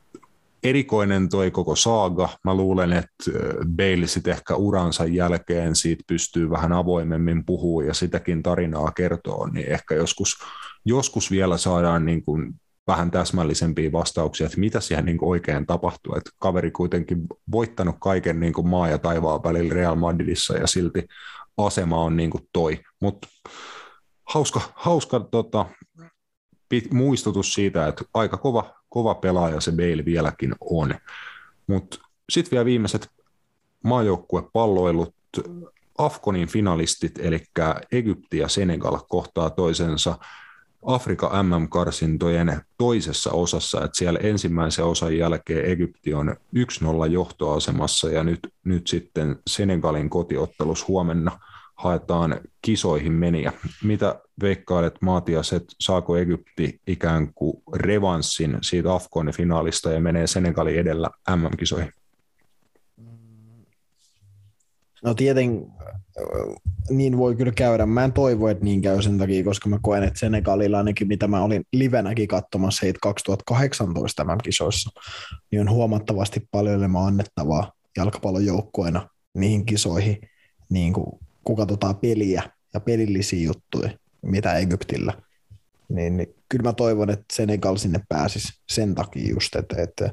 erikoinen 0.63 1.29
toi 1.29 1.51
koko 1.51 1.77
saaga. 1.77 2.29
Mä 2.45 2.55
luulen, 2.55 2.93
että 2.93 3.31
Bale 3.77 4.07
sitten 4.07 4.33
ehkä 4.33 4.55
uransa 4.55 5.07
jälkeen 5.07 5.77
siitä 5.77 6.05
pystyy 6.07 6.51
vähän 6.51 6.73
avoimemmin 6.73 7.45
puhua 7.45 7.85
ja 7.85 7.95
sitäkin 7.95 8.43
tarinaa 8.43 8.91
kertoo, 8.91 9.47
niin 9.47 9.73
ehkä 9.73 9.95
joskus, 9.95 10.37
joskus 10.85 11.31
vielä 11.31 11.59
saadaan 11.59 12.07
niin 12.07 12.25
kuin 12.25 12.55
vähän 12.87 13.11
täsmällisempiä 13.11 13.93
vastauksia, 13.93 14.47
että 14.47 14.61
mitä 14.61 14.81
siellä 14.81 15.05
niin 15.05 15.19
oikein 15.23 15.67
tapahtuu. 15.67 16.15
Että 16.17 16.31
kaveri 16.39 16.71
kuitenkin 16.71 17.27
voittanut 17.53 17.97
kaiken 18.01 18.41
niin 18.41 18.53
kuin 18.53 18.69
maa 18.69 18.89
ja 18.89 18.99
taivaan 18.99 19.43
välillä 19.43 19.75
Real 19.75 19.95
Madridissa 19.95 20.57
ja 20.57 20.67
silti 20.67 21.07
asema 21.57 22.03
on 22.03 22.17
niin 22.17 22.31
kuin 22.31 22.49
toi. 22.53 22.81
Mutta 23.01 23.29
hauska, 24.25 24.61
hauska 24.75 25.21
tota, 25.21 25.67
pit, 26.69 26.93
muistutus 26.93 27.55
siitä, 27.55 27.87
että 27.87 28.05
aika 28.15 28.37
kova, 28.37 28.75
kova 28.89 29.15
pelaaja 29.15 29.61
se 29.61 29.73
Bale 29.73 30.05
vieläkin 30.05 30.55
on. 30.61 30.95
Mutta 31.67 31.99
sitten 32.31 32.51
vielä 32.51 32.65
viimeiset 32.65 33.09
maajoukkuepalloilut. 33.85 35.15
Afkonin 35.99 36.49
finalistit, 36.49 37.19
eli 37.19 37.45
Egypti 37.93 38.39
ja 38.39 38.49
Senegal 38.49 38.99
kohtaa 39.09 39.51
toisensa 39.51 40.19
Afrikan 40.87 41.47
MM-karsintojen 41.47 42.61
toisessa 42.79 43.31
osassa, 43.31 43.85
että 43.85 43.99
siellä 43.99 44.21
ensimmäisen 44.23 44.85
osan 44.85 45.17
jälkeen 45.17 45.65
Egypti 45.65 46.15
on 46.15 46.37
1-0 46.57 47.11
johtoasemassa 47.11 48.11
ja 48.11 48.25
nyt, 48.25 48.41
nyt 48.65 48.87
sitten 48.87 49.37
Senegalin 49.47 50.11
kotiottelus 50.11 50.89
huomenna 50.89 51.39
haetaan 51.75 52.41
kisoihin 52.63 53.13
meniä. 53.13 53.53
Mitä 53.85 54.21
veikkailet 54.43 54.95
Maatias, 55.01 55.53
että 55.53 55.75
saako 55.81 56.17
Egypti 56.17 56.81
ikään 56.87 57.35
kuin 57.35 57.63
revanssin 57.75 58.59
siitä 58.63 58.95
Afkonin 58.95 59.35
finaalista 59.35 59.93
ja 59.93 60.01
menee 60.01 60.27
Senegalin 60.27 60.79
edellä 60.79 61.11
MM-kisoihin? 61.37 61.93
No 65.05 65.15
tieten 65.15 65.67
niin 66.91 67.19
voi 67.19 67.37
kyllä 67.37 67.53
käydä. 67.53 67.87
Mä 67.87 68.05
en 68.05 68.13
toivo, 68.13 68.49
että 68.49 68.65
niin 68.65 68.83
käy 68.83 69.03
sen 69.03 69.19
takia, 69.19 69.45
koska 69.45 69.69
mä 69.69 69.79
koen, 69.83 70.03
että 70.03 70.19
Senegalilla 70.19 70.79
ainakin, 70.79 71.09
mitä 71.09 71.29
mä 71.29 71.43
olin 71.43 71.65
livenäkin 71.73 72.29
katsomassa 72.29 72.81
heitä 72.83 72.99
2018 73.03 74.23
tämän 74.23 74.39
kisoissa, 74.39 75.01
niin 75.51 75.61
on 75.61 75.71
huomattavasti 75.71 76.49
paljon 76.51 76.75
enemmän 76.75 77.03
annettavaa 77.03 77.73
jalkapallon 77.97 78.47
joukkueena 78.47 79.09
niihin 79.35 79.67
kisoihin, 79.67 80.19
niin 80.71 80.93
kuin, 80.93 81.07
kun 81.45 81.57
katsotaan 81.57 81.97
peliä 81.97 82.43
ja 82.75 82.81
pelillisiä 82.81 83.45
juttuja, 83.45 83.91
mitä 84.23 84.55
Egyptillä. 84.55 85.13
Niin, 85.89 86.17
niin 86.17 86.35
kyllä 86.49 86.63
mä 86.63 86.73
toivon, 86.73 87.11
että 87.11 87.25
Senegal 87.33 87.77
sinne 87.77 88.01
pääsisi 88.09 88.49
sen 88.69 88.95
takia 88.95 89.31
just, 89.35 89.57
että, 89.57 89.83
että 89.83 90.13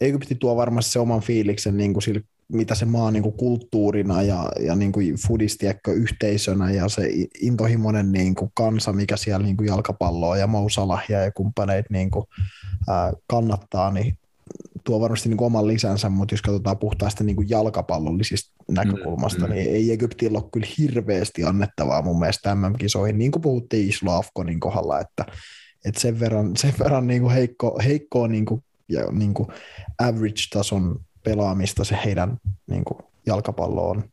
Egypti 0.00 0.34
tuo 0.34 0.56
varmasti 0.56 0.92
se 0.92 0.98
oman 0.98 1.20
fiiliksen 1.20 1.76
niin 1.76 1.92
kuin 1.92 2.02
sillä 2.02 2.20
mitä 2.52 2.74
se 2.74 2.84
maa 2.84 3.10
niin 3.10 3.22
kuin 3.22 3.36
kulttuurina 3.36 4.22
ja, 4.22 4.48
ja 4.60 4.74
niin 4.74 4.92
kuin 4.92 5.14
fudistiekko 5.26 5.92
yhteisönä 5.92 6.70
ja 6.70 6.88
se 6.88 7.10
intohimoinen 7.40 8.12
niin 8.12 8.34
kuin 8.34 8.50
kansa, 8.54 8.92
mikä 8.92 9.16
siellä 9.16 9.46
niin 9.46 9.56
kuin 9.56 9.66
jalkapalloa 9.66 10.36
ja 10.36 10.46
Mousalahia 10.46 11.22
ja 11.22 11.32
kumppaneit 11.32 11.86
niin 11.90 12.10
kuin, 12.10 12.24
ää, 12.88 13.12
kannattaa, 13.26 13.90
niin 13.90 14.18
tuo 14.84 15.00
varmasti 15.00 15.28
niin 15.28 15.36
kuin 15.36 15.46
oman 15.46 15.66
lisänsä, 15.66 16.08
mutta 16.08 16.34
jos 16.34 16.42
katsotaan 16.42 16.78
puhtaasti 16.78 17.24
niin 17.24 17.36
kuin 17.36 17.50
jalkapallollisista 17.50 18.52
näkökulmasta, 18.68 19.46
mm, 19.46 19.52
niin 19.52 19.70
ei 19.70 19.92
Egyptillä 19.92 20.38
ole 20.38 20.48
kyllä 20.52 20.66
hirveästi 20.78 21.44
annettavaa 21.44 22.02
mun 22.02 22.18
mielestä 22.18 22.54
MM-kisoihin, 22.54 23.18
niin 23.18 23.30
kuin 23.30 23.42
puhuttiin 23.42 23.88
Islo 23.88 24.12
Afkonin 24.12 24.60
kohdalla, 24.60 25.00
että, 25.00 25.24
että 25.84 26.00
sen 26.00 26.20
verran, 26.20 26.56
sen 26.56 26.74
verran 26.78 27.06
niin 27.06 27.22
kuin 27.22 27.34
heikko, 27.34 27.78
heikkoa 27.84 28.28
niin 28.28 28.44
kuin, 28.44 28.64
ja 28.88 29.12
niin 29.12 29.34
kuin 29.34 29.48
average-tason 29.98 31.00
pelaamista 31.28 31.84
se 31.84 31.98
heidän 32.04 32.38
niin 32.66 32.84
kuin, 32.84 32.98
jalkapallo 33.26 33.88
on. 33.88 34.04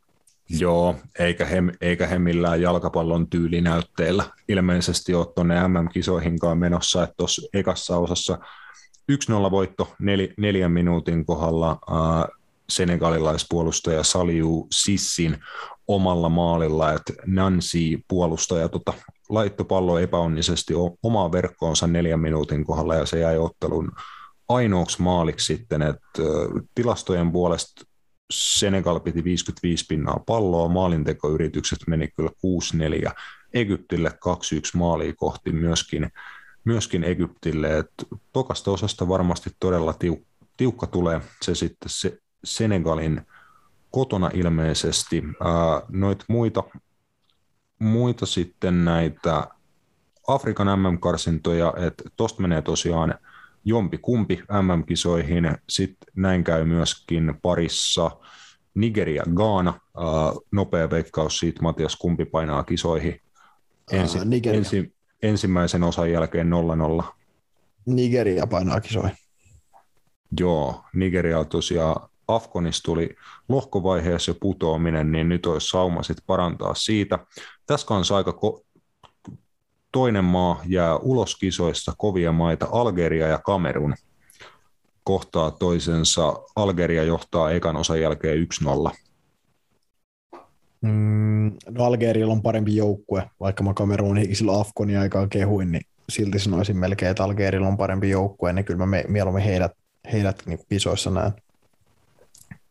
Joo, 0.50 0.96
eikä 1.20 1.46
he, 1.46 1.64
eikä 1.82 2.08
he 2.08 2.20
millään 2.20 2.62
jalkapallon 2.62 3.30
tyylinäytteellä 3.30 4.24
ilmeisesti 4.50 5.14
ole 5.14 5.26
tuonne 5.36 5.68
MM-kisoihinkaan 5.68 6.58
menossa, 6.58 7.04
että 7.04 7.14
tuossa 7.18 7.42
ekassa 7.54 7.98
osassa 7.98 8.38
1-0 9.12 9.52
voitto 9.52 9.94
nel, 10.00 10.28
neljän 10.38 10.72
minuutin 10.72 11.26
kohdalla 11.26 11.72
äh, 11.72 12.38
senegalilaispuolustaja 12.70 14.04
Saliu 14.04 14.68
Sissin 14.72 15.38
omalla 15.88 16.30
maalilla, 16.30 16.94
että 16.94 17.14
Nancy 17.26 18.00
puolustaja 18.08 18.70
tota, 18.70 18.94
laittoi 19.30 19.66
pallo 19.66 20.00
epäonnisesti 20.00 20.74
omaan 21.04 21.32
verkkoonsa 21.32 21.88
neljän 21.88 22.20
minuutin 22.20 22.66
kohdalla 22.66 22.96
ja 22.96 23.06
se 23.06 23.20
jäi 23.20 23.38
ottelun 23.38 23.92
ainoaksi 24.50 25.02
maaliksi 25.02 25.46
sitten, 25.56 25.82
että 25.82 26.22
tilastojen 26.76 27.32
puolesta 27.32 27.86
Senegal 28.32 29.00
piti 29.00 29.24
55 29.24 29.86
pinnaa 29.86 30.24
palloa, 30.26 30.70
maalintekoyritykset 30.70 31.80
meni 31.88 32.08
kyllä 32.08 32.30
6-4, 33.10 33.12
Egyptille 33.54 34.10
2-1 34.10 34.12
maalia 34.74 35.14
kohti 35.16 35.52
myöskin, 35.52 36.12
myöskin 36.64 37.04
Egyptille, 37.04 37.78
että 37.78 38.06
tokasta 38.34 38.72
osasta 38.72 39.08
varmasti 39.08 39.50
todella 39.60 39.92
tiuk- 39.92 40.26
tiukka 40.58 40.88
tulee 40.88 41.22
se 41.42 41.56
sitten 41.56 41.90
se 41.90 42.18
Senegalin 42.44 43.22
kotona 43.92 44.32
ilmeisesti. 44.34 45.24
noit 45.90 46.24
muita, 46.28 46.64
muita 47.80 48.26
sitten 48.26 48.86
näitä 48.86 49.48
Afrikan 50.28 50.80
MM-karsintoja, 50.80 51.74
että 51.78 52.04
tosta 52.16 52.42
menee 52.42 52.62
tosiaan 52.62 53.20
jompi 53.66 53.98
kumpi 53.98 54.44
MM-kisoihin. 54.62 55.58
Sitten 55.70 56.08
näin 56.16 56.44
käy 56.44 56.66
myöskin 56.66 57.34
parissa 57.42 58.12
Nigeria, 58.74 59.24
Ghana. 59.36 59.80
Uh, 59.98 60.46
nopea 60.52 60.90
veikkaus 60.90 61.40
siitä, 61.40 61.62
Matias, 61.62 61.96
kumpi 61.96 62.26
painaa 62.26 62.64
kisoihin. 62.64 63.22
Ensi, 63.92 64.18
uh, 64.18 64.54
ensi, 64.54 64.94
ensimmäisen 65.22 65.84
osan 65.84 66.12
jälkeen 66.12 66.50
0-0. 67.00 67.04
Nigeria 67.86 68.48
painaa 68.48 68.82
kisoihin. 68.82 69.18
Joo, 70.40 70.84
Nigeria 70.94 71.44
tosiaan 71.46 72.10
Afkonista 72.28 72.86
tuli 72.86 73.16
lohkovaiheessa 73.50 74.32
jo 74.32 74.36
putoaminen, 74.40 75.12
niin 75.12 75.30
nyt 75.30 75.46
olisi 75.46 75.68
sauma 75.68 76.04
sit 76.04 76.18
parantaa 76.28 76.74
siitä. 76.74 77.20
Tässä 77.66 77.88
kanssa 77.88 78.18
aika 78.18 78.32
ko- 78.32 78.66
toinen 79.96 80.24
maa 80.24 80.62
jää 80.66 80.98
ulos 80.98 81.36
kisoista 81.36 81.94
kovia 81.98 82.32
maita, 82.32 82.68
Algeria 82.72 83.28
ja 83.28 83.38
Kamerun 83.38 83.96
kohtaa 85.04 85.52
toisensa. 85.52 86.34
Algeria 86.56 87.04
johtaa 87.04 87.52
ekan 87.52 87.76
osan 87.76 88.02
jälkeen 88.02 88.48
1-0. 88.94 88.96
Mm, 90.82 91.52
no 91.70 91.86
Algerialla 91.86 92.34
on 92.34 92.42
parempi 92.42 92.76
joukkue, 92.76 93.30
vaikka 93.40 93.64
mä 93.64 93.74
Kamerunin 93.74 94.36
silloin 94.36 94.62
Afkonin 94.62 95.00
aikaa 95.00 95.28
kehuin, 95.28 95.72
niin 95.72 95.86
silti 96.10 96.40
sanoisin 96.40 96.78
melkein, 96.78 97.12
että 97.12 97.24
Algerialla 97.24 97.68
on 97.68 97.78
parempi 97.78 98.10
joukkue, 98.10 98.54
niin 98.54 98.66
kyllä 98.66 98.86
mä 98.86 99.04
mieluummin 99.08 99.44
heidät, 99.44 99.72
heidät 100.12 100.44
niin 100.46 100.60
kisoissa 100.70 101.12
näen. 101.12 101.34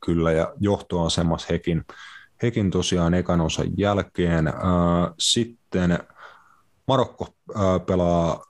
Kyllä, 0.06 0.32
ja 0.32 0.54
johtoasemassa 0.60 1.46
hekin, 1.50 1.84
hekin 2.42 2.70
tosiaan 2.70 3.14
ekan 3.14 3.40
osan 3.40 3.66
jälkeen. 3.76 4.44
Sitten 5.18 5.98
Marokko 6.88 7.28
pelaa 7.86 8.44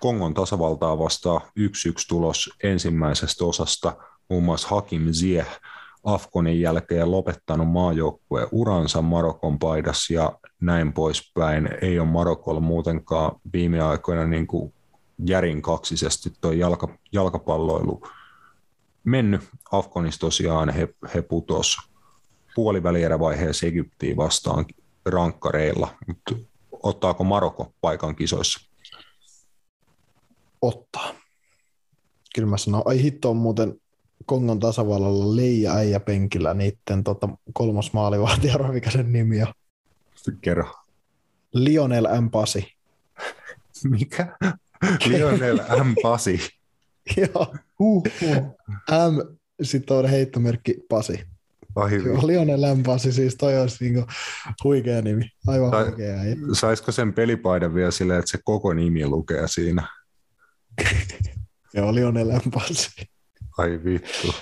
Kongon 0.00 0.34
tasavaltaa 0.34 0.98
vastaan 0.98 1.40
1-1 1.40 1.46
tulos 2.08 2.50
ensimmäisestä 2.62 3.44
osasta. 3.44 3.96
Muun 4.28 4.44
muassa 4.44 4.68
Hakim 4.68 5.12
Zieh 5.12 5.60
Afkonin 6.04 6.60
jälkeen 6.60 7.10
lopettanut 7.10 7.68
maajoukkueen 7.68 8.48
uransa 8.52 9.02
Marokon 9.02 9.58
paidassa 9.58 10.14
ja 10.14 10.38
näin 10.60 10.92
poispäin. 10.92 11.68
Ei 11.82 11.98
ole 11.98 12.08
Marokolla 12.08 12.60
muutenkaan 12.60 13.40
viime 13.52 13.80
aikoina 13.80 14.26
niin 14.26 14.46
kuin 14.46 14.74
järin 15.26 15.62
kaksisesti 15.62 16.32
tuo 16.40 16.52
jalka, 16.52 16.88
jalkapalloilu 17.12 18.02
mennyt. 19.04 19.50
Afkonissa 19.72 20.20
tosiaan 20.20 20.68
he, 20.68 20.88
he 21.14 21.22
putos 21.22 21.76
puolivälierävaiheessa 22.54 23.66
Egyptiin 23.66 24.16
vastaan 24.16 24.66
rankkareilla, 25.06 25.88
mutta 26.06 26.34
ottaako 26.84 27.24
Maroko 27.24 27.72
paikan 27.80 28.16
kisoissa? 28.16 28.70
Ottaa. 30.62 31.14
Kyllä 32.34 32.48
mä 32.48 32.56
sanon, 32.56 32.82
ai 32.84 33.02
hitto 33.02 33.30
on 33.30 33.36
muuten 33.36 33.80
Kongon 34.26 34.60
tasavallalla 34.60 35.36
Leija 35.36 35.74
äijä 35.74 36.00
penkillä 36.00 36.54
niiden 36.54 37.04
tota, 37.04 37.28
kolmas 37.52 37.92
maalivahti, 37.92 38.50
arvo 38.50 38.72
mikä 38.72 38.90
sen 38.90 39.12
nimi 39.12 39.42
on. 39.42 39.52
Kerro. 40.40 40.74
Lionel 41.52 42.08
M. 42.20 42.30
Pasi. 42.30 42.72
Mikä? 43.84 44.36
Lionel 45.06 45.56
M. 45.56 45.94
Pasi. 46.02 46.40
Joo. 47.16 47.54
Uh, 47.80 48.02
uh. 48.22 48.56
M. 48.88 49.36
Sitten 49.62 49.96
on 49.96 50.08
heittomerkki 50.08 50.76
Pasi. 50.88 51.24
Lionel 52.26 52.74
M. 52.74 52.82
Pasi, 52.82 53.12
siis 53.12 53.34
toi 53.36 53.60
olisi 53.60 53.84
niinku 53.84 54.12
huikea 54.64 55.02
nimi. 55.02 55.24
Aivan 55.46 55.70
Tai- 55.70 55.84
huikea. 55.84 56.16
Saisiko 56.52 56.92
sen 56.92 57.12
pelipaidan 57.12 57.74
vielä 57.74 57.90
silleen, 57.90 58.18
että 58.18 58.30
se 58.30 58.38
koko 58.44 58.72
nimi 58.74 59.06
lukee 59.06 59.48
siinä? 59.48 59.88
Joo, 61.74 61.94
Lionel 61.94 62.28
M. 62.30 62.50
Pasi. 62.50 62.90
Ai 63.58 63.80
vittu. 63.84 64.34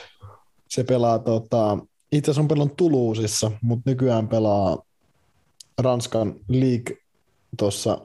Se 0.68 0.84
pelaa, 0.84 1.18
tota, 1.18 1.78
itse 2.12 2.30
asiassa 2.30 2.40
on 2.42 2.48
pelannut 2.48 2.76
Tuluusissa, 2.76 3.50
mutta 3.62 3.90
nykyään 3.90 4.28
pelaa 4.28 4.78
Ranskan 5.78 6.34
League 6.48 6.96
tuossa 7.56 7.98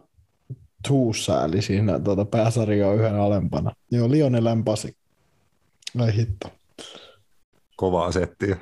Tuussa, 0.87 1.45
eli 1.45 1.61
siinä 1.61 1.99
tota, 1.99 2.25
pääsarja 2.25 2.87
on 2.87 2.95
yhden 2.95 3.15
alempana. 3.19 3.71
Joo, 3.91 4.11
Lionel 4.11 4.55
M. 4.55 4.63
Pasi. 4.63 4.97
Ai 5.99 6.15
hitto. 6.15 6.51
Kovaa 7.75 8.11
settiä. 8.11 8.57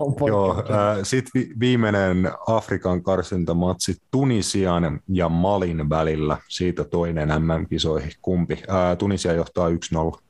On 0.00 0.14
Joo, 0.26 0.50
äh, 0.58 0.98
sitten 1.02 1.30
vi- 1.34 1.54
viimeinen 1.60 2.30
Afrikan 2.46 3.02
karsintamatsi 3.02 3.96
Tunisian 4.10 5.00
ja 5.08 5.28
Malin 5.28 5.88
välillä. 5.90 6.36
Siitä 6.48 6.84
toinen 6.84 7.28
MM-kisoihin. 7.28 8.12
Kumpi? 8.22 8.54
Äh, 8.54 8.96
Tunisia 8.98 9.32
johtaa 9.32 9.68
1-0. 9.68 10.20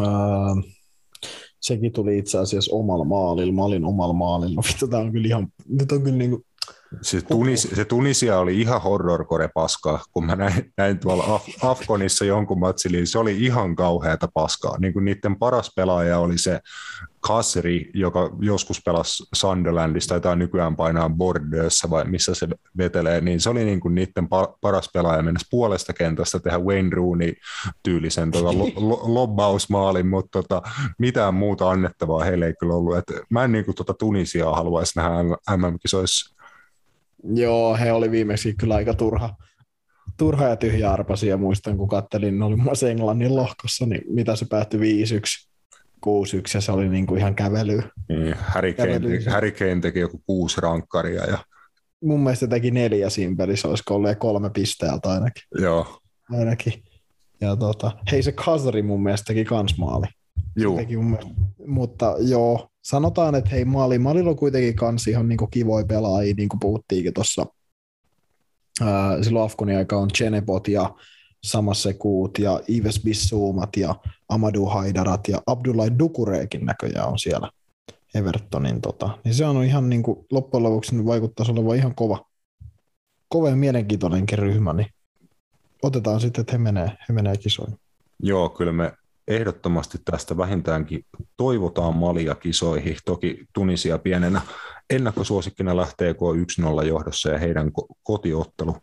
Ää, 0.00 0.06
sekin 1.60 1.92
tuli 1.92 2.18
itse 2.18 2.38
asiassa 2.38 2.76
omalla 2.76 3.04
maalilla. 3.04 3.52
Mä 3.52 3.64
olin 3.64 3.84
omalla 3.84 4.14
maalilla. 4.14 4.54
No 4.54 4.62
vittu, 4.68 4.88
tää 4.88 5.00
on 5.00 5.12
kyllä 5.12 5.26
ihan, 5.26 5.48
nyt 5.68 5.92
on 5.92 6.02
kyllä 6.02 6.16
niinku, 6.16 6.44
Se, 7.02 7.20
Tunis, 7.20 7.68
se 7.74 7.84
Tunisia 7.84 8.38
oli 8.38 8.60
ihan 8.60 8.82
horrorcore 8.82 9.48
paskaa, 9.54 10.02
kun 10.12 10.26
mä 10.26 10.36
näin, 10.36 10.72
näin 10.76 10.98
tuolla 10.98 11.24
Af- 11.24 11.64
Afkonissa 11.64 12.24
jonkun 12.24 12.58
matsin, 12.58 12.92
niin 12.92 13.06
se 13.06 13.18
oli 13.18 13.44
ihan 13.44 13.76
kauheata 13.76 14.28
paskaa. 14.34 14.78
Niin 14.78 14.92
kuin 14.92 15.04
niiden 15.04 15.36
paras 15.36 15.72
pelaaja 15.76 16.18
oli 16.18 16.38
se 16.38 16.60
Kasri, 17.20 17.90
joka 17.94 18.30
joskus 18.40 18.82
pelasi 18.84 19.24
Sunderlandista, 19.34 20.20
tai 20.20 20.36
nykyään 20.36 20.76
painaa 20.76 21.10
Bordeauxssa 21.10 21.90
vai 21.90 22.04
missä 22.04 22.34
se 22.34 22.48
vetelee, 22.78 23.20
niin 23.20 23.40
se 23.40 23.50
oli 23.50 23.64
niin 23.64 23.80
kuin 23.80 23.94
niiden 23.94 24.24
pa- 24.24 24.58
paras 24.60 24.90
pelaaja 24.94 25.22
mennessä 25.22 25.48
puolesta 25.50 25.92
kentästä 25.92 26.38
tehdä 26.38 26.58
Wayne 26.58 26.90
Rooney 26.92 27.32
tyylisen 27.82 28.30
tota 28.30 28.58
lo- 28.58 28.72
lo- 28.88 29.00
lobbausmaalin, 29.14 30.06
mutta 30.06 30.42
tota, 30.42 30.62
mitään 30.98 31.34
muuta 31.34 31.70
annettavaa 31.70 32.24
heille 32.24 32.46
ei 32.46 32.54
kyllä 32.60 32.74
ollut. 32.74 32.96
Et 32.96 33.12
mä 33.30 33.44
en 33.44 33.52
niin 33.52 33.64
kuin 33.64 33.74
tota 33.74 33.94
Tunisiaa 33.94 34.56
haluaisi 34.56 34.98
nähdä 34.98 35.22
MM-kisoissa. 35.56 36.33
Joo, 37.34 37.76
he 37.76 37.92
oli 37.92 38.10
viimeksi 38.10 38.54
kyllä 38.58 38.74
aika 38.74 38.94
turha, 38.94 39.34
turha 40.18 40.44
ja 40.48 40.56
tyhjä 40.56 40.90
arpasi, 40.92 41.26
ja 41.28 41.36
muistan, 41.36 41.76
kun 41.76 41.88
kattelin, 41.88 42.38
ne 42.38 42.44
oli 42.44 42.56
muun 42.56 42.64
muassa 42.64 42.88
Englannin 42.88 43.36
lohkossa, 43.36 43.86
niin 43.86 44.02
mitä 44.08 44.36
se 44.36 44.46
päättyi 44.50 45.04
5-1, 45.04 45.48
6-1, 46.06 46.08
ja 46.54 46.60
se 46.60 46.72
oli 46.72 46.88
niinku 46.88 47.14
ihan 47.16 47.34
kävely. 47.34 47.82
Niin, 48.08 48.34
Harry, 48.38 48.74
Kane. 48.74 49.00
Harry 49.30 49.50
Kane 49.50 49.80
teki 49.80 49.98
joku 49.98 50.20
kuusi 50.26 50.60
rankkaria 50.60 51.24
ja 51.24 51.38
Mun 52.02 52.20
mielestä 52.20 52.46
teki 52.46 52.70
neljä 52.70 53.10
siinä 53.10 53.34
pelissä, 53.38 53.68
olisiko 53.68 53.94
ollut 53.94 54.08
ja 54.10 54.14
kolme 54.16 54.50
pisteeltä 54.50 55.08
ainakin. 55.08 55.42
joo, 55.60 55.98
ainakin. 56.30 56.72
Ja 57.40 57.56
tota, 57.56 57.92
hei 58.12 58.22
se 58.22 58.32
Kasari 58.32 58.82
mun 58.82 59.02
mielestä 59.02 59.24
teki 59.26 59.44
kans 59.44 59.78
maali. 59.78 60.06
juu, 60.56 60.76
Teki 60.76 60.96
mun 60.96 61.06
mielestä, 61.06 61.32
mutta 61.66 62.14
joo, 62.18 62.68
sanotaan, 62.84 63.34
että 63.34 63.50
hei 63.50 63.64
maali, 63.64 63.98
maalilla 63.98 64.30
on 64.30 64.36
kuitenkin 64.36 64.76
kans 64.76 65.08
ihan 65.08 65.28
niinku 65.28 65.46
kivoja 65.46 65.86
pelaajia, 65.86 66.34
niin 66.36 66.48
kuin 66.48 66.60
puhuttiinkin 66.60 67.14
tuossa 67.14 67.46
silloin 69.22 69.44
Afkonin 69.44 69.76
aika 69.76 69.96
on 69.96 70.08
Chenebot 70.08 70.68
ja 70.68 70.94
Samassekuut 71.44 72.38
ja 72.38 72.60
Ives 72.68 73.00
Bissoumat 73.04 73.76
ja 73.76 73.94
Amadou 74.28 74.66
Haidarat 74.66 75.28
ja 75.28 75.42
Abdullah 75.46 75.88
Dukureekin 75.98 76.64
näköjään 76.64 77.08
on 77.08 77.18
siellä 77.18 77.50
Evertonin. 78.14 78.80
Tota. 78.80 79.18
Niin 79.24 79.34
se 79.34 79.46
on 79.46 79.64
ihan 79.64 79.90
niin 79.90 80.02
kuin, 80.02 80.26
loppujen 80.30 80.62
lopuksi 80.62 80.96
nyt 80.96 81.06
vaikuttaisi 81.06 81.52
olevan 81.52 81.76
ihan 81.76 81.94
kova, 81.94 82.24
kova 83.28 83.48
ja 83.48 83.56
mielenkiintoinenkin 83.56 84.38
ryhmä, 84.38 84.72
niin 84.72 84.88
otetaan 85.82 86.20
sitten, 86.20 86.40
että 86.40 86.52
he 86.52 86.58
menee, 86.58 86.90
he 87.08 87.14
menee 87.14 87.36
kisoihin. 87.36 87.78
joo, 88.22 88.48
kyllä 88.48 88.72
me 88.72 88.92
ehdottomasti 89.28 89.98
tästä 90.04 90.36
vähintäänkin 90.36 91.06
toivotaan 91.36 91.96
Malia 91.96 92.34
kisoihin. 92.34 92.96
Toki 93.04 93.44
Tunisia 93.52 93.98
pienenä 93.98 94.40
ennakkosuosikkina 94.90 95.76
lähtee 95.76 96.12
K1-0 96.12 96.86
johdossa 96.86 97.30
ja 97.30 97.38
heidän 97.38 97.66
ko- 97.68 97.94
kotiottelu 98.02 98.76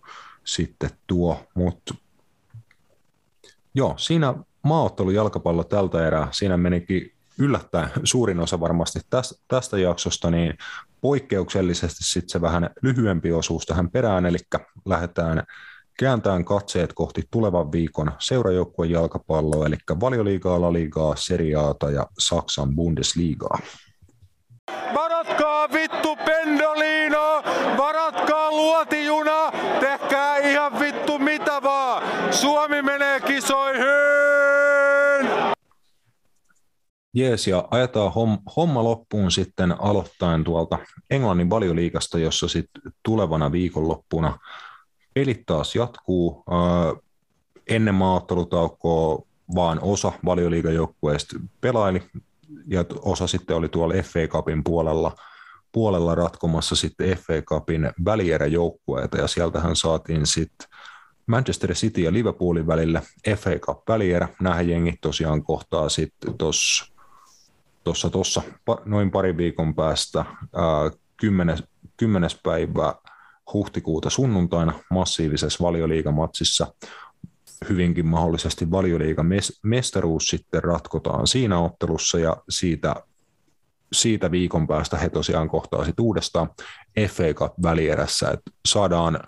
sitten 0.43 0.89
tuo, 1.07 1.43
mutta 1.55 1.95
joo, 3.75 3.93
siinä 3.97 4.33
maaottelu 4.63 5.11
jalkapallo 5.11 5.63
tältä 5.63 6.07
erää, 6.07 6.27
siinä 6.31 6.57
menikin 6.57 7.11
yllättäen 7.39 7.89
suurin 8.03 8.39
osa 8.39 8.59
varmasti 8.59 8.99
tästä, 9.09 9.35
tästä 9.47 9.77
jaksosta, 9.77 10.31
niin 10.31 10.57
poikkeuksellisesti 11.01 12.03
sitten 12.03 12.29
se 12.29 12.41
vähän 12.41 12.69
lyhyempi 12.81 13.31
osuus 13.31 13.65
tähän 13.65 13.91
perään, 13.91 14.25
eli 14.25 14.37
lähdetään 14.85 15.43
kääntäen 15.99 16.45
katseet 16.45 16.93
kohti 16.93 17.21
tulevan 17.31 17.71
viikon 17.71 18.11
seurajoukkueen 18.19 18.91
jalkapalloa, 18.91 19.65
eli 19.65 19.77
valioliigaa, 20.01 20.61
laliigaa, 20.61 21.15
seriaata 21.15 21.91
ja 21.91 22.07
Saksan 22.19 22.75
Bundesliigaa. 22.75 23.59
Varatkaa 24.93 25.71
vittu 25.71 26.15
pendolino, 26.25 27.43
varatkaa 27.77 28.51
luotijuna, 28.51 29.51
tehkää 29.79 30.37
ihan 30.37 30.79
vittu 30.79 31.19
mitä 31.19 31.63
vaan. 31.63 32.03
Suomi 32.33 32.81
menee 32.81 33.19
kisoihin! 33.19 33.91
Jees, 37.13 37.47
ja 37.47 37.67
ajetaan 37.71 38.11
hom- 38.13 38.51
homma 38.55 38.83
loppuun 38.83 39.31
sitten 39.31 39.81
aloittaen 39.81 40.43
tuolta 40.43 40.79
Englannin 41.09 41.49
valioliigasta, 41.49 42.19
jossa 42.19 42.47
sitten 42.47 42.81
tulevana 43.03 43.51
viikonloppuna 43.51 44.39
pelit 45.13 45.43
taas 45.45 45.75
jatkuu. 45.75 46.43
Ennen 47.67 47.95
maaottelutaukoa 47.95 49.25
vaan 49.55 49.79
osa 49.81 50.11
valioliigajoukkueista 50.25 51.39
pelaili, 51.61 52.03
ja 52.67 52.85
osa 53.01 53.27
sitten 53.27 53.55
oli 53.55 53.69
tuolla 53.69 53.93
FA 53.93 54.27
Cupin 54.27 54.63
puolella, 54.63 55.15
puolella 55.71 56.15
ratkomassa 56.15 56.75
sitten 56.75 57.17
FA 57.17 57.41
Cupin 57.41 57.91
välieräjoukkueita, 58.05 59.17
ja 59.17 59.27
sieltähän 59.27 59.75
saatiin 59.75 60.27
sitten 60.27 60.67
Manchester 61.27 61.73
City 61.73 62.01
ja 62.01 62.13
Liverpoolin 62.13 62.67
välillä 62.67 63.01
FA 63.37 63.59
Cup 63.59 63.89
välierä. 63.89 64.27
Nämä 64.41 64.61
jengit 64.61 65.01
tosiaan 65.01 65.43
kohtaa 65.43 65.89
sitten 65.89 66.33
tuossa 66.37 68.09
tossa, 68.11 68.41
pa, 68.65 68.81
noin 68.85 69.11
pari 69.11 69.37
viikon 69.37 69.75
päästä 69.75 70.25
ää, 70.55 70.91
10, 71.17 71.57
10. 71.97 72.29
päivää 72.43 72.95
huhtikuuta 73.53 74.09
sunnuntaina 74.09 74.73
massiivisessa 74.89 75.63
valioliigamatsissa 75.63 76.73
hyvinkin 77.69 78.05
mahdollisesti 78.05 78.71
valioliigan 78.71 79.25
mes, 79.25 79.59
mestaruus 79.63 80.27
sitten 80.27 80.63
ratkotaan 80.63 81.27
siinä 81.27 81.59
ottelussa 81.59 82.19
ja 82.19 82.37
siitä, 82.49 82.95
siitä 83.93 84.31
viikon 84.31 84.67
päästä 84.67 84.97
he 84.97 85.09
tosiaan 85.09 85.49
kohtaa 85.49 85.85
sitten 85.85 86.05
uudestaan 86.05 86.49
FA 87.07 87.33
Cup 87.33 87.53
välierässä, 87.63 88.31
että 88.31 88.51
saadaan 88.67 89.19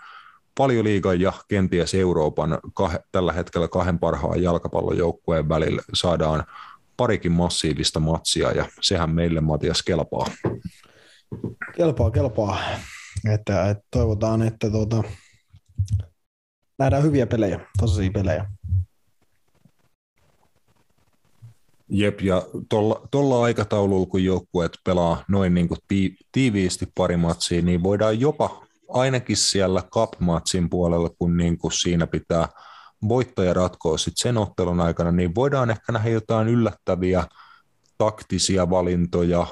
valioliigan 0.59 1.21
ja 1.21 1.33
kenties 1.47 1.93
Euroopan 1.93 2.59
kah, 2.73 2.99
tällä 3.11 3.33
hetkellä 3.33 3.67
kahden 3.67 3.99
parhaan 3.99 4.43
jalkapallojoukkueen 4.43 5.49
välillä 5.49 5.81
saadaan 5.93 6.43
parikin 6.97 7.31
massiivista 7.31 7.99
matsia 7.99 8.51
ja 8.51 8.65
sehän 8.81 9.09
meille 9.09 9.41
Matias 9.41 9.83
kelpaa. 9.83 10.25
Kelpaa, 11.75 12.11
kelpaa. 12.11 12.57
Että, 13.29 13.69
että 13.69 13.83
toivotaan, 13.91 14.41
että 14.41 14.69
tuota, 14.69 15.03
nähdään 16.79 17.03
hyviä 17.03 17.27
pelejä, 17.27 17.59
tasaisia 17.77 18.11
pelejä. 18.11 18.45
Jep, 21.89 22.21
ja 22.21 22.41
tuolla 23.11 23.43
aikataululla, 23.43 24.05
kun 24.05 24.23
joukkueet 24.23 24.71
pelaa 24.83 25.23
noin 25.27 25.53
niin 25.53 25.67
kuin 25.67 25.77
tii, 25.87 26.15
tiiviisti 26.31 26.87
pari 26.95 27.17
matsia, 27.17 27.61
niin 27.61 27.83
voidaan 27.83 28.19
jopa 28.19 28.65
ainakin 28.89 29.37
siellä 29.37 29.81
cup-matsin 29.81 30.69
puolella, 30.69 31.09
kun 31.09 31.37
niin 31.37 31.57
kuin 31.57 31.71
siinä 31.71 32.07
pitää 32.07 32.49
voittaja 33.07 33.53
ratkoa 33.53 33.97
sit 33.97 34.13
sen 34.17 34.37
ottelun 34.37 34.81
aikana, 34.81 35.11
niin 35.11 35.35
voidaan 35.35 35.69
ehkä 35.69 35.91
nähdä 35.91 36.09
jotain 36.09 36.47
yllättäviä 36.47 37.27
taktisia 37.97 38.69
valintoja, 38.69 39.47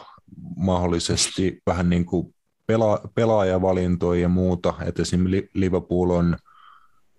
mahdollisesti 0.56 1.61
vähän 1.65 1.89
niin 1.89 2.06
kuin 2.06 2.35
pela, 2.72 3.02
pelaajavalintoja 3.15 4.22
ja 4.22 4.30
muuta. 4.30 4.73
että 4.85 5.02
esimerkiksi 5.02 5.52
Liverpool 5.53 6.10
on 6.10 6.38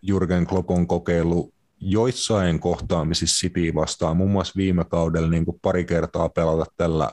Jurgen 0.03 0.47
Kloppon 0.47 0.87
kokeilu 0.87 1.53
joissain 1.81 2.61
kohtaamisissa 2.61 3.41
City 3.41 3.75
vastaan, 3.75 4.17
muun 4.17 4.31
muassa 4.31 4.53
viime 4.57 4.85
kaudella 4.85 5.29
niin 5.29 5.45
kuin 5.45 5.59
pari 5.63 5.85
kertaa 5.85 6.29
pelata 6.29 6.73
tällä 6.77 7.11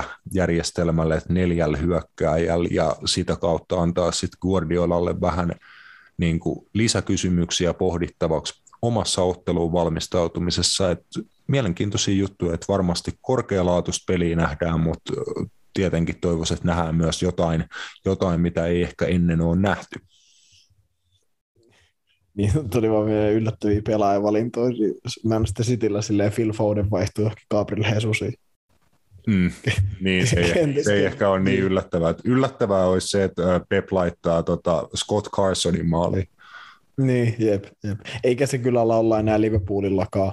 4-2-4 0.00 0.02
järjestelmällä, 0.34 1.16
että 1.16 1.32
neljällä 1.32 1.76
hyökkääjällä 1.76 2.68
ja 2.70 2.96
sitä 3.04 3.36
kautta 3.36 3.82
antaa 3.82 4.12
sitten 4.12 4.38
Guardiolalle 4.40 5.20
vähän 5.20 5.52
niin 6.18 6.40
kuin 6.40 6.66
lisäkysymyksiä 6.72 7.74
pohdittavaksi 7.74 8.62
omassa 8.82 9.22
otteluun 9.22 9.72
valmistautumisessa. 9.72 10.90
Et 10.90 11.06
mielenkiintoisia 11.46 12.14
juttuja, 12.14 12.54
että 12.54 12.66
varmasti 12.68 13.18
korkealaatuista 13.20 14.04
peliä 14.06 14.36
nähdään, 14.36 14.80
mutta 14.80 15.12
tietenkin 15.74 16.20
toivoisin, 16.20 16.54
että 16.54 16.66
nähdään 16.66 16.94
myös 16.94 17.22
jotain, 17.22 17.64
jotain, 18.04 18.40
mitä 18.40 18.66
ei 18.66 18.82
ehkä 18.82 19.06
ennen 19.06 19.40
ole 19.40 19.56
nähty. 19.56 20.00
Niin 22.34 22.70
tuli 22.70 22.90
vaan 22.90 23.06
vielä 23.06 23.28
yllättäviä 23.28 23.82
pelaajavalintoja. 23.86 24.74
Manchester 25.24 25.66
Cityllä 25.66 26.02
silleen 26.02 26.32
Phil 26.32 26.52
Foden 26.52 26.90
vaihtui 26.90 27.24
johonkin 27.24 27.46
Gabriel 27.50 27.94
Jesusiin. 27.94 28.34
Mm, 29.26 29.50
niin, 30.00 30.26
se 30.30 30.40
ei, 30.40 30.84
se 30.84 30.94
ei 30.94 31.04
ehkä 31.04 31.28
ole 31.28 31.40
niin 31.40 31.60
yllättävää. 31.60 32.14
Yllättävää 32.24 32.86
olisi 32.86 33.08
se, 33.08 33.24
että 33.24 33.60
Pep 33.68 33.92
laittaa 33.92 34.42
tota 34.42 34.88
Scott 34.96 35.28
Carsonin 35.28 35.88
maaliin. 35.88 36.28
Niin, 36.96 37.34
jep, 37.38 37.64
jep. 37.84 37.98
Eikä 38.24 38.46
se 38.46 38.58
kyllä 38.58 38.82
olla 38.82 39.20
enää 39.20 39.40
Liverpoolillakaan 39.40 40.32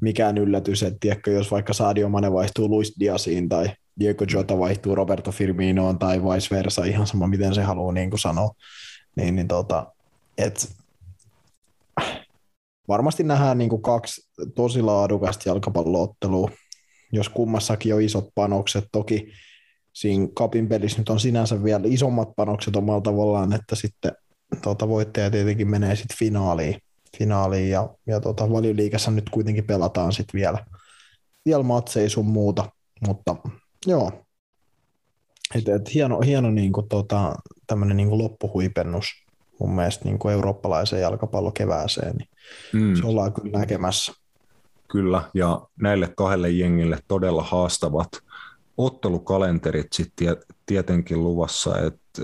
mikään 0.00 0.38
yllätys, 0.38 0.82
että 0.82 0.96
tiedätkö, 1.00 1.30
jos 1.30 1.50
vaikka 1.50 1.72
Sadio 1.72 2.08
Mane 2.08 2.32
vaihtuu 2.32 2.68
Luis 2.68 2.94
Diasiin 3.00 3.48
tai 3.48 3.68
Diego 4.00 4.24
Jota 4.32 4.58
vaihtuu 4.58 4.94
Roberto 4.94 5.32
Firminoon 5.32 5.98
tai 5.98 6.22
vice 6.22 6.56
versa, 6.56 6.84
ihan 6.84 7.06
sama 7.06 7.26
miten 7.26 7.54
se 7.54 7.62
haluaa 7.62 7.92
niin 7.92 8.10
kuin 8.10 8.20
sanoa, 8.20 8.50
niin, 9.16 9.36
niin 9.36 9.48
tota, 9.48 9.92
et, 10.38 10.68
varmasti 12.88 13.22
nähdään 13.22 13.58
niin 13.58 13.70
kuin 13.70 13.82
kaksi 13.82 14.28
tosi 14.54 14.82
laadukasta 14.82 15.48
jalkapalloottelua, 15.48 16.50
jos 17.12 17.28
kummassakin 17.28 17.94
on 17.94 18.02
isot 18.02 18.28
panokset. 18.34 18.84
Toki 18.92 19.32
siinä 19.92 20.28
kapin 20.34 20.68
pelissä 20.68 20.98
nyt 20.98 21.08
on 21.08 21.20
sinänsä 21.20 21.64
vielä 21.64 21.82
isommat 21.86 22.28
panokset 22.36 22.76
omalla 22.76 23.00
tavallaan, 23.00 23.52
että 23.52 23.76
sitten 23.76 24.12
tuota, 24.62 24.88
voittaja 24.88 25.30
tietenkin 25.30 25.68
menee 25.68 25.96
sitten 25.96 26.16
finaaliin, 26.18 26.80
finaaliin 27.18 27.70
ja, 27.70 27.88
ja 28.06 28.20
tuota, 28.20 28.50
valioliikassa 28.50 29.10
nyt 29.10 29.30
kuitenkin 29.30 29.66
pelataan 29.66 30.12
sitten 30.12 30.38
vielä, 30.38 30.66
vielä 31.44 31.62
matseja 31.62 32.10
sun 32.10 32.26
muuta, 32.26 32.70
mutta 33.06 33.36
joo, 33.86 34.12
et, 35.54 35.68
et 35.68 35.94
hieno, 35.94 36.20
hieno 36.20 36.50
niin 36.50 36.72
kuin, 36.72 36.88
tota, 36.88 37.34
tämmöinen 37.66 37.96
niin 37.96 38.18
loppuhuipennus 38.18 39.06
mun 39.60 39.74
mielestä 39.74 40.04
niin 40.04 40.18
kuin 40.18 40.32
eurooppalaiseen 40.32 41.02
jalkapallokevääseen, 41.02 42.16
niin 42.16 42.28
mm. 42.72 42.94
se 42.94 43.06
ollaan 43.06 43.32
kyllä 43.32 43.58
näkemässä. 43.58 44.12
Kyllä, 44.88 45.22
ja 45.34 45.66
näille 45.80 46.12
kahdelle 46.16 46.50
jengille 46.50 46.98
todella 47.08 47.42
haastavat 47.42 48.08
ottelukalenterit 48.76 49.92
sitten 49.92 50.36
tietenkin 50.66 51.24
luvassa, 51.24 51.78
että 51.78 52.22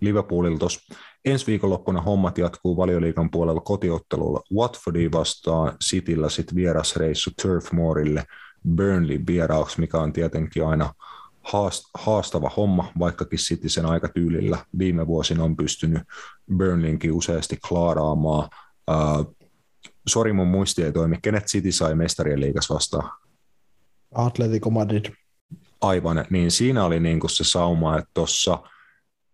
Liverpoolilla 0.00 0.58
tuossa 0.58 0.94
ensi 1.24 1.46
viikonloppuna 1.46 2.00
hommat 2.00 2.38
jatkuu 2.38 2.76
valioliikan 2.76 3.30
puolella 3.30 3.60
kotiottelulla 3.60 4.42
Watfordia 4.54 5.08
vastaan, 5.12 5.76
Cityllä 5.84 6.28
sitten 6.28 6.56
vierasreissu 6.56 7.30
Turf 7.42 7.72
Moorille 7.72 8.24
Burnley 8.76 9.20
vieraaksi, 9.26 9.80
mikä 9.80 9.98
on 9.98 10.12
tietenkin 10.12 10.66
aina 10.66 10.94
haastava 11.94 12.50
homma, 12.56 12.92
vaikkakin 12.98 13.38
City 13.38 13.68
sen 13.68 13.86
aikatyylillä 13.86 14.58
viime 14.78 15.06
vuosina 15.06 15.44
on 15.44 15.56
pystynyt 15.56 16.02
Burnleyinkin 16.56 17.12
useasti 17.12 17.58
klaaraamaan. 17.68 18.48
Uh, 18.90 19.36
sori 20.06 20.32
mun 20.32 20.48
muisti 20.48 20.82
ei 20.82 20.92
toimi. 20.92 21.18
Kenet 21.22 21.46
City 21.46 21.72
sai 21.72 21.94
mestarien 21.94 22.40
liigas 22.40 22.70
vastaan? 22.70 23.10
Atletico 24.14 24.70
Madrid. 24.70 25.04
Aivan, 25.80 26.24
niin 26.30 26.50
siinä 26.50 26.84
oli 26.84 27.00
niin 27.00 27.20
kuin 27.20 27.30
se 27.30 27.44
sauma, 27.44 27.98
että 27.98 28.10
tuossa 28.14 28.58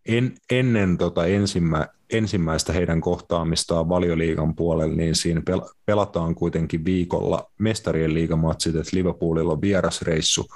en, 0.07 0.35
ennen 0.51 0.99
tota 0.99 1.27
ensimmä, 1.27 1.89
ensimmäistä 2.11 2.73
heidän 2.73 3.01
kohtaamistaan 3.01 3.89
valioliigan 3.89 4.55
puolella, 4.57 4.97
niin 4.97 5.15
siinä 5.15 5.43
pel- 5.51 5.75
pelataan 5.87 6.35
kuitenkin 6.35 6.85
viikolla 6.85 7.51
mestarien 7.59 8.15
liigamatsit, 8.15 8.77
että 8.77 8.97
Liverpoolilla 8.97 9.53
on 9.53 9.61
vierasreissu 9.61 10.47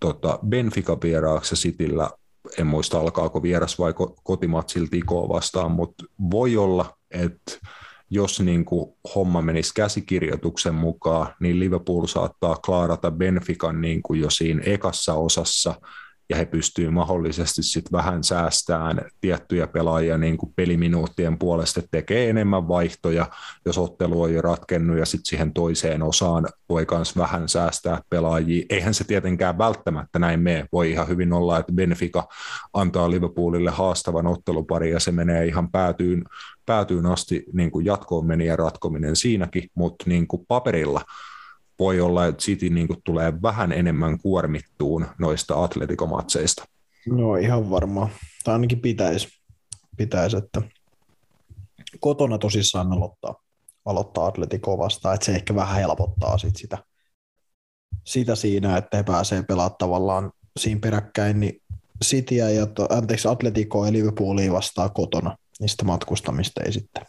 tota 0.00 0.38
Benfica 0.48 0.98
vieraaksi 1.02 1.52
ja 1.52 1.56
Cityllä, 1.56 2.10
en 2.58 2.66
muista 2.66 3.00
alkaako 3.00 3.42
vieras 3.42 3.78
vai 3.78 3.94
kotimatsilta 4.22 4.96
Ikoa 4.96 5.28
vastaan, 5.28 5.70
mutta 5.70 6.04
voi 6.30 6.56
olla, 6.56 6.96
että 7.10 7.58
jos 8.10 8.40
niin 8.40 8.64
kuin 8.64 8.92
homma 9.14 9.42
menisi 9.42 9.74
käsikirjoituksen 9.74 10.74
mukaan, 10.74 11.34
niin 11.40 11.60
Liverpool 11.60 12.06
saattaa 12.06 12.56
klaarata 12.56 13.10
Benfican 13.10 13.80
niin 13.80 14.02
kuin 14.02 14.20
jo 14.20 14.30
siinä 14.30 14.62
ekassa 14.66 15.14
osassa, 15.14 15.74
ja 16.30 16.36
he 16.36 16.44
pystyvät 16.44 16.94
mahdollisesti 16.94 17.62
sit 17.62 17.92
vähän 17.92 18.24
säästämään 18.24 19.02
tiettyjä 19.20 19.66
pelaajia 19.66 20.18
niin 20.18 20.36
kuin 20.36 20.52
peliminuuttien 20.56 21.38
puolesta, 21.38 21.82
tekee 21.90 22.30
enemmän 22.30 22.68
vaihtoja, 22.68 23.26
jos 23.64 23.78
ottelu 23.78 24.22
on 24.22 24.34
jo 24.34 24.42
ratkennut, 24.42 24.98
ja 24.98 25.06
sitten 25.06 25.26
siihen 25.26 25.52
toiseen 25.52 26.02
osaan 26.02 26.48
voi 26.68 26.86
myös 26.90 27.16
vähän 27.16 27.48
säästää 27.48 28.02
pelaajia. 28.10 28.66
Eihän 28.70 28.94
se 28.94 29.04
tietenkään 29.04 29.58
välttämättä 29.58 30.18
näin 30.18 30.40
mene. 30.40 30.66
Voi 30.72 30.90
ihan 30.90 31.08
hyvin 31.08 31.32
olla, 31.32 31.58
että 31.58 31.72
Benfica 31.72 32.28
antaa 32.72 33.10
Liverpoolille 33.10 33.70
haastavan 33.70 34.26
ottelupari, 34.26 34.90
ja 34.90 35.00
se 35.00 35.12
menee 35.12 35.46
ihan 35.46 35.70
päätyyn 35.70 36.24
päätyyn 36.66 37.06
asti 37.06 37.44
niin 37.52 37.70
kuin 37.70 37.86
jatkoon 37.86 38.26
meni 38.26 38.46
ja 38.46 38.56
ratkominen 38.56 39.16
siinäkin, 39.16 39.70
mutta 39.74 40.04
niin 40.08 40.26
kuin 40.26 40.44
paperilla 40.48 41.00
voi 41.80 42.00
olla, 42.00 42.26
että 42.26 42.42
City 42.42 42.70
niin 42.70 42.86
kuin 42.86 43.02
tulee 43.04 43.42
vähän 43.42 43.72
enemmän 43.72 44.18
kuormittuun 44.18 45.06
noista 45.18 45.64
atletikomatseista. 45.64 46.64
No 47.06 47.36
ihan 47.36 47.70
varmaan. 47.70 48.08
Tai 48.44 48.54
ainakin 48.54 48.80
pitäisi, 48.80 49.28
pitäisi 49.96 50.36
että 50.36 50.62
kotona 52.00 52.38
tosissaan 52.38 52.92
aloittaa, 52.92 53.34
aloittaa 53.84 54.26
Atletico 54.26 54.78
vastaan, 54.78 55.14
että 55.14 55.24
se 55.24 55.32
ehkä 55.32 55.54
vähän 55.54 55.76
helpottaa 55.76 56.38
sit 56.38 56.56
sitä, 56.56 56.78
sitä 58.04 58.34
siinä, 58.34 58.76
että 58.76 58.96
he 58.96 59.02
pääsee 59.02 59.42
pelaamaan 59.42 59.78
tavallaan 59.78 60.32
siinä 60.58 60.80
peräkkäin, 60.80 61.40
niin 61.40 61.62
Cityä 62.04 62.50
ja 62.50 62.66
to, 62.66 62.86
anteeksi, 62.90 63.28
Atletico 63.28 63.86
ja 63.86 63.92
Liverpoolia 63.92 64.52
vastaa 64.52 64.88
kotona 64.88 65.36
niistä 65.60 65.84
matkustamista 65.84 66.62
ei 66.62 66.72
sitten, 66.72 67.06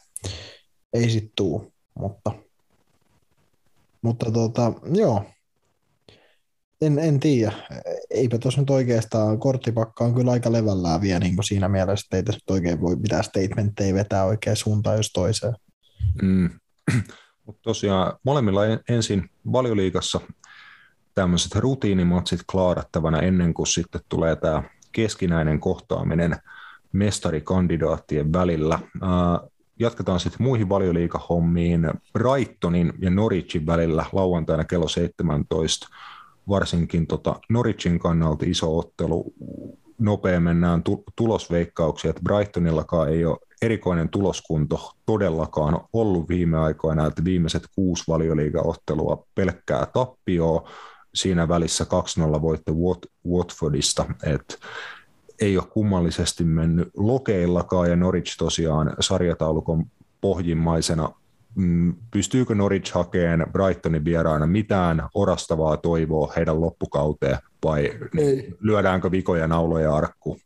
ei 0.93 1.09
sitten 1.09 1.31
tuu, 1.35 1.73
mutta, 1.99 2.31
mutta 4.01 4.31
tota, 4.31 4.73
joo, 4.93 5.25
en, 6.81 6.99
en 6.99 7.19
tiedä. 7.19 7.51
Eipä 8.09 8.37
tuossa 8.37 8.61
nyt 8.61 8.69
oikeastaan, 8.69 9.39
korttipakka 9.39 10.03
on 10.03 10.15
kyllä 10.15 10.31
aika 10.31 10.51
levällään 10.51 11.01
vielä 11.01 11.19
niin 11.19 11.43
siinä 11.43 11.69
mielessä, 11.69 12.05
että 12.05 12.17
ei 12.17 12.23
tässä 12.23 12.53
oikein 12.53 12.81
voi 12.81 12.95
mitään 12.95 13.23
statementteja 13.23 13.93
vetää 13.93 14.25
oikein 14.25 14.55
suuntaan 14.55 14.97
jos 14.97 15.11
toiseen. 15.11 15.53
Mm. 16.21 16.49
Mutta 17.45 17.61
tosiaan 17.61 18.13
molemmilla 18.23 18.61
ensin 18.89 19.29
valioliikassa 19.51 20.21
tämmöiset 21.15 21.55
rutiinimatsit 21.55 22.39
klaarattavana 22.51 23.19
ennen 23.19 23.53
kuin 23.53 23.67
sitten 23.67 24.01
tulee 24.09 24.35
tämä 24.35 24.63
keskinäinen 24.91 25.59
kohtaaminen– 25.59 26.35
mestarikandidaattien 26.93 28.33
välillä. 28.33 28.79
Jatketaan 29.81 30.19
sitten 30.19 30.43
muihin 30.43 30.69
valioliikahommiin. 30.69 31.89
Brightonin 32.13 32.93
ja 32.99 33.09
Norwichin 33.09 33.65
välillä 33.65 34.05
lauantaina 34.11 34.63
kello 34.63 34.87
17. 34.87 35.87
Varsinkin 36.49 37.07
tota 37.07 37.35
Norwichin 37.49 37.99
kannalta 37.99 38.45
iso 38.47 38.77
ottelu. 38.77 39.33
Nopea 39.99 40.39
mennään 40.39 40.83
tu- 40.83 41.03
tulosveikkauksia, 41.15 42.09
että 42.09 42.21
Brightonillakaan 42.23 43.09
ei 43.09 43.25
ole 43.25 43.37
erikoinen 43.61 44.09
tuloskunto 44.09 44.91
todellakaan 45.05 45.79
ollut 45.93 46.29
viime 46.29 46.57
aikoina, 46.57 47.07
että 47.07 47.23
viimeiset 47.23 47.63
kuusi 47.75 48.03
valioliigaottelua 48.07 49.25
pelkkää 49.35 49.85
tappioa, 49.93 50.69
siinä 51.15 51.47
välissä 51.47 51.85
2-0 52.37 52.41
voitto 52.41 52.71
Wat- 52.71 53.31
Watfordista, 53.31 54.05
että 54.23 54.55
ei 55.41 55.57
ole 55.57 55.65
kummallisesti 55.65 56.43
mennyt 56.43 56.89
lokeillakaan 56.97 57.89
ja 57.89 57.95
Norwich 57.95 58.37
tosiaan 58.37 58.95
sarjataulukon 58.99 59.85
pohjimmaisena 60.21 61.13
mm, 61.55 61.95
pystyykö 62.11 62.55
Norwich 62.55 62.93
hakemaan 62.93 63.51
Brightonin 63.51 64.05
vieraana 64.05 64.47
mitään 64.47 65.09
orastavaa 65.13 65.77
toivoa 65.77 66.33
heidän 66.35 66.61
loppukauteen 66.61 67.37
vai 67.63 67.99
Ei. 68.17 68.53
lyödäänkö 68.59 69.11
vikoja 69.11 69.47
nauloja 69.47 69.95
arkkuun? 69.95 70.39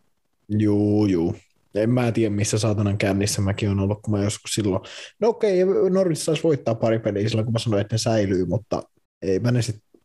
Juu, 0.49 1.05
juu. 1.05 1.35
En 1.75 1.89
mä 1.89 2.11
tiedä, 2.11 2.35
missä 2.35 2.57
saatanan 2.57 2.97
kännissä 2.97 3.41
mäkin 3.41 3.69
on 3.69 3.79
ollut, 3.79 4.01
kun 4.01 4.11
mä 4.11 4.23
joskus 4.23 4.51
silloin... 4.51 4.81
No 5.19 5.27
okei, 5.27 5.63
okay, 5.63 5.89
Norwich 5.89 6.21
saisi 6.21 6.43
voittaa 6.43 6.75
pari 6.75 6.99
peliä 6.99 7.29
silloin, 7.29 7.45
kun 7.45 7.53
mä 7.53 7.59
sanoin, 7.59 7.81
että 7.81 7.93
ne 7.93 7.97
säilyy, 7.97 8.45
mutta 8.45 8.83
ei 9.21 9.39
mä 9.39 9.51
ne 9.51 9.61
sitten 9.61 10.01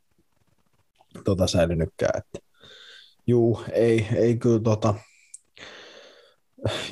tota 1.25 1.47
säilynytkään. 1.47 2.19
Että... 2.19 2.49
Juu, 3.27 3.61
ei, 3.73 4.07
ei 4.17 4.37
kyllä 4.37 4.61
tota... 4.61 4.95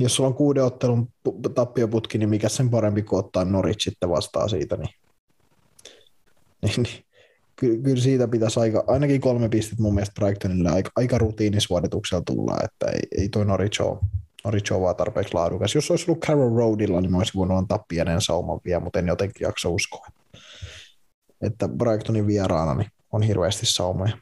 Jos 0.00 0.16
sulla 0.16 0.28
on 0.28 0.34
kuuden 0.34 0.64
ottelun 0.64 1.08
tappioputki, 1.54 2.18
niin 2.18 2.28
mikä 2.28 2.48
sen 2.48 2.70
parempi 2.70 3.02
kuin 3.02 3.18
ottaa 3.18 3.44
Norwich 3.44 3.84
sitten 3.84 4.10
vastaan 4.10 4.48
siitä, 4.48 4.76
niin, 4.76 4.88
niin, 6.62 6.74
niin 6.76 7.04
kyllä 7.56 8.00
siitä 8.00 8.28
pitäisi 8.28 8.60
aika, 8.60 8.84
ainakin 8.86 9.20
kolme 9.20 9.48
pistettä 9.48 9.82
mun 9.82 9.94
mielestä 9.94 10.20
Brightonille 10.20 10.70
aika, 10.70 10.90
aika 10.96 11.18
rutiinisuorituksella 11.18 12.22
tulla, 12.26 12.56
että 12.64 12.86
ei, 12.86 13.22
ei 13.22 13.28
toi 13.28 13.44
Norwich 13.44 13.82
ole, 13.82 13.98
Norwich 14.44 14.72
ole 14.72 14.80
vaan 14.80 14.96
tarpeeksi 14.96 15.34
laadukas. 15.34 15.74
Jos 15.74 15.90
olisi 15.90 16.10
ollut 16.10 16.24
Carroll 16.24 16.56
Roadilla, 16.56 17.00
niin 17.00 17.10
mä 17.10 17.18
olisin 17.18 17.38
voinut 17.38 17.58
antaa 17.58 17.84
pienen 17.88 18.20
sauman 18.20 18.60
vielä, 18.64 18.80
mutta 18.80 18.98
en 18.98 19.08
jotenkin 19.08 19.44
jaksa 19.44 19.68
uskoa. 19.68 20.06
Että 21.40 21.68
Brightonin 21.68 22.26
vieraana 22.26 22.74
niin 22.74 22.90
on 23.12 23.22
hirveästi 23.22 23.66
saumoja. 23.66 24.18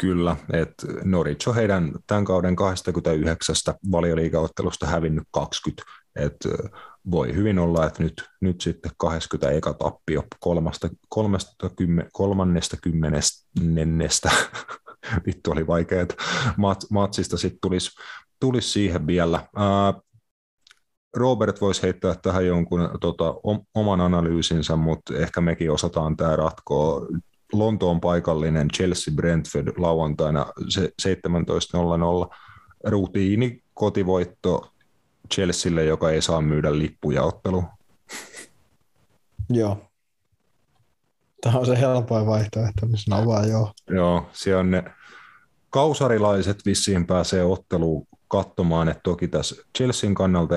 Kyllä, 0.00 0.36
että 0.52 0.86
Norwich 1.04 1.48
on 1.48 1.54
heidän 1.54 1.92
tämän 2.06 2.24
kauden 2.24 2.56
29 2.56 3.54
valioliigaottelusta 3.92 4.86
hävinnyt 4.86 5.24
20. 5.30 5.82
että 6.16 6.48
voi 7.10 7.34
hyvin 7.34 7.58
olla, 7.58 7.86
että 7.86 8.02
nyt, 8.02 8.24
nyt 8.40 8.60
sitten 8.60 8.92
20 8.96 9.56
eka 9.56 9.74
tappio 9.74 10.24
kolmasta, 10.40 10.88
kolmesta, 11.08 11.70
kymmen, 11.76 12.08
kolmannesta 12.12 12.76
kymmenennestä, 12.82 14.30
vittu 15.26 15.50
oli 15.50 15.66
vaikea, 15.66 16.02
että 16.02 16.14
mat, 16.56 16.78
matsista 16.90 17.36
sitten 17.36 17.58
tulisi 17.62 17.90
tulis 18.40 18.72
siihen 18.72 19.06
vielä. 19.06 19.48
Ää, 19.56 19.94
Robert 21.16 21.60
voisi 21.60 21.82
heittää 21.82 22.14
tähän 22.22 22.46
jonkun 22.46 22.90
tota, 23.00 23.34
oman 23.74 24.00
analyysinsä, 24.00 24.76
mutta 24.76 25.16
ehkä 25.16 25.40
mekin 25.40 25.70
osataan 25.70 26.16
tämä 26.16 26.36
ratkoa. 26.36 27.06
Lontoon 27.52 28.00
paikallinen 28.00 28.68
Chelsea 28.68 29.14
Brentford 29.14 29.68
lauantaina 29.76 30.46
17.00 31.02 32.36
rutiini 32.84 33.62
kotivoitto 33.74 34.72
Chelsealle, 35.34 35.84
joka 35.84 36.10
ei 36.10 36.22
saa 36.22 36.40
myydä 36.40 36.78
lippuja 36.78 37.22
otteluun. 37.22 37.66
Joo. 39.50 39.90
Tämä 41.40 41.58
on 41.58 41.66
se 41.66 41.80
helpoin 41.80 42.26
vaihtoehto, 42.26 42.86
missä 42.86 43.16
on 43.16 43.26
vaan 43.26 43.48
joo. 43.48 43.72
Joo, 43.90 44.28
se 44.32 44.56
on 44.56 44.70
ne 44.70 44.84
kausarilaiset 45.70 46.66
vissiin 46.66 47.06
pääsee 47.06 47.44
otteluun 47.44 48.06
katsomaan, 48.28 48.88
että 48.88 49.00
toki 49.02 49.28
tässä 49.28 49.56
Chelsean 49.76 50.14
kannalta 50.14 50.54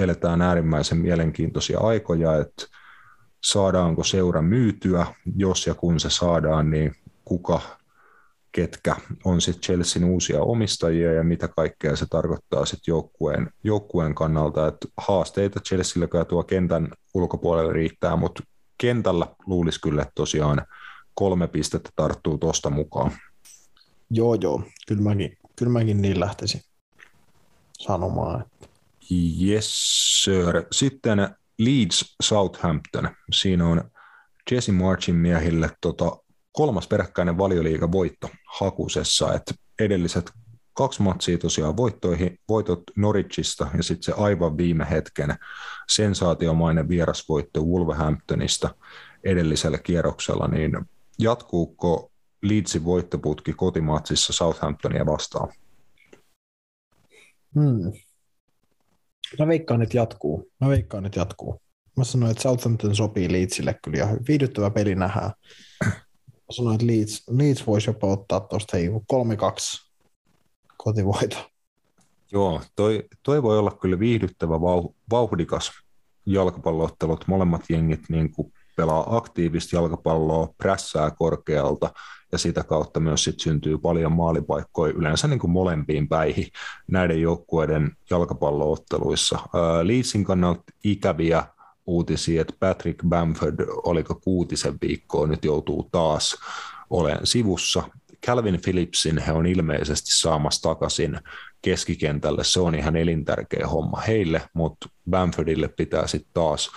eletään 0.00 0.42
äärimmäisen 0.42 0.98
mielenkiintoisia 0.98 1.80
aikoja, 1.80 2.38
että 2.38 2.66
saadaanko 3.42 4.04
seura 4.04 4.42
myytyä, 4.42 5.06
jos 5.36 5.66
ja 5.66 5.74
kun 5.74 6.00
se 6.00 6.10
saadaan, 6.10 6.70
niin 6.70 6.94
kuka, 7.24 7.60
ketkä 8.52 8.96
on 9.24 9.40
sitten 9.40 9.62
Chelsean 9.62 10.04
uusia 10.04 10.42
omistajia 10.42 11.12
ja 11.12 11.24
mitä 11.24 11.48
kaikkea 11.48 11.96
se 11.96 12.06
tarkoittaa 12.10 12.64
sitten 12.64 12.92
joukkueen, 12.92 13.50
joukkueen 13.64 14.14
kannalta, 14.14 14.66
että 14.66 14.88
haasteita 14.96 15.60
Chelsealla 15.60 16.24
tuo 16.24 16.44
kentän 16.44 16.88
ulkopuolelle 17.14 17.72
riittää, 17.72 18.16
mutta 18.16 18.42
kentällä 18.78 19.26
luulisi 19.46 19.80
kyllä, 19.80 20.02
että 20.02 20.12
tosiaan 20.14 20.66
kolme 21.14 21.46
pistettä 21.46 21.90
tarttuu 21.96 22.38
tuosta 22.38 22.70
mukaan. 22.70 23.12
Joo, 24.10 24.34
joo, 24.34 24.62
kyllä 24.88 25.02
mäkin, 25.02 25.38
kyllä 25.56 25.72
mäkin 25.72 26.02
niin 26.02 26.20
lähtisin 26.20 26.60
sanomaan. 27.78 28.40
Että... 28.40 28.68
Yes, 29.42 29.70
sir. 30.24 30.62
Sitten 30.72 31.18
Leeds 31.60 32.16
Southampton. 32.22 33.10
Siinä 33.32 33.66
on 33.66 33.90
Jesse 34.50 34.72
Marchin 34.72 35.14
miehille 35.14 35.70
tota, 35.80 36.16
kolmas 36.52 36.88
peräkkäinen 36.88 37.38
valioliiga 37.38 37.92
voitto 37.92 38.30
hakusessa, 38.58 39.34
että 39.34 39.54
edelliset 39.78 40.30
kaksi 40.74 41.02
matsia 41.02 41.38
tosiaan 41.38 41.76
voittoihin, 41.76 42.38
voitot 42.48 42.82
Norwichista 42.96 43.66
ja 43.76 43.82
sitten 43.82 44.02
se 44.02 44.12
aivan 44.12 44.56
viime 44.56 44.90
hetken 44.90 45.34
sensaatiomainen 45.88 46.88
vierasvoitto 46.88 47.62
Wolverhamptonista 47.62 48.74
edellisellä 49.24 49.78
kierroksella, 49.78 50.48
niin 50.48 50.72
jatkuuko 51.18 52.10
Leedsin 52.42 52.84
voittoputki 52.84 53.52
kotimatsissa 53.52 54.32
Southamptonia 54.32 55.06
vastaan? 55.06 55.48
Hmm. 57.54 57.92
Mä 59.38 59.46
veikkaan, 59.46 59.82
että 59.82 59.96
jatkuu. 59.96 60.50
Mä 60.60 60.68
veikkaan, 60.68 61.06
että 61.06 61.20
jatkuu. 61.20 61.62
Mä 61.96 62.04
sanoin, 62.04 62.30
että 62.30 62.42
Southampton 62.42 62.96
sopii 62.96 63.32
Leedsille 63.32 63.74
kyllä 63.84 63.98
ja 63.98 64.08
viihdyttävä 64.28 64.70
peli 64.70 64.94
nähdään. 64.94 65.32
Mä 65.84 66.52
sanoin, 66.52 66.74
että 66.74 66.86
Leeds, 66.86 67.24
Leeds 67.30 67.66
voisi 67.66 67.90
jopa 67.90 68.06
ottaa 68.06 68.40
tuosta 68.40 68.76
3-2 68.76 68.80
kotivoito. 70.76 71.50
Joo, 72.32 72.60
toi, 72.76 73.04
toi 73.22 73.42
voi 73.42 73.58
olla 73.58 73.70
kyllä 73.70 73.98
viihdyttävä 73.98 74.60
vauh, 74.60 74.94
vauhdikas 75.10 75.70
jalkapalloottelut. 76.26 77.24
Molemmat 77.26 77.62
jengit 77.68 78.00
niin 78.08 78.32
kuin 78.32 78.52
pelaa 78.76 79.16
aktiivista 79.16 79.76
jalkapalloa, 79.76 80.48
prässää 80.58 81.10
korkealta 81.10 81.90
ja 82.32 82.38
sitä 82.38 82.64
kautta 82.64 83.00
myös 83.00 83.24
sit 83.24 83.40
syntyy 83.40 83.78
paljon 83.78 84.12
maalipaikkoja 84.12 84.92
yleensä 84.92 85.28
niin 85.28 85.38
kuin 85.38 85.50
molempiin 85.50 86.08
päihin 86.08 86.46
näiden 86.86 87.20
joukkueiden 87.20 87.92
jalkapallootteluissa. 88.10 89.38
Leedsin 89.82 90.24
kannalta 90.24 90.62
ikäviä 90.84 91.44
uutisia, 91.86 92.40
että 92.40 92.54
Patrick 92.60 93.00
Bamford, 93.08 93.66
oliko 93.68 94.14
kuutisen 94.14 94.78
viikkoa, 94.82 95.26
nyt 95.26 95.44
joutuu 95.44 95.88
taas 95.92 96.36
olemaan 96.90 97.26
sivussa. 97.26 97.82
Calvin 98.26 98.60
Phillipsin 98.62 99.18
he 99.18 99.32
on 99.32 99.46
ilmeisesti 99.46 100.10
saamassa 100.10 100.68
takaisin 100.68 101.20
keskikentälle. 101.62 102.44
Se 102.44 102.60
on 102.60 102.74
ihan 102.74 102.96
elintärkeä 102.96 103.66
homma 103.66 104.00
heille, 104.00 104.42
mutta 104.54 104.88
Bamfordille 105.10 105.68
pitää 105.68 106.06
sitten 106.06 106.32
taas 106.34 106.70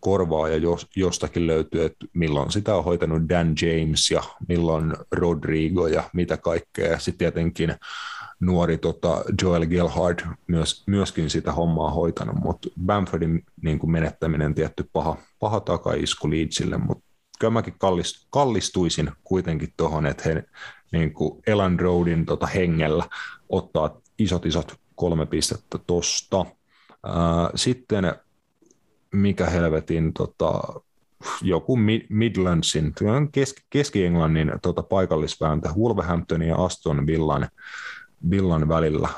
korvaa 0.00 0.48
ja 0.48 0.56
jos, 0.56 0.86
jostakin 0.96 1.46
löytyy, 1.46 1.84
että 1.84 2.06
milloin 2.12 2.52
sitä 2.52 2.74
on 2.74 2.84
hoitanut 2.84 3.28
Dan 3.28 3.54
James 3.62 4.10
ja 4.10 4.22
milloin 4.48 4.92
Rodrigo 5.12 5.86
ja 5.86 6.10
mitä 6.12 6.36
kaikkea. 6.36 6.98
Sitten 6.98 7.18
tietenkin 7.18 7.74
nuori 8.40 8.78
tota 8.78 9.24
Joel 9.42 9.66
Gelhard 9.66 10.18
myös, 10.46 10.82
myöskin 10.86 11.30
sitä 11.30 11.52
hommaa 11.52 11.90
hoitanut, 11.90 12.36
mutta 12.36 12.68
Bamfordin 12.86 13.44
niin 13.62 13.78
kuin 13.78 13.90
menettäminen 13.90 14.54
tietty 14.54 14.88
paha, 14.92 15.16
paha 15.40 15.60
takaisku 15.60 16.30
Leedsille, 16.30 16.78
mutta 16.78 17.04
kyllä 17.38 17.50
mäkin 17.50 17.74
kallist, 17.78 18.26
kallistuisin 18.30 19.10
kuitenkin 19.24 19.72
tuohon, 19.76 20.06
että 20.06 20.22
he 20.26 20.44
niin 20.92 21.12
kuin 21.12 21.42
Elan 21.46 21.80
Roadin 21.80 22.26
tota 22.26 22.46
hengellä 22.46 23.04
ottaa 23.48 24.00
isot 24.18 24.46
isot 24.46 24.74
kolme 24.94 25.26
pistettä 25.26 25.78
tosta. 25.86 26.46
Sitten 27.54 28.14
mikä 29.14 29.46
helvetin 29.46 30.12
tota, 30.12 30.62
joku 31.42 31.78
Midlandsin, 32.08 32.94
Keski-Englannin 33.70 34.52
tota, 34.62 34.82
paikallisvääntö 34.82 35.68
Wolverhamptonin 35.68 36.48
ja 36.48 36.56
Aston 36.56 37.06
Villan, 37.06 37.48
Villan 38.30 38.68
välillä. 38.68 39.08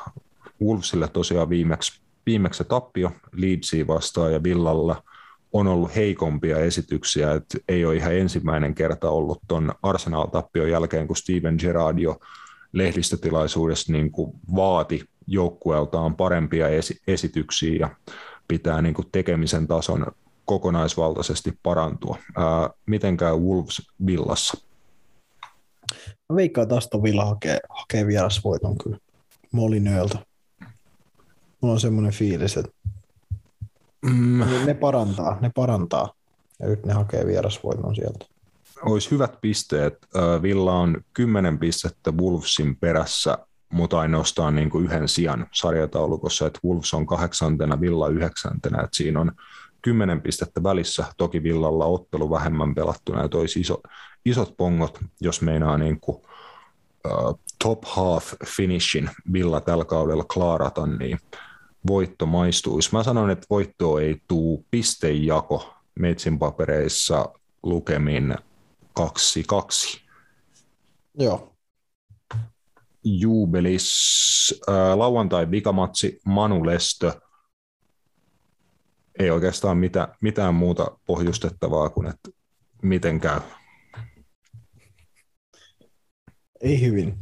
Wolvesille 0.62 1.08
tosiaan 1.08 1.48
viimeksi, 1.48 2.00
viimeksi 2.26 2.64
tappio 2.64 3.10
Leedsiin 3.32 3.86
vastaan 3.86 4.32
ja 4.32 4.42
Villalla 4.42 5.02
on 5.52 5.66
ollut 5.66 5.96
heikompia 5.96 6.58
esityksiä, 6.58 7.32
että 7.32 7.58
ei 7.68 7.84
ole 7.84 7.96
ihan 7.96 8.14
ensimmäinen 8.14 8.74
kerta 8.74 9.10
ollut 9.10 9.40
tuon 9.48 9.74
Arsenal-tappion 9.82 10.70
jälkeen, 10.70 11.06
kun 11.06 11.16
Steven 11.16 11.56
Gerrard 11.58 11.98
lehdistötilaisuudessa 12.72 13.92
niin 13.92 14.12
kuin 14.12 14.32
vaati 14.56 15.04
joukkueeltaan 15.26 16.16
parempia 16.16 16.68
esi- 16.68 17.00
esityksiä 17.06 17.90
pitää 18.52 18.82
niin 18.82 18.94
kuin 18.94 19.08
tekemisen 19.12 19.66
tason 19.66 20.06
kokonaisvaltaisesti 20.44 21.58
parantua. 21.62 22.18
Ää, 22.36 22.70
miten 22.86 23.16
käy 23.16 23.36
Wolves 23.36 23.82
Villassa? 24.06 24.58
Mä 26.28 26.36
veikkaan, 26.36 26.62
että 26.62 26.76
Aston 26.76 27.02
Villa 27.02 27.24
hakee, 27.24 27.58
hakee 27.68 28.06
vierasvoiton 28.06 28.78
kyllä 28.78 28.98
Molinööltä. 29.52 30.18
Mulla 31.60 31.72
on 31.74 31.80
semmoinen 31.80 32.12
fiilis, 32.12 32.56
että 32.56 32.72
Mm, 34.04 34.40
Ne, 34.66 34.74
parantaa, 34.74 35.38
ne 35.40 35.50
parantaa. 35.54 36.12
Ja 36.60 36.66
nyt 36.68 36.86
ne 36.86 36.92
hakee 36.92 37.26
vierasvoiton 37.26 37.94
sieltä. 37.94 38.24
olisi 38.84 39.10
hyvät 39.10 39.40
pisteet. 39.40 40.06
Villa 40.42 40.72
on 40.72 40.96
10 41.14 41.58
pistettä 41.58 42.12
Wolvesin 42.12 42.76
perässä, 42.76 43.38
mutta 43.72 44.00
ainoastaan 44.00 44.54
niin 44.54 44.70
kuin 44.70 44.84
yhden 44.84 45.08
sijan 45.08 45.46
sarjataulukossa, 45.52 46.46
että 46.46 46.60
Wolves 46.64 46.94
on 46.94 47.06
kahdeksantena, 47.06 47.80
Villa 47.80 48.08
yhdeksäntenä, 48.08 48.82
että 48.82 48.96
siinä 48.96 49.20
on 49.20 49.32
10 49.82 50.22
pistettä 50.22 50.62
välissä. 50.62 51.04
Toki 51.16 51.42
Villalla 51.42 51.86
ottelu 51.86 52.30
vähemmän 52.30 52.74
pelattuna, 52.74 53.24
että 53.24 53.38
olisi 53.38 53.60
iso, 53.60 53.80
isot 54.24 54.56
pongot, 54.56 54.98
jos 55.20 55.42
meinaa 55.42 55.78
niin 55.78 56.00
kuin, 56.00 56.16
uh, 57.06 57.40
top 57.62 57.84
half 57.84 58.32
finishin 58.46 59.10
Villa 59.32 59.60
tällä 59.60 59.84
kaudella 59.84 60.24
klaarata, 60.24 60.86
niin 60.86 61.18
voitto 61.86 62.26
maistuisi. 62.26 62.88
Mä 62.92 63.02
sanon, 63.02 63.30
että 63.30 63.46
voitto 63.50 63.98
ei 63.98 64.22
tuu 64.28 64.66
pistejako 64.70 65.74
Metsin 65.94 66.38
papereissa 66.38 67.28
lukemin 67.62 68.34
2-2. 69.00 70.00
Joo. 71.18 71.51
Jubelis, 73.04 74.60
ää, 74.68 74.98
lauantai 74.98 75.50
vikamatsi 75.50 76.20
Manu 76.24 76.66
Lestö. 76.66 77.12
Ei 79.18 79.30
oikeastaan 79.30 79.78
mitään, 79.78 80.08
mitään 80.20 80.54
muuta 80.54 80.98
pohjustettavaa 81.06 81.88
kuin, 81.88 82.06
että 82.06 82.30
miten 82.82 83.20
käy. 83.20 83.40
Ei 86.60 86.80
hyvin. 86.80 87.18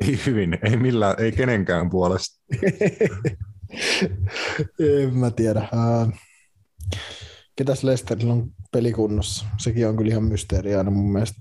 Ei 0.00 0.20
hyvin, 0.26 0.58
ei 0.62 0.76
millään, 0.76 1.14
ei 1.18 1.32
kenenkään 1.32 1.90
puolesta. 1.90 2.42
en 5.02 5.14
mä 5.14 5.30
tiedä. 5.30 5.68
Ketäs 7.56 7.84
Lesterillä 7.84 8.32
on 8.32 8.50
pelikunnossa? 8.72 9.46
Sekin 9.58 9.88
on 9.88 9.96
kyllä 9.96 10.10
ihan 10.10 10.24
mysteeri 10.24 10.74
aina 10.74 10.90
mun 10.90 11.12
mielestä. 11.12 11.40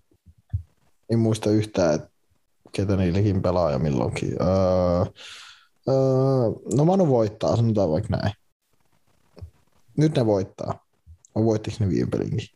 En 1.10 1.20
muista 1.20 1.50
yhtään, 1.50 1.96
että 1.96 2.15
ketä 2.76 2.96
niilläkin 2.98 3.42
pelaa 3.42 3.72
ja 3.72 3.80
milloinkin. 3.80 4.36
Ää, 4.42 5.00
ää, 5.88 5.96
no 6.76 6.86
Manu 6.86 7.08
voittaa, 7.08 7.56
sanotaan 7.56 7.90
vaikka 7.90 8.18
näin. 8.18 8.34
Nyt 9.98 10.16
ne 10.16 10.26
voittaa. 10.26 10.86
Vai 11.36 11.44
voittiko 11.46 11.78
ne 11.80 11.90
viime 11.90 12.10
pelinkin? 12.10 12.48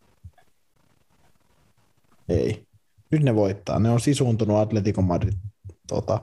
Ei. 2.29 2.65
Nyt 3.11 3.23
ne 3.23 3.35
voittaa. 3.35 3.79
Ne 3.79 3.89
on 3.89 3.99
sisuuntunut 3.99 4.57
Atletico 4.57 5.01
Madrid 5.01 5.33
tota, 5.87 6.21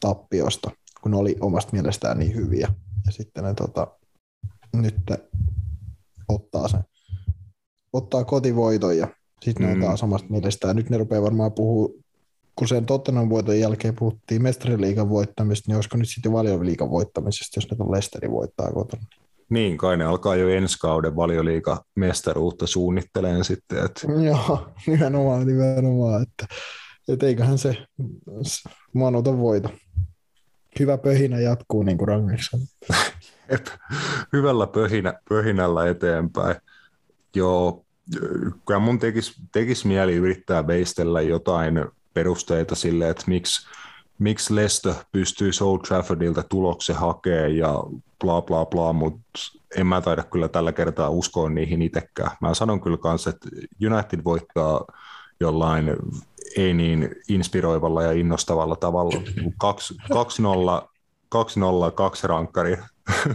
tappiosta, 0.00 0.70
kun 1.02 1.10
ne 1.10 1.16
oli 1.16 1.36
omasta 1.40 1.72
mielestään 1.72 2.18
niin 2.18 2.34
hyviä. 2.34 2.74
Ja 3.06 3.12
sitten 3.12 3.44
ne 3.44 3.54
tota, 3.54 3.86
nyt 4.72 4.96
ne 5.10 5.18
ottaa 6.28 6.68
sen 6.68 6.80
ottaa 7.92 8.24
kotivoiton 8.24 8.96
ja 8.96 9.08
sitten 9.42 9.66
ne 9.66 9.74
Mm. 9.74 9.82
on 9.82 9.86
taas 9.88 10.02
omasta 10.02 10.28
mielestään. 10.30 10.76
Nyt 10.76 10.90
ne 10.90 10.98
rupeaa 10.98 11.22
varmaan 11.22 11.52
puhua, 11.52 11.88
kun 12.56 12.68
sen 12.68 12.86
Tottenham 12.86 13.28
voiton 13.28 13.58
jälkeen 13.58 13.96
puhuttiin 13.96 14.42
mestariliigan 14.42 15.08
voittamista, 15.08 15.64
niin 15.68 15.76
olisiko 15.76 15.96
nyt 15.96 16.08
sitten 16.08 16.32
valioliigan 16.32 16.90
voittamisesta, 16.90 17.56
jos 17.56 17.70
ne 17.70 17.76
on 17.80 17.92
Lesteri 17.92 18.30
voittaa 18.30 18.72
kotona. 18.72 19.02
Niin, 19.50 19.78
kai 19.78 19.96
ne 19.96 20.04
alkaa 20.04 20.36
jo 20.36 20.48
ensi 20.48 20.78
kauden 20.78 21.16
valioliiga 21.16 21.84
mestaruutta 21.96 22.66
suunnitteleen 22.66 23.44
sitten, 23.44 23.84
että 23.84 24.00
Joo, 24.22 24.68
nimenomaan, 24.86 25.46
nimenomaan, 25.46 26.22
että, 26.22 26.54
että 27.08 27.26
eiköhän 27.26 27.58
se, 27.58 27.76
Manuton 28.92 29.38
voito. 29.38 29.70
Hyvä 30.78 30.98
pöhinä 30.98 31.40
jatkuu 31.40 31.82
niin 31.82 31.98
kuin 31.98 32.08
Rangnickson. 32.08 32.60
Hyvällä 34.32 34.66
pöhinä, 34.66 35.14
pöhinällä 35.28 35.88
eteenpäin. 35.88 36.56
Joo, 37.36 37.84
kyllä 38.66 38.80
mun 38.80 38.98
tekisi 38.98 39.32
tekis 39.52 39.84
mieli 39.84 40.14
yrittää 40.14 40.66
veistellä 40.66 41.20
jotain 41.20 41.74
perusteita 42.14 42.74
sille, 42.74 43.08
että 43.08 43.24
miksi, 43.26 43.68
miksi 44.18 44.54
Lestö 44.54 44.94
pystyy 45.12 45.50
Old 45.60 45.78
Traffordilta 45.78 46.42
tuloksen 46.42 46.96
hakemaan 46.96 47.56
ja 47.56 47.74
bla 48.20 48.42
bla 48.42 48.66
bla, 48.66 48.92
mutta 48.92 49.20
en 49.76 49.86
mä 49.86 50.00
taida 50.00 50.22
kyllä 50.22 50.48
tällä 50.48 50.72
kertaa 50.72 51.08
uskoa 51.08 51.50
niihin 51.50 51.82
itsekään. 51.82 52.30
Mä 52.40 52.54
sanon 52.54 52.80
kyllä 52.80 52.96
kanssa, 52.96 53.30
että 53.30 53.48
United 53.92 54.24
voittaa 54.24 54.84
jollain 55.40 55.96
ei 56.56 56.74
niin 56.74 57.16
inspiroivalla 57.28 58.02
ja 58.02 58.12
innostavalla 58.12 58.76
tavalla. 58.76 59.14
2-0, 59.14 59.20
2-0, 61.90 61.92
kaksi 61.94 62.26
rankkaria. 62.26 62.86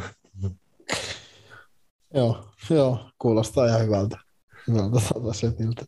Joo, 2.14 2.46
joo, 2.70 3.10
kuulostaa 3.20 3.68
ihan 3.68 3.82
hyvältä. 3.82 4.18
Hyvältä 4.68 5.00
setiltä. 5.34 5.86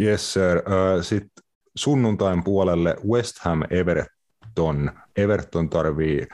Yes 0.00 0.32
sir. 0.32 0.62
Sitten 1.02 1.44
sunnuntain 1.78 2.44
puolelle 2.44 2.96
West 3.08 3.38
Ham 3.38 3.62
Everton. 3.70 4.90
Everton 5.16 5.70
tarvii 5.70 6.26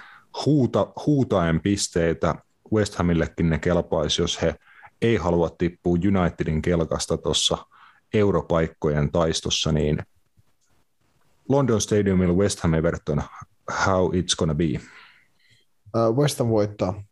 huuta, 0.46 0.92
huutaen 1.06 1.60
pisteitä. 1.60 2.34
West 2.72 2.94
Hamillekin 2.94 3.50
ne 3.50 3.58
kelpaisi, 3.58 4.22
jos 4.22 4.42
he 4.42 4.54
ei 5.02 5.16
halua 5.16 5.50
tippua 5.50 5.92
Unitedin 5.92 6.62
kelkasta 6.62 7.16
tuossa 7.16 7.58
europaikkojen 8.14 9.12
taistossa, 9.12 9.72
niin 9.72 10.02
London 11.48 11.80
Stadiumilla 11.80 12.34
West 12.34 12.60
Ham 12.60 12.74
Everton, 12.74 13.22
how 13.86 14.12
it's 14.12 14.36
gonna 14.38 14.54
be. 14.54 14.64
Uh, 14.64 16.16
West 16.16 16.38
Ham 16.38 16.48
voittaa. 16.48 17.02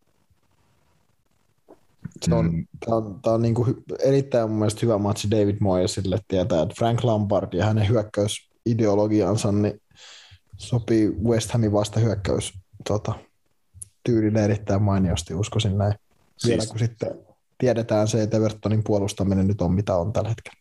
Se 2.23 2.35
on, 2.35 2.47
Mm. 2.47 2.67
Tämä 2.85 2.97
on, 2.97 3.21
tää 3.23 3.33
on 3.33 3.43
niinku 3.43 3.65
hy- 3.65 3.97
erittäin 4.05 4.51
mun 4.51 4.59
mielestä 4.59 4.81
hyvä 4.83 4.99
matsi 4.99 5.31
David 5.31 5.57
Moyesille. 5.61 6.19
Tietää, 6.29 6.63
että 6.63 6.75
Frank 6.79 7.05
Lampard 7.05 7.53
ja 7.53 7.65
hänen 7.65 7.89
hyökkäysideologiansa 7.89 9.53
niin 9.53 9.81
sopii 10.57 11.09
West 11.25 11.51
Hamin 11.51 11.73
vastahyökkäys 11.73 12.53
tota, 12.89 13.13
tyylille 14.05 14.45
erittäin 14.45 14.83
mainiosti, 14.83 15.35
uskoisin 15.35 15.79
näin. 15.79 15.95
Vielä 16.47 16.61
Siis- 16.61 16.71
kun 16.71 16.79
sitten 16.79 17.19
tiedetään 17.59 18.09
se, 18.09 18.23
että 18.23 18.37
Evertonin 18.37 18.85
puolustaminen 18.85 19.47
nyt 19.47 19.61
on 19.61 19.73
mitä 19.75 19.97
on 19.97 20.13
tällä 20.13 20.29
hetkellä. 20.29 20.59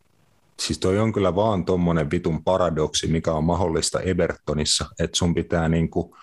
Siis 0.59 0.79
toi 0.79 0.99
on 0.99 1.13
kyllä 1.13 1.35
vaan 1.35 1.65
tommonen 1.65 2.11
vitun 2.11 2.43
paradoksi, 2.43 3.07
mikä 3.07 3.33
on 3.33 3.43
mahdollista 3.43 3.99
Evertonissa, 3.99 4.85
että 4.99 5.17
sun 5.17 5.33
pitää 5.33 5.69
niinku 5.69 6.15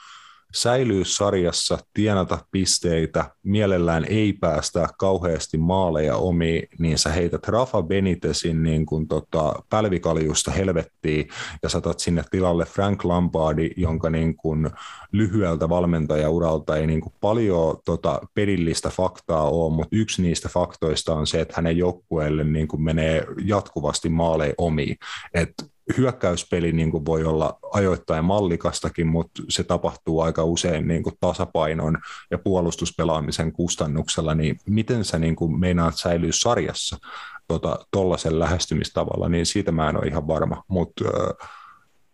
säilyä 0.55 1.05
sarjassa, 1.05 1.79
tienata 1.95 2.39
pisteitä, 2.51 3.31
mielellään 3.43 4.05
ei 4.05 4.33
päästä 4.33 4.89
kauheasti 4.99 5.59
maaleja 5.59 6.17
omiin, 6.17 6.69
niin 6.79 6.99
sä 6.99 7.11
heität 7.11 7.49
Rafa 7.49 7.83
Benitezin 7.83 8.63
niin 8.63 8.87
kuin 8.87 9.09
tota, 9.09 9.55
pälvikaljusta 9.71 10.51
helvettiin 10.51 11.29
ja 11.63 11.69
satat 11.69 12.01
sinne 12.01 12.25
tilalle 12.31 12.65
Frank 12.65 13.05
Lampardi, 13.05 13.71
jonka 13.77 14.11
niin 14.11 14.37
kuin 14.37 14.71
lyhyeltä 15.13 15.69
valmentajauralta 15.69 16.77
ei 16.77 16.87
niin 16.87 17.01
kuin 17.01 17.15
paljon 17.21 17.77
tota, 17.85 18.21
pelillistä 18.35 18.89
faktaa 18.89 19.51
ole, 19.51 19.75
mutta 19.75 19.97
yksi 19.97 20.23
niistä 20.23 20.49
faktoista 20.49 21.15
on 21.15 21.27
se, 21.27 21.41
että 21.41 21.55
hänen 21.57 21.77
joukkueelle 21.77 22.45
niin 22.45 22.69
kuin 22.69 22.83
menee 22.83 23.27
jatkuvasti 23.45 24.09
maaleja 24.09 24.55
omiin. 24.59 24.97
Et 25.35 25.55
hyökkäyspeli 25.97 26.73
niin 26.73 26.91
kuin 26.91 27.05
voi 27.05 27.25
olla 27.25 27.59
ajoittain 27.73 28.25
mallikastakin, 28.25 29.07
mutta 29.07 29.43
se 29.49 29.65
tapahtuu 29.65 30.21
aika 30.21 30.45
usein 30.45 30.89
niin 30.89 31.03
kuin 31.03 31.15
tasapainon 31.21 31.99
ja 32.31 32.39
puolustuspelaamisen 32.39 33.53
kustannuksella, 33.53 34.35
niin 34.35 34.61
miten 34.67 35.05
sä 35.05 35.19
niin 35.19 35.37
kuin 35.37 35.61
meinaat 35.61 35.97
säilyä 35.97 36.31
sarjassa 36.33 36.97
tuollaisen 37.91 38.33
tota, 38.33 38.39
lähestymistavalla, 38.39 39.29
niin 39.29 39.47
siitä 39.47 39.73
mä 39.73 39.89
en 39.89 39.97
ole 39.97 40.07
ihan 40.07 40.29
varma, 40.29 40.65
mutta 40.69 41.05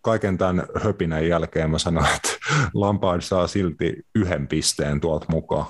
kaiken 0.00 0.38
tämän 0.38 0.66
höpinän 0.82 1.28
jälkeen 1.28 1.70
mä 1.70 1.78
sanon, 1.78 2.06
että 2.16 2.28
Lampard 2.74 3.20
saa 3.20 3.46
silti 3.46 3.94
yhden 4.14 4.48
pisteen 4.48 5.00
tuolta 5.00 5.26
mukaan. 5.28 5.66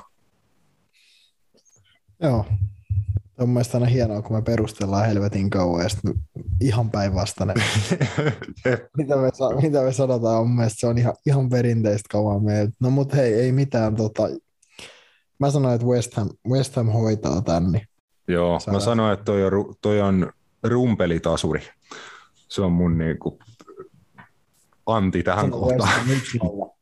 Joo. 2.20 2.46
On 3.38 3.48
mielestäni 3.48 3.84
aina 3.84 3.92
hienoa, 3.94 4.22
kun 4.22 4.36
me 4.36 4.42
perustellaan 4.42 5.06
helvetin 5.06 5.50
kauan 5.50 5.82
ja 5.82 5.88
sitten 5.88 6.14
ihan 6.60 6.90
päinvastainen. 6.90 7.56
mitä, 8.98 9.16
me, 9.16 9.30
mitä 9.62 9.82
me 9.82 9.92
sanotaan, 9.92 10.40
on 10.40 10.50
mielestä 10.50 10.80
se 10.80 10.86
on 10.86 10.98
ihan, 10.98 11.14
ihan 11.26 11.48
perinteistä 11.48 12.08
kauan 12.10 12.44
meiltä. 12.44 12.72
No 12.80 12.90
mut 12.90 13.14
hei, 13.14 13.34
ei 13.34 13.52
mitään. 13.52 13.96
Tota, 13.96 14.22
mä 15.38 15.50
sanoin, 15.50 15.74
että 15.74 15.86
West 15.86 16.14
Ham, 16.14 16.28
West 16.48 16.76
Ham 16.76 16.86
hoitaa 16.86 17.42
tän, 17.42 17.72
niin 17.72 17.88
Joo, 18.28 18.52
mä 18.52 18.60
Saadaan. 18.60 18.82
sanoin, 18.82 19.12
että 19.12 19.24
toi 19.24 19.44
on, 19.44 19.74
toi 19.82 20.00
on 20.00 20.32
rumpelitasuri. 20.62 21.62
Se 22.48 22.62
on 22.62 22.72
mun 22.72 22.98
niinku 22.98 23.38
anti 24.86 25.22
tähän 25.22 25.44
Sano 25.44 25.58
kohtaan. 25.58 25.90
Ham 25.90 26.06
1-0. 26.08 26.74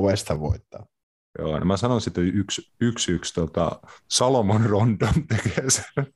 1-0 0.00 0.02
West 0.02 0.28
Ham 0.28 0.40
voittaa. 0.40 0.86
Joo, 1.38 1.58
no 1.58 1.64
mä 1.64 1.76
sanon 1.76 2.00
sitten 2.00 2.24
yksi, 2.26 2.72
yksi, 2.80 3.12
yksi 3.12 3.34
tota, 3.34 3.80
Salomon 4.08 4.66
Rondon 4.66 5.26
tekee 5.28 5.70
sen 5.70 6.06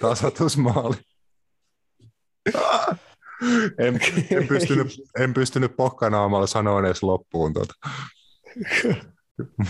tasoitusmaali. 0.00 0.96
En, 3.78 4.00
en, 4.30 4.48
pystynyt, 4.48 4.88
en 5.18 5.34
pystynyt 5.34 5.76
pokkanaamalla 5.76 6.46
sanoa 6.46 6.80
edes 6.80 7.02
loppuun. 7.02 7.52
Tota. 7.52 7.74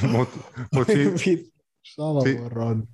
Mut, 0.09 0.28
mut 0.73 0.86
si, 1.16 1.52
Salomon 1.82 2.89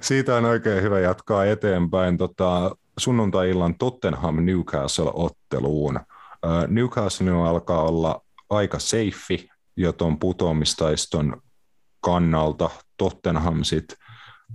Siitä 0.00 0.36
on 0.36 0.44
oikein 0.44 0.82
hyvä 0.82 1.00
jatkaa 1.00 1.46
eteenpäin 1.46 2.18
tota, 2.18 2.76
sunnuntai-illan 2.98 3.74
Tottenham 3.78 4.36
Newcastle-otteluun. 4.36 6.00
Newcastle 6.68 7.48
alkaa 7.48 7.82
olla 7.82 8.22
aika 8.50 8.78
seifi 8.78 9.51
jo 9.76 9.92
tuon 9.92 10.18
putoamistaiston 10.18 11.42
kannalta. 12.00 12.70
Tottenham 12.96 13.64
sit 13.64 13.94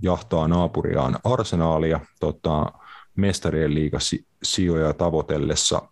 jahtaa 0.02 0.48
naapuriaan 0.48 1.18
arsenaalia 1.24 2.00
tota, 2.20 2.72
mestarien 3.16 3.74
liigasijoja 3.74 4.92
tavoitellessa. 4.92 5.82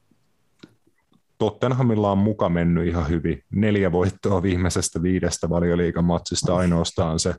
Tottenhamilla 1.39 2.13
on 2.13 2.19
muka 2.19 2.49
mennyt 2.49 2.87
ihan 2.87 3.09
hyvin. 3.09 3.43
Neljä 3.51 3.93
voittoa 3.93 4.43
viimeisestä 4.43 5.03
viidestä 5.03 5.49
valioliigamatsista 5.49 6.57
ainoastaan 6.57 7.19
se 7.19 7.35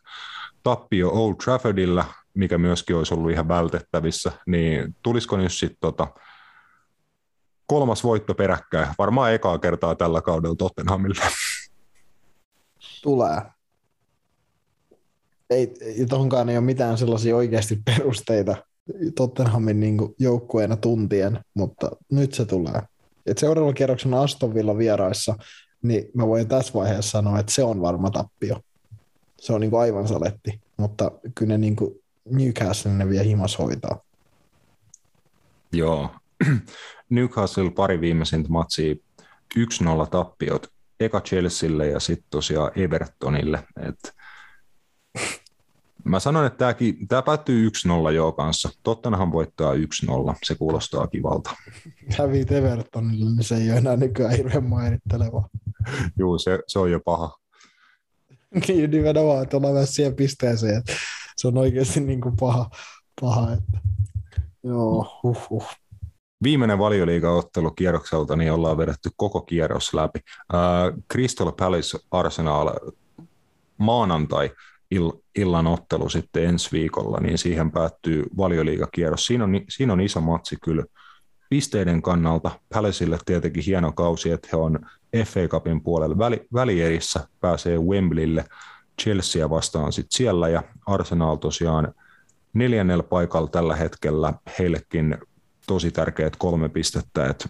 tappio 0.64 1.10
Old 1.10 1.36
Traffordilla, 1.44 2.06
mikä 2.34 2.58
myöskin 2.58 2.96
olisi 2.96 3.14
ollut 3.14 3.32
ihan 3.32 3.48
vältettävissä, 3.48 4.32
niin 4.48 4.96
tulisiko 5.04 5.38
nyt 5.38 5.54
sitten 5.54 5.78
tota, 5.82 6.08
kolmas 7.68 8.04
voitto 8.04 8.34
peräkkäin, 8.34 8.88
varmaan 8.98 9.34
ekaa 9.34 9.60
kertaa 9.60 9.96
tällä 9.96 10.22
kaudella 10.22 10.56
Tottenhamille. 10.56 11.22
Tulee. 13.04 13.42
Ei, 15.50 15.74
tuohonkaan 16.10 16.50
ei 16.50 16.58
ole 16.58 16.66
mitään 16.66 16.98
sellaisia 16.98 17.36
oikeasti 17.36 17.80
perusteita 17.86 18.56
Tottenhamin 19.16 19.80
niin 19.80 19.98
joukkueena 20.20 20.78
tuntien, 20.78 21.40
mutta 21.54 21.92
nyt 22.12 22.34
se 22.34 22.46
tulee. 22.46 22.82
Et 23.26 23.38
seuraavalla 23.38 23.74
kierroksella 23.74 24.22
Aston 24.22 24.54
Villa 24.54 24.78
vieraissa, 24.78 25.36
niin 25.82 26.06
mä 26.14 26.28
voin 26.28 26.48
tässä 26.48 26.74
vaiheessa 26.74 27.12
sanoa, 27.12 27.40
että 27.40 27.52
se 27.52 27.64
on 27.64 27.82
varma 27.82 28.10
tappio. 28.10 28.62
Se 29.40 29.54
on 29.54 29.62
niin 29.62 29.72
kuin 29.72 29.82
aivan 29.82 30.08
saletti, 30.08 30.62
mutta 30.78 31.12
kyllä 31.36 31.54
ne 31.54 31.58
niin 31.58 31.76
kuin 31.76 32.04
Newcastle 32.26 32.92
ne 32.94 33.10
vielä 33.10 33.24
himas 33.24 33.60
hoitaa. 33.60 34.02
Joo. 35.74 36.10
Newcastle 37.10 37.72
pari 37.72 38.02
viimeisintä 38.02 38.50
matsia 38.50 38.96
1-0 39.60 40.08
tappiot. 40.12 40.72
Eka 41.00 41.22
Chelsealle 41.22 41.88
ja 41.88 42.00
sitten 42.00 42.28
tosiaan 42.30 42.72
Evertonille. 42.76 43.64
Et 43.82 44.14
Mä 46.08 46.20
sanon, 46.20 46.46
että 46.46 46.58
tämäkin, 46.58 47.08
tämä 47.08 47.22
päättyy 47.22 47.70
1-0 48.10 48.12
joo 48.12 48.32
kanssa. 48.32 48.70
Tottenham 48.84 49.32
voittaa 49.32 49.74
1-0. 49.74 49.78
Se 50.44 50.56
kuulostaa 50.56 51.08
kivalta. 51.08 51.56
Hävit 52.18 52.52
Evertonille, 52.52 53.26
niin 53.26 53.44
se 53.44 53.56
ei 53.56 53.70
ole 53.70 53.78
enää 53.78 53.96
nykyään 53.96 54.38
hirveän 54.38 54.64
mainitteleva. 54.64 55.50
Joo, 56.18 56.38
se, 56.38 56.60
se 56.68 56.80
on 56.80 56.92
jo 56.92 57.00
paha. 57.00 57.38
niin, 58.68 58.92
nimenomaan, 58.92 59.44
että 59.44 59.58
ollaan 59.58 59.74
myös 59.74 59.96
siihen 59.96 60.16
pisteeseen, 60.16 60.78
että 60.78 60.94
se 61.38 61.48
on 61.48 61.58
oikeasti 61.58 62.00
niin 62.00 62.22
kuin 62.22 62.36
paha, 62.40 62.70
paha 63.22 63.54
että... 63.54 63.80
Joo, 64.64 65.20
huh, 65.24 65.50
huh. 65.50 65.68
Viimeinen 66.44 66.80
valioliigaottelu 66.80 67.72
kierrokselta, 67.72 68.36
niin 68.36 68.52
ollaan 68.52 68.78
vedetty 68.78 69.10
koko 69.16 69.42
kierros 69.42 69.94
läpi. 69.94 70.20
Uh, 70.54 71.04
Crystal 71.12 71.52
Palace 71.52 71.98
Arsenal 72.12 72.70
maanantai 73.78 74.52
ill- 74.96 75.22
illan 75.36 75.68
ottelu 75.68 76.10
sitten 76.10 76.44
ensi 76.44 76.72
viikolla, 76.72 77.20
niin 77.20 77.38
siihen 77.38 77.72
päättyy 77.72 78.26
valioliigakierros. 78.38 79.26
Siinä 79.26 79.44
on, 79.44 79.52
siinä 79.70 79.94
on 79.94 80.02
iso 80.02 80.22
matsi 80.22 80.58
kyllä 80.64 80.84
pisteiden 81.50 82.02
kannalta. 82.02 82.52
Palaceille 82.74 83.18
tietenkin 83.26 83.64
hieno 83.64 83.92
kausi, 83.92 84.32
että 84.32 84.48
he 84.52 84.58
on 84.58 84.80
FA 85.26 85.48
Cupin 85.48 85.84
puolella 85.84 86.18
väli, 86.18 86.48
välierissä, 86.54 87.28
pääsee 87.40 87.78
Wembleylle 87.78 88.46
Chelsea 89.02 89.50
vastaan 89.50 89.94
sitten 89.94 90.18
siellä 90.18 90.50
ja 90.50 90.64
Arsenal 90.86 91.36
tosiaan 91.36 91.94
neljännellä 92.54 93.04
paikalla 93.04 93.48
tällä 93.48 93.76
hetkellä 93.76 94.34
heillekin 94.60 95.18
tosi 95.68 95.92
tärkeät 95.92 96.36
kolme 96.36 96.70
pistettä, 96.70 97.28
että 97.30 97.50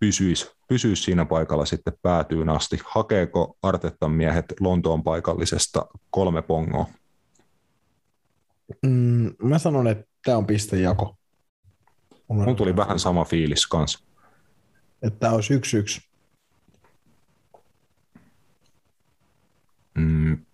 pysyisi, 0.00 0.50
pysyisi 0.68 1.02
siinä 1.02 1.24
paikalla 1.24 1.64
sitten 1.64 1.92
päätyyn 2.02 2.48
asti. 2.48 2.78
Hakeeko 2.84 3.56
Artettan 3.62 4.10
miehet 4.10 4.44
Lontoon 4.60 5.02
paikallisesta 5.02 5.86
kolme 6.10 6.42
pongoa? 6.42 6.86
Mm, 8.82 9.34
mä 9.42 9.58
sanon, 9.58 9.86
että 9.86 10.04
tämä 10.24 10.36
on 10.36 10.46
pistejako. 10.46 11.16
Mun 12.28 12.56
tuli 12.56 12.76
vähän 12.76 12.98
sama 12.98 13.24
fiilis 13.24 13.66
kanssa. 13.66 14.04
Että 15.02 15.18
tämä 15.20 15.32
olisi 15.32 15.54
yksi 15.54 15.76
yksi. 15.76 16.00
Mm, 19.94 20.44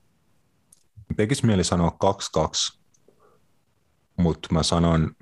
tekisi 1.16 1.46
mieli 1.46 1.64
sanoa 1.64 1.96
2-2, 2.76 2.78
mutta 4.16 4.48
mä 4.52 4.62
sanon 4.62 5.15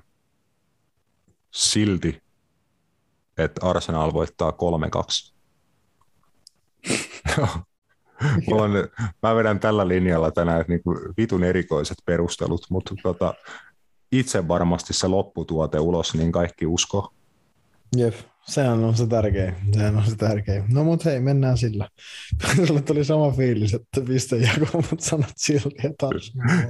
silti, 1.55 2.21
että 3.37 3.67
Arsenal 3.69 4.13
voittaa 4.13 4.53
3-2. 5.29 5.35
on, 8.51 8.71
mä 9.23 9.35
vedän 9.35 9.59
tällä 9.59 9.87
linjalla 9.87 10.31
tänään 10.31 10.61
että 10.61 10.73
niinku 10.73 10.99
vitun 11.17 11.43
erikoiset 11.43 11.97
perustelut, 12.05 12.65
mutta 12.69 12.95
tota, 13.03 13.33
itse 14.11 14.47
varmasti 14.47 14.93
se 14.93 15.07
lopputuote 15.07 15.79
ulos, 15.79 16.13
niin 16.13 16.31
kaikki 16.31 16.65
usko. 16.65 17.13
Jep, 17.97 18.15
sehän 18.45 18.83
on 18.83 18.97
se 18.97 19.07
tärkein. 19.07 19.55
Sehän 19.73 19.97
on 19.97 20.05
se 20.05 20.15
tärkein. 20.15 20.63
No 20.73 20.83
mut 20.83 21.05
hei, 21.05 21.19
mennään 21.19 21.57
sillä. 21.57 21.89
Sulle 22.67 22.81
tuli 22.81 23.05
sama 23.05 23.31
fiilis, 23.31 23.73
että 23.73 24.01
pistejako, 24.01 24.65
mutta 24.89 25.05
sanot 25.05 25.33
silti, 25.35 25.75
että 25.83 26.07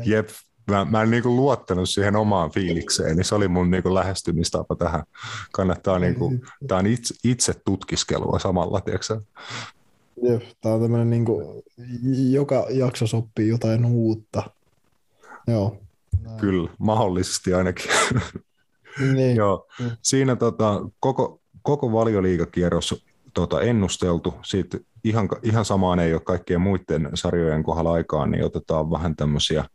Jep, 0.05 0.29
mä, 0.71 0.85
mä 0.85 1.01
en 1.01 1.11
niinku 1.11 1.35
luottanut 1.35 1.89
siihen 1.89 2.15
omaan 2.15 2.51
fiilikseen, 2.51 3.15
niin 3.15 3.25
se 3.25 3.35
oli 3.35 3.47
mun 3.47 3.71
niinku 3.71 3.93
lähestymistapa 3.93 4.75
tähän. 4.75 5.03
Kannattaa, 5.51 5.99
niinku, 5.99 6.33
tää 6.67 6.77
on 6.77 6.87
itse, 6.87 7.15
itse 7.23 7.53
tutkiskelua 7.65 8.39
samalla, 8.39 8.81
tiedätkö 8.81 9.21
Jep, 10.23 10.41
tää 10.61 10.73
on 10.73 10.81
tämmönen 10.81 11.09
niinku, 11.09 11.63
joka 12.29 12.67
jakso 12.69 13.07
sopii 13.07 13.47
jotain 13.47 13.85
uutta. 13.85 14.43
Joo. 15.47 15.77
Näin. 16.21 16.39
Kyllä, 16.39 16.69
mahdollisesti 16.77 17.53
ainakin. 17.53 17.91
Niin. 19.13 19.35
Joo. 19.41 19.67
Siinä 20.01 20.35
tota, 20.35 20.89
koko, 20.99 21.39
koko 21.61 21.91
valioliigakierros 21.91 23.05
tota, 23.33 23.61
ennusteltu. 23.61 24.33
Siitä 24.43 24.77
ihan, 25.03 25.29
ihan 25.43 25.65
samaan 25.65 25.99
ei 25.99 26.13
ole 26.13 26.21
kaikkien 26.21 26.61
muiden 26.61 27.09
sarjojen 27.13 27.63
kohdalla 27.63 27.91
aikaan, 27.91 28.31
niin 28.31 28.45
otetaan 28.45 28.91
vähän 28.91 29.15
tämmöisiä 29.15 29.65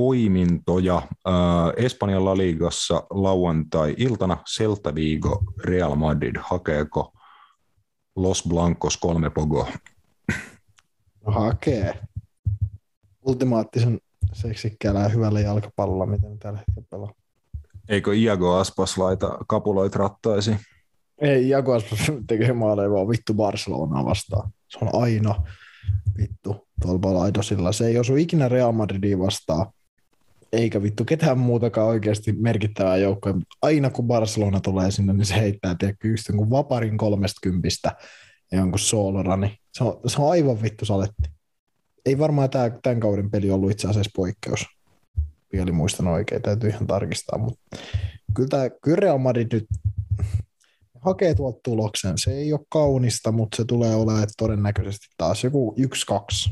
poimintoja. 0.00 0.96
Äh, 0.96 1.84
Espanjan 1.84 2.24
La 2.24 2.36
Ligassa 2.36 3.02
lauantai-iltana 3.10 4.36
Celta 4.54 4.94
Vigo 4.94 5.42
Real 5.64 5.94
Madrid. 5.94 6.36
Hakeeko 6.40 7.12
Los 8.16 8.44
Blancos 8.48 8.96
kolme 8.96 9.30
pogoa? 9.30 9.68
No 11.26 11.32
hakee. 11.32 11.98
Ultimaattisen 13.26 14.00
seksikkäällä 14.32 15.00
ja 15.00 15.08
hyvällä 15.08 15.40
jalkapallolla, 15.40 16.06
miten 16.06 16.38
tällä 16.38 16.58
hetkellä 16.58 16.86
pelaa. 16.90 17.12
Eikö 17.88 18.14
Iago 18.14 18.54
Aspas 18.54 18.98
laita 18.98 19.38
kapuloit 19.48 19.94
rattaisi? 19.94 20.56
Ei, 21.20 21.48
Iago 21.48 21.72
Aspas 21.74 21.98
tekee 22.26 22.52
maaleja 22.52 22.90
vaan 22.90 23.08
vittu 23.08 23.34
Barcelonaa 23.34 24.04
vastaan. 24.04 24.50
Se 24.68 24.78
on 24.82 25.02
aina 25.02 25.34
vittu 26.18 26.68
tuolla 26.82 27.14
laidosilla. 27.14 27.72
Se 27.72 27.86
ei 27.86 27.98
osu 27.98 28.16
ikinä 28.16 28.48
Real 28.48 28.72
Madridia 28.72 29.18
vastaan, 29.18 29.66
eikä 30.52 30.82
vittu 30.82 31.04
ketään 31.04 31.38
muutakaan 31.38 31.86
oikeasti 31.86 32.32
merkittävää 32.32 32.96
joukkoa. 32.96 33.34
Aina 33.62 33.90
kun 33.90 34.06
Barcelona 34.06 34.60
tulee 34.60 34.90
sinne, 34.90 35.12
niin 35.12 35.26
se 35.26 35.34
heittää 35.34 35.74
tiedätkö, 35.78 36.08
just 36.08 36.28
jonkun 36.28 36.50
vaparin 36.50 36.98
kolmesta 36.98 37.38
kympistä 37.42 37.92
ja 38.52 38.58
jonkun 38.58 38.78
soolorani. 38.78 39.56
Se 39.72 39.84
on, 39.84 40.00
se 40.06 40.22
on 40.22 40.30
aivan 40.30 40.62
vittu 40.62 40.84
saletti. 40.84 41.22
Ei 42.06 42.18
varmaan 42.18 42.50
tämä, 42.50 42.70
tämän 42.82 43.00
kauden 43.00 43.30
peli 43.30 43.50
ollut 43.50 43.70
itse 43.70 43.88
asiassa 43.88 44.10
poikkeus. 44.16 44.66
Mikäli 45.52 45.72
muistan 45.72 46.06
oikein, 46.06 46.42
täytyy 46.42 46.70
ihan 46.70 46.86
tarkistaa. 46.86 47.38
Mutta 47.38 47.60
kyllä, 48.34 48.48
tämä, 48.48 48.70
kyllä 48.82 49.18
Madrid 49.18 49.48
nyt 49.52 49.66
hakee 51.00 51.34
tuolta 51.34 51.60
tuloksen. 51.64 52.12
Se 52.18 52.32
ei 52.32 52.52
ole 52.52 52.60
kaunista, 52.68 53.32
mutta 53.32 53.56
se 53.56 53.64
tulee 53.64 53.94
olemaan 53.94 54.28
todennäköisesti 54.36 55.06
taas 55.16 55.44
joku 55.44 55.74
1-2. 55.80 56.50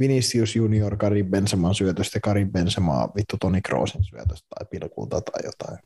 Vinicius 0.00 0.56
Junior 0.56 0.96
Karim 0.96 1.26
Benseman 1.26 1.74
syötöstä, 1.74 2.20
Karim 2.20 2.52
Benzema 2.52 3.08
vittu 3.16 3.36
Toni 3.40 3.62
Kroosin 3.62 4.04
syötöstä 4.04 4.46
tai 4.58 4.66
pilkulta 4.70 5.20
tai 5.20 5.44
jotain. 5.44 5.78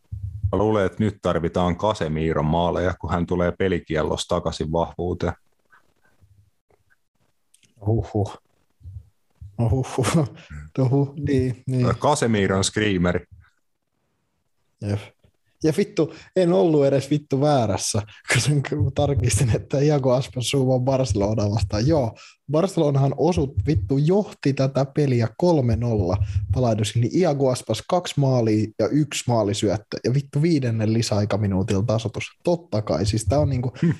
Mä 0.52 0.58
luulen, 0.58 0.86
että 0.86 1.04
nyt 1.04 1.18
tarvitaan 1.22 1.76
Kasemiiron 1.76 2.44
maaleja, 2.44 2.94
kun 3.00 3.10
hän 3.10 3.26
tulee 3.26 3.52
pelikiellosta 3.52 4.34
takaisin 4.34 4.72
vahvuuteen. 4.72 5.32
Huhhuh. 7.86 8.38
No 9.58 9.70
huhhuh. 9.70 10.28
No 10.78 10.88
huh, 10.88 11.14
niin, 11.16 11.62
niin. 11.66 11.96
Kasemiiron 11.98 12.64
screameri. 12.64 13.20
Jep. 14.82 15.00
Ja 15.64 15.72
vittu, 15.76 16.14
en 16.36 16.52
ollut 16.52 16.86
edes 16.86 17.10
vittu 17.10 17.40
väärässä, 17.40 18.02
kun 18.68 18.92
tarkistin, 18.94 19.56
että 19.56 19.80
Iago 19.80 20.12
Aspas 20.12 20.48
suuva 20.48 20.78
Barcelona 20.78 21.50
vastaan. 21.50 21.86
Joo, 21.86 22.18
Barcelonahan 22.50 23.14
osut 23.16 23.54
vittu 23.66 23.98
johti 23.98 24.52
tätä 24.52 24.84
peliä 24.84 25.28
3-0 26.16 26.24
palaudusin, 26.54 27.02
niin 27.02 27.18
Iago 27.18 27.50
Aspas 27.50 27.82
kaksi 27.88 28.14
maalia 28.20 28.66
ja 28.78 28.88
yksi 28.88 29.24
maalisyöttö 29.28 29.96
ja 30.04 30.14
vittu 30.14 30.42
viidennen 30.42 30.92
lisäaikaminuutilla 30.92 31.82
tasotus. 31.82 32.24
Totta 32.44 32.82
kai, 32.82 33.06
siis 33.06 33.24
tää 33.24 33.38
on 33.38 33.50
niinku, 33.50 33.72
hmm. 33.82 33.94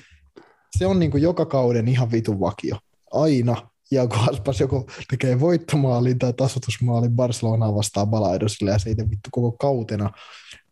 se 0.77 0.85
on 0.85 0.99
niinku 0.99 1.17
joka 1.17 1.45
kauden 1.45 1.87
ihan 1.87 2.11
vitun 2.11 2.39
vakio. 2.39 2.77
Aina 3.11 3.69
ja 3.91 4.07
kun 4.07 4.29
Aspas 4.31 4.59
joku 4.59 4.87
tekee 5.09 5.39
voittomaalin 5.39 6.19
tai 6.19 6.33
tasotusmaalin 6.33 7.11
Barcelonaa 7.11 7.75
vastaan 7.75 8.07
Balaidosille 8.07 8.71
ja 8.71 8.79
se 8.79 8.89
ei 8.89 8.95
vittu 8.97 9.29
koko 9.31 9.51
kautena 9.51 10.11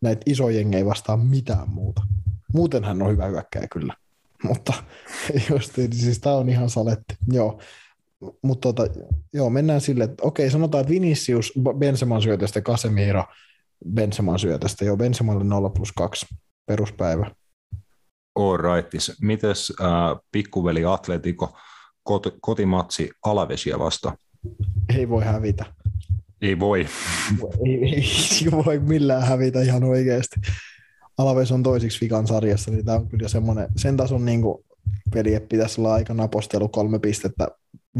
näitä 0.00 0.30
jengejä 0.54 0.86
vastaan 0.86 1.20
mitään 1.20 1.68
muuta. 1.70 2.02
Muuten 2.54 2.84
hän 2.84 3.02
on 3.02 3.10
hyvä 3.10 3.26
hyökkäjä 3.26 3.66
kyllä. 3.72 3.94
Mutta 4.42 4.72
just, 5.50 5.72
siis 5.92 6.18
tämä 6.18 6.36
on 6.36 6.48
ihan 6.48 6.70
saletti. 6.70 7.16
Joo. 7.32 7.60
Mutta 8.42 8.72
tota, 8.72 8.94
joo, 9.32 9.50
mennään 9.50 9.80
sille, 9.80 10.04
että 10.04 10.22
okei, 10.22 10.50
sanotaan, 10.50 10.80
että 10.80 10.90
Vinicius 10.90 11.52
Benseman 11.78 12.22
syötöstä, 12.22 12.60
Casemiro 12.60 13.24
Benseman 13.94 14.38
syötöstä. 14.38 14.84
Joo, 14.84 14.96
Benzemalle 14.96 15.44
0 15.44 15.70
plus 15.70 15.92
2 15.92 16.26
peruspäivä. 16.66 17.30
All 18.34 18.56
right. 18.56 18.90
Mites 19.20 19.72
äh, 19.80 19.86
pikkuveli 20.32 20.84
Atletico 20.84 21.56
kot, 22.08 22.26
kotimatsi 22.40 23.10
Alavesia 23.24 23.78
vasta? 23.78 24.16
Ei 24.96 25.08
voi 25.08 25.24
hävitä. 25.24 25.64
Ei 26.42 26.58
voi. 26.58 26.86
ei, 27.66 27.84
ei, 27.84 28.04
ei 28.44 28.52
voi 28.64 28.78
millään 28.78 29.26
hävitä 29.26 29.60
ihan 29.62 29.84
oikeasti. 29.84 30.40
Alaves 31.18 31.52
on 31.52 31.62
toisiksi 31.62 32.00
vikan 32.00 32.26
sarjassa, 32.26 32.70
niin 32.70 32.84
tämä 32.84 32.98
on 32.98 33.08
kyllä 33.08 33.28
semmoinen, 33.28 33.68
sen 33.76 33.96
tason 33.96 34.24
niin 34.24 34.42
kuin 34.42 34.64
peli, 35.14 35.34
että 35.34 35.48
pitäisi 35.48 35.80
olla 35.80 35.94
aika 35.94 36.14
napostelu 36.14 36.68
kolme 36.68 36.98
pistettä, 36.98 37.48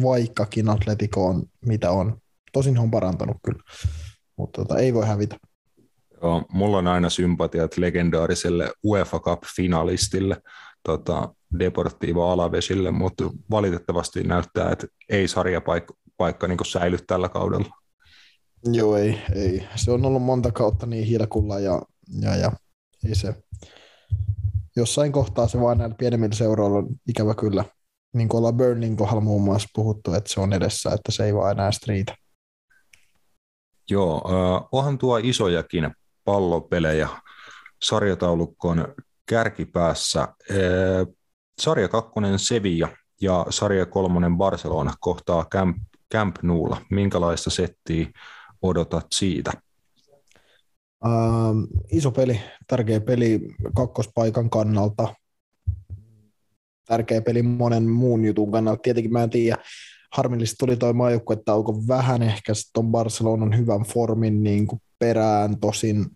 vaikkakin 0.03 0.69
Atletico 0.69 1.27
on 1.27 1.43
mitä 1.67 1.91
on. 1.91 2.21
Tosin 2.53 2.79
on 2.79 2.91
parantanut 2.91 3.37
kyllä, 3.45 3.63
mutta 4.37 4.65
tota, 4.65 4.79
ei 4.79 4.95
voi 4.95 5.07
hävitä. 5.07 5.37
Joo, 6.23 6.45
mulla 6.53 6.79
on 6.79 6.87
aina 6.87 7.11
sympatiat 7.11 7.77
legendaariselle 7.77 8.73
UEFA 8.85 9.19
Cup-finalistille, 9.19 10.37
tota, 10.83 11.35
Deportivo 11.59 12.31
Alavesille, 12.31 12.91
mutta 12.91 13.25
valitettavasti 13.51 14.23
näyttää, 14.23 14.71
että 14.73 14.87
ei 15.09 15.29
sarjapaikka 15.29 15.95
paikka 16.17 16.49
niin 16.49 16.59
säily 16.67 16.99
tällä 17.07 17.29
kaudella. 17.29 17.69
Joo, 18.65 18.97
ei, 18.97 19.23
ei. 19.35 19.69
Se 19.77 19.91
on 19.91 20.05
ollut 20.05 20.23
monta 20.23 20.53
kautta 20.53 20.87
niin 20.87 21.05
hilkulla 21.05 21.61
ja, 21.61 21.83
ja, 22.21 22.37
ja 22.37 22.53
ei 23.09 23.15
se. 23.15 23.35
Jossain 24.77 25.13
kohtaa 25.13 25.49
se 25.49 25.61
vaan 25.61 25.79
näillä 25.79 25.95
pienemmillä 25.99 26.35
seuroilla 26.35 26.79
on 26.79 26.89
ikävä 27.09 27.35
kyllä. 27.35 27.65
Niin 28.15 28.29
kuin 28.29 28.39
ollaan 28.39 28.57
Burning 28.57 28.99
kohdalla 28.99 29.21
muun 29.21 29.43
muassa 29.43 29.69
puhuttu, 29.75 30.15
että 30.15 30.33
se 30.33 30.41
on 30.41 30.53
edessä, 30.53 30.91
että 30.91 31.13
se 31.13 31.25
ei 31.25 31.35
vaan 31.35 31.53
enää 31.53 31.71
riitä. 31.87 32.15
Joo, 33.91 34.23
onhan 34.73 34.99
tuo 34.99 35.19
isojakin 35.23 35.91
pallopelejä 36.25 37.09
sarjataulukkoon 37.83 38.95
kärkipäässä. 39.29 40.21
Äh, 40.21 41.15
sarja 41.61 41.89
kakkonen 41.89 42.39
Sevilla 42.39 42.89
ja 43.21 43.47
sarja 43.51 43.87
kolmonen 43.87 44.37
Barcelona 44.37 44.95
kohtaa 45.01 45.45
Camp, 45.45 45.77
Camp 46.13 46.37
Noulla. 46.43 46.81
Minkälaista 46.91 47.51
settiä 47.51 48.07
odotat 48.63 49.07
siitä? 49.13 49.53
Uh, 51.05 51.85
iso 51.93 52.11
peli, 52.11 52.41
tärkeä 52.67 53.01
peli 53.01 53.41
kakkospaikan 53.77 54.51
kannalta. 54.51 55.15
Tärkeä 56.85 57.23
peli 57.23 57.43
monen 57.43 57.91
muun 57.91 58.25
jutun 58.25 58.53
kannalta. 58.53 58.81
Tietenkin 58.83 59.13
mä 59.13 59.23
en 59.23 59.31
tiedä, 59.31 59.57
harmillisesti 60.13 60.57
tuli 60.59 60.77
toi 60.77 60.95
onko 61.49 61.83
vähän 61.89 62.23
ehkä 62.23 62.53
tuon 62.73 62.91
Barcelonan 62.91 63.59
hyvän 63.59 63.83
formin 63.83 64.43
niin 64.43 64.67
kuin 64.67 64.83
perään, 64.99 65.61
tosin 65.61 66.07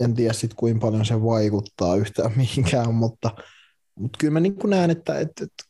en 0.00 0.14
tiedä 0.14 0.32
sitten 0.32 0.56
kuinka 0.56 0.86
paljon 0.86 1.06
se 1.06 1.22
vaikuttaa 1.22 1.96
yhtään 1.96 2.32
mihinkään, 2.36 2.94
mutta, 2.94 3.30
mutta 3.94 4.18
kyllä 4.18 4.32
mä 4.32 4.40
niin 4.40 4.56
kuin 4.56 4.70
näen, 4.70 4.90
että, 4.90 5.18
että, 5.18 5.44
että 5.44 5.64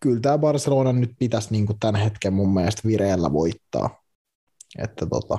kyllä 0.00 0.20
tämä 0.20 0.38
Barcelona 0.38 0.92
nyt 0.92 1.12
pitäisi 1.18 1.48
niin 1.50 1.66
kuin 1.66 1.78
tämän 1.78 2.00
hetken 2.00 2.32
mun 2.32 2.54
mielestä 2.54 2.82
vireellä 2.88 3.32
voittaa. 3.32 4.02
Että 4.78 5.06
tota, 5.06 5.38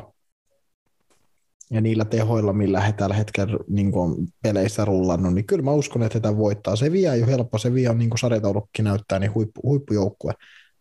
ja 1.71 1.81
niillä 1.81 2.05
tehoilla, 2.05 2.53
millä 2.53 2.81
he 2.81 2.91
tällä 2.91 3.15
hetkellä 3.15 3.57
niin 3.67 3.91
kuin 3.91 4.27
peleissä 4.41 4.85
rullannut, 4.85 5.33
niin 5.33 5.45
kyllä 5.45 5.63
mä 5.63 5.71
uskon, 5.71 6.03
että 6.03 6.15
he 6.15 6.19
tämän 6.19 6.37
voittaa. 6.37 6.75
Se 6.75 6.91
vie 6.91 7.17
jo 7.17 7.27
helppo, 7.27 7.57
se 7.57 7.73
vie 7.73 7.89
on 7.89 7.97
niin 7.97 8.09
kuin 8.09 8.19
sarjataulukki 8.19 8.81
näyttää, 8.81 9.19
niin 9.19 9.33
huippu, 9.33 9.61
huippujoukkue, 9.63 10.33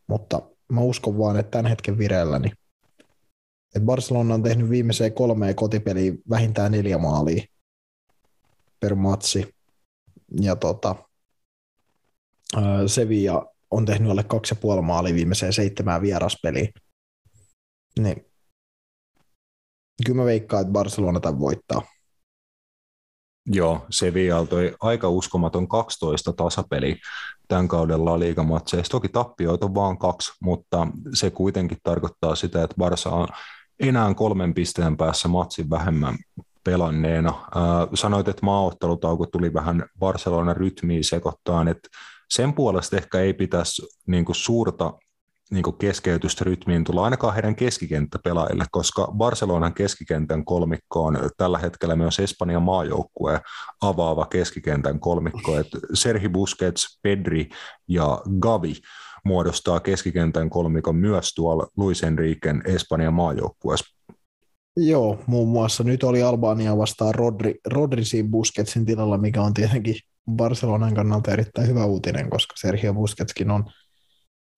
mutta 0.07 0.43
mä 0.73 0.81
uskon 0.81 1.19
vaan, 1.19 1.37
että 1.37 1.51
tämän 1.51 1.71
hetken 1.71 1.99
vireellä, 1.99 2.39
niin 2.39 2.53
että 3.75 3.87
Barcelona 3.87 4.35
on 4.35 4.43
tehnyt 4.43 4.71
viimeiseen 4.71 5.13
kolmeen 5.13 5.55
kotipeliin 5.55 6.23
vähintään 6.31 6.73
neljä 6.73 6.99
maalia 6.99 7.45
per 8.81 8.95
matsi, 8.95 9.55
ja 10.41 10.57
tota, 10.57 10.95
Sevilla 12.87 13.47
on 13.71 13.85
tehnyt 13.85 14.11
alle 14.11 14.25
kaksi 14.25 14.55
ja 14.55 14.61
puoli 14.61 14.83
maalia 14.83 15.15
viimeiseen 15.15 15.53
seitsemään 15.53 16.03
vieraspeliin. 16.03 16.69
Niin 17.99 18.27
Kyllä 20.07 20.17
mä 20.17 20.25
veikkaan, 20.25 20.61
että 20.63 20.73
Barcelona 20.73 21.21
tämän 21.21 21.41
voittaa. 21.41 21.83
Joo, 23.47 23.87
Sevilla 23.91 24.47
toi 24.47 24.75
aika 24.81 25.09
uskomaton 25.09 25.69
12 25.69 26.33
tasapeli 26.33 26.97
tämän 27.49 27.69
kauden 27.69 28.05
La 28.05 28.21
Liga-matseissa. 28.21 28.91
Toki 28.91 29.09
tappioita 29.09 29.67
on 29.67 29.75
vain 29.75 29.99
kaksi, 29.99 30.33
mutta 30.43 30.87
se 31.15 31.31
kuitenkin 31.31 31.79
tarkoittaa 31.83 32.35
sitä, 32.35 32.63
että 32.63 32.77
Barça 32.81 33.13
on 33.13 33.29
enää 33.81 34.15
kolmen 34.15 34.55
pisteen 34.55 34.97
päässä 34.97 35.29
matsin 35.29 35.71
vähemmän 35.71 36.17
pelanneena. 36.65 37.35
Sanoit, 37.95 38.29
että 38.29 38.47
maaottelutauko 38.47 39.27
tuli 39.27 39.55
vähän 39.55 39.85
Barcelonan 39.99 40.57
rytmiin 40.57 41.05
sekoittaan, 41.05 41.69
että 41.69 41.89
sen 42.31 42.53
puolesta 42.53 42.97
ehkä 42.97 43.21
ei 43.21 43.35
pitäisi 43.35 43.83
niin 44.07 44.25
kuin 44.25 44.37
suurta 44.37 44.93
niin 45.51 45.79
keskeytystä 45.79 46.45
rytmiin 46.45 46.85
tulla 46.85 47.05
ainakaan 47.05 47.35
heidän 47.35 47.57
keskikenttäpelaajille, 47.57 48.65
koska 48.71 49.09
Barcelonan 49.17 49.75
keskikentän 49.75 50.45
kolmikko 50.45 51.05
on 51.05 51.19
tällä 51.37 51.59
hetkellä 51.59 51.97
myös 51.97 52.19
Espanjan 52.19 52.63
maajoukkueen 52.63 53.41
avaava 53.81 54.27
keskikentän 54.27 55.01
kolmikko, 55.01 55.59
että 55.59 55.79
Sergi 55.95 56.29
Busquets, 56.29 57.01
Pedri 57.03 57.49
ja 57.89 58.23
Gavi 58.41 58.75
muodostaa 59.25 59.81
keskikentän 59.81 60.51
kolmikon 60.51 60.97
myös 60.97 61.35
tuolla 61.35 61.67
Luis 61.77 62.03
Enriquen 62.03 62.63
Espanjan 62.65 63.15
maajoukkueessa. 63.15 63.95
Joo, 64.77 65.19
muun 65.27 65.49
muassa 65.49 65.85
nyt 65.85 66.05
oli 66.05 66.23
Albania 66.23 66.77
vastaan 66.77 67.15
Rodri, 67.15 67.55
Rodri 67.67 68.05
siinä 68.05 68.29
Busquetsin 68.29 68.87
tilalla, 68.87 69.19
mikä 69.19 69.43
on 69.43 69.55
tietenkin 69.55 69.95
Barcelonan 70.31 70.95
kannalta 70.95 71.33
erittäin 71.33 71.69
hyvä 71.69 71.85
uutinen, 71.85 72.31
koska 72.31 72.55
Sergio 72.59 72.95
Busquetskin 72.95 73.51
on– 73.51 73.65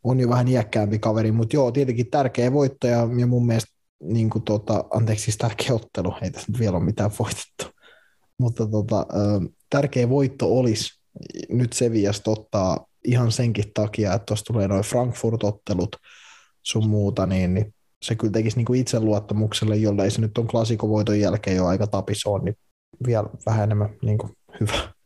on 0.07 0.21
jo 0.21 0.29
vähän 0.29 0.49
iäkkäämpi 0.49 0.99
kaveri, 0.99 1.33
mutta 1.33 1.57
joo, 1.57 1.73
tietenkin 1.73 2.11
tärkeä 2.11 2.53
voitto 2.53 2.87
ja, 2.87 3.09
mun 3.27 3.47
mielestä 3.47 3.73
niin 4.03 4.31
kuin 4.31 4.45
tota, 4.45 4.85
anteeksi, 4.91 5.25
siis 5.25 5.37
tärkeä 5.37 5.75
ottelu, 5.75 6.15
ei 6.23 6.31
tässä 6.31 6.53
nyt 6.53 6.61
vielä 6.61 6.77
ole 6.77 6.85
mitään 6.85 7.11
voitettu, 7.19 7.67
mutta 8.39 8.67
tota, 8.67 9.07
tärkeä 9.71 10.09
voitto 10.09 10.59
olisi 10.59 11.01
nyt 11.49 11.73
Sevillasta 11.73 12.31
ottaa 12.31 12.87
ihan 13.07 13.33
senkin 13.33 13.73
takia, 13.75 14.15
että 14.15 14.27
tuossa 14.27 14.45
tulee 14.45 14.69
noin 14.69 14.85
Frankfurt-ottelut 14.85 15.97
sun 16.63 16.89
muuta, 16.89 17.27
niin, 17.27 17.55
niin 17.55 17.75
se 18.03 18.15
kyllä 18.15 18.33
tekisi 18.33 18.57
niin 18.57 18.67
kuin 18.67 18.81
itseluottamukselle, 18.81 19.77
jollei 19.77 20.11
se 20.11 20.21
nyt 20.21 20.39
on 20.39 20.47
klasikovoiton 20.47 21.21
jälkeen 21.21 21.57
jo 21.57 21.67
aika 21.67 21.87
tapisoon, 21.87 22.45
niin 22.45 22.57
vielä 23.07 23.29
vähän 23.47 23.65
enemmän 23.65 23.97
niin 24.03 24.19
kuin 24.19 24.33
hyvä. 24.61 24.97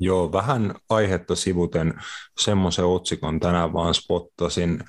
Joo, 0.00 0.32
vähän 0.32 0.74
aihetta 0.88 1.36
sivuten 1.36 1.94
semmoisen 2.40 2.84
otsikon 2.84 3.40
tänään 3.40 3.72
vaan 3.72 3.94
spottasin 3.94 4.84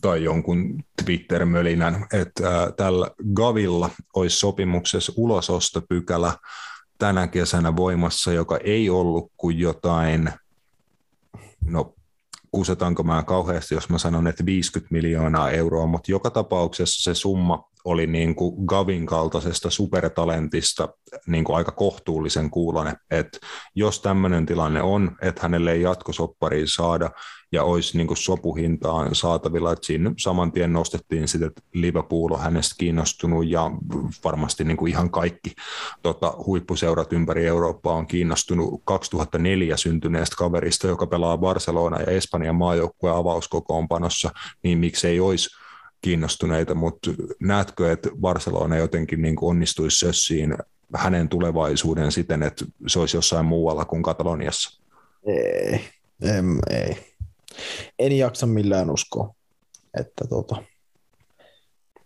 tai 0.00 0.24
jonkun 0.24 0.84
Twitter-mölinän, 1.04 2.06
että 2.12 2.72
tällä 2.76 3.10
Gavilla 3.34 3.90
olisi 4.14 4.38
sopimuksessa 4.38 5.12
ulosostopykälä 5.16 6.32
tänä 6.98 7.26
kesänä 7.26 7.76
voimassa, 7.76 8.32
joka 8.32 8.58
ei 8.64 8.90
ollut 8.90 9.32
kuin 9.36 9.58
jotain, 9.58 10.32
no 11.66 11.94
kusetaanko 12.50 13.02
mä 13.02 13.22
kauheasti, 13.22 13.74
jos 13.74 13.88
mä 13.88 13.98
sanon, 13.98 14.26
että 14.26 14.44
50 14.44 14.94
miljoonaa 14.94 15.50
euroa, 15.50 15.86
mutta 15.86 16.10
joka 16.10 16.30
tapauksessa 16.30 17.02
se 17.02 17.14
summa 17.14 17.68
oli 17.84 18.06
niin 18.06 18.34
kuin 18.34 18.64
Gavin 18.64 19.06
kaltaisesta 19.06 19.70
supertalentista 19.70 20.88
niin 21.26 21.44
kuin 21.44 21.56
aika 21.56 21.72
kohtuullisen 21.72 22.50
kuulonen, 22.50 22.96
että 23.10 23.38
jos 23.74 24.00
tämmöinen 24.00 24.46
tilanne 24.46 24.82
on, 24.82 25.16
että 25.22 25.42
hänelle 25.42 25.72
ei 25.72 25.82
jatkosoppariin 25.82 26.68
saada 26.68 27.10
ja 27.54 27.62
olisi 27.62 27.96
niin 27.96 28.06
kuin 28.06 28.16
sopuhintaan 28.16 29.14
saatavilla, 29.14 29.72
että 29.72 29.86
siinä 29.86 30.12
saman 30.18 30.52
tien 30.52 30.72
nostettiin 30.72 31.28
sitä, 31.28 31.46
että 31.46 31.62
Liverpool 31.72 32.32
on 32.32 32.40
hänestä 32.40 32.74
kiinnostunut 32.78 33.46
ja 33.48 33.70
varmasti 34.24 34.64
niin 34.64 34.76
kuin 34.76 34.90
ihan 34.90 35.10
kaikki 35.10 35.52
tota, 36.02 36.34
huippuseurat 36.46 37.12
ympäri 37.12 37.46
Eurooppaa 37.46 37.94
on 37.94 38.06
kiinnostunut 38.06 38.82
2004 38.84 39.76
syntyneestä 39.76 40.36
kaverista, 40.36 40.86
joka 40.86 41.06
pelaa 41.06 41.38
Barcelona 41.38 42.00
ja 42.00 42.06
Espanjan 42.06 42.56
maajoukkueen 42.56 43.16
avauskokoonpanossa, 43.16 44.30
niin 44.62 44.78
miksei 44.78 45.20
olisi 45.20 45.50
kiinnostuneita, 46.00 46.74
mutta 46.74 47.10
näetkö, 47.40 47.92
että 47.92 48.10
Barcelona 48.20 48.76
jotenkin 48.76 49.22
niin 49.22 49.36
kuin 49.36 49.50
onnistuisi 49.50 49.98
sössiin 49.98 50.56
hänen 50.94 51.28
tulevaisuuden 51.28 52.12
siten, 52.12 52.42
että 52.42 52.64
se 52.86 52.98
olisi 52.98 53.16
jossain 53.16 53.46
muualla 53.46 53.84
kuin 53.84 54.02
Kataloniassa? 54.02 54.80
Ei, 55.26 55.80
en, 56.22 56.58
ei. 56.70 57.13
En 57.98 58.12
jaksa 58.12 58.46
millään 58.46 58.90
uskoa, 58.90 59.34
että 59.98 60.24
tota, 60.28 60.56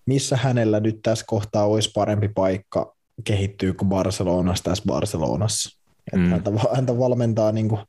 missä 0.06 0.36
hänellä 0.36 0.80
nyt 0.80 0.98
tässä 1.02 1.24
kohtaa 1.28 1.66
olisi 1.66 1.90
parempi 1.94 2.28
paikka 2.28 2.96
kehittyy 3.24 3.72
kuin 3.72 3.88
Barcelonassa 3.88 4.64
tässä 4.64 4.84
Barcelonassa. 4.86 5.78
Että 6.06 6.18
mm. 6.18 6.30
häntä, 6.30 6.50
häntä 6.74 6.98
valmentaa 6.98 7.52
niin 7.52 7.68
kuin 7.68 7.80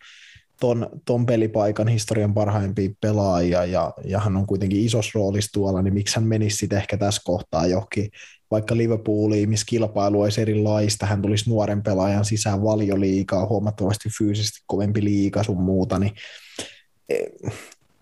ton, 0.60 0.90
ton 1.06 1.26
pelipaikan 1.26 1.88
historian 1.88 2.34
parhaimpia 2.34 2.90
pelaajia 3.02 3.66
ja, 3.66 3.94
ja 4.06 4.20
hän 4.20 4.38
on 4.38 4.46
kuitenkin 4.46 4.86
isossa 4.86 5.12
roolissa 5.16 5.52
tuolla, 5.54 5.82
niin 5.82 5.94
miksi 5.94 6.16
hän 6.16 6.28
menisi 6.28 6.58
sitten 6.58 6.78
ehkä 6.78 6.98
tässä 6.98 7.22
kohtaa 7.26 7.68
johonkin 7.68 8.10
vaikka 8.52 8.78
Liverpooliin, 8.78 9.50
missä 9.50 9.66
kilpailu 9.70 10.22
olisi 10.22 10.42
erilaista, 10.42 11.06
hän 11.06 11.22
tulisi 11.22 11.50
nuoren 11.50 11.84
pelaajan 11.84 12.26
sisään 12.26 12.64
valioliikaa, 12.64 13.46
huomattavasti 13.46 14.10
fyysisesti 14.18 14.60
kovempi 14.68 15.04
liiga 15.04 15.44
sun 15.44 15.62
muuta, 15.62 16.00
niin 16.00 16.12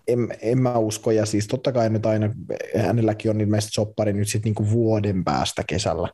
en, 0.08 0.28
en 0.42 0.58
mä 0.58 0.78
usko, 0.78 1.10
ja 1.10 1.26
siis 1.26 1.46
totta 1.46 1.72
kai 1.72 1.90
nyt 1.90 2.06
aina, 2.06 2.34
hänelläkin 2.76 3.30
on 3.30 3.40
ilmeisesti 3.40 3.74
soppari 3.74 4.12
nyt 4.12 4.28
sitten 4.28 4.44
niinku 4.44 4.70
vuoden 4.70 5.24
päästä 5.24 5.62
kesällä, 5.66 6.08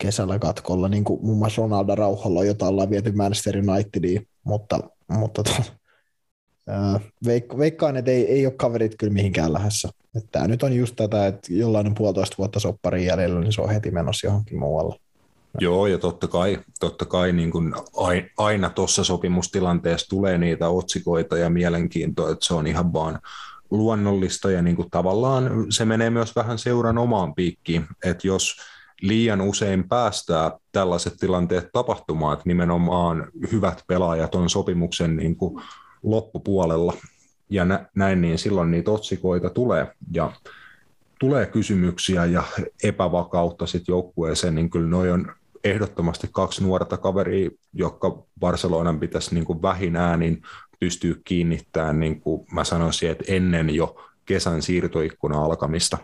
kesällä 0.00 0.38
katkolla, 0.38 0.88
niin 0.88 1.04
kuin 1.04 1.24
muun 1.24 1.38
muassa 1.38 1.62
Ronaldo 1.62 1.94
Rauhalla, 1.94 2.44
jota 2.44 2.66
ollaan 2.66 2.90
viety 2.90 3.12
Manchester 3.12 3.56
Unitediin, 3.56 4.28
mutta, 4.44 4.80
mutta 5.08 5.42
to, 5.42 5.52
ää, 6.68 7.00
veik, 7.26 7.58
veikkaan, 7.58 7.96
että 7.96 8.10
ei, 8.10 8.32
ei 8.32 8.46
ole 8.46 8.54
kaverit 8.56 8.94
kyllä 8.98 9.12
mihinkään 9.12 9.52
lähdössä. 9.52 9.88
Tämä 10.32 10.48
nyt 10.48 10.62
on 10.62 10.76
just 10.76 10.96
tätä, 10.96 11.26
että 11.26 11.54
jollain 11.54 11.94
puolitoista 11.94 12.34
vuotta 12.38 12.60
sopparin 12.60 13.06
jäljellä, 13.06 13.40
niin 13.40 13.52
se 13.52 13.60
on 13.60 13.70
heti 13.70 13.90
menossa 13.90 14.26
johonkin 14.26 14.58
muualle. 14.58 14.96
Joo, 15.60 15.86
ja 15.86 15.98
totta 15.98 16.28
kai, 16.28 16.58
totta 16.80 17.04
kai 17.04 17.32
niin 17.32 17.50
kuin 17.50 17.74
aina 18.36 18.70
tuossa 18.70 19.04
sopimustilanteessa 19.04 20.08
tulee 20.08 20.38
niitä 20.38 20.68
otsikoita 20.68 21.38
ja 21.38 21.50
mielenkiintoa, 21.50 22.30
että 22.30 22.46
se 22.46 22.54
on 22.54 22.66
ihan 22.66 22.92
vaan 22.92 23.18
luonnollista 23.70 24.50
ja 24.50 24.62
niin 24.62 24.76
kuin 24.76 24.90
tavallaan 24.90 25.66
se 25.70 25.84
menee 25.84 26.10
myös 26.10 26.36
vähän 26.36 26.58
seuran 26.58 26.98
omaan 26.98 27.34
piikkiin, 27.34 27.86
että 28.04 28.26
jos 28.26 28.56
liian 29.02 29.40
usein 29.40 29.88
päästää 29.88 30.52
tällaiset 30.72 31.14
tilanteet 31.20 31.68
tapahtumaan, 31.72 32.32
että 32.32 32.48
nimenomaan 32.48 33.26
hyvät 33.52 33.84
pelaajat 33.86 34.34
on 34.34 34.50
sopimuksen 34.50 35.16
niin 35.16 35.36
kuin 35.36 35.62
loppupuolella 36.02 36.92
ja 37.50 37.64
näin, 37.94 38.20
niin 38.20 38.38
silloin 38.38 38.70
niitä 38.70 38.90
otsikoita 38.90 39.50
tulee 39.50 39.86
ja 40.12 40.32
tulee 41.20 41.46
kysymyksiä 41.46 42.24
ja 42.24 42.42
epävakautta 42.82 43.66
sitten 43.66 43.92
joukkueeseen, 43.92 44.54
niin 44.54 44.70
kyllä 44.70 44.88
noi 44.88 45.10
on 45.10 45.32
ehdottomasti 45.64 46.28
kaksi 46.32 46.64
nuorta 46.64 46.96
kaveria, 46.96 47.50
jotka 47.72 48.26
Barcelonan 48.40 49.00
pitäisi 49.00 49.34
niin 49.34 49.44
kuin 49.44 49.62
vähin 49.62 49.96
äänin 49.96 50.42
pystyä 50.80 51.14
kiinnittämään, 51.24 52.00
niin 52.00 52.20
kuin 52.20 52.46
mä 52.52 52.64
sanoisin, 52.64 53.10
että 53.10 53.24
ennen 53.28 53.74
jo 53.74 53.96
kesän 54.24 54.62
siirtoikkuna 54.62 55.44
alkamista. 55.44 55.98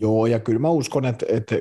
Joo, 0.00 0.26
ja 0.26 0.38
kyllä 0.40 0.58
mä 0.58 0.68
uskon, 0.68 1.04
että, 1.04 1.26
että 1.28 1.56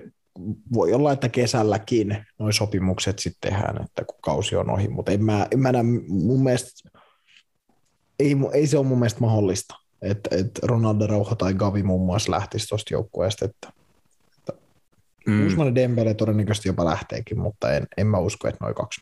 voi 0.73 0.93
olla, 0.93 1.11
että 1.11 1.29
kesälläkin 1.29 2.25
nuo 2.39 2.51
sopimukset 2.51 3.19
sitten 3.19 3.51
tehdään, 3.51 3.83
että 3.85 4.05
kun 4.05 4.19
kausi 4.21 4.55
on 4.55 4.69
ohi, 4.69 4.87
mutta 4.87 5.11
en 5.11 5.23
mä, 5.23 5.47
en 5.51 5.59
mä 5.59 5.71
näe, 5.71 5.83
mun 6.07 6.43
mielestä, 6.43 6.89
ei, 8.19 8.35
ei 8.53 8.67
se 8.67 8.77
ole 8.77 8.85
mun 8.85 8.99
mielestä 8.99 9.19
mahdollista, 9.19 9.75
että, 10.01 10.35
että 10.35 10.61
Ronaldo 10.67 11.07
Rauha 11.07 11.35
tai 11.35 11.53
Gavi 11.53 11.83
muun 11.83 12.05
muassa 12.05 12.31
lähtisi 12.31 12.67
tuosta 12.67 12.93
joukkueesta, 12.93 13.45
että 13.45 13.78
Mm. 15.27 15.47
Usman 15.47 15.75
Dembele 15.75 16.13
todennäköisesti 16.13 16.69
jopa 16.69 16.85
lähteekin, 16.85 17.39
mutta 17.39 17.73
en, 17.73 17.87
en 17.97 18.07
mä 18.07 18.17
usko, 18.17 18.47
että 18.47 18.65
noin 18.65 18.75
kaksi. 18.75 19.01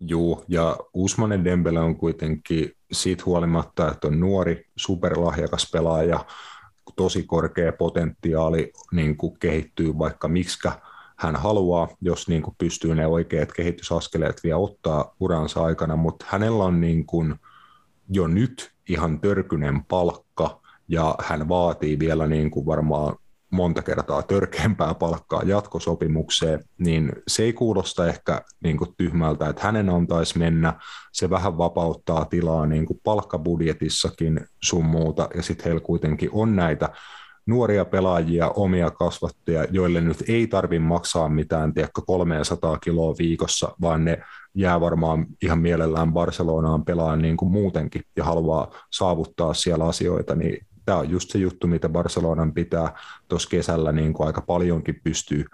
Joo, 0.00 0.44
ja 0.48 0.76
Usmanen 0.94 1.44
Dembele 1.44 1.80
on 1.80 1.96
kuitenkin 1.96 2.72
siitä 2.92 3.22
huolimatta, 3.26 3.90
että 3.90 4.08
on 4.08 4.20
nuori, 4.20 4.66
superlahjakas 4.76 5.70
pelaaja, 5.72 6.24
tosi 6.96 7.22
korkea 7.22 7.72
potentiaali 7.72 8.72
niin 8.92 9.16
kuin 9.16 9.38
kehittyy 9.38 9.98
vaikka 9.98 10.28
miksikä 10.28 10.72
hän 11.16 11.36
haluaa, 11.36 11.88
jos 12.00 12.28
niin 12.28 12.42
kuin 12.42 12.54
pystyy 12.58 12.94
ne 12.94 13.06
oikeat 13.06 13.52
kehitysaskeleet 13.52 14.44
vielä 14.44 14.58
ottaa 14.58 15.14
uransa 15.20 15.64
aikana, 15.64 15.96
mutta 15.96 16.26
hänellä 16.28 16.64
on 16.64 16.80
niin 16.80 17.06
kuin 17.06 17.34
jo 18.08 18.26
nyt 18.26 18.72
ihan 18.88 19.20
törkynen 19.20 19.84
palkka, 19.84 20.60
ja 20.88 21.14
hän 21.22 21.48
vaatii 21.48 21.98
vielä 21.98 22.26
niin 22.26 22.50
kuin 22.50 22.66
varmaan 22.66 23.16
monta 23.52 23.82
kertaa 23.82 24.22
törkeämpää 24.22 24.94
palkkaa 24.94 25.42
jatkosopimukseen, 25.44 26.64
niin 26.78 27.12
se 27.28 27.42
ei 27.42 27.52
kuulosta 27.52 28.06
ehkä 28.06 28.42
niin 28.64 28.76
kuin 28.76 28.90
tyhmältä, 28.96 29.48
että 29.48 29.62
hänen 29.62 29.90
antaisi 29.90 30.38
mennä. 30.38 30.74
Se 31.12 31.30
vähän 31.30 31.58
vapauttaa 31.58 32.24
tilaa 32.24 32.66
niin 32.66 32.86
kuin 32.86 33.00
palkkabudjetissakin 33.04 34.40
sun 34.62 34.84
muuta, 34.84 35.28
ja 35.34 35.42
sitten 35.42 35.64
heillä 35.64 35.80
kuitenkin 35.80 36.30
on 36.32 36.56
näitä 36.56 36.88
nuoria 37.46 37.84
pelaajia, 37.84 38.48
omia 38.48 38.90
kasvattajia, 38.90 39.64
joille 39.70 40.00
nyt 40.00 40.24
ei 40.28 40.46
tarvi 40.46 40.78
maksaa 40.78 41.28
mitään, 41.28 41.74
tiedätkö, 41.74 42.02
300 42.06 42.78
kiloa 42.78 43.14
viikossa, 43.18 43.76
vaan 43.80 44.04
ne 44.04 44.18
jää 44.54 44.80
varmaan 44.80 45.26
ihan 45.42 45.58
mielellään 45.58 46.12
Barcelonaan 46.12 46.84
pelaamaan 46.84 47.22
niin 47.22 47.36
kuin 47.36 47.52
muutenkin 47.52 48.02
ja 48.16 48.24
haluaa 48.24 48.70
saavuttaa 48.92 49.54
siellä 49.54 49.84
asioita, 49.84 50.34
niin 50.34 50.65
tämä 50.86 50.98
on 50.98 51.10
just 51.10 51.30
se 51.30 51.38
juttu, 51.38 51.66
mitä 51.66 51.88
Barcelonan 51.88 52.54
pitää 52.54 52.98
tuossa 53.28 53.48
kesällä 53.48 53.92
niin 53.92 54.12
kuin 54.12 54.26
aika 54.26 54.40
paljonkin 54.40 55.00
pystyy 55.04 55.44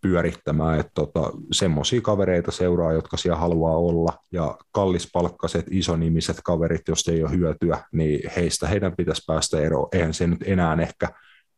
pyörittämään, 0.00 0.80
että 0.80 0.92
tota, 0.94 1.32
semmoisia 1.52 2.00
kavereita 2.00 2.50
seuraa, 2.50 2.92
jotka 2.92 3.16
siellä 3.16 3.38
haluaa 3.38 3.76
olla, 3.76 4.12
ja 4.32 4.58
kallispalkkaiset, 4.72 5.66
isonimiset 5.70 6.36
kaverit, 6.44 6.88
jos 6.88 7.08
ei 7.08 7.22
ole 7.22 7.30
hyötyä, 7.30 7.84
niin 7.92 8.30
heistä 8.36 8.68
heidän 8.68 8.96
pitäisi 8.96 9.22
päästä 9.26 9.60
eroon. 9.60 9.88
Eihän 9.92 10.14
se 10.14 10.26
nyt 10.26 10.44
enää 10.46 10.76
ehkä 10.80 11.08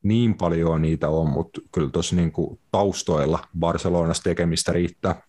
niin 0.02 0.34
paljon 0.34 0.82
niitä 0.82 1.08
on, 1.08 1.28
mutta 1.28 1.60
kyllä 1.74 1.90
tuossa 1.90 2.16
niin 2.16 2.32
taustoilla 2.70 3.38
Barcelonassa 3.58 4.22
tekemistä 4.22 4.72
riittää. 4.72 5.22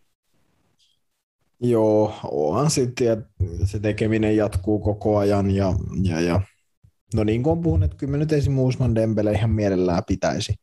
Joo, 1.61 2.13
onhan 2.23 2.71
sitten, 2.71 3.25
se 3.63 3.79
tekeminen 3.79 4.35
jatkuu 4.35 4.79
koko 4.79 5.17
ajan, 5.17 5.51
ja, 5.51 5.73
ja, 6.03 6.21
ja 6.21 6.41
No 7.13 7.23
niin 7.23 7.43
kuin 7.43 7.51
on 7.51 7.61
puhunut, 7.61 7.85
että 7.85 7.97
kyllä 7.97 8.17
nyt 8.17 8.31
esim. 8.31 8.59
Uusman 8.59 8.95
Dembele 8.95 9.31
ihan 9.31 9.49
mielellään 9.49 10.03
pitäisi, 10.07 10.55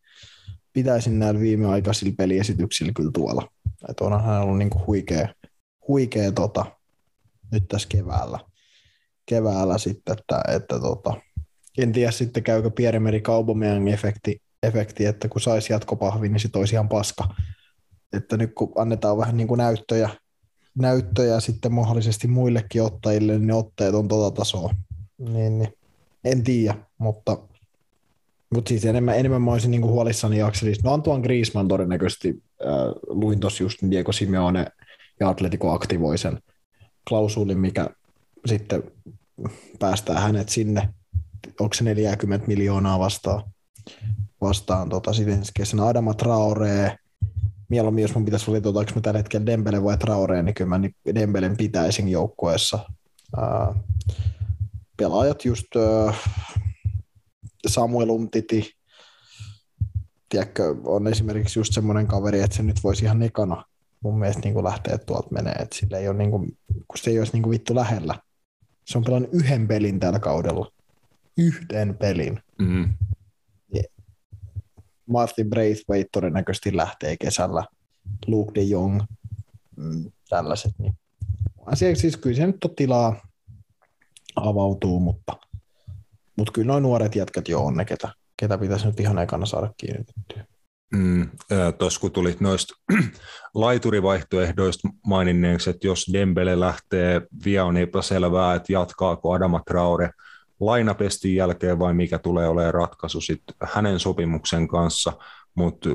pitäisi 0.72 1.10
näillä 1.10 1.40
viimeaikaisilla 1.40 2.14
peliesityksillä 2.18 2.92
kyllä 2.96 3.10
tuolla. 3.14 3.48
Että 3.88 4.04
onhan 4.04 4.24
hän 4.24 4.42
ollut 4.42 4.58
niin 4.58 4.70
kuin 4.70 4.86
huikea, 4.86 5.28
huikea 5.88 6.32
tota, 6.32 6.66
nyt 7.52 7.68
tässä 7.68 7.88
keväällä, 7.88 8.38
keväällä 9.26 9.78
sitten, 9.78 10.16
että, 10.18 10.40
että 10.48 10.80
tota, 10.80 11.14
en 11.78 11.92
tiedä 11.92 12.10
sitten 12.10 12.42
käykö 12.42 12.70
Pierre-Meri 12.70 13.22
efekti, 13.92 14.42
efekti, 14.62 15.06
että 15.06 15.28
kun 15.28 15.40
saisi 15.40 15.72
jatkopahvi, 15.72 16.28
niin 16.28 16.40
se 16.40 16.48
olisi 16.54 16.74
ihan 16.74 16.88
paska. 16.88 17.34
Että 18.12 18.36
nyt 18.36 18.54
kun 18.54 18.72
annetaan 18.76 19.18
vähän 19.18 19.36
niin 19.36 19.48
kuin 19.48 19.58
näyttöjä, 19.58 20.08
näyttöjä 20.78 21.40
sitten 21.40 21.72
mahdollisesti 21.72 22.28
muillekin 22.28 22.82
ottajille, 22.82 23.38
niin 23.38 23.52
otteet 23.52 23.94
on 23.94 24.08
tota 24.08 24.36
tasoa. 24.36 24.74
Niin, 25.18 25.58
niin 25.58 25.72
en 26.26 26.42
tiedä, 26.42 26.74
mutta, 26.98 27.38
mutta 28.54 28.68
siis 28.68 28.84
enemmän, 28.84 29.18
enemmän 29.18 29.42
mä 29.42 29.52
olisin 29.52 29.70
niinku 29.70 29.88
huolissani 29.88 30.42
Akselista. 30.42 30.88
No 30.88 30.94
Antoine 30.94 31.22
Griezmann 31.22 31.68
todennäköisesti, 31.68 32.42
äh, 32.62 32.68
luin 33.06 33.40
tuossa 33.40 33.64
just 33.64 33.78
Diego 33.90 34.12
Simeone 34.12 34.66
ja 35.20 35.28
Atletico 35.28 35.72
aktivoi 35.72 36.18
sen 36.18 36.38
klausuulin, 37.08 37.58
mikä 37.58 37.90
sitten 38.46 38.82
päästää 39.78 40.20
hänet 40.20 40.48
sinne, 40.48 40.88
onko 41.60 41.74
se 41.74 41.84
40 41.84 42.46
miljoonaa 42.46 42.98
vastaan, 42.98 43.42
vastaan 44.40 44.88
tota, 44.88 45.12
sitten 45.12 45.42
kesänä 45.54 45.86
Adama 45.86 46.14
Traore, 46.14 46.98
mieluummin 47.68 48.02
jos 48.02 48.14
mun 48.14 48.24
pitäisi 48.24 48.50
valita, 48.50 48.68
onko 48.68 48.84
mä 48.94 49.00
tällä 49.00 49.18
hetkellä 49.18 49.46
Dembele 49.46 49.84
vai 49.84 49.98
Traore, 49.98 50.42
niin 50.42 50.54
kyllä 50.54 50.78
mä 50.78 50.80
Dembelen 51.14 51.56
pitäisin 51.56 52.08
joukkueessa. 52.08 52.78
Uh, 53.38 53.76
pelaajat 54.96 55.44
just 55.44 55.66
Samuel 57.66 58.10
Umtiti, 58.10 58.72
tiedätkö, 60.28 60.74
on 60.84 61.06
esimerkiksi 61.06 61.58
just 61.58 61.74
semmoinen 61.74 62.06
kaveri, 62.06 62.40
että 62.40 62.56
se 62.56 62.62
nyt 62.62 62.84
voisi 62.84 63.04
ihan 63.04 63.22
ekana 63.22 63.64
mun 64.00 64.18
mielestä 64.18 64.42
niin 64.42 64.54
kuin 64.54 64.64
lähteä 64.64 64.98
tuolta 64.98 65.28
menee, 65.30 65.52
että 65.52 65.76
sille 65.76 65.98
ei 65.98 66.08
ole 66.08 66.18
niin 66.18 66.30
kuin, 66.30 66.58
kun 66.88 66.98
se 66.98 67.10
ei 67.10 67.18
olisi 67.18 67.32
niin 67.32 67.42
kuin 67.42 67.50
vittu 67.50 67.74
lähellä. 67.74 68.20
Se 68.84 68.98
on 68.98 69.04
pelannut 69.04 69.34
yhden 69.34 69.68
pelin 69.68 70.00
tällä 70.00 70.18
kaudella. 70.18 70.70
Yhden 71.38 71.96
pelin. 71.98 72.40
Mm. 72.58 72.94
Martin 75.06 75.50
Braithwaite 75.50 76.08
todennäköisesti 76.12 76.76
lähtee 76.76 77.16
kesällä. 77.20 77.64
Luke 78.26 78.54
de 78.54 78.62
Jong, 78.62 79.02
mm, 79.76 80.12
tällaiset. 80.28 80.72
Niin. 80.78 80.98
Asia, 81.66 81.96
siis 81.96 82.16
kyllä 82.16 82.36
se 82.36 82.46
nyt 82.46 82.64
on 82.64 82.74
tilaa 82.76 83.28
avautuu, 84.36 85.00
mutta, 85.00 85.36
mutta 86.36 86.52
kyllä 86.52 86.66
noin 86.66 86.82
nuoret 86.82 87.14
jätkät 87.14 87.48
jo 87.48 87.64
on 87.64 87.76
ne, 87.76 87.84
ketä, 87.84 88.08
ketä 88.36 88.58
pitäisi 88.58 88.86
nyt 88.86 89.00
ihan 89.00 89.18
ekana 89.18 89.46
saada 89.46 89.72
kiinnitettyä. 89.76 90.44
Mm, 90.94 91.28
Tuossa 91.78 92.00
kun 92.00 92.12
tulit 92.12 92.40
noista 92.40 92.74
laiturivaihtoehdoista 93.54 94.88
maininneeksi, 95.06 95.70
että 95.70 95.86
jos 95.86 96.06
Dembele 96.12 96.60
lähtee, 96.60 97.22
vielä 97.44 97.64
on 97.64 97.76
epäselvää, 97.76 98.54
että 98.54 98.72
jatkaako 98.72 99.32
Adama 99.32 99.60
Traore 99.66 100.10
lainapestin 100.60 101.34
jälkeen 101.34 101.78
vai 101.78 101.94
mikä 101.94 102.18
tulee 102.18 102.48
olemaan 102.48 102.74
ratkaisu 102.74 103.20
sitten 103.20 103.56
hänen 103.62 104.00
sopimuksen 104.00 104.68
kanssa, 104.68 105.12
mutta 105.54 105.88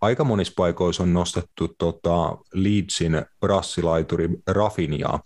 aika 0.00 0.24
monissa 0.24 0.52
paikoissa 0.56 1.02
on 1.02 1.12
nostettu 1.12 1.74
tota 1.78 2.38
Leedsin 2.52 3.22
brassilaituri 3.40 4.28
Rafinia 4.46 5.18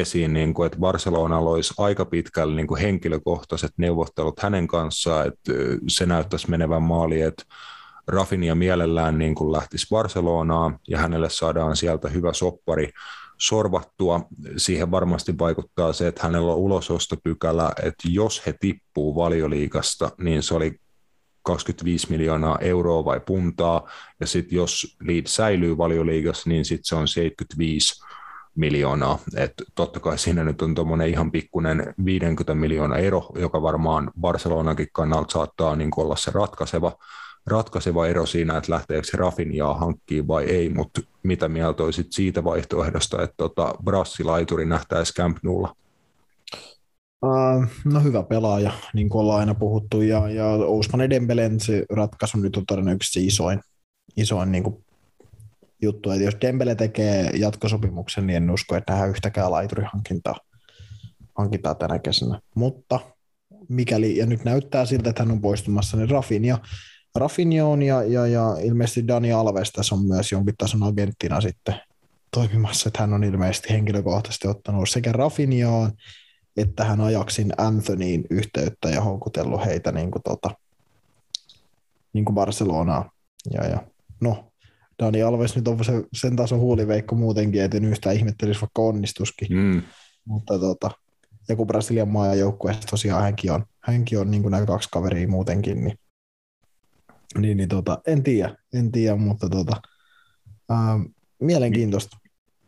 esiin, 0.00 0.32
niin 0.32 0.54
kuin, 0.54 0.66
että 0.66 0.78
Barcelona 0.78 1.38
olisi 1.38 1.74
aika 1.78 2.04
pitkälle 2.04 2.54
niin 2.54 2.66
kuin 2.66 2.80
henkilökohtaiset 2.80 3.72
neuvottelut 3.76 4.40
hänen 4.40 4.66
kanssaan, 4.66 5.26
että 5.26 5.52
se 5.88 6.06
näyttäisi 6.06 6.50
menevän 6.50 6.82
maali, 6.82 7.20
että 7.20 7.44
Rafinia 8.06 8.54
mielellään 8.54 9.18
niin 9.18 9.34
kuin 9.34 9.52
lähtisi 9.52 9.86
Barcelonaan 9.90 10.78
ja 10.88 10.98
hänelle 10.98 11.30
saadaan 11.30 11.76
sieltä 11.76 12.08
hyvä 12.08 12.32
soppari 12.32 12.90
sorvattua. 13.38 14.20
Siihen 14.56 14.90
varmasti 14.90 15.38
vaikuttaa 15.38 15.92
se, 15.92 16.08
että 16.08 16.22
hänellä 16.22 16.52
on 16.52 16.58
ulosostopykälä, 16.58 17.72
että 17.82 18.08
jos 18.08 18.46
he 18.46 18.54
tippuu 18.60 19.14
valioliikasta, 19.14 20.10
niin 20.18 20.42
se 20.42 20.54
oli 20.54 20.80
25 21.42 22.10
miljoonaa 22.10 22.58
euroa 22.58 23.04
vai 23.04 23.20
puntaa, 23.20 23.88
ja 24.20 24.26
sitten 24.26 24.56
jos 24.56 24.96
Leeds 25.00 25.34
säilyy 25.34 25.78
valioliigassa, 25.78 26.50
niin 26.50 26.64
sitten 26.64 26.84
se 26.84 26.94
on 26.94 27.08
75 27.08 28.04
miljoonaa. 28.54 29.18
Et 29.36 29.52
totta 29.74 30.00
kai 30.00 30.18
siinä 30.18 30.44
nyt 30.44 30.62
on 30.62 30.74
tuommoinen 30.74 31.08
ihan 31.08 31.30
pikkuinen 31.30 31.94
50 32.04 32.54
miljoonaa 32.54 32.98
ero, 32.98 33.30
joka 33.38 33.62
varmaan 33.62 34.10
Barcelonakin 34.20 34.88
kannalta 34.92 35.32
saattaa 35.32 35.76
niin 35.76 35.90
olla 35.96 36.16
se 36.16 36.30
ratkaiseva, 36.34 36.92
ratkaiseva 37.46 38.06
ero 38.06 38.26
siinä, 38.26 38.56
että 38.56 38.72
lähteekö 38.72 39.06
se 39.06 39.16
Rafinjaa 39.16 39.74
hankkiin 39.74 40.28
vai 40.28 40.44
ei, 40.44 40.68
mutta 40.68 41.00
mitä 41.22 41.48
mieltä 41.48 41.82
olisit 41.82 42.12
siitä 42.12 42.44
vaihtoehdosta, 42.44 43.22
että 43.22 43.34
tota, 43.36 43.74
Brassilaituri 43.84 44.66
nähtäisi 44.66 45.14
Camp 45.14 45.38
Nulla? 45.42 45.76
Uh, 47.26 47.66
no 47.84 48.00
hyvä 48.00 48.22
pelaaja, 48.22 48.72
niin 48.94 49.08
kuin 49.08 49.20
ollaan 49.20 49.40
aina 49.40 49.54
puhuttu, 49.54 50.02
ja, 50.02 50.30
ja 50.30 50.46
Ousmane 50.46 51.10
Dembelen 51.10 51.60
se 51.60 51.84
ratkaisu 51.90 52.38
nyt 52.38 52.56
on 52.56 52.66
todennäköisesti 52.66 53.26
isoin, 53.26 53.60
isoin 54.16 54.52
niin 54.52 54.64
kuin 54.64 54.83
juttu, 55.84 56.10
että 56.10 56.24
jos 56.24 56.36
Dembele 56.40 56.74
tekee 56.74 57.30
jatkosopimuksen, 57.34 58.26
niin 58.26 58.36
en 58.36 58.50
usko, 58.50 58.76
että 58.76 58.92
nähdään 58.92 59.10
yhtäkään 59.10 59.50
laiturihankintaa 59.50 60.34
hankintaa 61.38 61.74
tänä 61.74 61.98
kesänä. 61.98 62.40
Mutta 62.54 63.00
mikäli, 63.68 64.16
ja 64.16 64.26
nyt 64.26 64.44
näyttää 64.44 64.84
siltä, 64.84 65.10
että 65.10 65.22
hän 65.22 65.32
on 65.32 65.40
poistumassa, 65.40 65.96
niin 65.96 66.10
Rafinha, 66.10 66.58
Rafinha 67.14 67.66
on 67.66 67.82
ja, 67.82 68.02
ja, 68.02 68.26
ja 68.26 68.56
ilmeisesti 68.62 69.08
Dani 69.08 69.32
Alves 69.32 69.72
tässä 69.72 69.94
on 69.94 70.06
myös 70.06 70.32
jonkin 70.32 70.54
tason 70.58 70.82
agenttina 70.82 71.40
sitten 71.40 71.74
toimimassa, 72.30 72.88
että 72.88 73.00
hän 73.00 73.12
on 73.12 73.24
ilmeisesti 73.24 73.70
henkilökohtaisesti 73.70 74.48
ottanut 74.48 74.90
sekä 74.90 75.12
Rafinhaan 75.12 75.92
että 76.56 76.84
hän 76.84 77.00
ajaksin 77.00 77.52
Anthonyin 77.56 78.24
yhteyttä 78.30 78.88
ja 78.88 79.00
houkutellut 79.00 79.64
heitä 79.64 79.92
niin 79.92 80.10
kuin, 80.10 80.22
tota, 80.22 80.50
niin 82.12 82.24
kuin 82.24 82.34
Barcelonaa. 82.34 83.10
Ja, 83.54 83.66
ja, 83.66 83.86
no, 84.20 84.52
Dani 85.02 85.22
Alves 85.22 85.56
nyt 85.56 85.68
on 85.68 85.84
se, 85.84 85.92
sen 86.12 86.36
tason 86.36 86.60
huuliveikko 86.60 87.14
muutenkin, 87.14 87.62
että 87.62 87.76
en 87.76 87.84
yhtään 87.84 88.16
ihmettelisi 88.16 88.60
vaikka 88.60 88.82
onnistuskin. 88.82 89.56
Mm. 89.56 89.82
Mutta 90.24 90.58
tota, 90.58 90.90
ja 91.48 91.56
kun 91.56 91.66
Brasilian 91.66 92.08
maajoukkueessa 92.08 92.88
tosiaan 92.90 93.22
hänkin 93.22 93.52
on, 93.52 93.64
hänkin 93.80 94.18
on 94.18 94.30
niin 94.30 94.42
kuin 94.42 94.50
nämä 94.50 94.66
kaksi 94.66 94.88
kaveria 94.92 95.28
muutenkin, 95.28 95.84
niin, 95.84 95.98
niin, 97.38 97.56
niin 97.56 97.68
tota, 97.68 97.98
en 98.06 98.22
tiedä, 98.22 98.56
en 98.72 98.92
tiedä, 98.92 99.16
mutta 99.16 99.48
tota, 99.48 99.82
ää, 100.70 101.00
mielenkiintoista. 101.40 102.16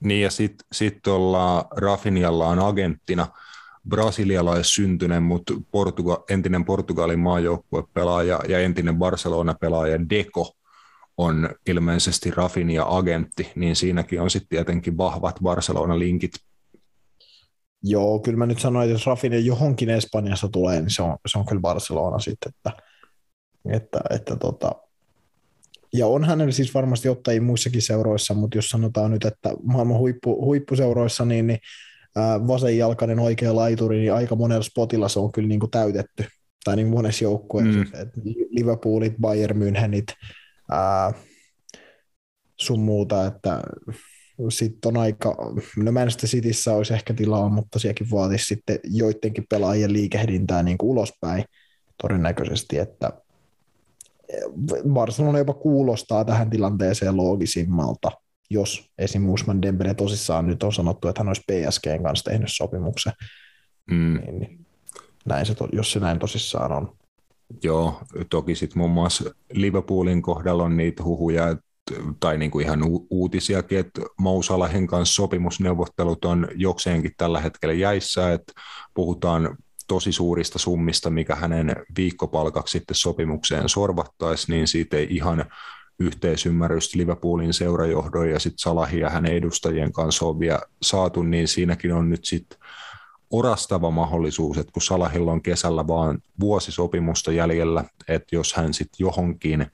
Niin 0.01 0.23
ja 0.23 0.31
sitten 0.31 0.67
sit 0.73 1.07
ollaan 1.07 1.65
Rafinjalla 1.77 2.49
on 2.49 2.59
agenttina 2.59 3.27
brasilialaissyntyinen, 3.89 5.23
mutta 5.23 5.55
Portuga, 5.71 6.25
entinen 6.31 6.65
Portugalin 6.65 7.19
maajoukkuepelaaja 7.19 8.41
ja 8.49 8.59
entinen 8.59 8.97
Barcelona-pelaaja 8.97 10.09
Deco 10.11 10.57
on 11.17 11.51
ilmeisesti 11.67 12.31
Rafinha 12.31 12.85
agentti, 12.89 13.53
niin 13.55 13.77
siinäkin 13.77 14.21
on 14.21 14.31
sitten 14.31 14.49
tietenkin 14.49 14.97
vahvat 14.97 15.37
Barcelona-linkit. 15.43 16.33
Joo, 17.83 18.19
kyllä 18.19 18.39
mä 18.39 18.47
nyt 18.47 18.61
sanoin, 18.61 18.85
että 18.85 18.95
jos 18.95 19.07
Rafinha 19.07 19.39
johonkin 19.39 19.91
Espanjassa 19.91 20.49
tulee, 20.49 20.81
niin 20.81 20.91
se 20.91 21.03
on, 21.03 21.17
se 21.27 21.39
on 21.39 21.47
kyllä 21.47 21.61
Barcelona 21.61 22.19
sitten, 22.19 22.53
että, 22.57 22.83
että, 23.73 24.01
että 24.11 24.37
tota, 24.37 24.73
ja 25.93 26.07
on 26.07 26.25
hänellä 26.25 26.53
siis 26.53 26.75
varmasti 26.75 27.09
ottajia 27.09 27.43
muissakin 27.43 27.83
seuroissa, 27.83 28.35
mutta 28.35 28.59
jos 28.59 28.69
sanotaan 28.69 29.11
nyt, 29.11 29.25
että 29.25 29.51
maailman 29.63 29.99
huippu, 29.99 30.45
huippuseuroissa, 30.45 31.25
niin, 31.25 31.47
niin 31.47 31.59
vasenjalkainen 32.47 33.19
oikea 33.19 33.57
laituri, 33.57 33.99
niin 33.99 34.13
aika 34.13 34.37
monella 34.37 34.63
spotilla 34.63 35.09
se 35.09 35.21
on 35.21 35.33
kyllä 35.33 35.49
niin 35.49 35.61
kuin 35.61 35.71
täytetty. 35.71 36.25
Tai 36.65 36.77
niin 36.77 36.89
monessa 36.89 37.25
joukkueessa. 37.25 37.81
Mm. 37.81 38.33
Liverpoolit, 38.51 39.15
Bayern 39.21 39.63
Münchenit, 39.63 40.15
ää, 40.71 41.13
sun 42.57 42.81
muuta, 42.81 43.27
että 43.27 43.63
sitten 44.49 44.89
on 44.89 44.97
aika, 44.97 45.37
no 45.77 45.93
Manchester 45.93 46.31
Cityssä 46.31 46.73
olisi 46.73 46.95
ehkä 46.95 47.15
tilaa, 47.15 47.49
mutta 47.49 47.79
sielläkin 47.79 48.11
vaatisi 48.11 48.45
sitten 48.45 48.79
joidenkin 48.85 49.47
pelaajien 49.51 49.93
liikehdintää 49.93 50.63
niin 50.63 50.79
kuin 50.79 50.91
ulospäin 50.91 51.45
todennäköisesti, 52.03 52.79
että 52.79 53.13
Barcelona 54.89 55.39
jopa 55.39 55.55
kuulostaa 55.55 56.25
tähän 56.25 56.51
tilanteeseen 56.51 57.17
loogisimmalta– 57.17 58.11
jos 58.51 58.91
esim. 58.99 59.29
Usman 59.29 59.63
Dembele 59.63 59.95
tosissaan 59.95 60.47
nyt 60.47 60.63
on 60.63 60.73
sanottu, 60.73 61.09
että 61.09 61.21
hän 61.21 61.29
olisi 61.29 61.43
PSGn 61.53 62.03
kanssa 62.03 62.31
tehnyt 62.31 62.49
sopimuksen, 62.53 63.13
mm. 63.91 64.21
niin, 64.21 64.39
niin 64.39 64.67
näin 65.25 65.47
se, 65.47 65.55
jos 65.73 65.93
se 65.93 66.01
näin 66.01 66.19
tosissaan 66.19 66.73
on. 66.73 66.97
Joo, 67.63 68.01
toki 68.31 68.55
sitten 68.55 68.79
muun 68.79 68.91
muassa 68.91 69.31
Liverpoolin 69.53 70.23
kohdalla 70.23 70.65
on 70.65 70.77
niitä 70.77 71.05
huhuja, 71.05 71.57
tai 72.21 72.39
niin 72.39 72.51
kuin 72.51 72.65
ihan 72.65 72.81
uutisiakin, 73.11 73.79
että 73.79 74.01
Mousalahen 74.19 74.87
kanssa 74.87 75.15
sopimusneuvottelut 75.15 76.25
on 76.25 76.49
jokseenkin 76.55 77.13
tällä 77.17 77.41
hetkellä 77.41 77.75
jäissä, 77.75 78.33
että 78.33 78.53
puhutaan 78.95 79.57
tosi 79.89 80.13
suurista 80.13 80.59
summista, 80.59 81.11
mikä 81.11 81.35
hänen 81.35 81.77
viikkopalkaksi 81.97 82.73
sitten 82.73 82.95
sopimukseen 82.95 83.69
sorvattaisi, 83.69 84.53
niin 84.53 84.69
siitä 84.69 84.97
ei 84.97 85.07
ihan 85.11 85.45
yhteisymmärrystä 85.99 86.99
Liverpoolin 86.99 87.55
seurajohdon 87.55 88.31
ja 88.31 88.39
sitten 88.39 88.59
Salahin 88.59 89.01
ja 89.01 89.11
hänen 89.11 89.33
edustajien 89.33 89.93
kanssa 89.93 90.27
on 90.27 90.41
vielä 90.41 90.59
saatu, 90.83 91.23
niin 91.23 91.49
siinäkin 91.49 91.93
on 91.93 92.11
nyt 92.11 92.25
sitten 92.25 92.59
orastava 93.31 93.91
mahdollisuus, 93.91 94.59
että 94.59 94.73
kun 94.73 94.83
Salahilla 94.83 95.33
on 95.33 95.43
kesällä 95.43 95.87
vaan 95.87 96.19
vuosisopimusta 96.41 97.33
jäljellä, 97.33 97.85
että 98.09 98.37
jos 98.37 98.55
hän 98.55 98.75
sitten 98.75 98.97
johonkin 98.99 99.67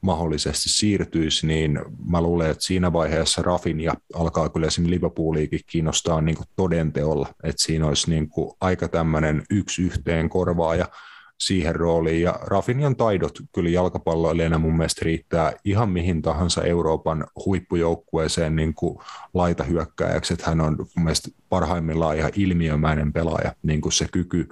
mahdollisesti 0.00 0.68
siirtyisi, 0.68 1.46
niin 1.46 1.80
mä 2.06 2.20
luulen, 2.20 2.50
että 2.50 2.64
siinä 2.64 2.92
vaiheessa 2.92 3.42
Rafin 3.42 3.80
ja 3.80 3.94
alkaa 4.14 4.48
kyllä 4.48 4.66
esimerkiksi 4.66 4.96
Liverpooliikin 4.96 5.60
kiinnostaa 5.66 6.20
niin 6.20 6.36
todenteolla, 6.56 7.28
että 7.42 7.62
siinä 7.62 7.86
olisi 7.86 8.10
niin 8.10 8.30
aika 8.60 8.88
tämmöinen 8.88 9.42
yksi 9.50 9.82
yhteen 9.82 10.28
korvaaja 10.28 10.88
siihen 11.40 11.76
rooliin. 11.76 12.22
Ja 12.22 12.38
Rafinhan 12.42 12.96
taidot 12.96 13.38
kyllä 13.52 13.70
jalkapalloilijana 13.70 14.58
mun 14.58 14.76
mielestä 14.76 15.04
riittää 15.04 15.52
ihan 15.64 15.88
mihin 15.88 16.22
tahansa 16.22 16.64
Euroopan 16.64 17.26
huippujoukkueeseen 17.46 18.56
niin 18.56 18.74
kuin 18.74 18.98
laitahyökkääjäksi, 19.34 20.34
että 20.34 20.46
hän 20.46 20.60
on 20.60 20.76
mun 20.78 21.04
mielestä 21.04 21.30
parhaimmillaan 21.48 22.16
ihan 22.16 22.32
ilmiömäinen 22.36 23.12
pelaaja, 23.12 23.52
niin 23.62 23.80
kuin 23.80 23.92
se 23.92 24.06
kyky 24.12 24.48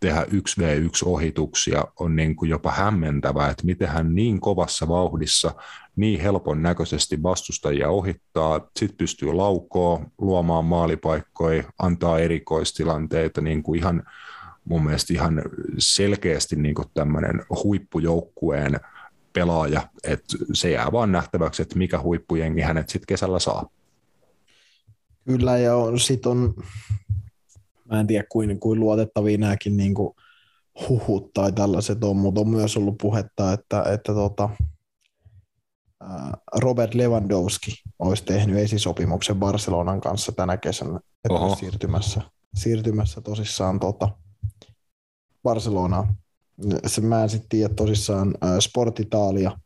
tehdä 0.00 0.22
1v1-ohituksia 0.22 1.84
on 2.00 2.16
niin 2.16 2.36
kuin 2.36 2.50
jopa 2.50 2.70
hämmentävää, 2.70 3.50
että 3.50 3.66
miten 3.66 3.88
hän 3.88 4.14
niin 4.14 4.40
kovassa 4.40 4.88
vauhdissa 4.88 5.54
niin 5.96 6.20
helpon 6.20 6.62
näköisesti 6.62 7.22
vastustajia 7.22 7.90
ohittaa, 7.90 8.68
sitten 8.78 8.98
pystyy 8.98 9.32
laukoon, 9.32 10.06
luomaan 10.18 10.64
maalipaikkoja, 10.64 11.64
antaa 11.78 12.18
erikoistilanteita 12.18 13.40
niin 13.40 13.62
kuin 13.62 13.80
ihan 13.80 14.02
mun 14.64 14.84
mielestä 14.84 15.12
ihan 15.12 15.42
selkeästi 15.78 16.56
niin 16.56 16.74
tämmöinen 16.94 17.42
huippujoukkueen 17.64 18.80
pelaaja. 19.32 19.88
Et 20.04 20.24
se 20.52 20.70
jää 20.70 20.92
vaan 20.92 21.12
nähtäväksi, 21.12 21.62
että 21.62 21.78
mikä 21.78 22.00
huippujengi 22.00 22.60
hänet 22.60 22.88
sitten 22.88 23.06
kesällä 23.06 23.38
saa. 23.38 23.68
Kyllä, 25.24 25.58
ja 25.58 25.74
sitten 25.96 26.32
on, 26.32 26.54
mä 27.90 28.00
en 28.00 28.06
tiedä 28.06 28.24
kuin, 28.28 28.60
kuin 28.60 28.80
luotettavia 28.80 29.38
nämäkin 29.38 29.76
niin 29.76 29.94
kuin 29.94 30.14
huhut 30.88 31.32
tai 31.32 31.52
tällaiset 31.52 32.04
on, 32.04 32.16
mutta 32.16 32.40
on 32.40 32.48
myös 32.48 32.76
ollut 32.76 32.98
puhetta, 33.02 33.52
että, 33.52 33.82
että 33.92 34.14
tota, 34.14 34.48
Robert 36.56 36.94
Lewandowski 36.94 37.82
olisi 37.98 38.24
tehnyt 38.24 38.58
esisopimuksen 38.58 39.36
Barcelonan 39.36 40.00
kanssa 40.00 40.32
tänä 40.32 40.56
kesänä, 40.56 41.00
että 41.24 41.56
siirtymässä, 41.58 42.20
siirtymässä 42.54 43.20
tosissaan 43.20 43.80
tota 43.80 44.08
Barcelonaan. 45.44 46.16
Se 46.86 47.00
mä 47.00 47.22
en 47.22 47.28
sitten 47.28 47.48
tiedä 47.48 47.74
tosissaan 47.74 48.34
Sport 48.60 49.00
Italia 49.00 49.58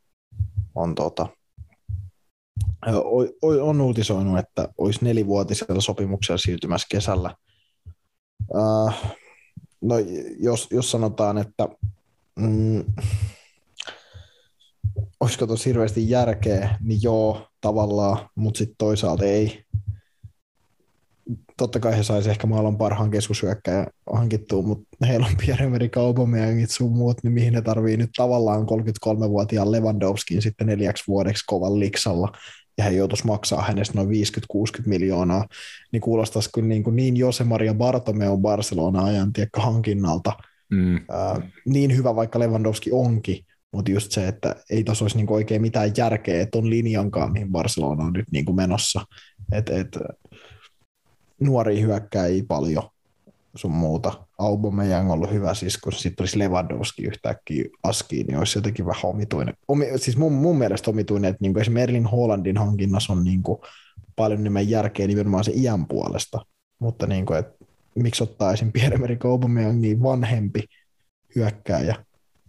on, 0.74 0.94
tota, 0.94 1.26
on 3.42 3.80
uutisoinut, 3.80 4.38
että 4.38 4.68
olisi 4.78 5.05
nelivuotisella 5.05 5.80
sopimuksella 5.80 6.38
siirtymässä 6.38 6.86
kesällä. 6.90 7.34
No, 9.80 9.94
jos, 10.38 10.68
jos 10.70 10.90
sanotaan, 10.90 11.38
että 11.38 11.68
mm, 12.38 12.84
olisiko 15.20 15.46
tuossa 15.46 15.68
hirveästi 15.68 16.10
järkeä, 16.10 16.78
niin 16.80 17.02
joo, 17.02 17.48
tavallaan, 17.60 18.28
mutta 18.34 18.59
sitten 18.59 18.76
toisaalta 18.78 19.24
ei. 19.24 19.64
Totta 21.56 21.80
kai 21.80 21.96
he 21.96 22.02
saisi 22.02 22.30
ehkä 22.30 22.46
maailman 22.46 22.78
parhaan 22.78 23.10
keskushyökkäjän 23.10 23.86
hankittua, 24.12 24.62
mutta 24.62 25.06
heillä 25.06 25.26
on 25.26 25.36
Pierre-Emerick 25.46 26.00
Aubameyangit 26.00 26.70
sun 26.70 26.92
muut, 26.92 27.16
niin 27.22 27.32
mihin 27.32 27.52
ne 27.52 27.62
tarvii 27.62 27.96
nyt 27.96 28.10
tavallaan 28.16 28.62
33-vuotiaan 28.62 29.72
Lewandowskin 29.72 30.42
sitten 30.42 30.66
neljäksi 30.66 31.05
vuodeksi 31.09 31.44
kovan 31.46 31.80
liksalla, 31.80 32.32
ja 32.78 32.84
he 32.84 32.90
joutuisi 32.90 33.26
maksaa 33.26 33.62
hänestä 33.62 33.94
noin 33.94 34.09
50-60 34.09 34.10
miljoonaa, 34.86 35.46
niin 35.92 36.00
kuulostaisi 36.00 36.50
kyllä 36.55 36.68
niin, 36.68 36.82
kuin 36.82 36.96
niin 36.96 37.16
Jose 37.16 37.44
Maria 37.44 37.74
Bartomeu 37.74 38.38
Barcelona 38.38 39.05
ajan 39.05 39.32
tiekka 39.32 39.60
hankinnalta, 39.60 40.32
mm. 40.70 40.96
äh, 40.96 41.42
niin 41.66 41.96
hyvä 41.96 42.16
vaikka 42.16 42.38
Lewandowski 42.38 42.90
onkin, 42.92 43.44
mutta 43.72 43.90
just 43.90 44.12
se, 44.12 44.28
että 44.28 44.56
ei 44.70 44.84
tuossa 44.84 45.05
olisi 45.05 45.16
niinku 45.16 45.34
oikein 45.34 45.62
mitään 45.62 45.92
järkeä 45.96 46.46
on 46.55 46.70
linjankaan, 46.70 47.32
mihin 47.32 47.52
Barcelona 47.52 48.05
on 48.05 48.12
nyt 48.12 48.26
niinku 48.32 48.52
menossa. 48.52 49.00
Et, 49.52 49.68
et, 49.68 49.98
nuori 51.40 51.81
hyökkääjiä 51.81 52.44
paljon 52.48 52.82
sun 53.55 53.70
muuta. 53.70 54.27
Aubameyang 54.39 55.10
on 55.10 55.15
ollut 55.15 55.32
hyvä, 55.32 55.55
siis 55.55 55.78
kun 55.78 55.93
sitten 55.93 56.23
olisi 56.23 56.39
Lewandowski 56.39 57.02
yhtäkkiä 57.02 57.65
askiin, 57.82 58.27
niin 58.27 58.39
olisi 58.39 58.59
jotenkin 58.59 58.86
vähän 58.86 59.05
omituinen. 59.05 59.55
Omi, 59.69 59.86
siis 59.97 60.16
mun, 60.16 60.32
mun 60.32 60.59
mielestä 60.59 60.90
omituinen, 60.90 61.28
että 61.28 61.39
niinku 61.40 61.60
esimerkiksi 61.60 61.93
Merlin 61.93 62.06
Hollandin 62.06 62.56
hankinnassa 62.56 63.12
on 63.12 63.24
niinku 63.24 63.65
paljon 64.16 64.40
enemmän 64.40 64.70
järkeä 64.70 65.06
nimenomaan 65.06 65.44
se 65.44 65.52
iän 65.55 65.86
puolesta. 65.86 66.47
Mutta 66.78 67.06
niinku, 67.06 67.32
et, 67.32 67.47
miksi 67.94 68.23
ottaa 68.23 68.52
esim. 68.52 68.73
Pierre-Emerick 68.73 69.24
Aubameyangin 69.24 70.02
vanhempi 70.02 70.65
hyökkääjä, 71.35 71.97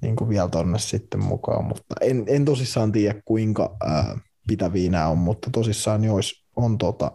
niin 0.01 0.15
kuin 0.15 0.29
vielä 0.29 0.47
tonne 0.47 0.79
sitten 0.79 1.23
mukaan, 1.23 1.65
mutta 1.65 1.95
en, 2.01 2.23
en 2.27 2.45
tosissaan 2.45 2.91
tiedä 2.91 3.21
kuinka 3.25 3.77
ää, 3.83 4.17
pitäviä 4.47 4.91
nämä 4.91 5.07
on, 5.07 5.17
mutta 5.17 5.49
tosissaan 5.51 6.03
jos 6.03 6.45
on 6.55 6.77
tota, 6.77 7.11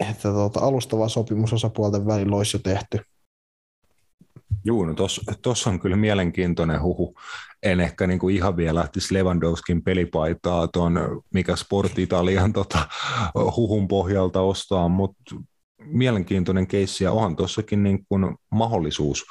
että 0.00 0.22
tota, 0.22 0.60
alustava 0.60 1.08
sopimus 1.08 1.52
osapuolten 1.52 2.06
välillä 2.06 2.36
olisi 2.36 2.56
jo 2.56 2.60
tehty. 2.60 3.00
Joo, 4.64 4.86
no 4.86 4.94
tuossa 5.42 5.70
on 5.70 5.80
kyllä 5.80 5.96
mielenkiintoinen 5.96 6.82
huhu. 6.82 7.14
En 7.62 7.80
ehkä 7.80 8.06
niinku 8.06 8.28
ihan 8.28 8.56
vielä 8.56 8.80
lähtisi 8.80 9.14
Lewandowskin 9.14 9.82
pelipaitaa 9.82 10.68
tuon, 10.68 11.22
mikä 11.34 11.56
Sport 11.56 11.98
Italian 11.98 12.52
tota, 12.52 12.88
huhun 13.56 13.88
pohjalta 13.88 14.40
ostaa, 14.40 14.88
mutta 14.88 15.34
mielenkiintoinen 15.84 16.66
keissi 16.66 17.04
ja 17.04 17.12
onhan 17.12 17.36
tuossakin 17.36 17.82
niin 17.82 18.06
mahdollisuus 18.50 19.24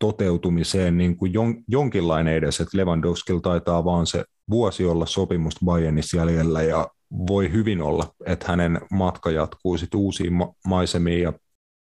toteutumiseen 0.00 0.98
niin 0.98 1.16
kuin 1.16 1.32
jon, 1.32 1.54
jonkinlainen 1.68 2.34
edes, 2.34 2.60
että 2.60 2.76
Lewandowskilla 2.78 3.40
taitaa 3.40 3.84
vaan 3.84 4.06
se 4.06 4.24
vuosi 4.50 4.84
olla 4.84 5.06
sopimusta 5.06 5.64
Bayernissa 5.64 6.16
jäljellä 6.16 6.62
ja 6.62 6.88
voi 7.26 7.52
hyvin 7.52 7.82
olla, 7.82 8.14
että 8.26 8.46
hänen 8.48 8.80
matka 8.92 9.30
jatkuu 9.30 9.78
sitten 9.78 10.00
uusiin 10.00 10.32
ma- 10.32 10.52
maisemiin 10.66 11.22
ja 11.22 11.32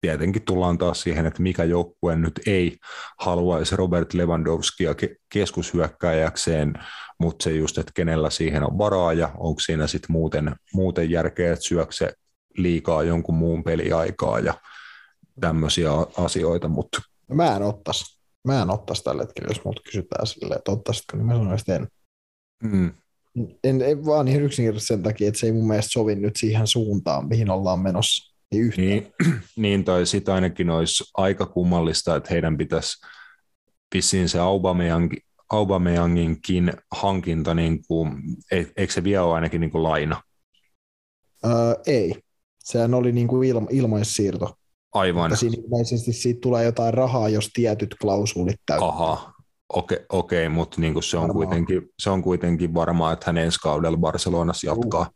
tietenkin 0.01 0.43
tullaan 0.43 0.78
taas 0.78 1.01
siihen, 1.01 1.26
että 1.26 1.43
mikä 1.43 1.64
joukkue 1.64 2.16
nyt 2.16 2.40
ei 2.47 2.76
haluaisi 3.20 3.76
Robert 3.76 4.14
Lewandowskia 4.14 4.93
ke- 4.93 5.16
keskushyökkäjäkseen, 5.32 6.74
mutta 7.20 7.44
se 7.44 7.51
just, 7.52 7.78
että 7.78 7.93
kenellä 7.94 8.30
siihen 8.30 8.64
on 8.64 8.78
varaa 8.78 9.12
ja 9.12 9.30
onko 9.36 9.60
siinä 9.60 9.86
sitten 9.86 10.12
muuten, 10.12 10.55
muuten 10.74 11.10
järkeä, 11.10 11.52
että 11.52 11.64
syökse 11.64 12.12
liikaa 12.56 13.02
jonkun 13.02 13.34
muun 13.34 13.64
peliaikaa 13.64 14.40
ja 14.40 14.55
tämmöisiä 15.40 15.90
asioita, 16.18 16.68
mutta 16.68 17.11
mä 17.32 17.56
en 17.56 17.62
ottais. 17.62 18.18
Mä 18.44 18.62
en 18.62 18.70
ottais 18.70 19.02
tällä 19.02 19.22
hetkellä, 19.22 19.50
jos 19.50 19.64
multa 19.64 19.80
kysytään 19.84 20.26
silleen, 20.26 20.59
että 20.59 20.72
ottaisitko, 20.72 21.16
niin 21.16 21.26
mä 21.26 21.32
sanoisin, 21.32 21.60
että 21.60 21.76
en. 21.76 21.88
Mm. 22.62 22.92
En, 23.64 23.82
en 23.82 24.06
vaan 24.06 24.28
ihan 24.28 24.42
yksinkertaisesti 24.42 24.94
sen 24.94 25.02
takia, 25.02 25.28
että 25.28 25.40
se 25.40 25.46
ei 25.46 25.52
mun 25.52 25.68
mielestä 25.68 25.92
sovi 25.92 26.14
nyt 26.14 26.36
siihen 26.36 26.66
suuntaan, 26.66 27.28
mihin 27.28 27.50
ollaan 27.50 27.80
menossa. 27.80 28.34
Ei 28.52 28.59
yhtään. 28.59 28.86
Niin, 28.86 29.12
niin 29.56 29.84
tai 29.84 30.06
sitten 30.06 30.34
ainakin 30.34 30.70
olisi 30.70 31.04
aika 31.14 31.46
kummallista, 31.46 32.16
että 32.16 32.30
heidän 32.30 32.56
pitäisi 32.56 33.06
vissiin 33.94 34.28
se 34.28 34.38
Aubameyang, 34.38 35.12
Aubameyanginkin 35.50 36.72
hankinta, 36.90 37.54
niin 37.54 37.82
kuin, 37.88 38.22
eikö 38.76 38.92
se 38.92 39.04
vielä 39.04 39.24
ole 39.24 39.34
ainakin 39.34 39.60
niin 39.60 39.70
kuin 39.70 39.82
laina? 39.82 40.22
Öö, 41.44 41.74
ei. 41.86 42.14
Sehän 42.59 42.94
oli 42.94 43.12
niin 43.12 43.28
kuin 43.28 43.48
ilma, 43.48 43.66
ilmaissiirto. 43.70 44.56
Aivan. 44.93 45.31
Mutta 45.31 45.40
siinä 45.40 45.62
ilmeisesti 45.64 46.12
siitä 46.12 46.40
tulee 46.40 46.64
jotain 46.64 46.94
rahaa, 46.94 47.28
jos 47.28 47.51
tietyt 47.52 47.94
klausuulit 48.01 48.56
täyttää. 48.66 48.89
Aha, 48.89 49.32
okei, 49.69 49.97
okay, 49.97 50.19
okay, 50.19 50.48
mutta 50.48 50.81
niin 50.81 51.02
se, 51.02 51.16
on 51.16 51.32
kuitenkin, 51.32 51.82
se 51.98 52.10
on 52.10 52.23
kuitenkin 52.23 52.74
varmaa, 52.74 53.12
että 53.12 53.27
hän 53.27 53.39
ensi 53.39 53.60
kaudella 53.60 53.98
Barcelonassa 53.98 54.66
jatkaa. 54.66 55.10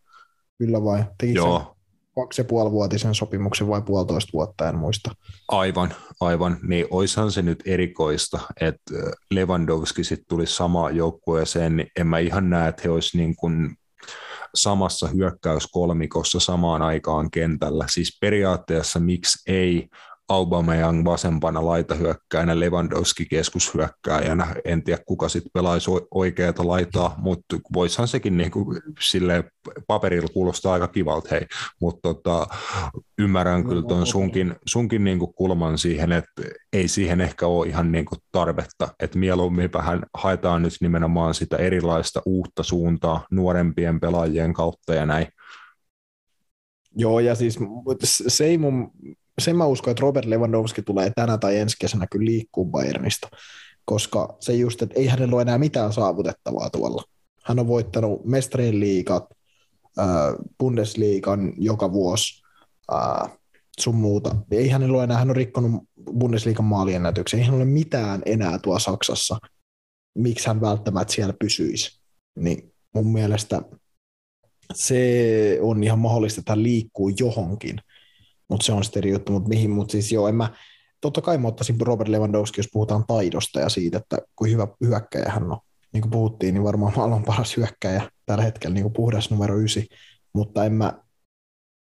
Kyllä 0.59 0.85
vai? 0.85 1.05
Teki 1.19 1.35
Joo. 1.35 1.77
kaksi 2.15 2.41
ja 2.41 2.45
puoli 2.45 2.71
vuotisen 2.71 3.15
sopimuksen 3.15 3.69
vai 3.69 3.83
puolitoista 3.83 4.31
vuotta, 4.33 4.69
en 4.69 4.79
muista. 4.79 5.11
Aivan, 5.49 5.95
aivan. 6.21 6.57
Niin 6.63 6.87
oishan 6.91 7.33
se 7.33 7.43
nyt 7.43 7.63
erikoista, 7.67 8.41
että 8.61 8.95
Lewandowski 9.31 10.05
sitten 10.05 10.27
tuli 10.29 10.47
samaan 10.47 10.97
joukkueeseen, 10.97 11.77
niin 11.77 11.89
en 11.99 12.07
mä 12.07 12.19
ihan 12.19 12.51
näe, 12.51 12.69
että 12.69 12.83
he 12.85 12.91
olisivat 12.91 13.25
niin 13.25 13.37
kuin 13.37 13.77
samassa 14.57 15.09
hyökkäyskolmikossa 15.09 16.41
samaan 16.41 16.83
aikaan 16.83 17.31
kentällä. 17.31 17.85
Siis 17.89 18.19
periaatteessa 18.21 19.01
miksi 19.01 19.53
ei 19.53 19.89
Aubameyang 20.29 21.05
vasempana 21.05 21.67
laitahyökkäjänä, 21.67 22.61
Lewandowski 22.61 23.27
keskushyökkäjänä. 23.27 24.55
En 24.65 24.83
tiedä, 24.83 25.03
kuka 25.07 25.29
sitten 25.29 25.51
pelaisi 25.55 25.91
oikeata 26.11 26.67
laitaa, 26.67 27.15
mutta 27.19 27.57
voisihan 27.75 28.09
sekin 28.09 28.37
niin 28.37 28.51
kuin, 28.51 28.81
sille 29.01 29.45
paperilla 29.87 30.29
kuulostaa 30.33 30.73
aika 30.73 30.89
kivalta, 30.89 31.29
hei. 31.31 31.47
Mutta 31.81 32.01
tota, 32.03 32.47
ymmärrän 33.19 33.65
kyllä 33.65 33.83
tuon 33.83 34.07
sunkin, 34.07 34.55
sunkin 34.67 35.05
niin 35.05 35.19
kuin 35.19 35.35
kulman 35.35 35.79
siihen, 35.79 36.13
että 36.13 36.43
ei 36.73 36.89
siihen 36.89 37.21
ehkä 37.21 37.47
ole 37.47 37.67
ihan 37.69 37.93
niin 37.93 38.05
kuin 38.05 38.19
tarvetta, 38.33 38.89
että 39.01 39.19
mieluummin 39.19 39.73
vähän 39.73 40.03
haetaan 40.15 40.63
nyt 40.63 40.75
nimenomaan 40.81 41.35
sitä 41.35 41.57
erilaista 41.57 42.23
uutta 42.27 42.63
suuntaa 42.63 43.27
nuorempien 43.31 44.01
pelaajien 44.01 44.53
kautta 44.53 44.95
ja 44.95 45.07
näin. 45.07 45.27
Joo, 46.99 47.21
ja 47.21 47.35
siis 47.35 47.59
se 48.29 48.45
ei 48.45 48.59
mun 48.59 48.91
sen 49.39 49.57
mä 49.57 49.67
uskon, 49.67 49.91
että 49.91 50.01
Robert 50.01 50.27
Lewandowski 50.27 50.83
tulee 50.83 51.13
tänä 51.15 51.39
tai 51.39 51.57
ensi 51.57 51.77
kesänä 51.81 52.07
kyllä 52.11 52.25
liikkuu 52.25 52.65
Bayernista, 52.65 53.29
koska 53.85 54.37
se 54.41 54.55
just, 54.55 54.83
että 54.83 55.01
ei 55.01 55.07
hänellä 55.07 55.35
ole 55.35 55.43
enää 55.43 55.59
mitään 55.59 55.93
saavutettavaa 55.93 56.71
tuolla. 56.71 57.03
Hän 57.45 57.59
on 57.59 57.69
voittanut 57.69 58.25
mestarien 58.25 58.81
liigat, 58.81 59.25
äh, 59.99 60.07
Bundesliigan 60.59 61.53
joka 61.57 61.93
vuosi, 61.93 62.43
äh, 62.93 63.39
sun 63.81 63.95
muuta. 63.95 64.37
Ei 64.51 64.69
hänellä 64.69 64.97
ole 64.97 65.05
enää, 65.05 65.19
hän 65.19 65.31
on 65.31 65.37
rikkonut 65.37 65.83
Bundesliigan 66.19 66.65
maaliennätyksen, 66.65 67.41
ei 67.41 67.47
hänellä 67.47 67.63
ole 67.63 67.73
mitään 67.73 68.23
enää 68.27 68.59
tuo 68.59 68.79
Saksassa, 68.79 69.39
miksi 70.15 70.47
hän 70.47 70.61
välttämättä 70.61 71.15
siellä 71.15 71.35
pysyisi. 71.41 72.01
Niin 72.39 72.73
mun 72.95 73.13
mielestä 73.13 73.63
se 74.75 75.59
on 75.63 75.85
ihan 75.85 75.99
mahdollista, 75.99 76.41
että 76.41 76.53
hän 76.53 76.63
liikkuu 76.63 77.09
johonkin 77.09 77.81
mutta 78.49 78.67
se 78.67 78.73
on 78.73 78.85
sitten 78.85 79.01
eri 79.01 79.11
juttu, 79.11 79.33
mutta 79.33 79.49
mihin, 79.49 79.71
mutta 79.71 79.93
siis 79.93 80.13
joo, 80.13 80.29
en 80.29 80.35
mä, 80.35 80.55
totta 81.01 81.21
kai 81.21 81.39
mä 81.39 81.49
ottaisin 81.49 81.81
Robert 81.81 82.09
Lewandowski, 82.09 82.59
jos 82.59 82.69
puhutaan 82.73 83.05
taidosta 83.07 83.61
ja 83.61 83.69
siitä, 83.69 83.99
että 83.99 84.19
kuin 84.37 84.51
hyvä 84.51 84.69
hyökkäjä 84.85 85.29
hän 85.29 85.53
on. 85.53 85.59
Niin 85.93 86.03
kuin 86.03 86.11
puhuttiin, 86.11 86.55
niin 86.55 86.65
varmaan 86.65 86.93
maailman 86.97 87.25
paras 87.25 87.57
hyökkäjä 87.57 88.11
tällä 88.27 88.45
hetkellä, 88.45 88.75
niin 88.75 88.85
kuin 88.85 88.93
puhdas 88.93 89.31
numero 89.31 89.59
ysi, 89.59 89.89
mutta 90.33 90.65
en 90.65 90.73
mä, 90.73 90.93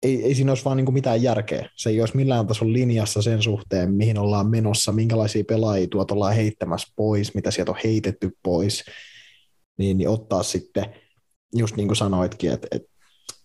ei, 0.04 0.24
ei 0.24 0.36
siinä 0.36 0.52
olisi 0.52 0.66
vaan 0.66 0.78
niin 0.78 0.86
kuin 0.86 0.94
mitään 0.94 1.24
järkeä. 1.24 1.70
Se 1.76 1.90
ei 1.90 2.00
olisi 2.00 2.16
millään 2.16 2.48
tasolla 2.48 2.74
linjassa 2.74 3.22
sen 3.22 3.42
suhteen, 3.42 3.94
mihin 3.94 4.18
ollaan 4.18 4.50
menossa, 4.50 4.92
minkälaisia 4.92 5.44
pelaajia 5.48 5.88
tuot 5.88 6.12
ollaan 6.12 6.36
heittämässä 6.36 6.94
pois, 6.96 7.36
mitä 7.36 7.52
sieltä 7.52 7.72
on 7.72 7.78
heitetty 7.84 8.32
pois, 8.44 8.84
niin, 9.78 9.98
niin 9.98 10.10
ottaa 10.10 10.44
sitten, 10.44 10.86
just 11.56 11.76
niin 11.76 11.88
kuin 11.88 11.98
sanoitkin, 11.98 12.52
että, 12.52 12.68
että 12.72 12.93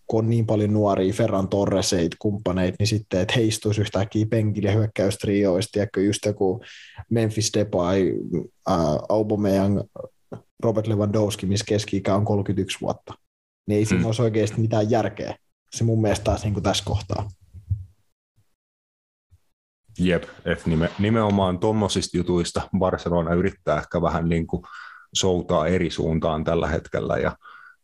kun 0.09 0.23
on 0.23 0.29
niin 0.29 0.45
paljon 0.45 0.73
nuoria 0.73 1.13
Ferran 1.13 1.49
Torreseit, 1.49 2.15
kumppaneita, 2.19 2.75
niin 2.79 2.87
sitten, 2.87 3.21
että 3.21 3.33
heistuisi 3.35 3.81
yhtäkkiä 3.81 4.25
penkille 4.29 4.73
hyökkäystrioista, 4.73 5.71
tiedätkö, 5.71 6.01
just 6.01 6.25
joku 6.25 6.63
Memphis 7.09 7.51
Depay, 7.53 8.13
äh, 8.69 8.77
Aubameyang, 9.09 9.79
Robert 10.63 10.87
Lewandowski, 10.87 11.45
missä 11.45 11.65
keski 11.67 12.03
on 12.07 12.25
31 12.25 12.77
vuotta. 12.81 13.13
Niin 13.67 13.77
ei 13.77 13.85
siinä 13.85 13.99
mm. 13.99 14.05
olisi 14.05 14.21
oikeasti 14.21 14.61
mitään 14.61 14.91
järkeä. 14.91 15.35
Se 15.75 15.83
mun 15.83 16.01
mielestä 16.01 16.23
taas 16.23 16.43
niin 16.43 16.53
kuin 16.53 16.63
tässä 16.63 16.83
kohtaa. 16.85 17.29
Jep, 19.99 20.23
että 20.45 20.69
nime, 20.69 20.89
nimenomaan 20.99 21.59
tuommoisista 21.59 22.17
jutuista 22.17 22.61
Barcelona 22.79 23.33
yrittää 23.33 23.77
ehkä 23.77 24.01
vähän 24.01 24.29
niin 24.29 24.47
kuin 24.47 24.63
soutaa 25.13 25.67
eri 25.67 25.89
suuntaan 25.89 26.43
tällä 26.43 26.67
hetkellä 26.67 27.17
ja, 27.17 27.37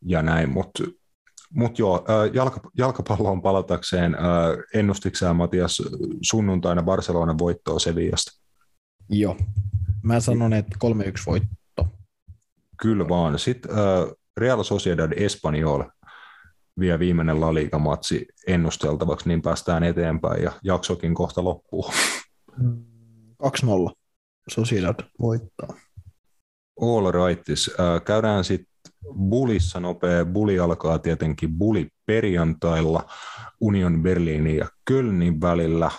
ja 0.05 0.21
näin, 0.21 0.49
mutta 0.49 0.83
mutta 1.55 1.81
joo, 1.81 2.05
jalka, 2.33 2.61
jalkapalloon 2.77 3.41
palatakseen, 3.41 4.17
ennustiksää 4.73 5.33
Matias 5.33 5.81
sunnuntaina 6.21 6.83
Barcelona 6.83 7.37
voittoa 7.37 7.79
Sevillasta? 7.79 8.41
Joo, 9.09 9.37
mä 10.03 10.19
sanon, 10.19 10.53
että 10.53 10.77
3-1 10.85 10.87
voitto. 11.25 11.87
Kyllä 12.81 13.09
vaan. 13.09 13.39
Sitten 13.39 13.71
Real 14.37 14.63
Sociedad 14.63 15.11
Espanyol 15.11 15.83
vielä 16.79 16.99
viimeinen 16.99 17.41
La 17.41 17.53
Liga-matsi 17.53 18.25
ennusteltavaksi, 18.47 19.27
niin 19.27 19.41
päästään 19.41 19.83
eteenpäin 19.83 20.43
ja 20.43 20.51
jaksokin 20.63 21.13
kohta 21.13 21.43
loppuu. 21.43 21.91
2-0. 22.61 23.93
Sociedad 24.49 24.99
voittaa. 25.21 25.73
All 26.81 27.11
rightis. 27.11 27.71
Käydään 28.05 28.43
sitten 28.43 28.74
Bulissa 29.13 29.79
nopea. 29.79 30.25
Buli 30.25 30.59
alkaa 30.59 30.99
tietenkin 30.99 31.57
Buli 31.57 31.87
perjantailla 32.05 33.05
Union 33.59 34.03
Berliinin 34.03 34.57
ja 34.57 34.67
Kölnin 34.85 35.41
välillä. 35.41 35.91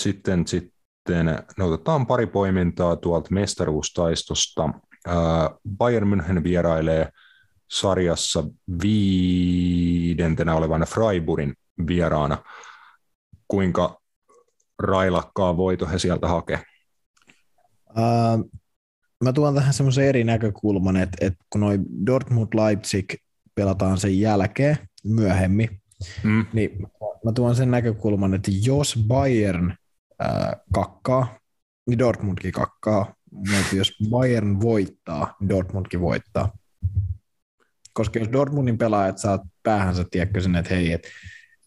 Sitten, 0.00 0.46
sitten 0.46 1.26
no, 1.56 1.66
otetaan 1.66 2.06
pari 2.06 2.26
poimintaa 2.26 2.96
tuolta 2.96 3.28
mestaruustaistosta. 3.30 4.68
Bayern 5.78 6.08
München 6.08 6.42
vierailee 6.42 7.08
sarjassa 7.70 8.44
viidentenä 8.82 10.54
olevan 10.54 10.80
Freiburgin 10.80 11.54
vieraana. 11.86 12.38
Kuinka 13.48 14.00
railakkaa 14.78 15.56
voito 15.56 15.86
he 15.86 15.98
sieltä 15.98 16.28
hakee? 16.28 16.62
Mä 19.24 19.32
tuon 19.32 19.54
tähän 19.54 19.74
semmoisen 19.74 20.04
eri 20.04 20.24
näkökulman, 20.24 20.96
että, 20.96 21.26
että 21.26 21.44
kun 21.50 21.60
noin 21.60 21.84
Dortmund-Leipzig 22.06 23.16
pelataan 23.54 23.98
sen 23.98 24.20
jälkeen 24.20 24.76
myöhemmin, 25.04 25.80
mm. 26.22 26.46
niin 26.52 26.70
mä 27.24 27.32
tuon 27.34 27.56
sen 27.56 27.70
näkökulman, 27.70 28.34
että 28.34 28.50
jos 28.62 28.98
Bayern 29.08 29.74
äh, 30.24 30.60
kakkaa, 30.74 31.38
niin 31.86 31.98
Dortmundkin 31.98 32.52
kakkaa, 32.52 33.14
mutta 33.30 33.76
jos 33.76 33.92
Bayern 34.10 34.60
voittaa, 34.60 35.36
niin 35.40 35.48
Dortmundkin 35.48 36.00
voittaa. 36.00 36.52
Koska 37.92 38.18
jos 38.18 38.32
Dortmundin 38.32 38.78
pelaajat 38.78 39.18
saa 39.18 39.46
päähänsä, 39.62 40.04
tiedätkö 40.10 40.40
sen, 40.40 40.56
että 40.56 40.74
hei, 40.74 40.92
että 40.92 41.08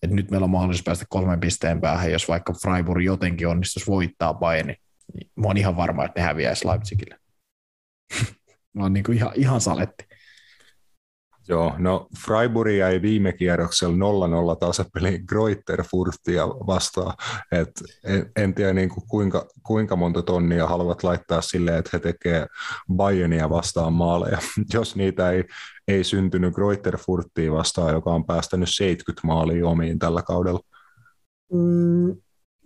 että 0.04 0.16
nyt 0.16 0.32
meillä 0.32 0.46
on 0.46 0.50
mahdollisuus 0.50 0.84
päästä 0.84 1.06
kolmen 1.10 1.40
pisteen 1.40 1.82
päähän, 1.82 2.12
jos 2.12 2.28
vaikka 2.28 2.54
Freiburg 2.54 3.04
jotenkin 3.04 3.48
onnistuisi 3.48 3.88
voittaa 3.88 4.34
Bayernin, 4.34 4.76
niin 5.14 5.32
mä 5.36 5.48
oon 5.48 5.58
ihan 5.58 5.78
varma, 5.78 6.06
että 6.06 6.20
ne 6.20 6.26
häviäisi 6.26 6.68
Leipzigille. 6.68 7.20
Mä 8.74 8.84
oon 8.84 8.94
niin 8.94 9.04
kuin 9.04 9.18
ihan, 9.18 9.32
ihan 9.36 9.62
saletti. 9.62 10.10
Joo, 11.50 11.76
no 11.78 12.08
Freiburg 12.26 12.74
jäi 12.74 13.02
viime 13.02 13.34
kierroksella 13.34 14.54
0-0 14.54 14.58
tasapeliin 14.60 15.24
Greuterfurtia 15.28 16.48
vastaan. 16.48 17.14
Et 17.52 17.72
en, 18.04 18.32
en 18.36 18.54
tiedä 18.54 18.74
niin 18.74 18.90
kuin 18.90 19.08
kuinka, 19.08 19.46
kuinka 19.64 19.96
monta 19.96 20.22
tonnia 20.22 20.68
haluavat 20.68 21.04
laittaa 21.04 21.42
sille, 21.42 21.78
että 21.78 21.90
he 21.94 22.00
tekevät 22.00 22.48
Bayernia 22.96 23.50
vastaan 23.50 23.94
maaleja. 23.94 24.38
Jos 24.74 24.96
niitä 24.96 25.32
ei, 25.32 25.44
ei 25.88 26.04
syntynyt 26.04 26.54
Greuterfurtia 26.54 27.52
vastaan, 27.52 27.94
joka 27.94 28.10
on 28.10 28.26
päästänyt 28.26 28.70
70 28.72 29.28
maalia 29.28 29.68
omiin 29.68 30.00
tällä 30.00 30.22
kaudella. 30.22 30.60
Mm, 31.54 32.16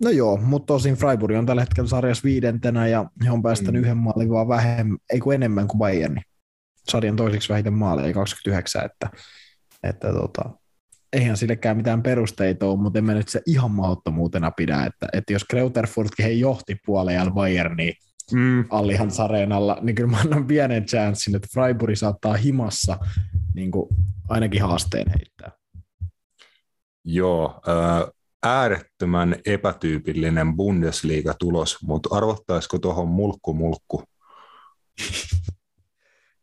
No 0.02 0.10
joo, 0.10 0.36
mutta 0.36 0.66
tosin 0.66 0.94
Freiburg 0.94 1.36
on 1.36 1.46
tällä 1.46 1.62
hetkellä 1.62 1.88
sarjassa 1.88 2.24
viidentenä 2.24 2.86
ja 2.86 3.04
he 3.24 3.30
on 3.30 3.42
päästänyt 3.42 3.74
mm. 3.74 3.80
yhden 3.80 3.96
maalin 3.96 4.30
vaan 4.30 4.48
vähemmän, 4.48 4.98
ei 5.12 5.20
kuin 5.20 5.34
enemmän 5.34 5.68
kuin 5.68 5.78
Bayern. 5.78 6.20
Sarjan 6.90 7.16
toiseksi 7.16 7.48
vähiten 7.48 7.72
maaleja, 7.72 8.14
29, 8.14 8.84
että, 8.84 9.10
että 9.82 10.12
tota, 10.12 10.50
eihän 11.12 11.36
sillekään 11.36 11.76
mitään 11.76 12.02
perusteita 12.02 12.66
ole, 12.66 12.80
mutta 12.80 12.98
en 12.98 13.04
mä 13.04 13.14
nyt 13.14 13.28
se 13.28 13.42
ihan 13.46 13.70
mahdottomuutena 13.70 14.50
pidä, 14.50 14.84
että, 14.84 15.08
että 15.12 15.32
jos 15.32 15.44
Kreuterfurtkin 15.44 16.24
he 16.24 16.32
johti 16.32 16.76
puolella 16.86 17.30
Bayerniin 17.30 17.94
mm. 18.32 18.64
Allihan 18.70 19.10
Areenalla, 19.18 19.78
niin 19.80 19.94
kyllä 19.94 20.10
mä 20.10 20.20
annan 20.20 20.46
pienen 20.46 20.86
chanssin, 20.86 21.36
että 21.36 21.48
Freiburg 21.52 21.96
saattaa 21.96 22.34
himassa 22.34 22.98
niin 23.54 23.70
kuin 23.70 23.88
ainakin 24.28 24.62
haasteen 24.62 25.10
heittää. 25.10 25.50
Joo, 27.04 27.60
äh, 27.68 28.10
äärettömän 28.44 29.36
epätyypillinen 29.46 30.56
Bundesliga-tulos, 30.56 31.82
mutta 31.82 32.08
arvottaisiko 32.16 32.78
tuohon 32.78 33.08
mulkku-mulkku? 33.08 34.02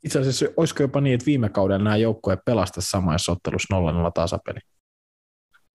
Itse 0.05 0.19
asiassa 0.19 0.45
olisiko 0.57 0.83
jopa 0.83 1.01
niin, 1.01 1.13
että 1.13 1.25
viime 1.25 1.49
kaudella 1.49 1.83
nämä 1.83 1.97
joukkueet 1.97 2.39
pelasta 2.45 2.81
samassa 2.81 3.31
ottelussa 3.31 3.75
0-0 4.07 4.11
tasapeli? 4.13 4.59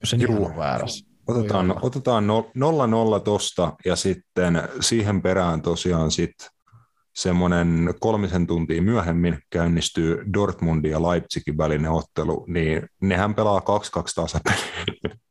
Jos 0.00 0.10
se 0.10 0.16
niin 0.16 0.30
on 0.30 0.56
väärässä. 0.56 1.06
Otetaan, 1.28 1.74
otetaan 1.82 2.24
0-0 3.18 3.20
tosta 3.24 3.72
ja 3.84 3.96
sitten 3.96 4.62
siihen 4.80 5.22
perään 5.22 5.62
tosiaan 5.62 6.10
sitten 6.10 6.48
semmoinen 7.14 7.94
kolmisen 8.00 8.46
tuntia 8.46 8.82
myöhemmin 8.82 9.38
käynnistyy 9.50 10.24
Dortmundin 10.34 10.90
ja 10.90 11.02
Leipzigin 11.02 11.58
välinen 11.58 11.90
ottelu, 11.90 12.44
niin 12.48 12.88
nehän 13.00 13.34
pelaa 13.34 13.60
2-2 13.60 13.62
tasapeliä. 14.14 15.18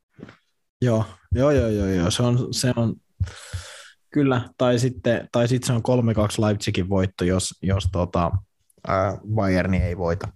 Joo, 0.82 1.06
joo, 1.32 1.52
joo, 1.52 1.70
joo, 1.70 1.88
joo. 1.88 2.12
Se 2.12 2.24
on, 2.24 2.48
se 2.52 2.74
on 2.76 2.96
kyllä, 4.10 4.42
tai 4.58 4.80
sitten, 4.80 5.30
tai 5.32 5.48
sitten 5.48 5.68
se 5.68 5.74
on 5.74 6.04
3-2 6.40 6.42
Leipzigin 6.42 6.90
voitto, 6.90 7.26
jos, 7.26 7.50
jos 7.62 7.90
tota, 7.92 8.32
ää, 8.88 9.18
Bayerni 9.36 9.78
ei 9.78 9.98
voita. 9.98 10.28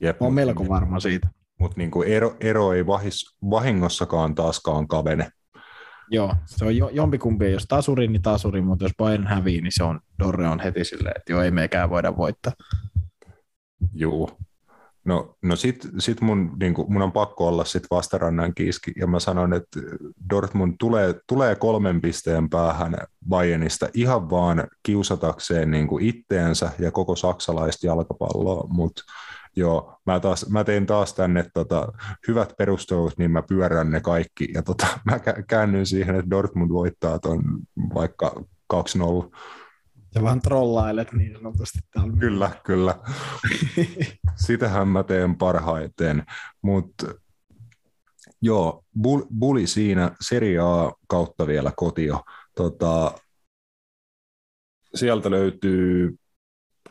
Jep, 0.00 0.22
on 0.22 0.34
melko 0.34 0.62
niin, 0.62 0.70
varma 0.70 1.00
siitä. 1.00 1.28
Mutta 1.58 1.76
niinku 1.76 2.02
ero, 2.02 2.36
ero 2.40 2.72
ei 2.72 2.86
vahis, 2.86 3.36
vahingossakaan 3.50 4.34
taaskaan 4.34 4.88
kavene. 4.88 5.30
Joo, 6.10 6.34
se 6.46 6.64
on 6.64 6.76
jo, 6.76 6.88
jompikumpi, 6.88 7.52
jos 7.52 7.64
tasuri, 7.68 8.08
niin 8.08 8.22
tasuri, 8.22 8.60
mutta 8.60 8.84
jos 8.84 8.92
Bayern 8.98 9.26
hävii, 9.26 9.60
niin 9.60 9.72
se 9.72 9.84
on, 9.84 10.00
Dorre 10.18 10.48
on 10.48 10.60
heti 10.60 10.84
silleen, 10.84 11.14
että 11.16 11.32
joo, 11.32 11.42
ei 11.42 11.50
meikään 11.50 11.90
voida 11.90 12.16
voittaa. 12.16 12.52
Joo, 13.94 14.38
No, 15.06 15.36
no 15.42 15.56
sit, 15.56 15.88
sit 15.98 16.20
mun, 16.20 16.56
niin 16.60 16.74
kuin, 16.74 16.92
mun 16.92 17.02
on 17.02 17.12
pakko 17.12 17.48
olla 17.48 17.64
sit 17.64 17.82
vastarannan 17.90 18.54
kiiski, 18.54 18.92
ja 18.96 19.06
mä 19.06 19.20
sanon, 19.20 19.52
että 19.52 19.80
Dortmund 20.30 20.74
tulee, 20.78 21.14
tulee 21.26 21.54
kolmen 21.54 22.00
pisteen 22.00 22.50
päähän 22.50 22.96
Bayernista 23.28 23.88
ihan 23.94 24.30
vaan 24.30 24.68
kiusatakseen 24.82 25.70
niin 25.70 25.88
kuin 25.88 26.04
itteensä 26.04 26.70
ja 26.78 26.90
koko 26.90 27.16
saksalaista 27.16 27.86
jalkapalloa, 27.86 28.66
mutta 28.68 29.02
joo, 29.56 29.98
mä, 30.06 30.20
taas, 30.20 30.48
mä 30.48 30.64
tein 30.64 30.86
taas 30.86 31.14
tänne 31.14 31.44
tota, 31.54 31.92
hyvät 32.28 32.52
perustelut, 32.58 33.18
niin 33.18 33.30
mä 33.30 33.42
pyörän 33.42 33.90
ne 33.90 34.00
kaikki, 34.00 34.48
ja 34.54 34.62
tota, 34.62 34.86
mä 35.10 35.20
käännyin 35.46 35.86
siihen, 35.86 36.14
että 36.14 36.30
Dortmund 36.30 36.70
voittaa 36.70 37.18
ton 37.18 37.42
vaikka 37.94 38.34
2-0. 38.74 38.78
Sä 40.16 40.22
vaan 40.22 40.40
trollailet 40.40 41.12
niin 41.12 41.32
sanotusti 41.32 41.78
täällä. 41.90 42.16
Kyllä, 42.16 42.50
kyllä. 42.64 42.94
Sitähän 44.46 44.88
mä 44.88 45.02
teen 45.02 45.36
parhaiten. 45.36 46.24
Mutta 46.62 47.06
joo, 48.42 48.84
Buli 49.38 49.66
siinä 49.66 50.16
Serie 50.20 50.58
A 50.58 50.92
kautta 51.06 51.46
vielä 51.46 51.72
kotio. 51.76 52.24
Tota, 52.54 53.18
sieltä 54.94 55.30
löytyy 55.30 56.18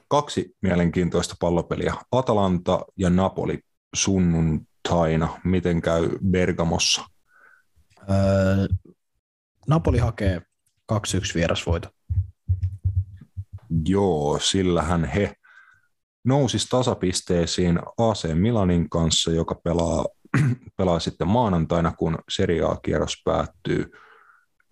kaksi 0.07 0.55
mielenkiintoista 0.61 1.35
pallopeliä. 1.39 1.93
Atalanta 2.11 2.85
ja 2.97 3.09
Napoli 3.09 3.59
sunnuntaina. 3.95 5.39
Miten 5.43 5.81
käy 5.81 6.09
Bergamossa? 6.29 7.05
Öö, 8.09 8.67
Napoli 9.67 9.97
hakee 9.97 10.41
2-1 10.93 10.95
vierasvoito. 11.35 11.94
Joo, 13.87 14.39
sillähän 14.39 15.05
he 15.05 15.35
nousis 16.25 16.69
tasapisteisiin 16.69 17.79
AC 17.97 18.33
Milanin 18.33 18.89
kanssa, 18.89 19.31
joka 19.31 19.55
pelaa 19.55 20.05
pelaa 20.77 20.99
sitten 20.99 21.27
maanantaina, 21.27 21.91
kun 21.91 22.17
Serie 22.29 22.63
A-kierros 22.63 23.21
päättyy. 23.25 23.91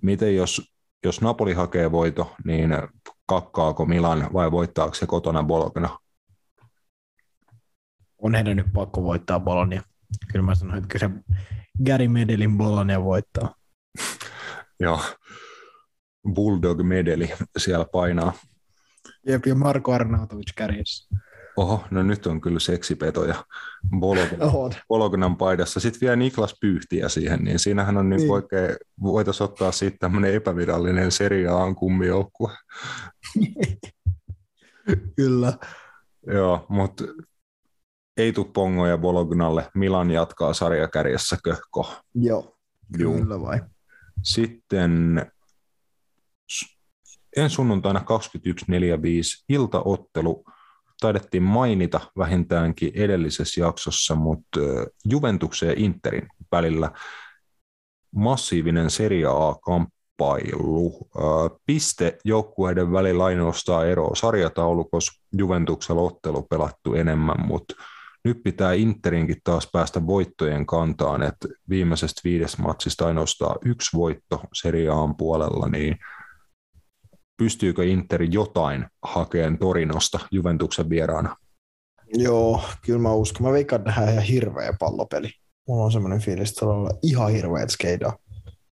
Miten 0.01 0.35
jos, 0.35 0.73
jos 1.05 1.21
Napoli 1.21 1.53
hakee 1.53 1.91
voito, 1.91 2.35
niin 2.45 2.71
kakkaako 3.25 3.85
Milan 3.85 4.29
vai 4.33 4.51
voittaako 4.51 4.93
se 4.93 5.05
kotona 5.05 5.43
Bologna? 5.43 5.99
On 8.17 8.35
heidän 8.35 8.57
nyt 8.57 8.73
pakko 8.73 9.03
voittaa 9.03 9.39
Bologna. 9.39 9.81
Kyllä 10.31 10.45
mä 10.45 10.55
sanoin, 10.55 10.77
että 10.77 10.87
kyllä 10.87 11.13
se 11.13 11.35
Gary 11.85 12.07
Medelin 12.07 12.57
Bologna 12.57 13.03
voittaa. 13.03 13.55
Joo, 14.79 14.99
Bulldog-medeli 16.33 17.31
siellä 17.57 17.85
painaa. 17.85 18.33
Jep, 19.27 19.45
ja 19.45 19.55
Marko 19.55 19.91
Arnautovic 19.93 20.53
kärjessä. 20.55 21.15
Oho, 21.57 21.83
no 21.91 22.03
nyt 22.03 22.27
on 22.27 22.41
kyllä 22.41 22.59
seksipetoja 22.59 23.45
Bolognan, 23.99 24.49
Bolognan 24.87 25.37
paidassa. 25.37 25.79
Sitten 25.79 26.01
vielä 26.01 26.15
Niklas 26.15 26.55
Pyyhtiä 26.61 27.09
siihen, 27.09 27.43
niin 27.43 27.59
siinähän 27.59 27.97
on 27.97 28.09
niin. 28.09 28.19
Niin 28.19 28.31
oikein, 28.31 28.75
voitaisiin 29.01 29.45
ottaa 29.45 29.71
siitä 29.71 29.97
tämmöinen 29.99 30.33
epävirallinen 30.33 31.11
seriaan 31.11 31.75
kummijoukkue. 31.75 32.51
kyllä. 35.17 35.53
Joo, 36.27 36.65
mutta 36.69 37.03
ei 38.17 38.33
tule 38.33 38.47
pongoja 38.53 38.97
Bolognalle. 38.97 39.69
Milan 39.75 40.11
jatkaa 40.11 40.53
sarjakärjessä 40.53 41.37
köhko. 41.43 41.93
Joo, 42.15 42.57
Juu. 42.97 43.17
kyllä 43.17 43.41
vai. 43.41 43.61
Sitten 44.23 45.25
en 47.37 47.49
sunnuntaina 47.49 47.99
21.45 47.99 48.05
iltaottelu 49.49 50.45
taidettiin 51.01 51.43
mainita 51.43 51.99
vähintäänkin 52.17 52.91
edellisessä 52.95 53.61
jaksossa, 53.61 54.15
mutta 54.15 54.59
Juventuksen 55.09 55.69
ja 55.69 55.75
Interin 55.77 56.27
välillä 56.51 56.91
massiivinen 58.15 58.89
Serie 58.89 59.25
A-kamppailu. 59.25 61.09
Piste 61.65 62.17
joukkueiden 62.25 62.91
välillä 62.91 63.25
ainoastaan 63.25 63.87
eroa 63.87 64.15
sarjataulukossa 64.15 65.21
Juventuksella 65.37 66.01
ottelu 66.01 66.41
pelattu 66.41 66.93
enemmän, 66.93 67.45
mutta 67.47 67.75
nyt 68.23 68.43
pitää 68.43 68.73
Interinkin 68.73 69.41
taas 69.43 69.69
päästä 69.73 70.07
voittojen 70.07 70.65
kantaan, 70.65 71.23
että 71.23 71.47
viimeisestä 71.69 72.21
viides 72.23 72.57
matsista 72.57 73.07
ainoastaan 73.07 73.55
yksi 73.65 73.97
voitto 73.97 74.41
Serie 74.53 74.89
A:n 74.89 75.15
puolella, 75.17 75.67
niin 75.69 75.97
pystyykö 77.37 77.85
Inter 77.85 78.23
jotain 78.23 78.85
hakeen 79.01 79.57
Torinosta 79.57 80.19
Juventuksen 80.31 80.89
vieraana? 80.89 81.37
Joo, 82.13 82.63
kyllä 82.85 82.99
mä 82.99 83.13
uskon. 83.13 83.47
Mä 83.47 83.53
veikkaan, 83.53 83.79
että 83.79 83.89
nähdään 83.89 84.11
ihan 84.11 84.23
hirveä 84.23 84.73
pallopeli. 84.79 85.29
Mulla 85.67 85.83
on 85.83 85.91
semmoinen 85.91 86.21
fiilis, 86.21 86.49
että 86.49 86.65
on 86.65 86.89
ihan 87.03 87.31
hirveät 87.31 87.69
skeidaa 87.69 88.17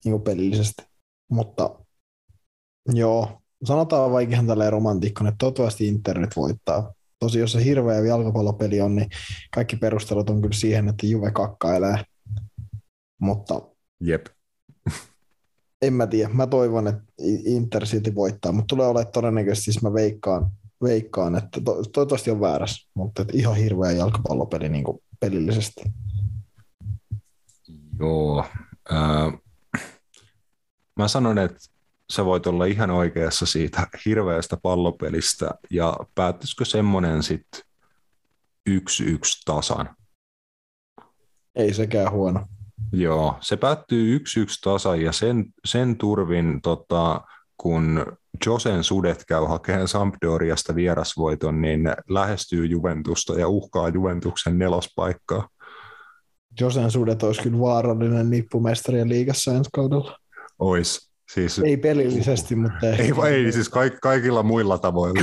niin 0.05 0.22
pelillisesti. 0.22 0.82
Mutta 1.31 1.78
joo, 2.86 3.40
sanotaan 3.64 4.12
vaikka 4.12 4.36
tälleen 4.47 4.72
romantiikkona, 4.72 5.28
että 5.28 5.39
toivottavasti 5.39 5.89
Inter 5.89 6.18
nyt 6.18 6.36
voittaa. 6.36 6.93
Tosi 7.18 7.39
jos 7.39 7.52
se 7.52 7.64
hirveä 7.64 8.01
jalkapallopeli 8.01 8.81
on, 8.81 8.97
niin 8.97 9.09
kaikki 9.55 9.76
perustelut 9.76 10.31
on 10.31 10.40
kyllä 10.40 10.55
siihen, 10.55 10.89
että 10.89 11.06
Juve 11.06 11.31
kakkailee. 11.31 12.05
Mutta 13.20 13.62
Jep 14.01 14.26
en 15.83 15.93
mä 15.93 16.07
tiedä. 16.07 16.33
Mä 16.33 16.47
toivon, 16.47 16.87
että 16.87 17.03
Inter 17.45 17.85
City 17.85 18.15
voittaa, 18.15 18.53
mutta 18.53 18.67
tulee 18.77 18.87
olemaan 18.87 19.13
todennäköisesti, 19.13 19.73
siis 19.73 19.83
mä 19.83 19.93
veikkaan, 19.93 20.51
veikkaan 20.83 21.37
että 21.37 21.61
to, 21.65 21.83
toivottavasti 21.93 22.31
on 22.31 22.41
väärässä, 22.41 22.91
mutta 22.95 23.23
että 23.23 23.37
ihan 23.37 23.57
hirveä 23.57 23.91
jalkapallopeli 23.91 24.69
niin 24.69 24.85
kuin 24.85 24.99
pelillisesti. 25.21 25.83
Joo. 27.99 28.45
Äh, 28.93 29.33
mä 30.97 31.09
sanon, 31.09 31.39
että 31.39 31.59
sä 32.13 32.25
voit 32.25 32.47
olla 32.47 32.65
ihan 32.65 32.91
oikeassa 32.91 33.47
siitä 33.47 33.87
hirveästä 34.07 34.57
pallopelistä, 34.57 35.51
ja 35.71 35.97
päättyisikö 36.15 36.65
semmoinen 36.65 37.23
sitten 37.23 37.61
yksi 38.67 39.05
yksi 39.05 39.43
tasan? 39.45 39.97
Ei 41.55 41.75
sekään 41.75 42.13
huono. 42.13 42.47
Joo, 42.95 43.37
se 43.41 43.57
päättyy 43.57 44.16
yksi 44.16 44.41
yksi 44.41 44.61
tasa 44.61 44.97
ja 44.97 45.12
sen, 45.12 45.45
sen 45.65 45.97
turvin, 45.97 46.61
tota, 46.62 47.21
kun 47.57 48.07
Josen 48.47 48.85
sudet 48.85 49.25
käy 49.29 49.45
hakemaan 49.47 49.89
Sampdoriasta 49.89 50.75
vierasvoiton, 50.75 51.61
niin 51.61 51.81
lähestyy 52.09 52.66
Juventusta 52.66 53.41
ja 53.41 53.49
uhkaa 53.49 53.89
Juventuksen 53.89 54.59
nelospaikkaa. 54.59 55.49
Josen 56.61 56.91
sudet 56.91 57.23
olisi 57.23 57.43
kyllä 57.43 57.59
vaarallinen 57.59 58.31
nippumestarien 58.31 59.09
liigassa 59.09 59.53
ensi 59.53 59.71
kaudella. 59.73 60.19
Ois. 60.59 61.15
Siis, 61.35 61.59
ei 61.59 61.77
pelillisesti, 61.77 62.57
mutta 62.57 62.87
Ei, 62.87 63.12
ei 63.35 63.53
siis 63.53 63.69
kaik, 63.69 63.95
kaikilla 64.03 64.43
muilla 64.43 64.79
tavoilla. 64.79 65.23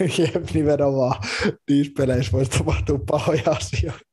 Jep, 0.18 0.50
nimenomaan. 0.54 1.22
Niissä 1.70 1.92
peleissä 1.96 2.32
voisi 2.32 2.50
tapahtua 2.50 2.98
pahoja 3.06 3.42
asioita. 3.46 4.05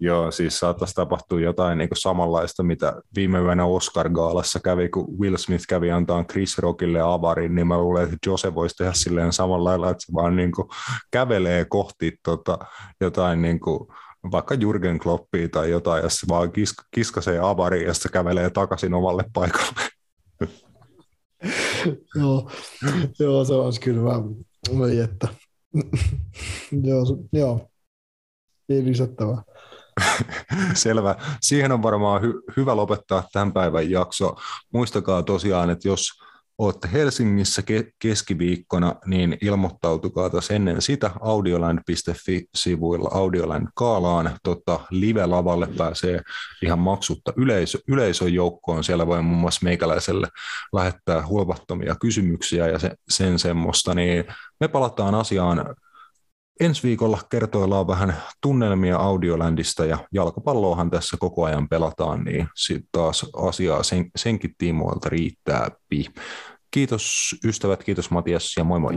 Joo, 0.00 0.30
siis 0.30 0.58
saattaisi 0.58 0.94
tapahtua 0.94 1.40
jotain 1.40 1.78
niin 1.78 1.88
samanlaista, 1.92 2.62
mitä 2.62 3.02
viime 3.16 3.38
yönä 3.38 3.64
Oscar-gaalassa 3.64 4.60
kävi, 4.64 4.88
kun 4.88 5.18
Will 5.20 5.36
Smith 5.36 5.64
kävi 5.68 5.90
antaa 5.90 6.24
Chris 6.24 6.58
Rockille 6.58 7.00
avarin, 7.00 7.54
niin 7.54 7.66
mä 7.66 7.78
luulen, 7.78 8.04
että 8.04 8.16
Jose 8.26 8.54
voisi 8.54 8.76
tehdä 8.76 8.92
silleen 8.92 9.32
samalla 9.32 9.70
lailla, 9.70 9.90
että 9.90 10.04
se 10.06 10.12
vaan 10.12 10.36
niin 10.36 10.52
kuin 10.52 10.68
kävelee 11.10 11.64
kohti 11.64 12.12
tota, 12.24 12.58
jotain 13.00 13.42
niin 13.42 13.60
kuin, 13.60 13.88
vaikka 14.32 14.54
Jurgen 14.54 14.98
Kloppia 14.98 15.48
tai 15.48 15.70
jotain, 15.70 16.02
ja 16.02 16.08
se 16.08 16.26
vaan 16.28 16.48
kisk- 16.48 16.88
kiskasee 16.90 17.38
avariin 17.38 17.86
ja 17.86 17.94
se 17.94 18.08
kävelee 18.08 18.50
takaisin 18.50 18.94
omalle 18.94 19.24
paikalle. 19.32 19.88
joo, 22.20 22.50
joo, 23.18 23.44
se 23.44 23.54
olisi 23.54 23.80
kyllä 23.80 24.04
vähän, 24.04 24.22
että. 25.04 25.28
joo, 26.88 27.04
joo, 27.32 27.68
ei 28.68 28.84
lisättävää. 28.84 29.42
Selvä. 30.74 31.16
Siihen 31.40 31.72
on 31.72 31.82
varmaan 31.82 32.22
hy- 32.22 32.52
hyvä 32.56 32.76
lopettaa 32.76 33.24
tämän 33.32 33.52
päivän 33.52 33.90
jakso. 33.90 34.34
Muistakaa 34.72 35.22
tosiaan, 35.22 35.70
että 35.70 35.88
jos 35.88 36.08
olette 36.58 36.88
Helsingissä 36.92 37.62
ke- 37.62 37.92
keskiviikkona, 37.98 38.94
niin 39.06 39.38
ilmoittautukaa 39.40 40.30
taas 40.30 40.50
ennen 40.50 40.82
sitä 40.82 41.10
audioland.fi-sivuilla 41.20 43.08
Audioland 43.12 43.68
Kaalaan. 43.74 44.36
Tota, 44.42 44.80
live-lavalle 44.90 45.68
pääsee 45.78 46.20
ihan 46.62 46.78
maksutta 46.78 47.32
yleisö, 47.36 47.78
yleisön 47.88 48.34
joukkoon. 48.34 48.84
Siellä 48.84 49.06
voi 49.06 49.22
muun 49.22 49.40
muassa 49.40 49.60
meikäläiselle 49.64 50.28
lähettää 50.72 51.26
hulvattomia 51.26 51.96
kysymyksiä 52.00 52.68
ja 52.68 52.78
se, 52.78 52.90
sen 53.08 53.38
semmoista. 53.38 53.94
Niin 53.94 54.24
me 54.60 54.68
palataan 54.68 55.14
asiaan 55.14 55.74
Ensi 56.60 56.82
viikolla 56.82 57.18
kertoillaan 57.30 57.86
vähän 57.86 58.16
tunnelmia 58.40 58.96
Audiolandista 58.96 59.84
ja 59.84 59.98
jalkapalloahan 60.12 60.90
tässä 60.90 61.16
koko 61.20 61.44
ajan 61.44 61.68
pelataan, 61.68 62.24
niin 62.24 62.48
sitten 62.54 62.88
taas 62.92 63.26
asiaa 63.36 63.82
sen, 63.82 64.10
senkin 64.16 64.54
tiimoilta 64.58 65.08
riittää. 65.08 65.70
Kiitos 66.70 67.34
ystävät, 67.44 67.84
kiitos 67.84 68.10
Matias 68.10 68.52
ja 68.56 68.64
moi 68.64 68.80
moi. 68.80 68.94